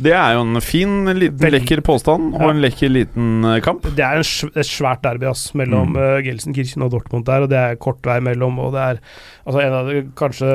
Det 0.00 0.12
er 0.16 0.34
jo 0.34 0.40
en 0.46 0.60
fin, 0.64 1.04
liten, 1.14 1.50
lekker 1.52 1.82
påstand, 1.84 2.32
og 2.34 2.48
en 2.48 2.60
lekker 2.64 2.88
liten 2.90 3.44
eh, 3.44 3.60
kamp. 3.60 3.82
Det 3.94 4.00
er 4.02 4.22
et 4.22 4.66
svært 4.66 5.02
derby 5.04 5.26
ass, 5.28 5.50
mellom 5.54 5.92
Mm. 5.92 5.96
uh, 6.00 6.20
Gelsenkirchen 6.24 6.82
og 6.82 6.90
Dortmund 6.94 7.26
der, 7.28 7.42
og 7.44 7.50
det 7.52 7.58
er 7.60 7.76
kort 7.76 8.00
vei 8.08 8.18
mellom, 8.24 8.58
og 8.58 8.72
det 8.72 8.80
er 8.80 9.00
altså 9.46 9.60
en 9.66 9.72
av 9.72 9.90
de, 9.90 10.02
kanskje 10.16 10.52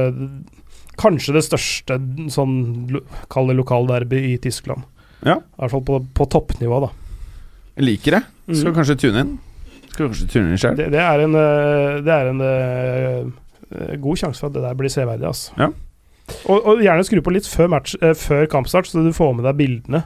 Kanskje 0.97 1.35
det 1.35 1.43
største 1.45 1.99
sånn 2.33 2.55
kall 3.29 3.51
det 3.51 3.55
lokalderby 3.59 4.17
i 4.31 4.37
Tyskland. 4.41 4.81
Ja. 5.21 5.35
I 5.37 5.59
hvert 5.61 5.69
fall 5.75 5.83
på, 5.85 5.99
på 6.17 6.25
toppnivå, 6.33 6.79
da. 6.87 6.89
Jeg 7.77 7.85
liker 7.85 8.15
det. 8.17 8.23
Skal 8.49 8.71
Mm. 8.71 8.75
kanskje 8.79 8.95
tune 9.03 9.19
inn. 9.21 9.35
Skal 9.91 10.07
kanskje 10.07 10.25
tune 10.33 10.49
inn 10.49 10.57
sjøl. 10.57 10.75
Det, 10.79 10.87
det 10.95 11.03
er 11.03 11.21
en, 11.27 11.35
eh, 11.37 11.99
det 12.01 12.15
er 12.15 12.31
en 12.31 12.41
eh, 12.41 13.29
eh, 13.77 13.93
god 14.01 14.17
sjanse 14.17 14.41
for 14.41 14.49
at 14.49 14.57
det 14.57 14.63
der 14.65 14.73
blir 14.81 14.89
severdig. 14.89 15.27
Altså. 15.29 15.53
Ja. 15.61 15.69
Og, 16.47 16.61
og 16.63 16.83
gjerne 16.83 17.05
skru 17.07 17.21
på 17.23 17.33
litt 17.35 17.47
før, 17.49 17.71
match, 17.75 17.97
eh, 18.01 18.15
før 18.17 18.47
kampstart, 18.51 18.87
så 18.87 19.03
du 19.03 19.11
får 19.15 19.33
med 19.37 19.47
deg 19.47 19.57
bildene 19.59 20.03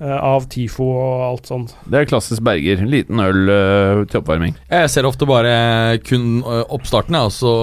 eh, 0.00 0.16
av 0.16 0.48
TIFO 0.52 0.88
og 0.90 1.24
alt 1.28 1.50
sånt. 1.50 1.74
Det 1.88 2.02
er 2.02 2.10
klassisk 2.10 2.44
Berger. 2.46 2.84
Liten 2.84 3.22
øl 3.24 3.48
øh, 3.48 4.02
til 4.10 4.20
oppvarming. 4.20 4.58
Jeg 4.68 4.92
ser 4.92 5.08
ofte 5.08 5.28
bare 5.28 5.98
kun 6.04 6.42
ø, 6.44 6.60
oppstarten, 6.76 7.16
og 7.16 7.32
så 7.32 7.54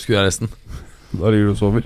skrur 0.00 0.20
jeg 0.20 0.30
resten. 0.30 0.52
Da 1.08 1.30
ligger 1.32 1.48
du 1.48 1.52
og 1.54 1.56
sover. 1.56 1.84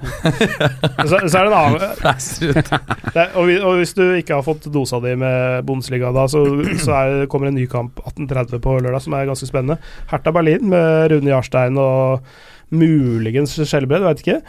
Så, 1.07 1.19
så 1.31 1.39
er 1.39 1.47
det 1.47 1.51
en 1.53 1.55
annen 1.55 1.79
det 3.15 3.21
er, 3.23 3.29
og, 3.39 3.45
vi, 3.47 3.55
og 3.63 3.77
hvis 3.79 3.95
du 3.95 4.03
ikke 4.19 4.35
har 4.35 4.43
fått 4.43 4.67
dosa 4.75 4.99
di 5.03 5.13
med 5.19 5.63
Bundesliga 5.69 6.11
da, 6.15 6.25
så, 6.31 6.41
så 6.83 6.97
er, 6.97 7.27
kommer 7.31 7.51
en 7.53 7.55
ny 7.55 7.69
kamp 7.71 8.01
18.30 8.03 8.59
på 8.65 8.75
lørdag 8.81 9.05
som 9.05 9.15
er 9.15 9.29
ganske 9.31 9.47
spennende. 9.47 9.79
Hertha 10.11 10.35
Berlin 10.35 10.67
med 10.73 11.13
Rune 11.13 11.31
Jarstein 11.31 11.79
og 11.79 12.27
muligens 12.75 13.55
Skjelbred, 13.61 14.03
vet 14.09 14.25
ikke. 14.25 14.41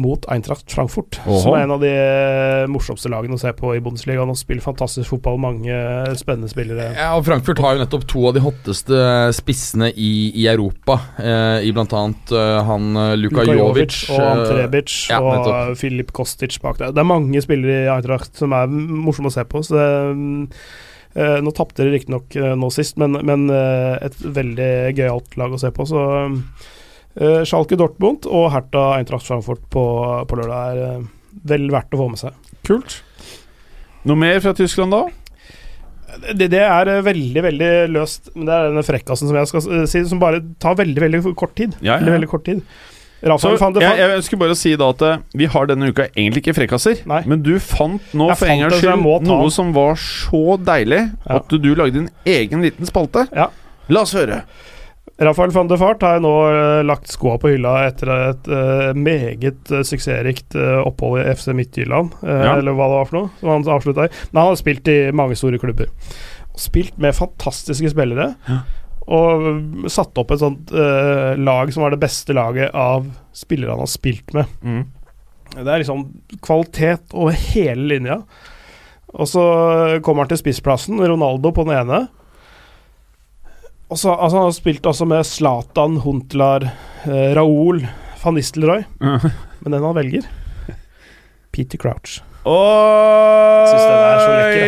Mot 0.00 0.24
Eintracht 0.32 0.72
Frankfurt, 0.72 1.18
Oho. 1.26 1.38
som 1.42 1.52
er 1.52 1.66
en 1.66 1.74
av 1.74 1.82
de 1.82 1.90
eh, 1.92 2.62
morsomste 2.72 3.10
lagene 3.12 3.36
å 3.36 3.40
se 3.40 3.50
på 3.52 3.74
i 3.76 3.80
Bundesliga. 3.84 4.24
Og 4.24 4.38
spiller 4.40 4.64
fantastisk 4.64 5.10
fotball, 5.12 5.36
mange 5.42 5.68
eh, 5.68 6.14
spennende 6.16 6.48
spillere. 6.48 6.94
Ja, 6.96 7.10
og 7.18 7.26
Frankfurt 7.28 7.60
har 7.60 7.76
jo 7.76 7.82
nettopp 7.84 8.06
to 8.08 8.24
av 8.30 8.36
de 8.38 8.42
hotteste 8.44 9.02
spissene 9.36 9.90
i, 9.92 10.30
i 10.32 10.48
Europa. 10.48 10.96
Eh, 11.20 11.68
I 11.68 11.74
blant 11.76 11.92
annet 11.98 12.32
eh, 12.32 12.60
han 12.70 12.88
eh, 12.96 13.12
Luka, 13.20 13.44
Luka 13.44 13.58
Jovic. 13.58 13.98
og 14.14 14.24
Ante 14.24 14.48
eh, 14.54 14.62
Rebic 14.62 14.96
ja, 15.12 15.20
og 15.20 15.34
nettopp. 15.36 15.76
Filip 15.82 16.14
Kostic 16.16 16.56
bak 16.64 16.80
der. 16.80 16.96
Det 16.96 17.04
er 17.04 17.12
mange 17.12 17.44
spillere 17.44 17.84
i 17.84 17.92
Eintracht 17.92 18.40
som 18.40 18.56
er 18.56 18.72
morsomme 18.72 19.28
å 19.28 19.36
se 19.36 19.44
på. 19.44 19.60
Så 19.66 19.76
det, 19.76 19.88
eh, 21.20 21.38
nå 21.44 21.52
tapte 21.52 21.84
de 21.84 21.92
riktignok 21.92 22.32
uh, 22.40 22.54
nå 22.56 22.70
sist, 22.72 22.96
men, 23.00 23.20
men 23.28 23.50
eh, 23.52 23.98
et 24.08 24.16
veldig 24.24 24.70
gøyalt 24.96 25.36
lag 25.36 25.52
å 25.52 25.60
se 25.60 25.68
på. 25.74 25.84
Så 25.88 26.00
uh, 27.20 27.42
Schalke 27.48 27.78
Dortmund 27.80 28.28
og 28.30 28.50
Hertha 28.54 28.92
Eintracht 28.98 29.26
Frankfurt 29.28 29.64
på, 29.72 29.84
på 30.28 30.38
lørdag 30.38 30.78
er 30.78 31.00
uh, 31.02 31.08
vel 31.48 31.66
verdt 31.72 31.96
å 31.96 32.02
få 32.04 32.08
med 32.12 32.22
seg. 32.22 32.54
Kult. 32.66 33.00
Noe 34.08 34.18
mer 34.18 34.40
fra 34.42 34.54
Tyskland 34.56 34.94
da? 34.94 35.04
Det, 36.34 36.48
det 36.52 36.60
er 36.60 36.88
eh, 36.92 37.04
veldig, 37.06 37.42
veldig 37.46 37.68
løst. 37.94 38.32
Men 38.36 38.48
det 38.48 38.54
er 38.54 38.66
denne 38.68 38.84
frekkasen 38.84 39.30
som 39.30 39.38
jeg 39.38 39.48
skal 39.48 39.86
si, 39.88 40.02
som 40.10 40.20
bare 40.20 40.42
tar 40.60 40.76
veldig, 40.80 41.00
veldig 41.06 41.22
kort 41.38 41.54
tid. 41.58 41.78
Ja, 41.80 41.96
Veldig, 42.00 42.16
veldig 42.18 42.32
kort 42.34 42.44
tid. 42.48 42.64
Så 43.22 43.52
jeg, 43.54 43.86
jeg 43.86 44.14
ønsker 44.16 44.38
bare 44.40 44.54
si 44.58 44.72
da 44.74 44.88
at 44.90 45.02
vi 45.38 45.46
har 45.46 45.68
denne 45.70 45.92
uka 45.94 46.08
egentlig 46.08 46.42
ikke 46.42 46.56
frekkaser. 46.56 47.04
Nei. 47.06 47.20
Men 47.30 47.44
du 47.44 47.52
fant 47.62 48.02
nå 48.18 48.26
Jeg 48.32 48.40
for 48.40 48.50
en 48.50 48.62
gangs 48.64 48.80
skyld 48.82 49.28
noe 49.28 49.52
som 49.54 49.70
var 49.76 49.94
så 50.00 50.56
deilig 50.58 51.04
Ja. 51.06 51.38
at 51.38 51.54
du 51.54 51.68
lagde 51.78 52.02
en 52.02 52.10
egen 52.26 52.66
liten 52.66 52.88
spalte. 52.88 53.28
Ja. 53.30 53.46
La 53.94 54.02
oss 54.02 54.14
høre. 54.18 54.42
Rafael 55.24 55.50
van 55.54 55.68
de 55.70 55.76
Fart 55.80 56.02
har 56.06 56.20
nå 56.24 56.30
eh, 56.50 56.82
lagt 56.86 57.10
skoa 57.12 57.38
på 57.42 57.52
hylla 57.52 57.72
etter 57.88 58.10
et 58.14 58.48
uh, 58.50 58.90
meget 58.96 59.70
uh, 59.72 59.82
suksessrikt 59.86 60.56
uh, 60.58 60.80
opphold 60.86 61.20
i 61.22 61.26
FC 61.34 61.52
Midtjylland, 61.56 62.14
uh, 62.22 62.30
Ja. 62.30 62.54
eller 62.58 62.76
hva 62.76 62.86
det 62.90 62.98
var 63.00 63.08
for 63.10 63.18
noe, 63.18 63.32
som 63.40 63.52
han 63.52 63.66
avslutta 63.76 64.06
i. 64.08 64.12
Men 64.32 64.40
han 64.42 64.50
har 64.52 64.60
spilt 64.60 64.88
i 64.92 64.96
mange 65.16 65.36
store 65.38 65.60
klubber. 65.62 65.90
Spilt 66.58 66.98
med 67.00 67.14
fantastiske 67.16 67.92
spillere. 67.94 68.32
Ja. 68.48 68.60
Og 69.12 69.88
satt 69.90 70.18
opp 70.20 70.30
et 70.30 70.38
sånt 70.38 70.70
eh, 70.70 71.32
lag 71.42 71.72
som 71.74 71.82
var 71.82 71.90
det 71.90 71.98
beste 72.04 72.36
laget 72.36 72.70
av 72.78 73.08
spillere 73.34 73.74
han 73.74 73.82
har 73.82 73.90
spilt 73.90 74.30
med. 74.36 74.46
Mm. 74.62 74.84
Det 75.56 75.64
er 75.66 75.82
liksom 75.82 76.04
kvalitet 76.46 77.10
over 77.10 77.34
hele 77.34 77.88
linja. 77.96 78.20
Og 79.12 79.26
så 79.28 79.42
kommer 80.06 80.22
han 80.22 80.30
til 80.30 80.38
spissplassen, 80.44 81.02
Ronaldo 81.02 81.50
på 81.52 81.64
den 81.66 81.74
ene. 81.80 82.04
Og 83.92 83.98
så, 84.00 84.12
altså 84.16 84.38
han 84.40 84.46
har 84.48 84.54
spilt 84.56 84.86
også 84.88 85.04
med 85.08 85.26
Zlatan, 85.28 85.98
Huntlar, 86.00 86.64
eh, 87.04 87.32
Raoul, 87.36 87.82
van 88.22 88.36
Nistelrooy. 88.38 88.86
Men 89.02 89.74
den 89.76 89.84
han 89.84 89.96
velger 89.98 90.24
Peter 91.52 91.76
Crouch. 91.78 92.22
Oi, 92.48 93.66
synes 93.68 93.84
den 93.84 94.00
er 94.02 94.18
så 94.18 94.30
lekker, 94.34 94.66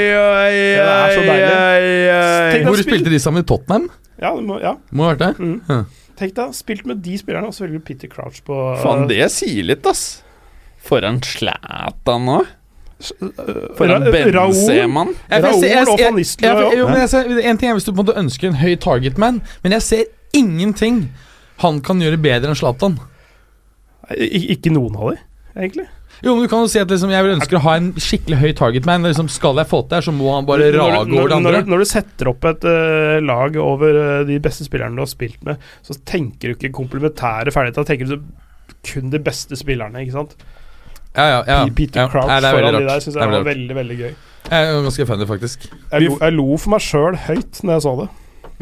Den 0.54 0.90
er 0.92 1.14
så 1.14 1.22
deilig. 1.26 2.18
Tenk 2.54 2.68
Hvor 2.68 2.82
spilte 2.84 3.10
de 3.14 3.18
sammen 3.22 3.42
i 3.42 3.48
Tottenham? 3.48 3.88
Ja, 4.20 4.30
det 4.36 4.44
må, 4.46 4.60
ja. 4.62 4.76
Må 4.94 5.08
ha 5.08 5.14
vært 5.14 5.24
det. 5.24 5.32
Mm. 5.42 5.56
Ja. 5.72 5.78
Tenk 6.20 6.36
deg, 6.36 6.52
spilt 6.54 6.84
med 6.86 7.00
de 7.02 7.16
spillerne, 7.18 7.48
og 7.50 7.56
så 7.56 7.64
velger 7.64 7.80
du 7.80 7.86
Peter 7.88 8.12
Crouch 8.12 8.38
på 8.46 8.54
Faen, 8.84 9.08
det 9.10 9.24
sier 9.34 9.66
litt, 9.66 9.88
ass. 9.90 10.20
Foran 10.84 11.18
Zlatan 11.24 12.28
nå. 12.28 12.36
eh, 12.36 12.44
Foran 12.44 12.63
Raoul, 13.00 14.04
Raoul 14.34 14.84
og 14.84 15.98
van 16.00 16.14
Nistelrooy. 16.16 16.76
for- 16.76 16.90
men 16.90 17.00
jeg 17.00 17.08
ser, 17.10 17.40
en 17.50 17.58
ting 17.58 17.70
er 17.70 17.74
hvis 17.78 17.84
du 17.84 17.92
på 17.92 18.00
en 18.00 18.06
måte 18.06 18.16
ønsker 18.20 18.48
en 18.48 18.54
høy 18.60 18.76
targetman, 18.80 19.42
men 19.62 19.72
jeg 19.72 19.82
ser 19.82 20.04
ingenting 20.34 21.08
han 21.62 21.80
kan 21.80 22.00
gjøre 22.02 22.18
bedre 22.20 22.50
enn 22.50 22.58
Zlatan. 22.58 22.98
Ik 24.10 24.58
ikke 24.58 24.72
noen 24.74 24.96
av 24.96 25.10
dem, 25.14 25.18
egentlig. 25.56 25.86
Jo, 26.24 26.34
men 26.34 26.44
du 26.44 26.48
kan 26.48 26.60
jo 26.64 26.68
si 26.70 26.78
at 26.78 26.88
liksom, 26.88 27.10
jeg 27.10 27.24
vil 27.24 27.34
ønsker 27.36 27.56
å 27.58 27.62
ha 27.64 27.74
en 27.76 27.92
skikkelig 28.00 28.38
høy 28.40 28.52
targetman. 28.56 29.02
Liksom, 29.04 29.28
skal 29.28 29.56
jeg 29.56 29.66
få 29.68 29.82
til 29.82 29.88
det 29.90 29.98
her, 29.98 30.06
så 30.06 30.14
må 30.14 30.34
han 30.34 30.46
bare 30.46 30.70
Når- 30.72 30.78
rage 30.78 31.08
når, 31.08 31.18
over 31.20 31.28
det 31.28 31.36
andre. 31.36 31.62
når 31.66 31.78
du 31.78 31.84
setter 31.84 32.28
opp 32.30 32.44
et 32.44 32.64
uh, 32.64 33.20
lag 33.20 33.56
over 33.56 33.98
uh, 34.20 34.24
de 34.24 34.38
beste 34.40 34.64
spillerne 34.64 34.94
du 34.96 35.02
har 35.02 35.10
spilt 35.10 35.42
med, 35.44 35.58
så 35.82 35.96
tenker 36.06 36.48
du 36.48 36.54
ikke 36.54 36.72
komplementære 36.72 37.52
ferdigheter, 37.52 37.84
da 37.84 37.84
tenker 37.84 38.06
du 38.06 38.22
kun 38.84 39.10
de 39.10 39.18
beste 39.18 39.56
spillerne, 39.56 40.00
ikke 40.04 40.12
sant? 40.12 40.34
Ja, 41.14 41.24
ja, 41.30 41.40
ja. 41.46 41.60
Peter 41.74 42.04
ja. 42.04 42.08
Crouch 42.10 42.26
veldig 42.30 42.50
foran 42.56 42.76
de 42.80 42.86
der 42.88 43.02
syns 43.04 43.16
jeg 43.16 43.30
var 43.30 43.46
veldig 43.46 43.78
veldig, 43.78 43.96
gøy. 44.00 44.12
Jeg 44.44 44.66
er 44.68 44.82
ganske 44.84 45.06
funny, 45.08 45.26
faktisk. 45.30 45.70
Jeg 45.70 46.04
lo, 46.08 46.18
jeg 46.20 46.34
lo 46.36 46.46
for 46.60 46.74
meg 46.74 46.84
sjøl 46.84 47.16
høyt 47.28 47.62
når 47.62 47.76
jeg 47.76 47.84
så 47.86 47.96
det. 48.02 48.10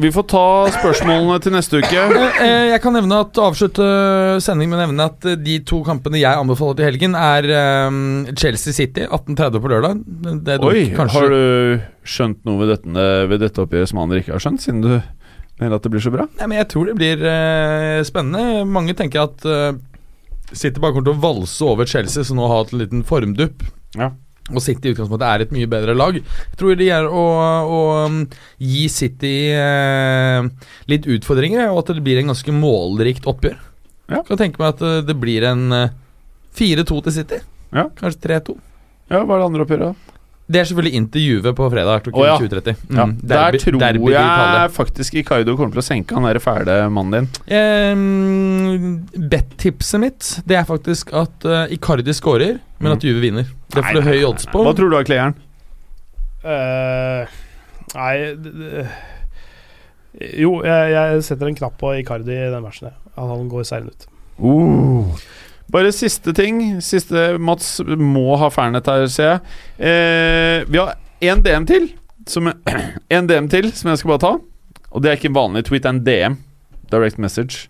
Vi 0.01 0.09
får 0.09 0.25
ta 0.31 0.45
spørsmålene 0.73 1.37
til 1.45 1.53
neste 1.53 1.81
uke. 1.83 2.05
Eh, 2.13 2.39
eh, 2.45 2.67
Jeg 2.73 2.81
kan 2.85 2.95
nevne 2.97 3.19
at 3.27 3.39
avslutte 3.41 3.85
sending 4.41 4.71
med 4.71 4.79
å 4.79 4.83
nevne 4.87 5.07
at 5.11 5.27
eh, 5.29 5.37
de 5.37 5.59
to 5.69 5.83
kampene 5.85 6.21
jeg 6.21 6.39
anbefaler 6.39 6.79
til 6.79 6.89
helgen, 6.89 7.17
er 7.19 7.49
eh, 7.53 7.99
Chelsea 8.39 8.77
City 8.77 9.05
18.30 9.05 9.61
på 9.61 9.73
lørdag. 9.73 10.03
Det 10.47 10.59
Oi, 10.65 10.87
kanskje 10.97 11.21
har 11.21 11.35
du 11.35 12.09
skjønt 12.09 12.41
noe 12.49 12.63
ved 12.63 12.73
dette, 12.73 13.09
ved 13.33 13.45
dette 13.45 13.65
oppgjøret 13.65 13.93
som 13.93 14.01
andre 14.05 14.23
ikke 14.23 14.37
har 14.37 14.45
skjønt, 14.45 14.65
siden 14.65 14.81
du 14.85 14.93
mener 15.61 15.77
at 15.77 15.85
det 15.85 15.93
blir 15.93 16.05
så 16.05 16.13
bra? 16.15 16.29
Nei, 16.41 16.49
men 16.49 16.61
Jeg 16.63 16.71
tror 16.73 16.89
det 16.89 16.97
blir 16.99 17.27
spennende. 18.09 18.63
Mange 18.69 18.97
tenker 18.99 19.29
at 19.29 19.45
City 20.57 20.81
bare 20.83 20.95
kommer 20.95 21.09
til 21.11 21.17
å 21.17 21.23
valse 21.23 21.65
over 21.67 21.89
Chelsea, 21.89 22.25
som 22.27 22.39
nå 22.39 22.47
har 22.51 22.63
hatt 22.63 22.75
en 22.75 22.83
liten 22.83 23.03
formdupp. 23.09 23.65
Ja. 23.99 24.13
Og 24.51 24.59
City 24.65 24.91
i 24.91 24.95
utgangspunktet 24.95 25.27
er 25.29 25.45
et 25.45 25.53
mye 25.55 25.69
bedre 25.71 25.95
lag. 25.95 26.17
Jeg 26.19 26.59
tror 26.59 26.75
det 26.79 26.89
gjør 26.89 27.09
å, 27.15 27.25
å 27.63 27.81
um, 28.09 28.23
gi 28.59 28.89
City 28.91 29.35
eh, 29.55 30.49
litt 30.91 31.07
utfordringer, 31.07 31.71
og 31.71 31.85
at 31.85 31.95
det 31.95 32.05
blir 32.05 32.21
en 32.21 32.33
ganske 32.33 32.55
målrikt 32.57 33.29
oppgjør. 33.31 33.59
Ja. 34.11 34.19
Jeg 34.19 34.27
kan 34.29 34.41
tenke 34.43 34.63
meg 34.63 34.75
at 34.75 34.83
eh, 34.85 35.01
det 35.07 35.17
blir 35.23 35.47
en 35.49 35.69
eh, 35.77 35.95
4-2 36.59 36.99
til 37.07 37.17
City. 37.21 37.43
Ja. 37.73 37.87
Kanskje 38.01 38.27
3-2. 38.27 38.59
Ja, 39.13 39.23
Hva 39.23 39.37
er 39.37 39.45
det 39.45 39.47
andre 39.47 39.67
oppgjøret? 39.67 39.93
da? 39.93 40.12
Det 40.51 40.59
er 40.61 40.67
selvfølgelig 40.69 40.99
intervjuet 40.99 41.55
på 41.57 41.67
fredag 41.71 42.03
klokken 42.05 42.23
Å, 42.23 42.27
ja. 42.27 42.35
20.30. 42.43 42.81
Mm, 42.89 42.97
Ja, 42.99 43.05
derby- 43.07 43.59
Der 43.59 43.63
tror 43.63 43.79
derby 43.81 44.11
jeg 44.13 44.73
faktisk 44.75 45.15
Ikaido 45.21 45.55
kommer 45.57 45.73
til 45.77 45.83
å 45.83 45.87
senke 45.87 46.17
han 46.19 46.27
der 46.27 46.41
fæle 46.43 46.77
mannen 46.91 47.15
din. 47.15 47.29
Um, 47.97 48.97
Bet-tipset 49.31 50.03
mitt 50.03 50.33
Det 50.45 50.59
er 50.59 50.67
faktisk 50.69 51.13
at 51.15 51.47
uh, 51.47 51.65
Icardi 51.73 52.13
scorer, 52.13 52.59
men 52.83 52.93
at 52.97 53.07
Juve 53.07 53.23
vinner. 53.23 53.47
Det 53.73 53.85
du 53.95 54.03
høye 54.03 54.27
odds 54.29 54.47
på. 54.51 54.65
Hva 54.67 54.75
tror 54.77 54.91
du 54.93 54.99
av 54.99 55.07
Kleeren? 55.09 55.39
Uh, 56.43 57.31
nei 57.95 58.15
det, 58.35 58.51
det, 58.59 58.87
Jo, 60.43 60.57
jeg, 60.67 60.91
jeg 60.93 61.23
setter 61.23 61.47
en 61.49 61.55
knapp 61.57 61.79
på 61.81 61.95
Icardi 62.03 62.35
i 62.35 62.51
den 62.51 62.65
matchen. 62.67 62.91
jeg. 62.91 62.99
At 63.15 63.31
han 63.31 63.49
går 63.49 63.65
seirende 63.69 63.95
ut. 63.95 64.09
Uh. 64.43 65.23
Bare 65.73 65.93
siste 65.97 66.35
ting. 66.37 66.61
Siste 66.85 67.33
Mats 67.41 67.79
må 67.87 68.37
ha 68.41 68.51
Fernet 68.53 68.89
her, 68.91 69.09
ser 69.11 69.29
jeg. 69.31 69.59
Eh, 69.89 70.69
vi 70.69 70.81
har 70.81 70.97
én 71.25 71.43
DM 71.45 71.69
til. 71.69 71.91
Som 72.29 72.53
en 73.17 73.29
DM 73.31 73.49
til 73.53 73.73
som 73.77 73.93
jeg 73.93 74.03
skal 74.03 74.15
bare 74.15 74.25
ta. 74.27 74.33
Og 74.93 75.03
det 75.03 75.11
er 75.11 75.21
ikke 75.21 75.33
en 75.33 75.39
vanlig 75.39 75.65
tweet, 75.69 75.85
det 75.85 75.89
er 75.89 75.97
en 75.97 76.03
DM. 76.35 76.41
Direct 76.93 77.21
message. 77.23 77.69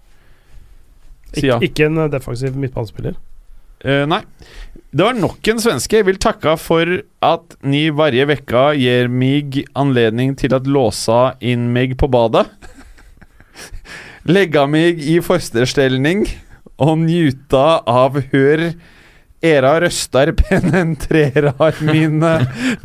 Ik 1.32 1.46
ja. 1.46 1.60
Ikke 1.62 1.86
en 1.86 2.02
eh, 2.02 2.10
defensiv 2.12 2.58
midtbanespiller. 2.58 3.14
Eh, 3.84 4.04
nei. 4.10 4.20
Det 4.92 5.06
var 5.06 5.16
nok 5.16 5.48
en 5.48 5.62
svenske. 5.62 6.02
Jeg 6.02 6.08
vil 6.10 6.20
takke 6.20 6.56
for 6.60 6.98
at 7.24 7.56
ni 7.64 7.86
varje 7.94 8.26
vekka 8.28 8.72
gir 8.78 9.08
meg 9.08 9.62
anledning 9.78 10.34
til 10.38 10.54
å 10.54 10.60
låse 10.66 11.22
inn 11.40 11.70
meg 11.72 11.96
på 12.00 12.10
badet. 12.12 12.48
Legge 14.34 14.66
meg 14.70 15.00
i 15.02 15.16
fosterstelling 15.24 16.26
og 16.82 16.96
njuta 17.04 17.66
av 17.88 18.18
hør 18.32 18.66
era 19.42 19.74
røster 19.82 20.32
penetrerar 20.42 21.78
mine 21.82 22.32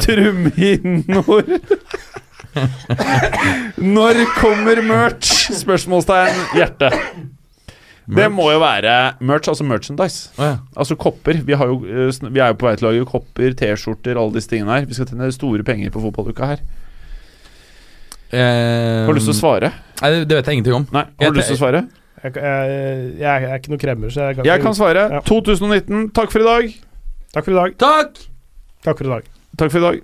trumhinnor. 0.02 1.46
Når 3.78 4.22
kommer 4.40 4.82
merch? 4.86 5.34
Spørsmålstegn 5.60 6.40
hjerte. 6.58 6.92
Det 8.08 8.30
må 8.32 8.46
jo 8.54 8.60
være 8.64 8.94
merch, 9.20 9.50
altså 9.52 9.66
merchandise. 9.68 10.30
Oh, 10.40 10.46
ja. 10.48 10.56
Altså 10.80 10.96
kopper. 10.96 11.42
Vi, 11.44 11.56
har 11.60 11.68
jo, 11.68 11.82
eh, 11.84 12.10
vi 12.32 12.40
er 12.40 12.54
jo 12.54 12.60
på 12.62 12.70
vei 12.70 12.76
til 12.80 12.88
å 12.88 12.92
lage 12.94 13.08
kopper, 13.10 13.52
T-skjorter, 13.60 14.16
alle 14.16 14.38
disse 14.38 14.50
tingene 14.54 14.78
her. 14.78 14.88
Vi 14.88 14.96
skal 14.96 15.10
tjene 15.12 15.28
store 15.36 15.66
penger 15.68 15.92
på 15.92 16.02
fotballuka 16.06 16.54
her. 16.54 16.64
Eh, 18.32 19.04
Har 19.08 19.12
du 19.12 19.20
lyst 19.20 19.28
til 19.28 19.36
å 19.36 19.42
svare? 19.42 19.74
Nei, 20.02 20.14
det, 20.24 20.38
vet 20.40 20.48
jeg 20.48 20.60
ingenting 20.60 20.78
om. 20.80 20.88
Nei, 20.96 21.04
Jeg 21.20 21.28
har 21.30 21.36
du 21.36 21.42
lyst 21.42 21.52
til 21.52 21.60
å 21.60 21.64
svare? 21.66 21.84
Jeg, 22.24 22.32
jeg, 22.36 23.14
jeg 23.20 23.44
er 23.46 23.54
ikke 23.60 23.70
noe 23.70 23.78
kremmer, 23.82 24.10
så 24.10 24.22
jeg 24.30 24.36
kan 24.40 24.46
Jeg 24.48 24.62
kan 24.64 24.74
svare. 24.74 25.02
Ja. 25.14 25.20
2019. 25.28 26.10
Takk 26.18 26.32
for 26.34 26.40
i 26.42 26.44
dag. 26.48 26.64
Takk 27.34 27.44
for 27.46 27.52
i 27.54 27.56
dag. 27.60 27.72
Takk! 27.78 28.08
Takk 28.88 28.98
for 28.98 29.06
i 29.06 29.10
dag. 29.14 29.24
Takk 29.60 29.72
for 29.72 29.78
i 29.78 29.82
dag. 29.86 29.96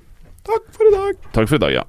Takk 0.45 0.63
for 0.77 0.83
i 0.85 0.91
dag. 0.93 1.13
Takk 1.33 1.47
for 1.49 1.55
i 1.55 1.59
dag, 1.65 1.71
ja. 1.79 1.83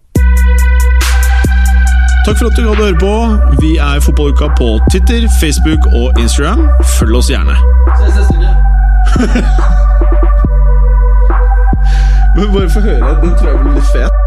Takk 2.25 2.37
for 2.41 2.47
at 2.49 2.57
du 2.57 2.63
gadd 2.65 2.81
å 2.81 2.85
høre 2.87 2.97
på. 3.03 3.13
Vi 3.61 3.77
er 3.77 4.01
Fotballuka 4.01 4.49
på 4.57 4.81
Twitter, 4.89 5.29
Facebook 5.43 5.85
og 5.93 6.17
Instagram. 6.23 6.65
Følg 6.97 7.15
oss 7.21 7.29
gjerne. 7.29 7.53
Ses 8.01 8.17
neste 8.17 8.33
uke. 8.41 8.49
Men 12.35 12.49
bare 12.57 12.67
få 12.73 12.81
høre. 12.81 13.13
Den 13.21 13.37
tror 13.37 13.49
jeg 13.53 13.59
blir 13.61 13.77
litt 13.77 13.85
fet. 13.93 14.24